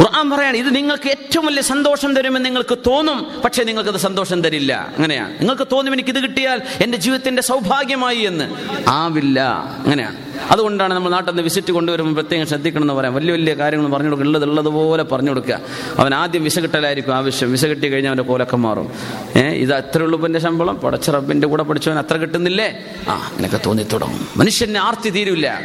ഖുർആൻ 0.00 0.30
പറയാണ് 0.30 0.56
ഇത് 0.56 0.76
നിങ്ങൾക്ക് 0.76 1.08
ഏറ്റവും 1.08 1.46
വലിയ 1.46 1.62
സന്തോഷം 1.62 2.14
തരുമെന്ന് 2.14 2.46
നിങ്ങൾക്ക് 2.46 2.78
തോന്നും 2.86 3.40
പക്ഷേ 3.44 3.64
നിങ്ങൾക്കത് 3.64 3.96
സന്തോഷം 3.96 4.42
തരില്ല. 4.42 4.92
അങ്ങനെയാണ് 4.96 5.40
നിങ്ങൾക്ക് 5.40 5.66
തോന്നും 5.72 5.92
എനിക്ക് 5.92 6.10
ഇത് 6.10 6.20
കിട്ടിയാൽ 6.22 6.62
എന്റെ 6.82 6.98
ജീവിതത്തിന്റെ 6.98 7.42
സൗഭാഗ്യമായി 7.42 8.18
എന്ന്. 8.18 8.46
ആവില്ല. 8.88 9.40
അങ്ങനെയാണ് 9.84 10.27
അതുകൊണ്ടാണ് 10.50 10.94
നമ്മൾ 10.94 11.10
നാട്ടിൽ 11.10 11.32
നിന്ന് 11.32 11.42
വിസിറ്റ് 11.42 11.72
കൊണ്ടുവരുമ്പോൾ 11.72 12.20
പ്രത്യേകം 12.20 12.46
ശ്രദ്ധിക്കണം 12.46 12.82
എന്ന് 12.82 12.94
പറയാം. 12.94 13.14
വലിയ 13.14 13.32
വലിയ 13.32 13.54
കാര്യങ്ങൾ 13.54 13.90
പറഞ്ഞു 13.90 14.06
കൊടുക്കുക. 14.06 14.26
ഉള്ളത് 14.26 14.44
ഉള്ളതുപോലെ 14.44 15.02
പറഞ്ഞു 15.02 15.30
കൊടുക്കുക. 15.30 15.60
അവൻ 15.98 16.14
ആദ്യം 16.14 16.44
വിസ 16.44 16.58
കിട്ടലായിരിക്കും 16.58 17.14
ആവശ്യം. 17.14 17.52
വിസ 17.52 17.64
കിട്ടി 17.64 17.88
കഴിഞ്ഞാൽ 17.88 18.10
അവന്റെ 18.10 18.22
കോലൊക്കെ 18.22 18.56
മാറും. 18.56 18.92
ഏഹ് 19.36 19.46
ഇത് 19.46 19.74
അത്ര 19.74 20.02
ഉള്ളുപ്പന്റെ 20.02 20.38
ശമ്പളം. 20.38 20.76
പടച്ച 20.76 21.10
റബ്ബിന്റെ 21.10 21.48
കൂടെ 21.48 21.62
പഠിച്ചവൻ 21.62 21.98
അത്ര 21.98 22.16
കിട്ടുന്നില്ലേ? 22.16 22.84
ആ 23.08 23.12
അങ്ങനെയൊക്കെ 23.12 23.60
തോന്നി 23.66 23.82
തുടങ്ങും 23.82 24.28
മനുഷ്യന് 24.36 24.78
ആർത്തി 24.78 25.10
തീരില്ല 25.10 25.60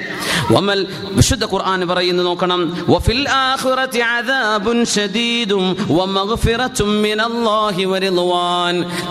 വമൽ 0.51 0.87
വിശുദ്ധ 1.11 1.45
ഖുർആൻ 1.45 1.87
പറയുന്നു 1.87 2.23
നോക്കണം. 2.23 2.85
വഫിൽ 2.89 3.29
ആഖിറതി 3.29 4.03
മിനല്ലാഹി 6.83 7.83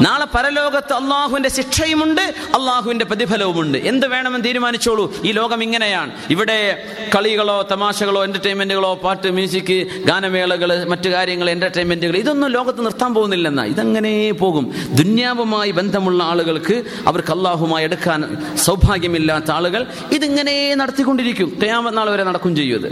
നാളെ 0.01 0.27
പരലോകത്ത് 0.35 0.93
അള്ളാഹുവിന്റെ 0.93 1.49
ശിക്ഷയുമുണ്ട് 1.49 2.21
അള്ളാഹുവിന്റെ 2.55 3.05
പ്രതിഫലവുമുണ്ട്. 3.05 3.79
എന്ത് 3.79 4.07
വേണമെന്ന് 4.07 4.45
തീരുമാനിച്ചോളൂ. 4.45 5.15
ഈ 5.25 5.33
ലോകം 5.33 5.52
ഇങ്ങനെയാണ്. 5.61 6.11
ഇവിടെ 6.31 6.83
കളികളോ 7.17 7.69
തമാശകളോ 7.71 8.25
എന്റർടൈൻമെന്റുകളോ 8.25 8.95
പാട്ട് 8.95 9.29
മ്യൂസിക് 9.29 9.87
ഗാനമേളകൾ 10.05 10.85
മറ്റു 10.85 11.09
കാര്യങ്ങൾ 11.09 11.51
എന്റർടൈൻമെന്റുകൾ 11.51 12.17
ഇതൊന്നും 12.17 12.51
ലോകത്ത് 12.51 12.85
നിർത്താൻ 12.85 13.15
പോകുന്നില്ലെന്ന. 13.15 13.65
ഇതങ്ങനെ 13.65 14.33
പോകും. 14.33 14.75
ദുന്യാവുമായി 14.91 15.71
ബന്ധമുള്ള 15.71 16.25
ആളുകൾക്ക് 16.25 16.83
അവർക്ക് 17.07 17.33
അള്ളാഹുമായി 17.33 17.85
എടുക്കാൻ 17.85 18.43
സൗഭാഗ്യമില്ലാത്ത 18.57 19.51
ആളുകൾ 19.51 19.87
ഇതിങ്ങനെ 20.13 20.75
നടത്തിക്കൊണ്ടിരിക്കും. 20.75 21.59
കയാമത് 21.63 21.97
നാൾ 21.97 22.11
വരെ 22.11 22.25
നടക്കും 22.25 22.57
ചെയ്യും 22.57 22.77
ഇത്. 22.77 22.89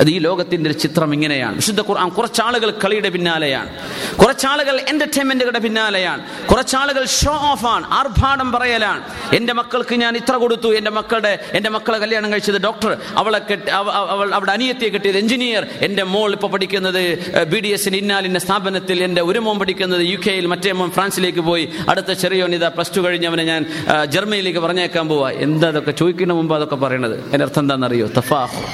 അത് 0.00 0.10
ഈ 0.10 0.18
ലോകത്തിന്റെ 0.18 0.70
ഒരു 0.70 0.78
ചിത്രം 0.78 1.14
ഇങ്ങനെയാണ്. 1.14 1.54
വിശുദ്ധ 1.54 1.80
ഖുർആൻ 1.80 2.08
കുറച്ചാളുകൾ 2.08 2.70
കളിയുടെ 2.70 3.08
പിന്നാലെയാണ്. 3.08 3.70
കുറച്ചാളുകൾ 4.16 4.80
എന്റർടൈൻമെന്റുകളുടെ 4.88 5.58
പിന്നാലെയാണ്. 5.58 6.22
കുറച്ചാളുകൾ 6.48 7.04
ഷോ 7.04 7.32
ഓഫ് 7.50 7.66
ആണ്. 7.66 7.86
ആർഭാടം 7.92 8.52
പറയലാണ്. 8.52 9.02
എന്റെ 9.34 9.52
മക്കൾക്ക് 9.52 9.94
ഞാൻ 9.94 10.16
ഇത്ര 10.16 10.32
കൊടുത്തു. 10.32 10.74
എന്റെ 10.74 10.90
മക്കളുടെ 10.90 11.38
എന്റെ 11.52 11.70
മക്കളെ 11.94 12.06
കല്യാണം 12.06 12.32
കഴിച്ചത് 12.32 12.60
ഡോക്ടർ. 12.62 12.96
അവളെ 13.16 13.40
കെട്ടി 13.50 13.70
അവ- 13.70 13.90
അവ- 13.90 14.08
അവൾ 14.08 14.34
അവിടെ 14.34 14.52
അനിയത്തിയെ 14.52 14.88
കിട്ടിയത് 14.88 15.18
എഞ്ചിനീയർ. 15.18 15.66
എന്റെ 15.80 16.02
മോൾ 16.02 16.32
ഇപ്പോൾ 16.32 16.50
പഠിക്കുന്നത് 16.50 17.18
ബി 17.44 17.60
ഡി 17.60 17.68
എസിന് 17.68 17.96
ഇന്നാലിന്റെ 17.96 18.40
സ്ഥാപനത്തിൽ 18.40 19.04
എന്റെ 19.04 19.22
ഒരു 19.22 19.38
മോൻ 19.38 19.58
പഠിക്കുന്നത് 19.58 20.06
യു 20.06 20.16
കെയിൽ 20.16 20.46
മറ്റേ 20.46 20.72
മോൻ 20.72 20.90
ഫ്രാൻസിലേക്ക് 20.90 21.38
പോയി. 21.38 21.68
അടുത്ത 21.88 22.12
ചെറിയോൻ 22.12 22.54
ഇതാ 22.54 22.68
പ്ലസ് 22.68 22.96
ടു 22.96 23.00
കഴിഞ്ഞവനെ 23.00 23.44
ഞാൻ 23.44 23.66
ജർമ്മനിയിലേക്ക് 24.04 24.58
പറഞ്ഞേക്കാൻ 24.58 25.08
പോവാ. 25.08 25.30
എന്താ 25.30 25.68
അതൊക്കെ 25.68 25.90
ചോദിക്കുന്ന 25.90 26.32
മുമ്പ് 26.32 26.54
അതൊക്കെ 26.54 26.76
പറയണത്? 26.76 27.14
എന്റെ 27.14 27.42
അർത്ഥം 27.42 27.62
എന്താണെന്നറിയോ? 27.62 28.06
തഫാഹ്. 28.18 28.64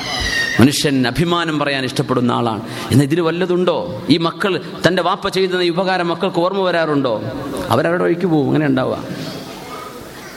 മനുഷ്യൻ 0.60 1.06
അഭിമാനം 1.06 1.58
പറയാൻ 1.58 1.84
ഇഷ്ടപ്പെടുന്ന 1.84 2.32
ആളാണ്. 2.32 2.62
എന്നാൽ 2.90 3.06
ഇതിന് 3.06 3.20
വല്ലതുണ്ടോ? 3.20 4.02
ഈ 4.10 4.16
മക്കൾ 4.16 4.60
തന്റെ 4.86 5.02
വാപ്പ 5.02 5.28
ചെയ്യുന്ന 5.28 5.62
ഈ 5.62 5.70
ഉപകാരം 5.70 6.08
മക്കൾക്ക് 6.08 6.40
ഓർമ്മ 6.40 6.60
വരാറുണ്ടോ? 6.60 7.22
അവരവരുടെ 7.68 8.02
വഴിക്ക് 8.02 8.26
പോകും 8.26 8.46
അങ്ങനെ 8.46 8.66
ഉണ്ടാവുക. 8.66 9.04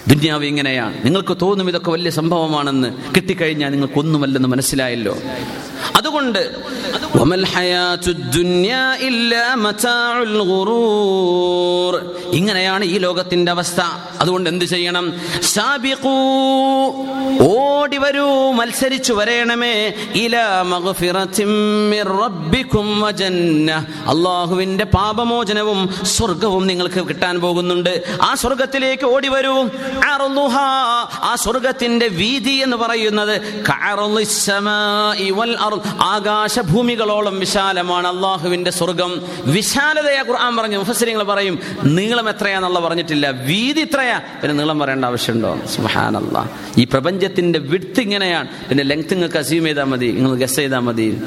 ദുന്യാവ് 0.07 0.45
ഇങ്ങനെയാണ് 0.45 1.05
നിങ്ങൾക്ക് 1.05 1.37
തോന്നും 1.41 1.69
ഇതൊക്കെ 1.69 1.91
വലിയ 1.91 2.11
സംഭവമാണെന്ന്. 2.11 3.15
കിട്ടിക്കഴിഞ്ഞാൽ 3.15 3.69
നിങ്ങൾക്കൊന്നുമല്ലെന്ന് 3.69 4.49
മനസ്സിലായല്ലോ. 4.49 5.17
അതുകൊണ്ട്. 5.95 6.55
ഇങ്ങനെയാണ് 12.31 12.85
ഈ 12.85 12.97
ലോകത്തിന്റെ 12.97 13.51
അവസ്ഥ. 13.51 13.81
അതുകൊണ്ട് 14.19 14.49
എന്ത് 14.49 14.65
ചെയ്യണം? 14.65 15.13
ഓടി 17.41 17.97
വരൂ 17.97 18.51
മത്സരിച്ചു 18.51 19.13
വരേണമേ. 19.13 19.93
അള്ളാഹുവിന്റെ 24.07 24.83
പാപമോചനവും 24.83 25.89
സ്വർഗവും 26.03 26.67
നിങ്ങൾക്ക് 26.67 27.07
കിട്ടാൻ 27.07 27.39
പോകുന്നുണ്ട്. 27.39 28.03
ആ 28.21 28.35
സ്വർഗത്തിലേക്ക് 28.35 29.05
ഓടി 29.05 29.27
വരൂ. 29.27 29.69
ആ 31.23 31.35
സ്വർഗത്തിന്റെ 31.35 32.07
വീതി 32.07 32.51
എന്ന് 32.51 32.77
പറയുന്നത് 32.77 33.63
ആകാശഭൂമികളോളം 35.85 37.39
വിശാലമാണ് 37.39 38.07
അള്ളാഹുവിന്റെ 38.07 38.71
സ്വർഗം. 38.71 39.21
വിശാലതയെ 39.39 40.23
ഖുർആൻ 40.27 40.57
പറഞ്ഞു 40.57 40.77
മുഫസരിങ്ങൾ 40.77 41.23
പറയും 41.23 41.59
നീളം 41.83 42.29
എത്രയാന്നുള്ള 42.29 42.79
പറഞ്ഞിട്ടില്ല. 42.79 43.31
വീതി 43.31 43.81
ഇത്രയാ. 43.81 44.17
പിന്നെ 44.17 44.53
നീളം 44.53 44.79
പറയേണ്ട 44.79 45.05
ആവശ്യമുണ്ടോ? 45.05 45.59
സുഹാനല്ല 45.75 46.49
ഈ 46.77 46.83
പ്രപഞ്ചത്തിന്റെ 46.83 47.59
വിടുത്ത് 47.59 47.99
ഇങ്ങനെയാണ്. 47.99 48.47
പിന്നെ 48.69 48.83
ലെങ്ത് 48.83 49.13
നിങ്ങൾക്ക് 49.13 49.37
അസ്യൂം 49.37 49.63
ചെയ്താൽ 49.63 49.83
മതി. 49.83 50.11
നിങ്ങൾ 50.11 50.35
ഗസ് 50.35 50.55
ചെയ്താൽ 50.55 50.79
മതി. 50.79 51.21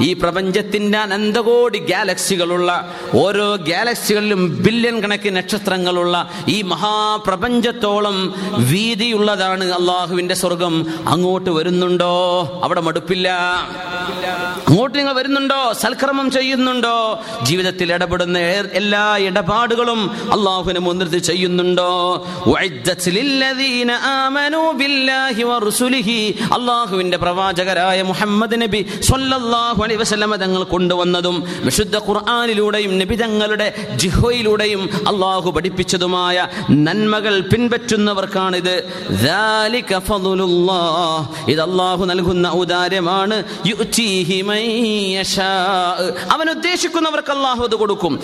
ഈ 0.00 0.12
പ്രപഞ്ചത്തിന്റെ 0.12 0.98
അനന്തകോടി 0.98 1.78
ഗാലക്സികളുള്ള 1.78 2.94
ഓരോ 3.14 3.56
ഗാലക്സികളിലും 3.56 4.62
ബില്യൺ 4.62 5.02
കണക്കിന് 5.02 5.36
നക്ഷത്രങ്ങളുള്ള 5.36 6.30
ഈ 6.48 6.62
മഹാപ്രപഞ്ചത്തോളം 6.62 8.34
വീതിയുള്ളതാണ് 8.56 9.72
അള്ളാഹുവിന്റെ 9.72 10.34
സ്വർഗം. 10.34 10.86
അങ്ങോട്ട് 11.08 11.50
വരുന്നുണ്ടോ? 11.50 12.42
അവിടെ 12.64 12.80
മടുപ്പില്ല. 12.80 13.28
അങ്ങോട്ട് 14.68 14.98
നിങ്ങൾ 14.98 15.12
വരുന്നുണ്ടോ? 15.12 15.72
സൽക്രമം 15.72 16.30
ചെയ്യുന്നുണ്ടോ? 16.30 17.20
ജീവിതത്തിൽ 17.42 17.92
ഇടപെടുന്ന 17.92 18.38
എല്ലാ 18.72 19.16
ഇടപാടുകളും 19.16 20.10
അള്ളാഹുവിനെ 20.32 20.80
മുൻനിർത്തി 20.80 21.18
ചെയ്യുന്നുണ്ടോ? 21.18 22.26
ഉഅദ്ദത്ത് 22.46 23.02
അള്ളാഹുവിന്റെ 26.72 27.18
പ്രവാചകരായ 27.18 28.02
മുഹമ്മദ് 28.02 28.56
നബി 28.62 28.80
സൊല്ലാഹു 29.00 29.80
അലൈ 29.84 29.96
വസല്ലമ 29.96 30.36
തങ്ങൾ 30.36 30.62
കൊണ്ടുവന്നതും 30.64 31.36
വിശുദ്ധ 31.64 31.96
ഖുർആാനിലൂടെയും 31.96 32.92
നബി 32.98 33.14
തങ്ങളുടെ 33.14 33.66
ജിഹോയിലൂടെയും 33.96 34.82
അള്ളാഹു 35.08 35.50
പഠിപ്പിച്ചതുമായ 35.50 36.46
നന്മകൾ 36.70 37.34
പിൻപറ്റുന്നവർക്കാണിത്. 37.40 38.74
ഇത് 41.48 41.60
അള്ളാഹു 41.60 42.02
നൽകുന്ന 42.10 42.48
ഉദാരമാണ് 42.62 43.36
അവൻ 46.34 46.46
ഉദ്ദേശിക്കുന്നവർക്ക് 46.50 47.32
അള്ളാഹു 47.36 47.62
അത് 47.64 47.76
കൊടുക്കും. 47.82 48.14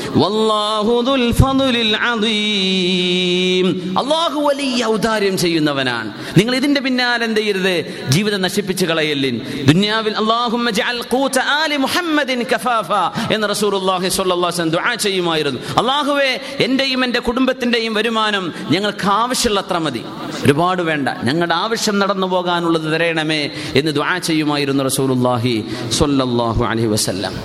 അള്ളാഹു 4.00 4.40
വലിയ 4.48 4.80
ഔദാര്യം 4.86 5.36
ചെയ്യുന്നവനാണ്. 5.38 6.10
നിങ്ങൾ 6.38 6.54
ഇതിന്റെ 6.56 6.80
പിന്നാലെ 6.80 7.24
എന്ത് 7.24 7.40
ചെയ്യരുത്? 7.40 7.76
ജീവിത 8.08 8.36
നശിപ്പിച്ച് 8.43 8.85
കളയല്ലിൻ 8.89 9.35
ദുനിയാവിൽ 9.69 10.13
അല്ലാഹുമ്മ 10.21 10.71
ജഅൽ 10.79 10.99
ഖൂത 11.13 11.37
ആലി 11.55 11.77
മുഹമ്മദിൻ 11.85 12.41
കഫാഫ 12.51 12.89
എന്ന് 13.35 13.47
റസൂലുള്ളാഹി 13.53 14.07
സ്വല്ലല്ലാഹു 14.17 14.41
അലൈഹി 14.43 14.55
വസല്ലം 14.55 14.73
ദുആ 14.75 14.93
ചെയ്യുമായിരുന്നു 15.05 15.59
അള്ളാഹുവേ 15.81 16.31
എന്റെയും 16.67 17.03
എൻ്റെ 17.07 17.21
കുടുംബത്തിന്റെയും 17.27 17.93
വരുമാനം 17.99 18.45
ഞങ്ങൾക്ക് 18.73 19.07
ആവശ്യമുള്ളത്ര 19.21 19.77
മതി 19.85 20.03
ഒരുപാട് 20.45 20.83
വേണ്ട 20.89 21.09
ഞങ്ങളുടെ 21.29 21.57
ആവശ്യം 21.63 21.97
നടന്നു 22.01 22.29
പോകാനുള്ളത് 22.33 22.87
തരയണമേ 22.95 23.41
എന്ന് 23.81 23.93
ദുആ 23.99 24.15
ചെയ്യുമായിരുന്നു 24.29 24.83
റസൂലുള്ളാഹി 24.89 25.55
സ്വല്ലല്ലാഹു 25.99 26.63
അലൈഹി 26.71 26.91
വസല്ലം 26.95 27.35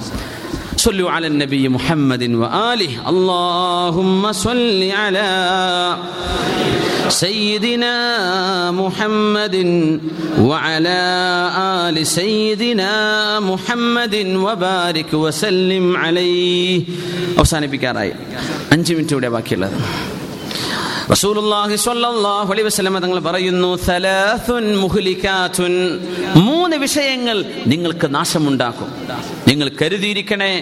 صلوا 0.80 1.08
على 1.10 1.26
النبي 1.32 1.64
محمد 1.76 2.22
وآله 2.42 2.92
اللهم 3.10 4.22
صل 4.44 4.62
على 4.96 5.28
سيدنا 7.22 7.94
محمد 8.72 9.56
وعلى 10.40 11.00
آل 11.78 11.96
سيدنا 12.18 12.92
محمد 13.42 14.14
وبارك 14.38 15.10
وسلم 15.16 15.84
عليه 15.96 16.78
അവസാനിപ്പിക്കാറായി 17.40 18.12
അഞ്ച് 18.74 18.92
മിനിറ്റ് 18.96 19.14
ഇവിടെ 19.16 19.28
ബാക്കിയുള്ളത് 19.34 19.76
റസൂലുള്ളാഹി 21.12 21.76
സ്വല്ലല്ലാഹു 21.82 22.50
അലൈഹി 22.52 22.66
വസല്ലം 22.66 22.96
തങ്ങൾ 23.04 23.18
പറയുന്നു 23.26 23.70
സലാസുൻ 23.86 24.64
മുഹ്ലികാത്തുൻ 24.82 25.74
മൂന്ന് 26.46 26.76
വിഷയങ്ങൾ 26.84 27.38
നിങ്ങൾക്ക് 27.72 28.08
നാശമുണ്ടാക്കും 28.16 28.88
നിങ്ങൾ 29.48 29.68
കരുതിയിരിക്കണേ 29.80 30.52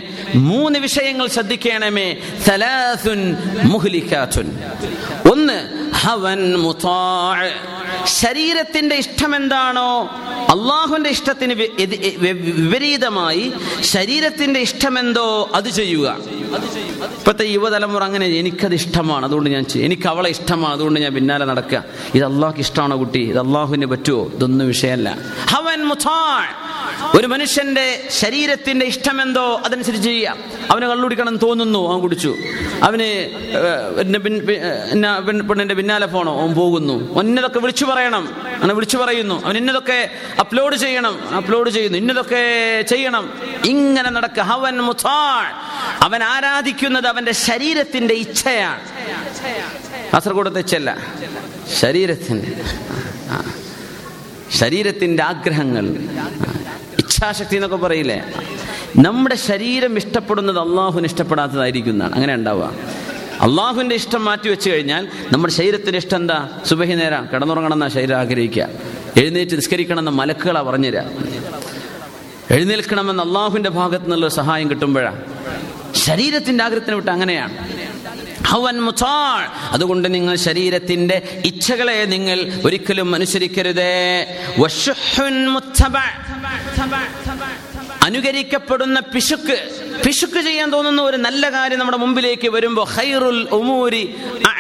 മൂന്ന് 0.51 0.79
വിഷയങ്ങൾ 0.87 1.27
ശ്രദ്ധിക്കണമേ 1.37 2.07
സലാസുൻ 2.47 3.21
മുഹ്ലികാത്തുൻ 3.73 4.49
ഒന്ന് 5.30 5.30
ഹവൻ 6.02 6.64
ശരീരത്തിന്റെ 8.06 8.96
ഇഷ്ടം 8.96 9.36
എന്താണോ 9.36 10.10
അള്ളാഹുവിന്റെ 10.50 11.10
ഇഷ്ടത്തിന് 11.10 11.54
വിപരീതമായി 11.54 13.54
ശരീരത്തിന്റെ 13.80 14.60
ഇഷ്ടമെന്തോ 14.60 15.50
അത് 15.54 15.70
ചെയ്യുക. 15.70 16.18
ഇപ്പോഴത്തെ 17.20 17.44
യുവതലമുറ 17.44 18.04
അങ്ങനെ 18.04 18.28
എനിക്കത് 18.28 18.74
ഇഷ്ടമാണ് 18.74 19.26
അതുകൊണ്ട് 19.26 19.50
ഞാൻ 19.50 19.66
എനിക്ക് 19.76 20.08
അവളെ 20.08 20.30
ഇഷ്ടമാണ് 20.30 20.74
അതുകൊണ്ട് 20.74 21.00
ഞാൻ 21.00 21.14
പിന്നാലെ 21.14 21.46
നടക്കുക. 21.46 21.84
ഇത് 22.16 22.26
അള്ളാഹ്ക്ക് 22.26 22.62
ഇഷ്ടമാണോ 22.62 23.00
കുട്ടി? 23.00 23.20
ഇത് 23.20 23.40
അള്ളാഹുവിന് 23.40 23.86
പറ്റുമോ? 23.86 24.28
ഇതൊന്നും 24.28 24.68
വിഷയമല്ല. 24.68 25.18
ഹവൻ. 25.50 25.92
ഒരു 27.20 27.28
മനുഷ്യന്റെ 27.28 28.08
ശരീരത്തിന്റെ 28.10 28.86
ഇഷ്ടമെന്തോ 28.86 29.62
അതനുസരിച്ച് 29.66 30.10
ചെയ്യാം 30.10 30.38
അവന് 30.72 30.86
കള്ളുടിക്കണം 30.86 31.38
തോന്നുന്നു 31.38 31.92
അവൻ 31.92 32.02
കുടിച്ചു. 32.02 32.36
അവന് 32.82 34.04
പിന്നെ 34.04 35.20
പെണ്ണിന്റെ 35.20 35.76
പിന്നാലെ 35.76 35.91
പോണോ? 36.00 36.42
ഓൻ 36.42 36.54
പോകുന്നു. 36.54 37.20
ഇന്നതൊക്കെ 37.20 37.60
വിളിച്ചു 37.60 37.86
പറയണം. 37.86 38.36
അങ്ങനെ 38.48 38.74
വിളിച്ചു 38.74 38.98
പറയുന്നു. 38.98 39.46
അവൻ 39.46 39.58
ഇന്നതൊക്കെ 39.58 40.10
അപ്ലോഡ് 40.40 40.76
ചെയ്യണം. 40.76 41.36
അപ്ലോഡ് 41.36 41.70
ചെയ്യുന്നു. 41.70 41.98
ഇന്നതൊക്കെ 41.98 42.82
ചെയ്യണം. 42.82 43.34
ഇങ്ങനെ 43.66 44.10
നടക്കുക 44.10 44.44
അവൻ 44.44 44.78
മുതാഅ. 44.78 45.52
അവൻ 46.02 46.24
ആരാധിക്കുന്നത് 46.24 47.08
അവന്റെ 47.08 47.32
ശരീരത്തിന്റെ 47.32 48.14
ഇച്ഛയാണ്. 48.14 48.82
കാസർഗോഡത്തെ 50.14 50.60
ഇച്ഛയല്ല. 50.60 50.98
ശരീരത്തിന്റെ. 51.80 52.62
ശരീരത്തിന്റെ 54.58 55.24
ആഗ്രഹങ്ങൾ. 55.24 55.88
ഇച്ഛാശക്തി 56.98 57.56
എന്നൊക്കെ 57.56 57.78
പറയില്ലേ? 57.78 58.24
നമ്മുടെ 58.98 59.36
ശരീരം 59.36 59.98
ഇഷ്ടപ്പെടുന്നത് 59.98 60.60
അള്ളാഹുവിന് 60.60 61.08
ഇഷ്ടപ്പെടാത്തതായിരിക്കുന്നതാണ്. 61.08 62.16
അങ്ങനെ 62.16 62.34
ഉണ്ടാവുക. 62.34 62.74
അള്ളാഹുവിന്റെ 63.42 63.96
ഇഷ്ടം 63.96 64.26
മാറ്റി 64.26 64.50
വെച്ച് 64.50 64.70
കഴിഞ്ഞാൽ 64.70 65.08
നമ്മുടെ 65.32 65.54
ശരീരത്തിന്റെ 65.54 65.98
ഇഷ്ടം 65.98 66.18
എന്താ? 66.18 66.50
സുബഹി 66.66 66.94
നേരം. 66.94 67.28
കിടന്നുറങ്ങണം 67.34 67.74
എന്നാ 67.74 67.88
ശരീരം 67.88 68.18
ആഗ്രഹിക്കുക. 68.18 68.68
എഴുന്നേറ്റ് 69.18 69.58
നിസ്കരിക്കണം 69.58 70.00
എന്ന 70.00 70.10
മലക്കുകളാ 70.10 70.62
പറഞ്ഞുതരാ 70.62 71.10
എഴുന്നേൽക്കണമെന്ന് 72.52 73.24
അള്ളാഹുവിന്റെ 73.24 73.70
ഭാഗത്തു 73.70 74.04
നിന്നുള്ള 74.04 74.28
സഹായം 74.28 74.70
കിട്ടുമ്പോഴാണ് 74.70 75.26
ശരീരത്തിന്റെ 75.96 76.64
ആഗ്രഹത്തിന് 76.64 76.96
വിട്ട് 76.96 77.12
അങ്ങനെയാണ്. 77.12 77.82
ഹവൻ. 78.44 78.92
അതുകൊണ്ട് 79.72 80.14
നിങ്ങൾ 80.14 80.36
ശരീരത്തിന്റെ 80.36 81.42
ഇച്ഛകളെ 81.46 82.06
നിങ്ങൾ 82.06 82.62
ഒരിക്കലും 82.66 83.16
അനുസരിക്കരുതേ. 83.16 84.26
അനുകരിക്കപ്പെടുന്ന 88.02 89.00
പിശുക്ക്. 89.00 89.72
പിശുക്ക് 90.04 90.42
ചെയ്യാൻ 90.48 90.68
തോന്നുന്ന 90.74 91.02
ഒരു 91.02 91.18
നല്ല 91.18 91.44
കാര്യം 91.56 91.80
നമ്മുടെ 91.80 91.98
മുമ്പിലേക്ക് 92.04 92.48
വരുമ്പോൾ 92.56 92.86
ഹൈറുൽ 92.96 93.40
ഉമൂരി 93.60 94.04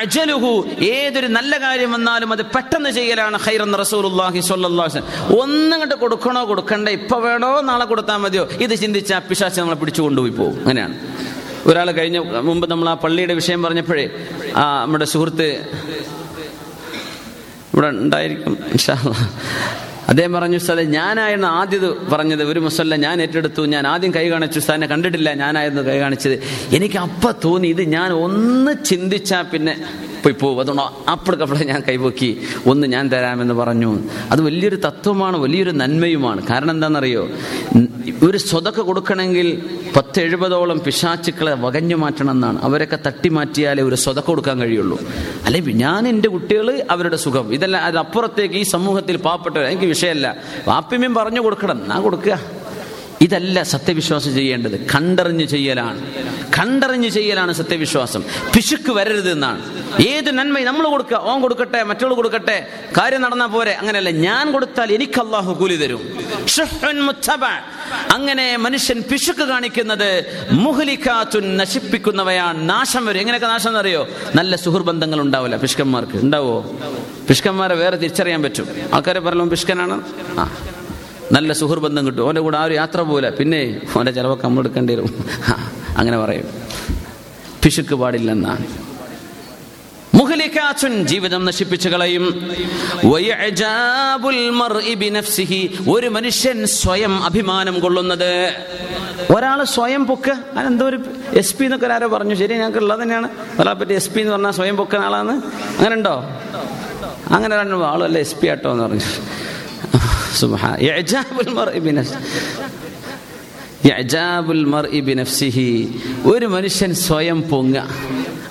അജലുഹു 0.02 0.52
ഏതൊരു 0.90 1.28
നല്ല 1.38 1.54
കാര്യം 1.62 1.92
വന്നാലും 1.92 2.32
അത് 2.36 2.44
പെട്ടെന്ന് 2.56 2.92
ചെയ്യലാണ് 2.98 3.38
ഹൈറൻ 3.46 3.84
സ്വല്ലല്ലാഹു 3.84 4.32
അലൈഹി 4.32 5.00
വസല്ലം. 5.00 5.08
ഒന്നും 5.42 5.78
കണ്ട് 5.82 5.96
കൊടുക്കണോ 5.96 6.42
കൊടുക്കണ്ടേ 6.46 6.92
ഇപ്പൊ 6.92 7.18
വേണോ 7.20 7.52
നാളെ 7.62 7.86
കൊടുത്താൽ 7.86 8.18
മതിയോ? 8.18 8.44
ഇത് 8.66 8.76
ചിന്തിച്ച 8.76 9.14
പിശാച്ച് 9.30 9.60
നമ്മളെ 9.60 9.80
പിടിച്ചു 9.80 10.02
കൊണ്ടുപോയി 10.02 10.32
പോകും. 10.32 10.58
അങ്ങനെയാണ്. 10.62 10.96
ഒരാൾ 11.70 11.92
കഴിഞ്ഞ 11.92 12.18
മുമ്പ് 12.50 12.72
നമ്മൾ 12.72 12.90
ആ 12.90 12.94
പള്ളിയുടെ 12.94 13.34
വിഷയം 13.34 13.64
പറഞ്ഞപ്പോഴേ 13.64 14.06
ആ 14.56 14.64
നമ്മുടെ 14.82 15.06
സുഹൃത്ത് 15.06 15.50
ഇവിടെ 17.74 17.88
ഉണ്ടായിരിക്കും. 17.88 18.54
അദ്ദേഹം 20.12 20.34
പറഞ്ഞു 20.34 20.56
ഉസ്താദെ 20.56 20.84
ഞാനായിരുന്നു 20.84 21.48
ആദ്യത് 21.48 22.08
പറഞ്ഞത്. 22.08 22.44
ഒരു 22.44 22.60
മുസല്ല 22.60 22.96
ഞാൻ 22.96 23.22
ഏറ്റെടുത്തു. 23.22 23.66
ഞാൻ 23.66 23.88
ആദ്യം 23.88 24.14
കൈ 24.14 24.30
കാണിച്ചു. 24.30 24.60
ഉസ്താദിനെ 24.60 24.88
കണ്ടിട്ടില്ല. 24.88 25.34
ഞാനായിരുന്നു 25.34 25.82
കൈ 25.82 26.00
കാണിച്ചത്. 26.00 26.36
എനിക്ക് 26.76 26.96
അപ്പം 26.96 27.34
തോന്നി 27.46 27.68
ഇത് 27.68 27.82
ഞാൻ 27.82 28.14
ഒന്ന് 28.14 28.84
ചിന്തിച്ചാൽ 28.86 29.44
പിന്നെ 29.44 29.84
പോയി 30.24 30.34
പോകും 30.34 30.60
അതുകൊണ്ട് 30.60 31.10
അപ്പോഴേക്കപ്പോഴേ 31.12 31.64
ഞാൻ 31.64 31.84
കൈപൊക്കി. 31.88 32.42
ഒന്ന് 32.66 32.88
ഞാൻ 32.88 33.12
തരാമെന്ന് 33.12 33.54
പറഞ്ഞു. 33.54 34.00
അത് 34.32 34.42
വലിയൊരു 34.42 34.76
തത്വമാണ് 34.76 35.38
വലിയൊരു 35.38 35.72
നന്മയുമാണ്. 35.72 36.48
കാരണം 36.48 36.72
എന്താണെന്നറിയോ? 36.72 37.30
ഒരു 38.28 38.38
സ്വതൊക്കെ 38.38 38.82
കൊടുക്കണമെങ്കിൽ 38.82 39.48
പത്ത് 39.96 40.20
എഴുപതോളം 40.20 40.80
പിശാച്ചുക്കളെ 40.80 41.54
വകഞ്ഞു 41.54 41.96
മാറ്റണം 41.96 42.32
എന്നാണ്. 42.32 42.62
അവരൊക്കെ 42.62 43.00
തട്ടി 43.08 43.30
മാറ്റിയാലേ 43.30 43.84
ഒരു 43.84 43.96
സ്വതക്ക 43.96 44.26
കൊടുക്കാൻ 44.26 44.60
കഴിയുള്ളൂ. 44.60 45.00
അല്ലെ 45.46 45.62
ഞാൻ 45.62 46.08
എന്റെ 46.08 46.30
കുട്ടികൾ 46.30 46.88
അവരുടെ 46.92 47.16
സുഖം. 47.16 47.54
ഇതല്ല 47.54 47.78
അതിനപ്പുറത്തേക്ക് 47.78 48.56
ഈ 48.56 48.64
സമൂഹത്തിൽ 48.64 49.18
പാവപ്പെട്ടവർ 49.18 49.66
എനിക്ക് 49.66 50.01
വിഷയമല്ല. 50.02 50.36
വാപ്പിമ്യം 50.68 51.14
പറഞ്ഞു 51.16 51.42
കൊടുക്കണം. 51.42 51.82
എന്നാ 51.82 52.00
കൊടുക്കുക. 52.00 52.40
ഇതല്ല 53.22 53.64
സത്യവിശ്വാസം 53.64 54.36
ചെയ്യേണ്ടത്. 54.36 54.88
കണ്ടറിഞ്ഞ് 54.96 55.46
ചെയ്യലാണ്. 55.46 56.14
കണ്ടറിഞ്ഞ് 56.60 57.10
ചെയ്യലാണ് 57.10 57.54
സത്യവിശ്വാസം. 57.54 58.24
പിശുക്ക് 58.56 58.92
വരരുത് 58.92 59.32
എന്നാണ്. 59.32 59.62
ഏത് 60.02 60.32
നന്മ 60.32 60.60
നമ്മൾ 60.60 60.90
കൊടുക്കുക. 60.90 61.18
ഓൻ 61.18 61.42
കൊടുക്കട്ടെ 61.42 61.84
മറ്റുള്ള 61.84 62.14
കൊടുക്കട്ടെ 62.14 62.68
കാര്യം 62.98 63.22
നടന്നാൽ 63.22 63.48
പോരെ. 63.48 63.72
അങ്ങനെയല്ല 63.72 64.10
ഞാൻ 64.10 64.52
കൊടുത്താൽ 64.52 64.94
എനിക്ക് 64.94 65.22
അള്ളാഹു 65.22 65.54
കൂലി 65.54 65.76
തരും. 65.76 66.02
അങ്ങനെ 68.12 68.58
മനുഷ്യൻ 68.58 69.04
പിശുക്ക് 69.12 69.44
കാണിക്കുന്നത് 69.44 70.26
മുഹലിക്കാത്തുൻ 70.52 71.58
നശിപ്പിക്കുന്നവയാണ് 71.58 72.70
നാശം 72.70 73.06
വരും. 73.06 73.20
എങ്ങനെയൊക്കെ 73.20 73.48
നാശം 73.48 73.70
എന്നറിയോ? 73.70 74.08
നല്ല 74.36 74.56
സുഹൃബന്ധങ്ങൾ 74.56 75.22
ഉണ്ടാവില്ല 75.22 75.56
പിഷ്കന്മാർക്ക് 75.56 76.18
ഉണ്ടാവോ? 76.18 76.62
പിഷ്കന്മാരെ 77.28 77.76
വേറെ 77.76 77.98
തിരിച്ചറിയാൻ 77.98 78.44
പറ്റും. 78.44 78.68
ആൾക്കാരെ 78.94 79.20
പറഞ്ഞു 79.20 79.44
പിഷ്കനാണ് 79.44 80.02
ആ. 80.40 80.58
നല്ല 81.32 81.54
സുഹൃബന്ധം 81.54 82.06
കിട്ടും. 82.06 82.28
ഓന്റെ 82.28 82.42
കൂടെ 82.42 82.58
ആ 82.58 82.64
ഒരു 82.64 82.74
യാത്ര 82.74 83.02
പോലെ 83.02 83.30
പിന്നെ 83.30 83.82
ഓന്റെ 83.98 84.12
ചിലവൊക്കെ 84.12 84.44
നമ്മൾ 84.44 84.60
എടുക്കേണ്ടി 84.60 84.94
വരും. 84.94 85.26
അങ്ങനെ 85.98 86.18
പറയും. 86.18 86.48
പിശുക്ക് 87.64 87.96
പാടില്ലെന്നാണ്. 87.96 88.66
മുഹലിക്കാച്ചുൻ 90.16 91.08
ജീവിതം 91.08 91.46
നശിപ്പിച്ചു 91.46 91.90
കളയും. 91.90 92.52
ഒരു 95.90 96.08
മനുഷ്യൻ 96.08 96.66
സ്വയം 96.66 97.24
അഭിമാനം 97.24 97.80
കൊള്ളുന്നത്. 97.80 98.54
ഒരാൾ 99.38 99.64
സ്വയം 99.64 100.08
പൊക്ക്. 100.08 100.34
അതെന്തോ 100.58 100.86
ഒരു 100.86 101.00
എസ് 101.34 101.56
പി 101.56 101.64
എന്നൊക്കെ 101.64 101.88
ആരോ 101.88 102.08
പറഞ്ഞു. 102.08 102.36
ശരി 102.36 102.54
ഞങ്ങൾക്ക് 102.54 102.78
ഉള്ളത് 102.78 103.02
തന്നെയാണ്. 103.02 103.30
ഒരാളെ 103.60 103.80
പറ്റി 103.80 103.94
എസ് 103.94 104.10
പി 104.10 104.20
എന്ന് 104.20 104.32
പറഞ്ഞാൽ 104.32 104.52
സ്വയം 104.52 104.78
പൊക്കുന്ന 104.78 105.06
ആളാണ്. 105.06 105.32
അങ്ങനെ 105.78 105.96
ഉണ്ടോ 105.96 106.24
അങ്ങനെ 107.30 107.58
രണ്ട് 107.58 107.76
ആളല്ല 107.76 108.18
എസ് 108.20 108.36
പി 108.36 108.48
ആട്ടോ 108.48 108.72
എന്ന് 108.72 108.84
പറഞ്ഞു. 108.84 109.02
സുബ്ഹാ- 110.40 110.82
إعجاب 110.82 111.48
المرء 111.48 111.80
بنفسه 111.80 112.26
മർഇ 114.66 115.00
ബിനഫ്സിഹി. 115.00 116.00
ഒരു 116.26 116.46
മനുഷ്യൻ 116.46 116.94
സ്വയം 116.94 117.50
പൊങ്ങ 117.50 117.78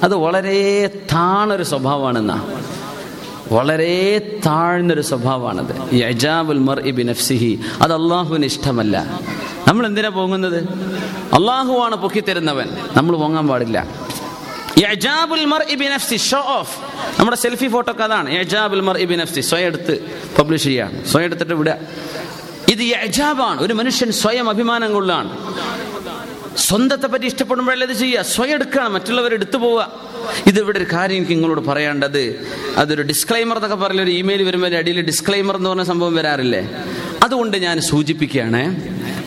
അത് 0.02 0.14
വളരെ 0.14 0.86
താണൊരു 1.12 1.62
സ്വഭാവമാണെന്നാ. 1.62 2.46
വളരെ 3.52 4.18
താഴ്ന്നൊരു 4.46 5.00
സ്വഭാവമാണത്. 5.00 5.94
യജാബുൽ 5.94 6.58
ബിനഫ്സിഹി 6.90 7.60
അത് 7.82 7.92
അള്ളാഹുവിന് 7.92 8.44
ഇഷ്ടമല്ല. 8.44 9.20
നമ്മൾ 9.68 9.86
എന്തിനാ 9.86 10.08
പൊങ്ങുന്നത്? 10.08 10.64
അള്ളാഹുവാണ് 11.34 11.96
പൊക്കിത്തരുന്നവൻ. 11.96 12.66
നമ്മൾ 12.96 13.16
പൊങ്ങാൻ 13.16 13.48
പാടില്ല. 13.48 13.78
യജാബുൽ 13.78 14.19
ഷോ 16.16 16.40
ഓഫ് 16.47 16.74
നമ്മുടെ 17.20 17.36
സെൽഫി 17.36 17.68
ഫോട്ടോ 17.68 17.92
ഒക്കെ 17.92 18.05
അതാണ്. 18.05 18.34
യജാബുൽ 18.34 18.98
ഇബിൻ 18.98 19.20
എഫ്സി 19.20 19.40
സ്വയം 19.40 19.66
എടുത്ത് 19.66 19.94
പബ്ലിഷ് 20.38 20.64
ചെയ്യാണ് 20.64 21.06
സ്വയം 21.06 21.24
എടുത്തിട്ട് 21.24 21.55
വിടുക. 21.55 21.76
ഇത് 22.68 22.78
യജാബാണ് 22.78 23.60
ഒരു 23.60 23.74
മനുഷ്യൻ 23.74 24.12
സ്വയം 24.12 24.51
അഭിമാനം 24.51 24.92
കൊള്ളാണ് 24.92 25.30
സ്വന്തത്തെ 26.56 27.06
പറ്റി 27.06 27.24
ഇഷ്ടപ്പെടുമ്പോഴല്ലേ 27.24 27.86
ഇത് 27.86 27.97
ചെയ്യുക? 27.97 28.22
സ്വയം 28.22 28.55
എടുക്കുകയാണ്. 28.55 28.92
മറ്റുള്ളവർ 28.94 29.32
എടുത്തു 29.34 29.56
പോവുക. 29.56 29.92
ഇതിവിടെ 30.47 30.78
ഒരു 30.78 30.86
കാര്യം 30.92 31.16
എനിക്ക് 31.16 31.32
നിങ്ങളോട് 31.32 31.60
പറയാണ്ടത് 31.60 32.47
അതൊരു 32.76 33.02
ഡിസ്ക്ലൈമർ 33.02 33.56
എന്നൊക്കെ 33.56 33.76
പറഞ്ഞ 33.76 34.01
ഒരു 34.02 34.10
ഇമെയിൽ 34.10 34.42
വരുമ്പോൾ 34.42 34.74
അടിയിൽ 34.74 35.01
ഡിസ്ക്ലൈമർ 35.01 35.56
എന്ന് 35.56 35.70
പറഞ്ഞ 35.70 35.82
സംഭവം 35.82 36.14
വരാറില്ലേ? 36.14 36.70
അതുകൊണ്ട് 37.22 37.56
ഞാൻ 37.56 37.80
സൂചിപ്പിക്കുകയാണ്. 37.80 38.62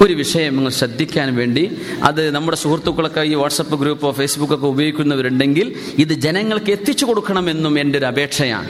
ഒരു 0.01 0.13
വിഷയം 0.13 0.55
നിങ്ങൾ 0.55 0.69
ശ്രദ്ധിക്കാൻ 0.69 1.35
വേണ്ടി 1.35 1.77
അത് 2.03 2.31
നമ്മുടെ 2.31 2.57
സുഹൃത്തുക്കളൊക്കെ 2.57 3.21
ഈ 3.21 3.33
വാട്സപ്പ് 3.33 3.79
ഗ്രൂപ്പോ 3.79 4.11
ഫേസ്ബുക്കൊക്കെ 4.11 4.67
ഉപയോഗിക്കുന്നവരുണ്ടെങ്കിൽ 4.67 5.75
ഇത് 5.97 6.13
ജനങ്ങൾക്ക് 6.13 6.71
എത്തിച്ചു 6.71 7.05
കൊടുക്കണമെന്നും 7.05 7.79
എന്റെ 7.79 7.99
ഒരു 7.99 8.05
അപേക്ഷയാണ്. 8.05 8.69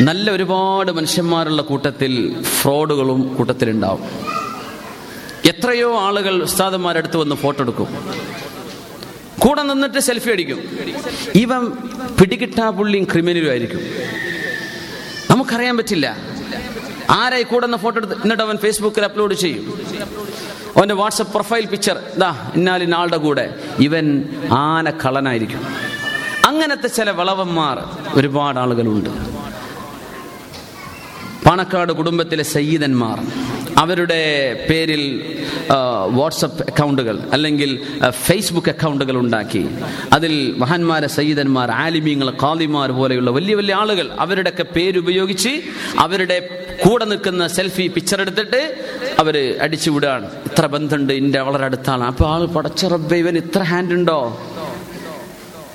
നല്ല 0.00 0.30
ഒരുപാട് 0.30 0.92
മനുഷ്യന്മാരുള്ള 0.92 1.62
കൂട്ടത്തിൽ 1.62 2.42
ഫ്രോഡുകളും 2.42 3.34
കൂട്ടത്തിലുണ്ടാവും. 3.34 4.02
എത്രയോ 5.44 5.98
ആളുകൾ 6.00 6.42
ഉസ്താദന്മാരടുത്ത് 6.42 7.16
വന്ന് 7.16 7.34
ഫോട്ടോ 7.34 7.62
എടുക്കും. 7.62 7.86
കൂടെ 9.38 9.62
നിന്നിട്ട് 9.62 9.98
സെൽഫി 9.98 10.30
അടിക്കും. 10.30 10.60
ഇവ 11.34 11.60
പിടികിട്ടാ 12.20 12.70
പുള്ളിയും 12.70 13.04
ക്രിമിനലും 13.04 13.50
ആയിരിക്കും. 13.50 13.80
നമുക്കറിയാൻ 15.30 15.76
പറ്റില്ല. 15.76 16.37
ആരായി 17.10 17.42
കൂടെ 17.42 17.76
ഫോട്ടോ 17.76 18.00
എടുത്ത് 18.00 18.22
എന്നിട്ട് 18.22 18.42
അവൻ 18.42 18.56
ഫേസ്ബുക്കിൽ 18.56 19.04
അപ്ലോഡ് 19.04 19.34
ചെയ്യും. 19.34 19.80
അവന്റെ 20.76 20.94
വാട്സപ്പ് 20.94 21.32
പ്രൊഫൈൽ 21.32 21.64
പിക്ചർ 21.64 21.98
ഇതാ 22.16 22.52
ഇന്നാലി 22.54 22.92
ആളുടെ 22.96 23.16
കൂടെ. 23.16 23.54
ഇവൻ 23.78 24.24
ആന 24.52 24.90
കളനായിരിക്കും 24.90 25.66
അങ്ങനത്തെ 26.46 26.86
ചില 26.86 27.10
വളവന്മാർ 27.10 27.78
ഒരുപാട് 28.14 28.58
ആളുകളുണ്ട്. 28.58 29.10
പാണക്കാട് 31.46 31.92
കുടുംബത്തിലെ 31.92 32.42
സയ്യിദന്മാർ. 32.42 33.47
അവരുടെ 33.82 34.20
പേരിൽ 34.70 35.02
വാട്സപ്പ് 36.18 36.62
അക്കൗണ്ടുകൾ 36.70 37.16
അല്ലെങ്കിൽ 37.32 37.70
ഫേസ്ബുക്ക് 38.26 38.70
അക്കൗണ്ടുകൾ 38.70 39.16
ഉണ്ടാക്കി. 39.18 39.62
അതിൽ 40.12 40.54
മഹാന്മാരെ 40.58 41.08
സയ്യിദന്മാർ 41.16 41.70
ആലിമീങ്ങൾ 41.84 42.30
കാലിമാർ 42.42 42.90
പോലെയുള്ള 42.98 43.30
വലിയ 43.30 43.54
വലിയ 43.54 43.74
ആളുകൾ 43.74 44.08
അവരുടെയൊക്കെ 44.20 44.66
പേരുപയോഗിച്ച് 44.76 45.52
അവരുടെ 45.98 46.38
കൂടെ 46.84 47.04
നിൽക്കുന്ന 47.04 47.46
സെൽഫി 47.56 47.86
പിക്ചർ 47.94 48.20
എടുത്തിട്ട് 48.20 48.60
അവർ 49.18 49.36
അടിച്ചു 49.62 49.90
വിടുകയാണ്. 49.90 50.26
ഇത്ര 50.48 50.66
ബന്ധമുണ്ട് 50.74 51.12
ഇന്റെ 51.12 51.40
വളരെ 51.48 51.64
അടുത്താണ്. 51.64 52.04
അപ്പൊ 52.04 52.26
ആൾ 52.34 52.44
പടച്ചറബ് 52.56 53.14
ഇവൻ 53.22 53.36
ഇത്ര 53.42 53.62
ഹാൻഡ് 53.72 53.94
ഉണ്ടോ? 53.98 54.20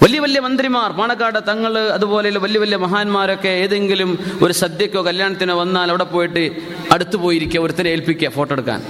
വലിയ 0.04 0.20
വലിയ 0.20 0.40
മന്ത്രിമാർ 0.40 0.92
പാണക്കാട് 0.92 1.40
തങ്ങൾ 1.50 1.80
അതുപോലെ 1.80 2.40
വലിയ 2.40 2.60
വലിയ 2.60 2.78
മഹാന്മാരൊക്കെ 2.78 3.48
ഏതെങ്കിലും 3.48 4.20
ഒരു 4.42 4.54
സദ്യക്കോ 4.54 5.06
കല്യാണത്തിനോ 5.06 5.56
വന്നാൽ 5.56 5.90
അവിടെ 5.90 6.04
പോയിട്ട് 6.04 6.52
അടുത്തു 6.92 7.18
പോയിരിക്കുക 7.18 7.62
ഒരുത്തിനെ 7.62 7.90
ഏൽപ്പിക്കുക 7.90 8.30
ഫോട്ടോ 8.30 8.56
എടുക്കാൻ. 8.56 8.82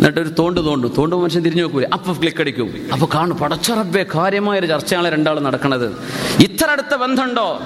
എന്നിട്ട് 0.00 0.20
ഒരു 0.20 0.28
തോണ്ട് 0.28 0.60
തോണ്ടു. 0.64 0.94
തോണ്ട് 0.98 1.16
മനുഷ്യൻ 1.16 1.42
തിരിഞ്ഞു 1.42 1.62
നോക്കൂല? 1.62 1.86
അപ്പൊ 1.92 2.12
ക്ലിക്ക് 2.12 2.40
അടിക്കും. 2.40 2.68
അപ്പൊ 2.92 3.08
കാണും. 3.14 3.36
പടച്ചറബേ 3.36 4.04
കാര്യമായ 4.14 4.58
ഒരു 4.58 4.66
ചർച്ചയാണ് 4.66 5.12
രണ്ടാളും 5.12 5.44
നടക്കുന്നത് 5.44 5.88
ഇത്ര 6.42 6.64
അടുത്ത 6.70 6.94
ബന്ധമുണ്ടോ? 6.94 7.60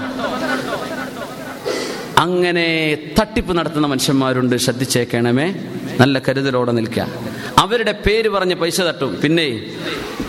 അങ്ങനെ 2.19 2.99
തട്ടിപ്പ് 3.21 3.53
നടത്തുന്ന 3.59 3.87
മനുഷ്യന്മാരുണ്ട്. 3.87 4.57
ശ്രദ്ധിച്ചേക്കണമേ. 4.57 5.55
നല്ല 6.01 6.19
കരുതലോടെ 6.29 6.73
നിൽക്കുക. 6.73 7.07
അവരുടെ 7.59 7.93
പേര് 7.93 8.29
പറഞ്ഞ് 8.29 8.55
പൈസ 8.55 8.81
തട്ടും. 8.81 9.19
പിന്നെ 9.23 9.63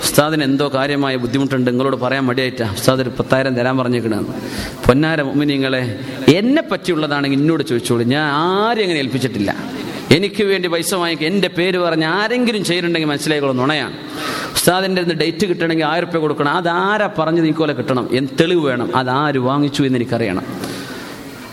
ഉസ്താദിന് 0.03 0.43
എന്തോ 0.43 0.72
കാര്യമായ 0.73 1.15
ബുദ്ധിമുട്ടുണ്ട്. 1.15 1.72
നിങ്ങളോട് 1.72 1.95
പറയാൻ 1.95 2.26
മടിയായിട്ടാ. 2.26 2.72
ഉസ്താദ് 2.72 3.02
ഒരു 3.02 3.10
പത്തായിരം 3.10 3.56
തരാൻ 3.56 3.77
പറഞ്ഞേക്കണെന്ന് 3.77 4.30
പൊന്നാര 4.88 5.22
മുമ്മിനിങ്ങളെ 5.22 5.99
എന്നെ 6.35 6.61
പറ്റിയുള്ളതാണെങ്കിൽ 6.61 7.38
എന്നോട് 7.38 7.64
ചോദിച്ചോളൂ. 7.64 8.03
ഞാൻ 8.03 8.31
ആരും 8.34 8.81
അങ്ങനെ 8.81 8.99
ഏൽപ്പിച്ചിട്ടില്ല. 8.99 9.56
എനിക്ക് 10.11 10.43
വേണ്ടി 10.43 10.68
പൈസ 10.68 10.93
വാങ്ങിക്കുക 10.93 11.27
എന്റെ 11.27 11.47
പേര് 11.47 11.77
പറഞ്ഞ് 11.77 12.06
ആരെങ്കിലും 12.06 12.64
ചെയ്യുന്നുണ്ടെങ്കിൽ 12.64 13.10
മനസ്സിലായിക്കോളും. 13.10 13.57
നുണയാണ്. 13.57 13.93
ഉസ്താദിന്റെ 14.53 15.03
ഡേറ്റ് 15.03 15.45
കിട്ടണമെങ്കിൽ 15.45 15.85
ആയിരം 15.85 16.07
രൂപ 16.11 16.22
കൊടുക്കണം. 16.22 16.52
അതാരാ 16.52 17.10
പറഞ്ഞ് 17.19 17.45
നീക്കോലെ 17.45 17.73
കിട്ടണം? 17.73 18.10
എന്ത് 18.11 18.31
തെളിവ് 18.39 18.65
വേണം? 18.65 18.97
അതാര് 18.97 19.39
വാങ്ങിച്ചു 19.39 19.84
എന്ന് 19.84 19.97
എനിക്കറിയണം. 19.97 20.45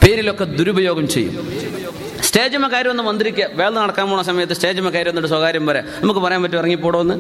പേരിലൊക്കെ 0.06 0.44
ദുരുപയോഗം 0.44 1.08
ചെയ്യും. 1.08 1.48
സ്റ്റേജിമ 2.32 2.66
കയറി 2.72 2.88
ഒന്ന് 2.88 3.02
മന്ത്രിക്ക് 3.02 3.46
വേല 3.56 3.72
നടക്കാൻ 3.74 4.06
പോണ 4.10 4.20
സമയത്ത് 4.22 4.54
സ്റ്റേജിമ 4.54 4.90
കയറി 4.90 5.08
വന്നിട്ട് 5.08 5.30
സ്വകാര്യം 5.32 5.64
വരെ 5.66 5.80
നമുക്ക് 5.98 6.20
പറയാൻ 6.20 6.40
പറ്റും 6.42 6.58
ഇറങ്ങിപ്പോടോന്ന് 6.58 7.16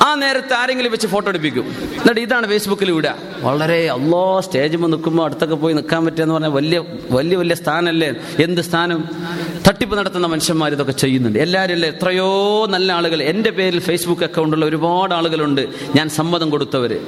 ആ 0.00 0.14
നേരത്തെ 0.14 0.54
ആരെങ്കിലും 0.54 0.92
വെച്ച് 0.92 1.06
ഫോട്ടോ 1.06 1.28
എടുപ്പിക്കും. 1.30 1.62
എന്നിട്ട് 1.62 2.20
ഇതാണ് 2.20 2.46
ഫേസ്ബുക്കിൽ 2.46 2.90
വിടുക 2.90 3.14
വളരെ 3.40 3.90
അല്ലോ 3.90 4.40
സ്റ്റേജിൽ 4.40 4.80
നിൽക്കുമ്പോൾ 4.80 5.24
അടുത്തൊക്കെ 5.24 5.54
പോയി 5.54 5.74
നിൽക്കാൻ 5.74 6.04
പറ്റുക 6.04 6.32
പറഞ്ഞാൽ 6.32 6.50
വലിയ 6.50 6.84
വലിയ 7.10 7.36
വലിയ 7.36 7.54
സ്ഥാനമല്ലേ 7.54 8.14
എന്ത് 8.38 8.60
സ്ഥാനം? 8.60 9.04
തട്ടിപ്പ് 9.68 9.98
നടത്തുന്ന 9.98 10.26
മനുഷ്യന്മാർ 10.26 10.72
ഇതൊക്കെ 10.72 10.92
ചെയ്യുന്നുണ്ട്. 10.92 11.38
എല്ലാവരും 11.38 11.74
അല്ലേ? 11.74 11.88
എത്രയോ 11.88 12.66
നല്ല 12.66 12.92
ആളുകൾ. 12.92 13.22
എന്റെ 13.22 13.50
പേരിൽ 13.50 13.78
ഫേസ്ബുക്ക് 13.78 14.22
അക്കൗണ്ടുള്ള 14.22 14.66
ഒരുപാട് 14.66 15.14
ആളുകളുണ്ട്. 15.14 15.68
ഞാൻ 15.96 16.08
സമ്മതം 16.08 16.50
കൊടുത്തവർ 16.50 17.00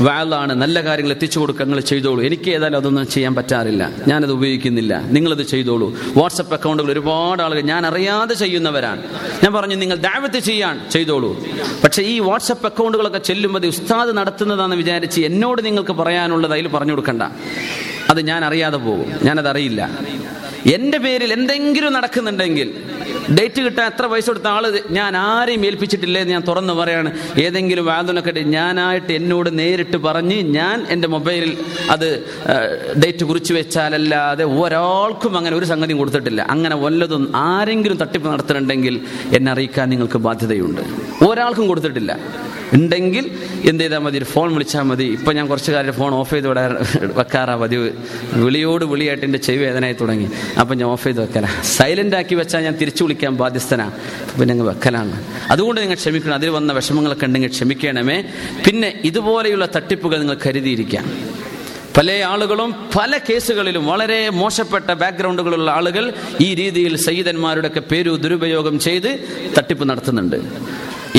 വാലാണ് 0.00 0.54
നല്ല 0.54 0.84
കാര്യങ്ങൾ 0.84 1.12
എത്തിച്ചു 1.12 1.38
കൊടുക്കുക 1.38 1.64
നിങ്ങൾ 1.64 1.80
ചെയ്തോളൂ. 1.80 2.22
എനിക്ക് 2.22 2.50
ഏതായാലും 2.50 2.76
അതൊന്നും 2.76 3.08
ചെയ്യാൻ 3.08 3.34
പറ്റാറില്ല. 3.34 3.90
ഞാനത് 4.08 4.32
ഉപയോഗിക്കുന്നില്ല. 4.32 5.00
നിങ്ങളത് 5.00 5.42
ചെയ്തോളൂ. 5.42 5.94
വാട്സപ്പ് 6.16 6.54
അക്കൗണ്ടുകൾ 6.54 6.92
ഒരുപാട് 6.92 7.42
ആളുകൾ. 7.42 7.60
ഞാൻ 7.60 7.86
അറിയാതെ 7.86 8.34
ചെയ്യുന്നവരാണ്. 8.34 9.02
ഞാൻ 9.44 9.52
പറഞ്ഞു 9.52 9.74
നിങ്ങൾ 9.74 9.96
ദാവത്ത് 9.96 10.38
ചെയ്യാൻ 10.38 10.90
ചെയ്തോളൂ. 10.90 11.44
പക്ഷേ 11.84 12.02
ഈ 12.02 12.18
അക്കൗണ്ടുകളൊക്കെ 12.64 13.18
ചെല്ലുമ്പോൾ 13.18 13.58
അത് 13.58 13.66
ഉസ്താദ് 13.66 14.16
നടത്തുന്നതാണെന്ന് 14.16 14.76
വിചാരിച്ച് 14.76 15.20
എന്നോട് 15.20 15.64
നിങ്ങൾക്ക് 15.64 15.92
പറയാനുള്ളത് 15.92 16.52
അതിൽ 16.52 16.68
പറഞ്ഞു 16.68 16.92
കൊടുക്കണ്ട. 16.92 17.22
അത് 18.10 18.20
ഞാൻ 18.20 18.44
അറിയാതെ 18.44 18.76
പോകും. 18.76 19.12
ഞാനത് 19.22 19.48
അറിയില്ല 19.48 19.90
എന്റെ 20.66 20.98
പേരിൽ 20.98 21.32
എന്തെങ്കിലും 21.32 21.92
നടക്കുന്നുണ്ടെങ്കിൽ 21.92 22.85
ഡേറ്റ് 23.34 23.60
കിട്ടാൻ 23.60 23.86
എത്ര 23.86 24.06
പൈസ 24.06 24.26
കൊടുത്ത 24.26 24.46
ആൾ 24.46 24.80
ഞാൻ 24.90 25.16
ആരെയും 25.16 25.66
ഏൽപ്പിച്ചിട്ടില്ലേ 25.66 26.24
ഞാൻ 26.24 26.42
തുറന്നു 26.48 26.72
പറയാണ്. 26.72 27.10
ഏതെങ്കിലും 27.38 27.86
വാദനൊക്കെ 27.86 28.30
ഞാനായിട്ട് 28.30 29.12
എന്നോട് 29.12 29.58
നേരിട്ട് 29.58 29.96
പറഞ്ഞ് 29.96 30.42
ഞാൻ 30.42 30.86
എന്റെ 30.90 31.08
മൊബൈലിൽ 31.08 31.56
അത് 31.90 32.26
ഡേറ്റ് 33.04 33.24
കുറിച്ച് 33.24 33.54
വെച്ചാലല്ലാതെ 33.54 34.44
ഒരാൾക്കും 34.44 35.36
അങ്ങനെ 35.36 35.56
ഒരു 35.56 35.64
സംഗതിയും 35.64 35.98
കൊടുത്തിട്ടില്ല. 35.98 36.42
അങ്ങനെ 36.42 36.76
വല്ലതും 36.76 37.32
ആരെങ്കിലും 37.36 37.96
തട്ടിപ്പ് 37.96 38.28
നടത്തുന്നുണ്ടെങ്കിൽ 38.28 39.00
എന്നെ 39.32 39.52
അറിയിക്കാൻ 39.52 39.88
നിങ്ങൾക്ക് 39.88 40.18
ബാധ്യതയുണ്ട്. 40.18 40.80
ഒരാൾക്കും 41.24 41.68
കൊടുത്തിട്ടില്ല. 41.68 42.18
ഉണ്ടെങ്കിൽ 42.74 43.30
എന്ത് 43.64 43.84
ചെയ്താൽ 43.84 43.98
മതി 43.98 44.18
ഒരു 44.18 44.24
ഫോൺ 44.24 44.52
വിളിച്ചാൽ 44.52 44.82
മതി. 44.82 45.04
ഇപ്പം 45.04 45.36
ഞാൻ 45.36 45.46
കുറച്ച് 45.46 45.72
കാര്യം 45.72 45.92
ഫോൺ 45.92 46.14
ഓഫ് 46.14 46.30
ചെയ്ത് 46.30 46.48
വിടാ 46.48 46.84
വെക്കാറാ 47.02 47.56
പതിവ്. 47.56 47.90
വിളിയോട് 48.32 48.84
വിളിയായിട്ട് 48.84 49.24
എന്റെ 49.24 49.38
ചെവി 49.38 49.56
വേദനയായി 49.56 49.96
തുടങ്ങി. 50.00 50.28
അപ്പം 50.60 50.78
ഞാൻ 50.78 50.88
ഓഫ് 50.88 51.04
ചെയ്ത് 51.04 51.22
വെക്കലാ. 51.22 51.48
സൈലന്റ് 51.62 52.16
ആക്കി 52.16 52.34
വെച്ചാൽ 52.34 52.60
ഞാൻ 52.60 52.76
തിരിച്ചു 52.76 53.02
വിളിക്കാൻ 53.04 53.34
ബാധ്യസ്ഥനാ. 53.36 53.86
അപ്പം 54.32 54.46
ഞങ്ങൾ 54.46 54.66
വെക്കലാണ്. 54.66 55.24
അതുകൊണ്ട് 55.50 55.80
നിങ്ങൾ 55.80 55.94
ക്ഷമിക്കണം. 55.94 56.34
അതിൽ 56.34 56.48
വന്ന 56.48 56.72
വിഷമങ്ങളൊക്കെ 56.72 57.26
ഉണ്ടെങ്കിൽ 57.26 57.48
ക്ഷമിക്കണമേ. 57.48 58.24
പിന്നെ 58.66 59.00
ഇതുപോലെയുള്ള 59.04 59.68
തട്ടിപ്പുകൾ 59.76 60.18
നിങ്ങൾ 60.18 60.36
കരുതിയിരിക്കാം 60.46 61.36
പല 61.96 62.12
ആളുകളും 62.26 62.74
പല 62.98 63.18
കേസുകളിലും 63.18 63.86
വളരെ 63.86 64.28
മോശപ്പെട്ട 64.28 64.92
ബാക്ക്ഗ്രൗണ്ടുകളുള്ള 64.92 65.70
ആളുകൾ 65.70 66.12
ഈ 66.40 66.54
രീതിയിൽ 66.54 66.96
സയ്യിദന്മാരുടെ 66.96 67.66
ഒക്കെ 67.66 67.80
പേരു 67.80 68.16
ദുരുപയോഗം 68.16 68.78
ചെയ്ത് 68.78 69.18
തട്ടിപ്പ് 69.58 69.88
നടത്തുന്നുണ്ട്. 69.88 70.36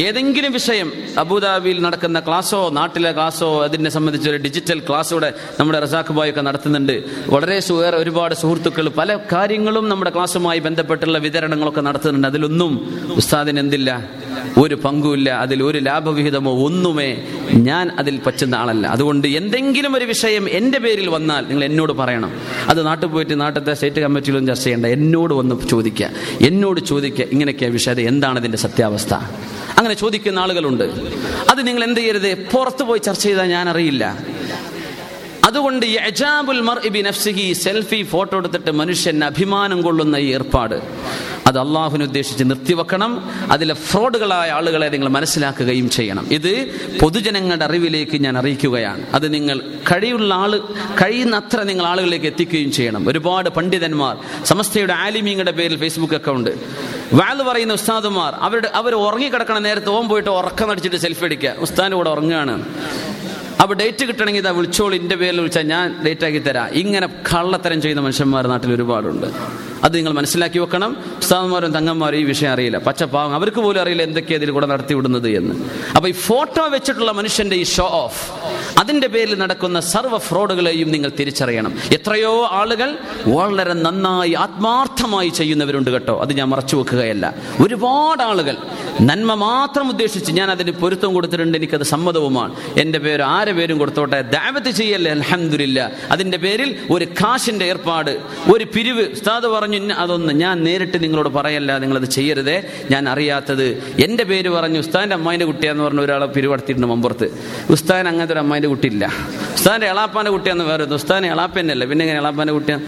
ഏതെങ്കിലും 0.07 0.51
വിഷയം 0.51 0.89
അബുദാബിയിൽ 1.17 1.77
നടക്കുന്ന 1.81 2.19
ക്ലാസ്സോ 2.19 2.69
നാട്ടിലെ 2.69 3.11
ക്ലാസ്സോ 3.11 3.63
അതിനെ 3.63 3.89
സംബന്ധിച്ച് 3.89 4.29
ഒരു 4.29 4.37
ഡിജിറ്റൽ 4.37 4.79
ക്ലാസ് 4.89 5.13
ഇവിടെ 5.13 5.29
നമ്മുടെ 5.59 5.79
റസാഖ് 5.79 6.13
ബോയ് 6.17 6.29
ഒക്കെ 6.29 6.41
നടത്തുന്നുണ്ട്. 6.41 6.95
വളരെ 7.27 7.57
വേറെ 7.71 7.97
ഒരുപാട് 7.97 8.35
സുഹൃത്തുക്കൾ 8.35 8.89
പല 8.89 9.19
കാര്യങ്ങളും 9.33 9.89
നമ്മുടെ 9.89 10.11
ക്ലാസ്സുമായി 10.15 10.59
ബന്ധപ്പെട്ടുള്ള 10.59 11.17
വിതരണങ്ങളൊക്കെ 11.17 11.81
നടത്തുന്നുണ്ട്. 11.81 12.27
അതിലൊന്നും 12.27 12.73
ഉസ്താദിന് 13.15 13.59
എന്തില്ല? 13.59 13.91
ഒരു 14.59 14.75
പങ്കുമില്ല 14.75 15.29
അതിൽ 15.29 15.63
ഒരു 15.63 15.79
ലാഭവിഹിതമോ 15.79 16.65
ഒന്നുമേ 16.65 17.17
ഞാൻ 17.51 17.89
അതിൽ 17.99 18.19
പറ്റുന്ന 18.25 18.55
ആളല്ല. 18.55 18.87
അതുകൊണ്ട് 18.87 19.27
എന്തെങ്കിലും 19.27 19.95
ഒരു 19.95 20.05
വിഷയം 20.05 20.49
എന്റെ 20.49 20.79
പേരിൽ 20.79 21.09
വന്നാൽ 21.09 21.41
നിങ്ങൾ 21.41 21.63
എന്നോട് 21.63 21.93
പറയണം. 21.93 22.31
അത് 22.69 22.85
നാട്ടിൽ 22.85 23.07
പോയിട്ട് 23.07 23.41
നാട്ടിലത്തെ 23.41 23.73
സ്റ്റേറ്റ് 23.73 23.99
കമ്മിറ്റിയിലും 23.99 24.47
ചർച്ച 24.47 24.63
ചെയ്യേണ്ട. 24.63 24.85
എന്നോട് 24.85 25.33
വന്ന് 25.33 25.67
ചോദിക്കുക 25.67 26.09
എന്നോട് 26.41 26.79
ചോദിക്കുക 26.79 27.25
ഇങ്ങനെയൊക്കെയാ 27.25 27.69
വിഷയം. 27.69 28.07
എന്താണ് 28.07 28.39
ഇതിന്റെ 28.39 28.57
സത്യാവസ്ഥ? 28.57 29.13
അങ്ങനെ 29.77 29.93
ചോദിക്കുന്ന 29.93 30.39
ആളുകളുണ്ട്. 30.39 30.83
അത് 31.49 31.67
നിങ്ങൾ 31.67 31.83
എന്ത് 31.83 31.99
ചെയ്യരുത്? 31.99 32.47
പുറത്തു 32.53 32.83
പോയി 32.83 32.99
ചർച്ച 32.99 33.23
ചെയ്താൽ 33.23 33.45
ഞാൻ 33.45 33.69
അറിയില്ല 33.69 34.17
അതുകൊണ്ട് 35.43 35.85
മർഇ 36.61 37.01
നഫ്സിഹി 37.01 37.53
സെൽഫി 37.53 38.03
ഫോട്ടോ 38.03 38.37
എടുത്തിട്ട് 38.37 38.71
മനുഷ്യൻ 38.71 39.23
അഭിമാനം 39.23 39.81
കൊള്ളുന്ന 39.81 40.15
ഈ 40.15 40.33
ഏർപ്പാട്. 40.33 40.81
അത് 41.47 41.59
അള്ളാഹുവിനെ 41.59 42.05
ഉദ്ദേശിച്ച് 42.05 42.43
നിർത്തിവെക്കണം. 42.43 43.11
അതിലെ 43.51 43.73
ഫ്രോഡുകളായ 43.73 44.49
ആളുകളെ 44.51 44.87
നിങ്ങൾ 44.87 45.09
മനസ്സിലാക്കുകയും 45.09 45.89
ചെയ്യണം. 45.89 46.27
ഇത് 46.31 46.51
പൊതുജനങ്ങളുടെ 47.01 47.65
അറിവിലേക്ക് 47.65 48.17
ഞാൻ 48.23 48.37
അറിയിക്കുകയാണ്. 48.37 49.05
അത് 49.13 49.33
നിങ്ങൾ 49.33 49.59
കഴിയുള്ള 49.91 50.33
ആൾ 50.33 50.51
കഴിയുന്നത്ര 51.01 51.63
നിങ്ങൾ 51.63 51.85
ആളുകളിലേക്ക് 51.85 52.25
എത്തിക്കുകയും 52.25 52.71
ചെയ്യണം. 52.71 53.09
ഒരുപാട് 53.09 53.49
പണ്ഡിതന്മാർ 53.49 54.17
സമസ്തയുടെ 54.45 54.93
ആലിമീങ്ങളുടെ 54.93 55.51
പേരിൽ 55.51 55.79
ഫേസ്ബുക്ക് 55.79 56.13
അക്കൗണ്ട് 56.13 56.49
വാൽ 57.13 57.43
പറയുന്ന 57.43 57.73
ഉസ്താദുമാർ 57.73 58.33
അവരുടെ 58.35 58.71
അവർ 58.73 58.95
ഉറങ്ങിക്കിടക്കണ 58.95 59.57
നേരത്തെ 59.59 59.89
ഓൻ 59.89 60.07
പോയിട്ട് 60.07 60.29
ഉറക്കം 60.29 60.69
നടിച്ചിട്ട് 60.69 60.97
സെൽഫി 60.97 61.25
അടിക്കുക 61.25 61.53
ഉസ്താദിന്റെ 61.57 61.97
കൂടെ 61.97 62.09
ഉറങ്ങുകയാണ്. 62.09 62.65
അപ്പൊ 63.61 63.75
ഡേറ്റ് 63.75 64.05
കിട്ടണമെങ്കിൽ 64.05 64.41
ഇതാ 64.41 64.49
വിളിച്ചോളൂ 64.49 64.97
എന്റെ 64.97 65.15
പേരിൽ 65.15 65.39
വിളിച്ചാൽ 65.39 65.61
ഞാൻ 65.61 66.03
ഡേറ്റ് 66.05 66.25
ആക്കി 66.25 66.37
തരാം. 66.37 66.69
ഇങ്ങനെ 66.69 67.07
കള്ളത്തരം 67.07 67.81
ചെയ്യുന്ന 67.81 68.01
മനുഷ്യന്മാർ 68.01 68.47
നാട്ടിൽ 68.47 68.73
ഒരുപാടുണ്ട്. 68.73 69.27
അത് 69.83 69.95
നിങ്ങൾ 69.95 70.11
മനസ്സിലാക്കി 70.11 70.59
വെക്കണം. 70.59 70.97
ഉസ്താദന്മാരും 71.17 71.71
തങ്ങന്മാരും 71.71 72.17
ഈ 72.17 72.23
വിഷയം 72.23 72.51
അറിയില്ല. 72.51 72.77
പച്ചപ്പാവം. 72.77 73.33
അവർക്ക് 73.33 73.57
പോലും 73.57 73.81
അറിയില്ല 73.81 74.03
എന്തൊക്കെയാണ് 74.03 74.43
ഇതിൽ 74.43 74.53
കൂടെ 74.53 74.65
നടത്തി 74.65 74.93
വിടുന്നത് 74.93 75.29
എന്ന്. 75.29 75.55
അപ്പൊ 75.95 76.09
ഈ 76.09 76.11
ഫോട്ടോ 76.11 76.67
വെച്ചിട്ടുള്ള 76.67 77.11
മനുഷ്യന്റെ 77.11 77.55
ഈ 77.55 77.63
ഷോ 77.63 77.87
ഓഫ് 77.91 78.31
അതിന്റെ 78.79 79.07
പേരിൽ 79.07 79.37
നടക്കുന്ന 79.37 79.79
സർവ 79.79 80.17
ഫ്രോഡുകളെയും 80.17 80.91
നിങ്ങൾ 80.91 81.11
തിരിച്ചറിയണം. 81.19 81.73
എത്രയോ 81.91 82.47
ആളുകൾ 82.51 82.97
വളരെ 83.27 83.73
നന്നായി 83.73 84.33
ആത്മാർത്ഥമായി 84.33 85.29
ചെയ്യുന്നവരുണ്ട് 85.29 85.89
കേട്ടോ. 85.89 86.21
അത് 86.21 86.33
ഞാൻ 86.33 86.49
മറച്ചു 86.49 86.75
വെക്കുകയല്ല. 86.75 87.35
ഒരുപാട് 87.61 88.23
ആളുകൾ. 88.23 88.57
നന്മ 89.01 89.33
മാത്രം 89.33 89.89
ഉദ്ദേശിച്ച് 89.89 90.31
ഞാൻ 90.31 90.51
അതിന് 90.51 90.71
പൊരുത്തം 90.71 91.13
കൊടുത്തിട്ടുണ്ട്. 91.13 91.57
എനിക്കത് 91.57 91.83
സമ്മതവുമാണ്. 91.83 92.55
എന്റെ 92.77 92.99
പേര് 92.99 93.21
ആരെ 93.21 93.46
പേരും 93.51 93.77
കൊടുത്തോട്ടെ 93.77 94.21
ദാവത്ത് 94.21 94.69
ചെയ്യല്ലേ 94.69 95.11
അലഹമില്ല 95.11 95.91
അതിന്റെ 96.11 96.37
പേരിൽ 96.37 96.75
ഒരു 96.91 97.05
കാശിന്റെ 97.05 97.65
ഏർപ്പാട് 97.65 98.17
ഒരു 98.53 98.63
പിരിവ്. 98.75 99.01
ഉസ്താദ് 99.01 99.43
പറഞ്ഞു 99.43 99.93
അതൊന്ന് 99.93 100.33
ഞാൻ 100.33 100.63
നേരിട്ട് 100.63 101.03
നിങ്ങളോട് 101.03 101.29
പറയല്ല 101.29 101.77
നിങ്ങളത് 101.77 102.09
ചെയ്യരുതേ. 102.09 102.63
ഞാൻ 102.91 103.09
അറിയാത്തത്. 103.09 103.93
എന്റെ 104.03 104.23
പേര് 104.23 104.49
പറഞ്ഞു 104.49 104.79
ഉസ്താദിന്റെ 104.79 105.15
അമ്മായിന്റെ 105.15 105.45
കുട്ടിയാന്ന് 105.45 105.83
പറഞ്ഞ 105.83 105.99
ഒരാളെ 105.99 106.25
പിരിവടത്തിയിട്ടുണ്ട് 106.25 106.87
മമ്പുറത്ത്. 106.87 107.31
ഉസ്താൻ 107.69 108.07
അങ്ങനത്തെ 108.07 108.33
ഒരു 108.33 108.39
അമ്മായിന്റെ 108.39 108.67
കുട്ടിയില്ല. 108.67 109.05
ഉസ്താദിന്റെ 109.53 109.87
എളാപ്പാന്റെ 109.87 110.31
കുട്ടിയാന്ന് 110.31 110.63
വേറെ 110.63 110.83
ഉസ്താദിന് 110.83 111.27
എളാപ്പന്നല്ല 111.27 111.85
പിന്നെ 111.85 112.03
ഇങ്ങനെ 112.03 112.19
എളാപ്പാന്റെ 112.19 112.53
കുട്ടിയാണ് 112.53 112.83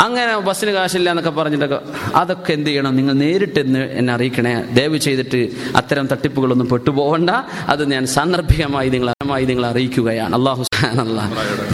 അങ്ങനെ 0.00 0.38
ബസ്സിന് 0.38 0.70
കാശില്ല 0.70 1.10
എന്നൊക്കെ 1.10 1.30
പറഞ്ഞിട്ടൊക്കെ 1.30 1.80
അതൊക്കെ 2.14 2.52
എന്ത് 2.52 2.70
ചെയ്യണം? 2.70 2.96
നിങ്ങൾ 2.96 3.12
നേരിട്ട് 3.12 3.60
എന്ന് 3.60 4.12
അറിയിക്കണേ. 4.12 4.64
ദയവ് 4.74 4.98
ചെയ്തിട്ട് 4.98 5.48
അത്തരം 5.76 6.06
തട്ടിപ്പുകളൊന്നും 6.06 6.68
പെട്ടുപോകണ്ട 6.68 7.30
അത് 7.68 7.90
ഞാൻ 7.90 8.06
സാന്ദർഭികമായി 8.06 8.88
നിങ്ങൾ 8.88 9.12
മായി 9.24 9.44
അറിയിക്കുകയാണ് 9.94 10.34
അള്ളാഹു 10.34 10.62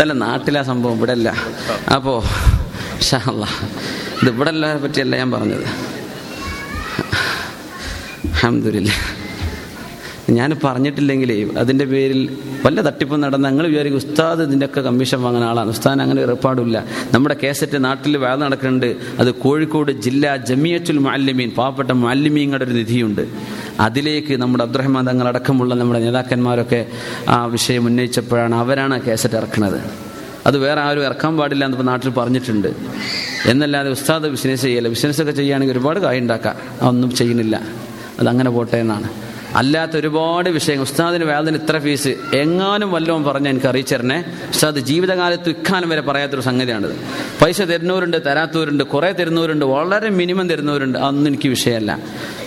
അല്ല 0.02 0.12
നാട്ടിലെ 0.24 0.62
സംഭവം 0.62 0.96
ഇവിടെ 0.96 1.12
അല്ല 1.12 1.28
അപ്പോൾ 1.96 2.18
ഷാ 3.08 3.18
ഇത് 4.22 4.28
ഇവിടെ 4.30 4.50
പറ്റിയല്ല 4.82 5.14
ഞാൻ 5.16 5.30
പറഞ്ഞത്. 5.30 5.66
അഹമ്മദില്ല 8.34 8.90
ഞാൻ 10.28 10.56
പറഞ്ഞിട്ടില്ലെങ്കിലേ 10.64 11.50
അതിന്റെ 11.58 11.84
പേരിൽ 11.84 12.38
വല്ല 12.66 12.80
തട്ടിപ്പും 12.80 13.20
നടന്ന 13.20 13.48
ഞങ്ങൾ 13.48 13.66
വിചാരിക്കും 13.66 13.96
ഉസ്താദ് 13.96 14.42
ഇതിന്റെയൊക്കെ 14.42 14.80
കമ്മീഷൻ 14.80 15.22
വാങ്ങുന്ന 15.22 15.48
ആളാണ്. 15.48 15.68
ഉസ്താദ് 15.68 16.00
അങ്ങനെ 16.00 16.20
ഏർപ്പാടില്ല. 16.20 16.84
നമ്മുടെ 17.14 17.36
കേസറ്റ് 17.42 17.84
നാട്ടിൽ 17.84 18.16
വേദ 18.16 18.38
നടക്കുന്നുണ്ട്. 18.38 18.96
അത് 19.18 19.34
കോഴിക്കോട് 19.34 19.92
ജില്ലാ 19.92 20.36
ജമിയത്തുൽ 20.36 20.98
മാലിമീൻ 20.98 21.50
പാവപ്പെട്ട 21.50 21.90
മാലിമീങ്ങളുടെ 21.90 22.64
ഒരു 22.64 22.72
നിധിയുണ്ട്. 22.72 23.28
അതിലേക്ക് 23.80 24.36
നമ്മുടെ 24.36 24.64
അബ്ദുറഹ്മാൻ 24.64 25.06
തങ്ങൾ 25.06 25.20
തങ്ങളടക്കമുള്ള 25.20 25.74
നമ്മുടെ 25.74 26.00
നേതാക്കന്മാരൊക്കെ 26.00 26.86
ആ 27.28 27.44
വിഷയം 27.44 27.86
ഉന്നയിച്ചപ്പോഴാണ് 27.86 28.54
അവരാണ് 28.54 29.02
കേസറ്റ് 29.02 29.34
ഇറക്കുന്നത്. 29.34 29.80
അത് 30.46 30.58
വേറെ 30.58 30.80
ആരും 30.80 31.04
ഇറക്കാൻ 31.04 31.36
പാടില്ല 31.36 31.64
എന്ന് 31.64 31.88
നാട്ടിൽ 31.88 32.10
പറഞ്ഞിട്ടുണ്ട്. 32.10 32.68
എന്നല്ലാതെ 33.46 33.90
ഉസ്താദ് 33.90 34.22
ബിസിനസ് 34.22 34.62
ചെയ്യല്ല. 34.62 34.88
ബിസിനസ്സൊക്കെ 34.88 35.32
ചെയ്യുകയാണെങ്കിൽ 35.32 35.72
ഒരുപാട് 35.72 36.00
കായ് 36.00 36.18
ഉണ്ടാക്കാം. 36.18 36.54
അതൊന്നും 36.82 37.14
ചെയ്യുന്നില്ല. 37.14 37.60
അതങ്ങനെ 38.20 38.50
പോട്ടെ 38.50 38.76
എന്നാണ്. 38.76 39.29
അല്ലാത്ത 39.56 39.96
ഒരുപാട് 39.96 40.50
വിഷയങ്ങൾ. 40.50 40.82
ഉസ്താദിന് 40.82 41.24
വേദന 41.24 41.54
ഇത്ര 41.54 41.78
ഫീസ് 41.78 42.08
എങ്ങാനും 42.34 42.92
വല്ലതും 42.92 43.24
പറഞ്ഞ് 43.24 43.48
എനിക്ക് 43.48 43.66
അറിയിച്ചേരണേ. 43.66 44.24
ഉസ്താദ് 44.48 44.78
ജീവിതകാലത്ത് 44.78 45.48
ഇക്കാലം 45.48 45.88
വരെ 45.88 46.00
പറയാത്തൊരു 46.00 46.40
സംഗതിയാണിത്. 46.40 46.96
പൈസ 47.42 47.62
തരുന്നവരുണ്ട് 47.62 48.26
തരാത്തവരുണ്ട് 48.26 48.84
കുറേ 48.84 49.12
തരുന്നവരുണ്ട് 49.12 49.64
വളരെ 49.64 50.10
മിനിമം 50.10 50.48
തരുന്നവരുണ്ട്. 50.48 50.98
അതൊന്നും 50.98 51.26
എനിക്ക് 51.26 51.48
വിഷയമല്ല. 51.48 51.98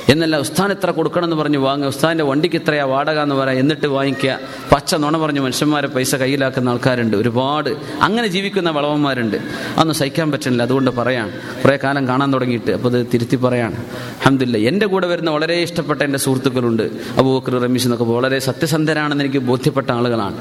എന്നല്ല 0.10 0.38
ഉസ്താൻ 0.38 0.72
എത്ര 0.72 0.92
കൊടുക്കണം 0.92 1.24
എന്ന് 1.24 1.36
പറഞ്ഞ് 1.36 1.58
വാങ്ങുക 1.58 1.88
ഉസ്താദിന്റെ 1.88 2.24
വണ്ടിക്ക് 2.24 2.56
ഇത്രയാ 2.56 2.84
വാടക 2.84 3.20
എന്ന് 3.20 3.36
പറയാം. 3.36 3.60
എന്നിട്ട് 3.60 3.88
വാങ്ങിക്കുക. 3.88 4.40
പച്ച 4.72 4.96
നുണ 4.96 5.18
പറഞ്ഞ് 5.18 5.40
മനുഷ്യന്മാരെ 5.40 5.88
പൈസ 5.88 6.16
കയ്യിലാക്കുന്ന 6.16 6.70
ആൾക്കാരുണ്ട്. 6.70 7.18
ഒരുപാട് 7.18 7.70
അങ്ങനെ 8.02 8.28
ജീവിക്കുന്ന 8.28 8.70
വളവന്മാരുണ്ട്. 8.70 9.38
അതൊന്നും 9.76 9.96
സഹിക്കാൻ 9.96 10.32
പറ്റുന്നില്ല. 10.32 10.64
അതുകൊണ്ട് 10.64 10.92
പറയാം 10.92 11.32
കുറേ 11.66 11.80
കാലം 11.84 12.08
കാണാൻ 12.08 12.34
തുടങ്ങിയിട്ട്. 12.34 12.72
അപ്പോൾ 12.72 12.94
അത് 12.94 13.08
തിരുത്തി 13.14 13.36
പറയാണ്. 13.36 13.76
അഹമ്മദില്ല 13.76 14.58
എന്റെ 14.58 14.86
കൂടെ 14.86 15.08
വരുന്ന 15.08 15.32
വളരെ 15.32 15.54
ഇഷ്ടപ്പെട്ട 15.54 16.02
എന്റെ 16.02 16.20
സുഹൃത്തുക്കളുണ്ട്. 16.20 16.90
അബൂബക്കർ 17.18 17.62
റമീസ് 17.62 17.86
എന്നൊക്കെ 17.86 18.06
വളരെ 18.06 18.40
സത്യസന്ധരാണെന്ന് 18.40 19.24
എനിക്ക് 19.24 19.38
ബോധ്യപ്പെട്ട 19.38 19.92
ആളുകളാണ്. 19.92 20.38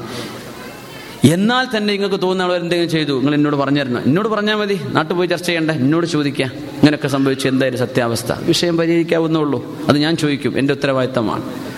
എന്നാൽ 1.23 1.67
തന്നെ 1.77 1.93
നിങ്ങൾക്ക് 1.93 2.21
തോന്നുന്ന 2.21 2.53
എന്തെങ്കിലും 2.53 2.91
ചെയ്തു. 2.91 3.13
നിങ്ങൾ 3.13 3.35
എന്നോട് 3.35 3.55
പറഞ്ഞിരുന്നു 3.55 3.99
എന്നോട് 3.99 4.27
പറഞ്ഞാൽ 4.27 4.55
മതി. 4.55 4.79
നാട്ടിൽ 4.87 5.15
പോയി 5.15 5.27
ചർച്ച 5.27 5.45
ചെയ്യണ്ട? 5.45 5.71
എന്നോട് 5.71 6.05
ചോദിക്കുക 6.05 6.45
ഇങ്ങനെയൊക്കെ 6.45 7.07
സംഭവിച്ചു. 7.07 7.47
എന്തായാലും 7.47 7.79
സത്യാവസ്ഥ. 7.79 8.31
വിഷയം 8.31 8.77
പരിഹരിക്കാവുന്നുള്ളൂ 8.77 9.85
അത് 9.89 9.97
ഞാൻ 9.97 10.17
ചോദിക്കും. 10.17 10.59
എന്റെ 10.59 10.73
ഉത്തരവാദിത്തമാണ്. 10.73 11.72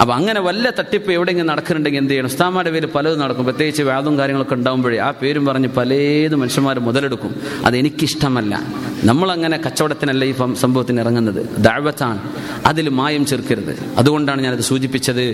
അപ്പൊ 0.00 0.14
അങ്ങനെ 0.14 0.40
വല്ല 0.40 0.70
തട്ടിപ്പ് 0.78 1.12
എവിടെയെങ്കിലും 1.12 1.46
നടക്കുന്നുണ്ടെങ്കിൽ 1.46 1.98
എന്ത് 1.98 2.10
ചെയ്യണം? 2.10 2.26
ഉസ്താമാരുടെ 2.26 2.72
പേര് 2.72 2.86
പലതും 2.86 3.18
നടക്കും. 3.18 3.44
പ്രത്യേകിച്ച് 3.44 3.82
വ്യാതും 3.82 4.18
കാര്യങ്ങളൊക്കെ 4.18 4.54
ഉണ്ടാകുമ്പോഴേ 4.54 4.98
ആ 4.98 5.10
പേരും 5.10 5.44
പറഞ്ഞ് 5.46 5.68
പലേത് 5.68 6.36
മനുഷ്യന്മാർ 6.36 6.78
മുതലെടുക്കും. 6.78 7.40
അത് 7.64 7.76
എനിക്കിഷ്ടമല്ല. 7.76 8.62
നമ്മളങ്ങനെ 9.04 9.60
കച്ചവടത്തിനല്ല 9.66 10.24
ഈ 10.24 10.34
സംഭവത്തിന് 10.54 11.00
ഇറങ്ങുന്നത്. 11.00 11.40
ദാഴ്വത്താണ് 11.58 12.20
അതിൽ 12.66 12.88
മായം 12.88 13.26
ചേർക്കരുത് 13.26 13.74
അതുകൊണ്ടാണ് 13.96 14.42
ഞാനത് 14.42 14.60
സൂചിപ്പിച്ചത്. 14.60 15.24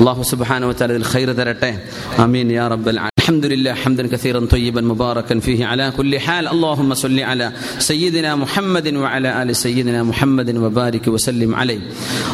അള്ളാഹു 0.00 0.22
സുബാനോ 0.22 0.70
അതിൽ 0.70 1.04
ഖൈർ 1.14 1.32
തരട്ടെ. 1.32 1.82
അമീൻ 2.18 2.52
യാ 2.52 2.68
റബ്ബൽ 2.68 2.98
الحمد 3.29 3.45
لله 3.45 3.73
حمدا 3.75 4.03
كثيرا 4.07 4.39
طيبا 4.47 4.81
مباركا 4.83 5.35
فيه 5.39 5.59
على 5.65 5.85
كل 5.91 6.13
حال 6.19 6.45
اللهم 6.47 6.89
صل 6.95 7.17
على 7.21 7.47
سيدنا 7.81 8.31
محمد 8.35 8.87
وعلى 8.95 9.29
ال 9.41 9.49
سيدنا 9.57 9.99
محمد 10.03 10.49
وبارك 10.57 11.05
وسلم 11.07 11.51
عليه 11.55 11.79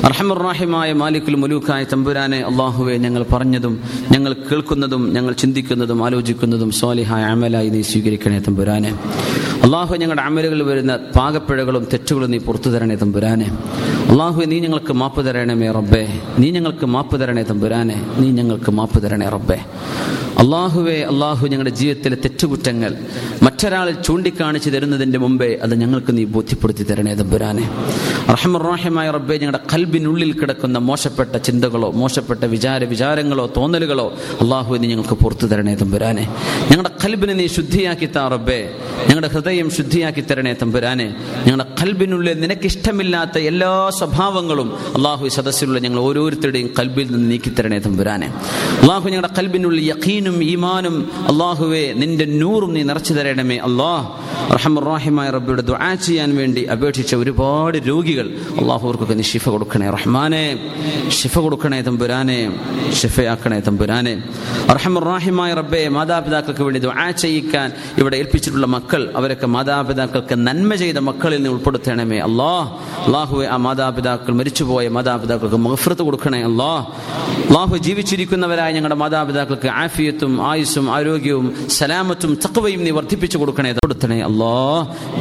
അർഹം 0.07 0.27
റാഹിമായ 0.41 0.89
മാലിക്കുൽ 1.01 1.35
മുലൂക്കായ 1.43 1.81
തമ്പുരാനെ 1.91 2.39
അള്ളാഹുവെ 2.49 2.95
ഞങ്ങൾ 3.05 3.21
പറഞ്ഞതും 3.33 3.73
ഞങ്ങൾ 4.13 4.31
കേൾക്കുന്നതും 4.49 5.03
ഞങ്ങൾ 5.15 5.31
ചിന്തിക്കുന്നതും 5.41 5.99
ആലോചിക്കുന്നതും 6.07 6.69
സ്വാലിഹായ 6.79 7.23
അമലായി 7.33 7.69
നീ 7.75 7.81
സ്വീകരിക്കണേ 7.91 8.39
തമ്പുരാനെ 8.47 8.91
അള്ളാഹു 9.65 9.91
ഞങ്ങളുടെ 10.01 10.23
അമലുകളിൽ 10.29 10.63
വരുന്ന 10.71 10.93
പാകപ്പിഴകളും 11.17 11.83
തെറ്റുകളും 11.93 12.31
നീ 12.33 12.39
പുറത്തു 12.47 12.69
തരണേ 12.75 12.95
തമ്പുരാനെ 13.03 13.47
അള്ളാഹു 14.13 14.39
നീ 14.51 14.59
ഞങ്ങൾക്ക് 14.65 14.93
മാപ്പ് 15.01 15.23
തരണമേ 15.27 15.69
റബ്ബേ 15.79 16.03
നീ 16.41 16.49
ഞങ്ങൾക്ക് 16.57 16.85
മാപ്പ് 16.95 17.15
തരണേ 17.23 17.45
തമ്പുരാനെ 17.51 17.97
നീ 18.21 18.29
ഞങ്ങൾക്ക് 18.39 18.73
മാപ്പ് 18.79 18.99
തരണേ 19.05 19.29
റബ്ബേ 19.37 19.59
അള്ളാഹുവെ 20.36 20.96
അള്ളാഹു 21.10 21.42
ഞങ്ങളുടെ 21.46 21.72
ജീവിതത്തിലെ 21.78 22.16
തെറ്റുകുറ്റങ്ങൾ 22.24 22.92
മറ്റൊരാളിൽ 23.44 23.94
ചൂണ്ടിക്കാണിച്ചു 24.06 24.70
തരുന്നതിന്റെ 24.70 25.18
മുമ്പേ 25.18 25.48
അത് 25.64 25.74
ഞങ്ങൾക്ക് 25.82 26.12
നീ 26.16 26.24
ബോധ്യപ്പെടുത്തി 26.34 26.84
തരണേ 26.90 27.12
തമ്പുരാനെ 27.14 27.64
റഹമുറാഹിമായ 28.30 29.08
റബ്ബെ 29.16 29.36
ഞങ്ങളുടെ 29.36 29.60
കൽബിനുള്ളിൽ 29.72 30.32
കിടക്കുന്ന 30.40 30.78
മോശപ്പെട്ട 30.88 31.34
ചിന്തകളോ 31.46 31.88
മോശപ്പെട്ട 32.00 32.44
വിചാര 32.54 32.84
വിചാരങ്ങളോ 32.92 33.46
തോന്നലുകളോ 33.56 34.06
അള്ളാഹു 34.44 34.78
നീ 34.78 34.88
ഞങ്ങൾക്ക് 34.92 35.16
പുറത്തു 35.22 35.46
തരണേ 35.46 35.74
തമ്പുരാനെ 35.82 36.24
ഞങ്ങളുടെ 36.70 36.92
കൽബിനെ 37.04 37.34
നീ 37.34 37.46
ശുദ്ധിയാക്കി 37.56 38.08
താ 38.10 38.24
റബ്ബെ. 38.32 38.60
ഞങ്ങളുടെ 39.08 39.30
ഹൃദയം 39.34 39.68
ശുദ്ധിയാക്കി 39.76 40.22
തരണേ 40.24 40.52
തമ്പുരാനെ 40.60 41.08
ഞങ്ങളുടെ 41.46 41.66
കൽബിനുള്ളിൽ 41.80 42.36
നിനക്കിഷ്ടമില്ലാത്ത 42.42 43.36
എല്ലാ 43.50 43.70
സ്വഭാവങ്ങളും 43.98 44.68
അള്ളാഹു 44.96 45.30
സദസ്സിലുള്ള 45.36 45.80
ഞങ്ങൾ 45.84 46.00
ഓരോരുത്തരുടെയും 46.06 46.70
കൽബിൽ 46.78 47.06
നിന്ന് 47.12 47.28
നീക്കി 47.32 47.50
തരണേ 47.52 47.78
തമ്പുരാനെ 47.86 48.28
അള്ളാഹു 48.82 49.06
ഞങ്ങളുടെ 49.08 49.32
കൽബിനുള്ളിൽ 49.38 49.84
യഖീനും 50.26 50.42
ഈമാനും 50.52 50.94
അള്ളാഹുവെ 51.30 51.84
നിന്റെ 52.00 52.24
നൂറും 52.40 52.70
നീ 52.76 52.82
നിറച്ചു 52.90 53.12
തരണമേ 53.18 53.56
അള്ളാഹ് 53.68 54.04
റഹമുറാഹിമായ 54.56 55.28
റബ്ബിയുടെ 55.36 55.62
ദുആ 55.70 55.90
ചെയ്യാൻ 56.06 56.30
വേണ്ടി 56.38 56.62
അപേക്ഷിച്ച 56.74 57.12
ഒരുപാട് 57.22 57.76
രോഗികൾ 57.90 58.26
അള്ളാഹുവർക്കൊക്കെ 58.60 59.14
നീ 59.20 59.24
ഷിഫ 59.32 59.46
കൊടുക്കണേ 59.54 59.86
റഹ്മാനെ. 59.96 60.44
ഷിഫ 61.18 61.34
കൊടുക്കണേ 61.46 61.78
തമ്പുരാനെ. 61.88 62.38
ഷിഫയാക്കണേ 63.00 63.58
തമ്പുരാനെ. 63.68 64.14
റഹമുറാഹിമായ 64.76 65.50
റബ്ബെ 65.60 65.82
മാതാപിതാക്കൾക്ക് 65.98 66.62
വേണ്ടി 66.66 66.80
ദുആ 66.86 67.06
ചെയ്യിക്കാൻ 67.22 67.68
ഇവിടെ 68.00 68.16
ഏൽപ്പിച്ചിട്ടുള്ള 68.22 68.68
മക്കൾ 68.76 69.02
അവരൊക്കെ 69.20 69.48
മാതാപിതാക്കൾക്ക് 69.56 70.34
നന്മ 70.48 70.70
ചെയ്ത 70.82 70.98
മക്കളിൽ 71.10 71.38
നിന്ന് 71.38 71.52
ഉൾപ്പെടുത്തണമേ 71.56 72.18
അള്ളാഹ് 72.28 72.68
അള്ളാഹുവെ 73.06 73.46
ആ 73.54 73.58
മാതാപിതാക്കൾ 73.66 74.32
മരിച്ചുപോയ 74.40 74.86
മാതാപിതാക്കൾക്ക് 74.98 75.60
മഹഫ്രത്ത് 75.66 76.02
കൊടുക്കണേ 76.08 76.42
അള്ളാഹ് 76.50 76.84
അള്ളാഹു 77.48 77.74
ജീവിച്ചിരിക്കുന്നവരായ 77.86 78.70
ഞങ്ങളുടെ 78.76 78.98
മാതാപിതാക്കൾക്ക് 79.04 79.68
ആഫിയത്തും 79.82 80.15
ആയുസ്സും 80.24 80.86
ആരോഗ്യവും 80.94 81.46
സലാമത്തും 81.70 82.38
തക്വയും 82.44 82.84
നീ 82.84 82.90
വർദ്ധിപ്പിച്ചു 82.90 83.38
കൊടുക്കണേ. 83.38 83.72
കൊടുത്തണേ 83.72 84.18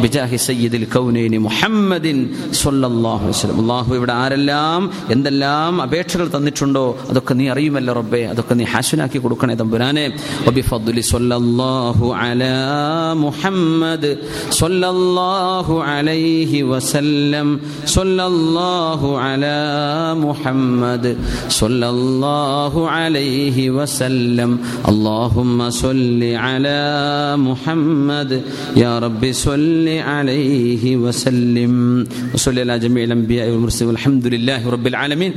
ബിജാഹി 0.01 0.35
സയ്യിദിൽ 0.35 0.87
കൗനൈനി 0.95 1.37
മുഹമ്മദിൻ 1.37 2.17
സ്വല്ലല്ലാഹു 2.51 3.23
അലൈഹി 3.23 3.37
വസല്ലം. 3.37 3.57
അള്ളാഹു 3.61 3.95
ഇവിടെ 3.95 4.13
ആരെല്ലാം 4.13 4.91
എന്തെല്ലാം 5.09 5.81
അപേക്ഷകൾ 5.81 6.27
തന്നിട്ടുണ്ടോ 6.35 6.97
അതൊക്കെ 7.09 7.33
നീ 7.33 7.47
അറിയുമല്ല 7.49 7.93
റബ്ബേ 7.93 8.23
അതൊക്കെ 8.23 8.53
നീ 8.53 8.63
ഹാഷനാക്കി 8.63 9.17
കൊടുക്കണേ 9.17 9.55
തമ്പുരാനെ. 9.55 10.05
മുഹമ്മദ് 13.25 14.11
സ്വല്ലല്ലാഹു 14.49 15.75
അലൈഹി 15.81 16.61
വസല്ലം. 16.61 17.47
സ്വല്ലല്ലാഹു 17.93 19.09
അലാ 19.17 19.59
മുഹമ്മദ് 20.25 21.11
സ്വല്ലല്ലാഹു 21.47 22.81
അലൈഹി 22.85 23.67
വസല്ലം. 23.77 24.51
اللهم 24.89 25.69
صل 25.69 26.23
على 26.23 26.81
محمد. 27.37 28.41
يا 28.75 28.99
رب 28.99 29.31
صل 29.31 29.87
عليه 29.87 30.97
وسلم. 30.97 32.05
وصل 32.33 32.59
على 32.59 32.79
جميع 32.79 33.03
الأنبياء 33.03 33.49
والمرسلين. 33.49 33.89
والحمد 33.89 34.27
لله 34.27 34.69
رب 34.69 34.87
العالمين. 34.87 35.33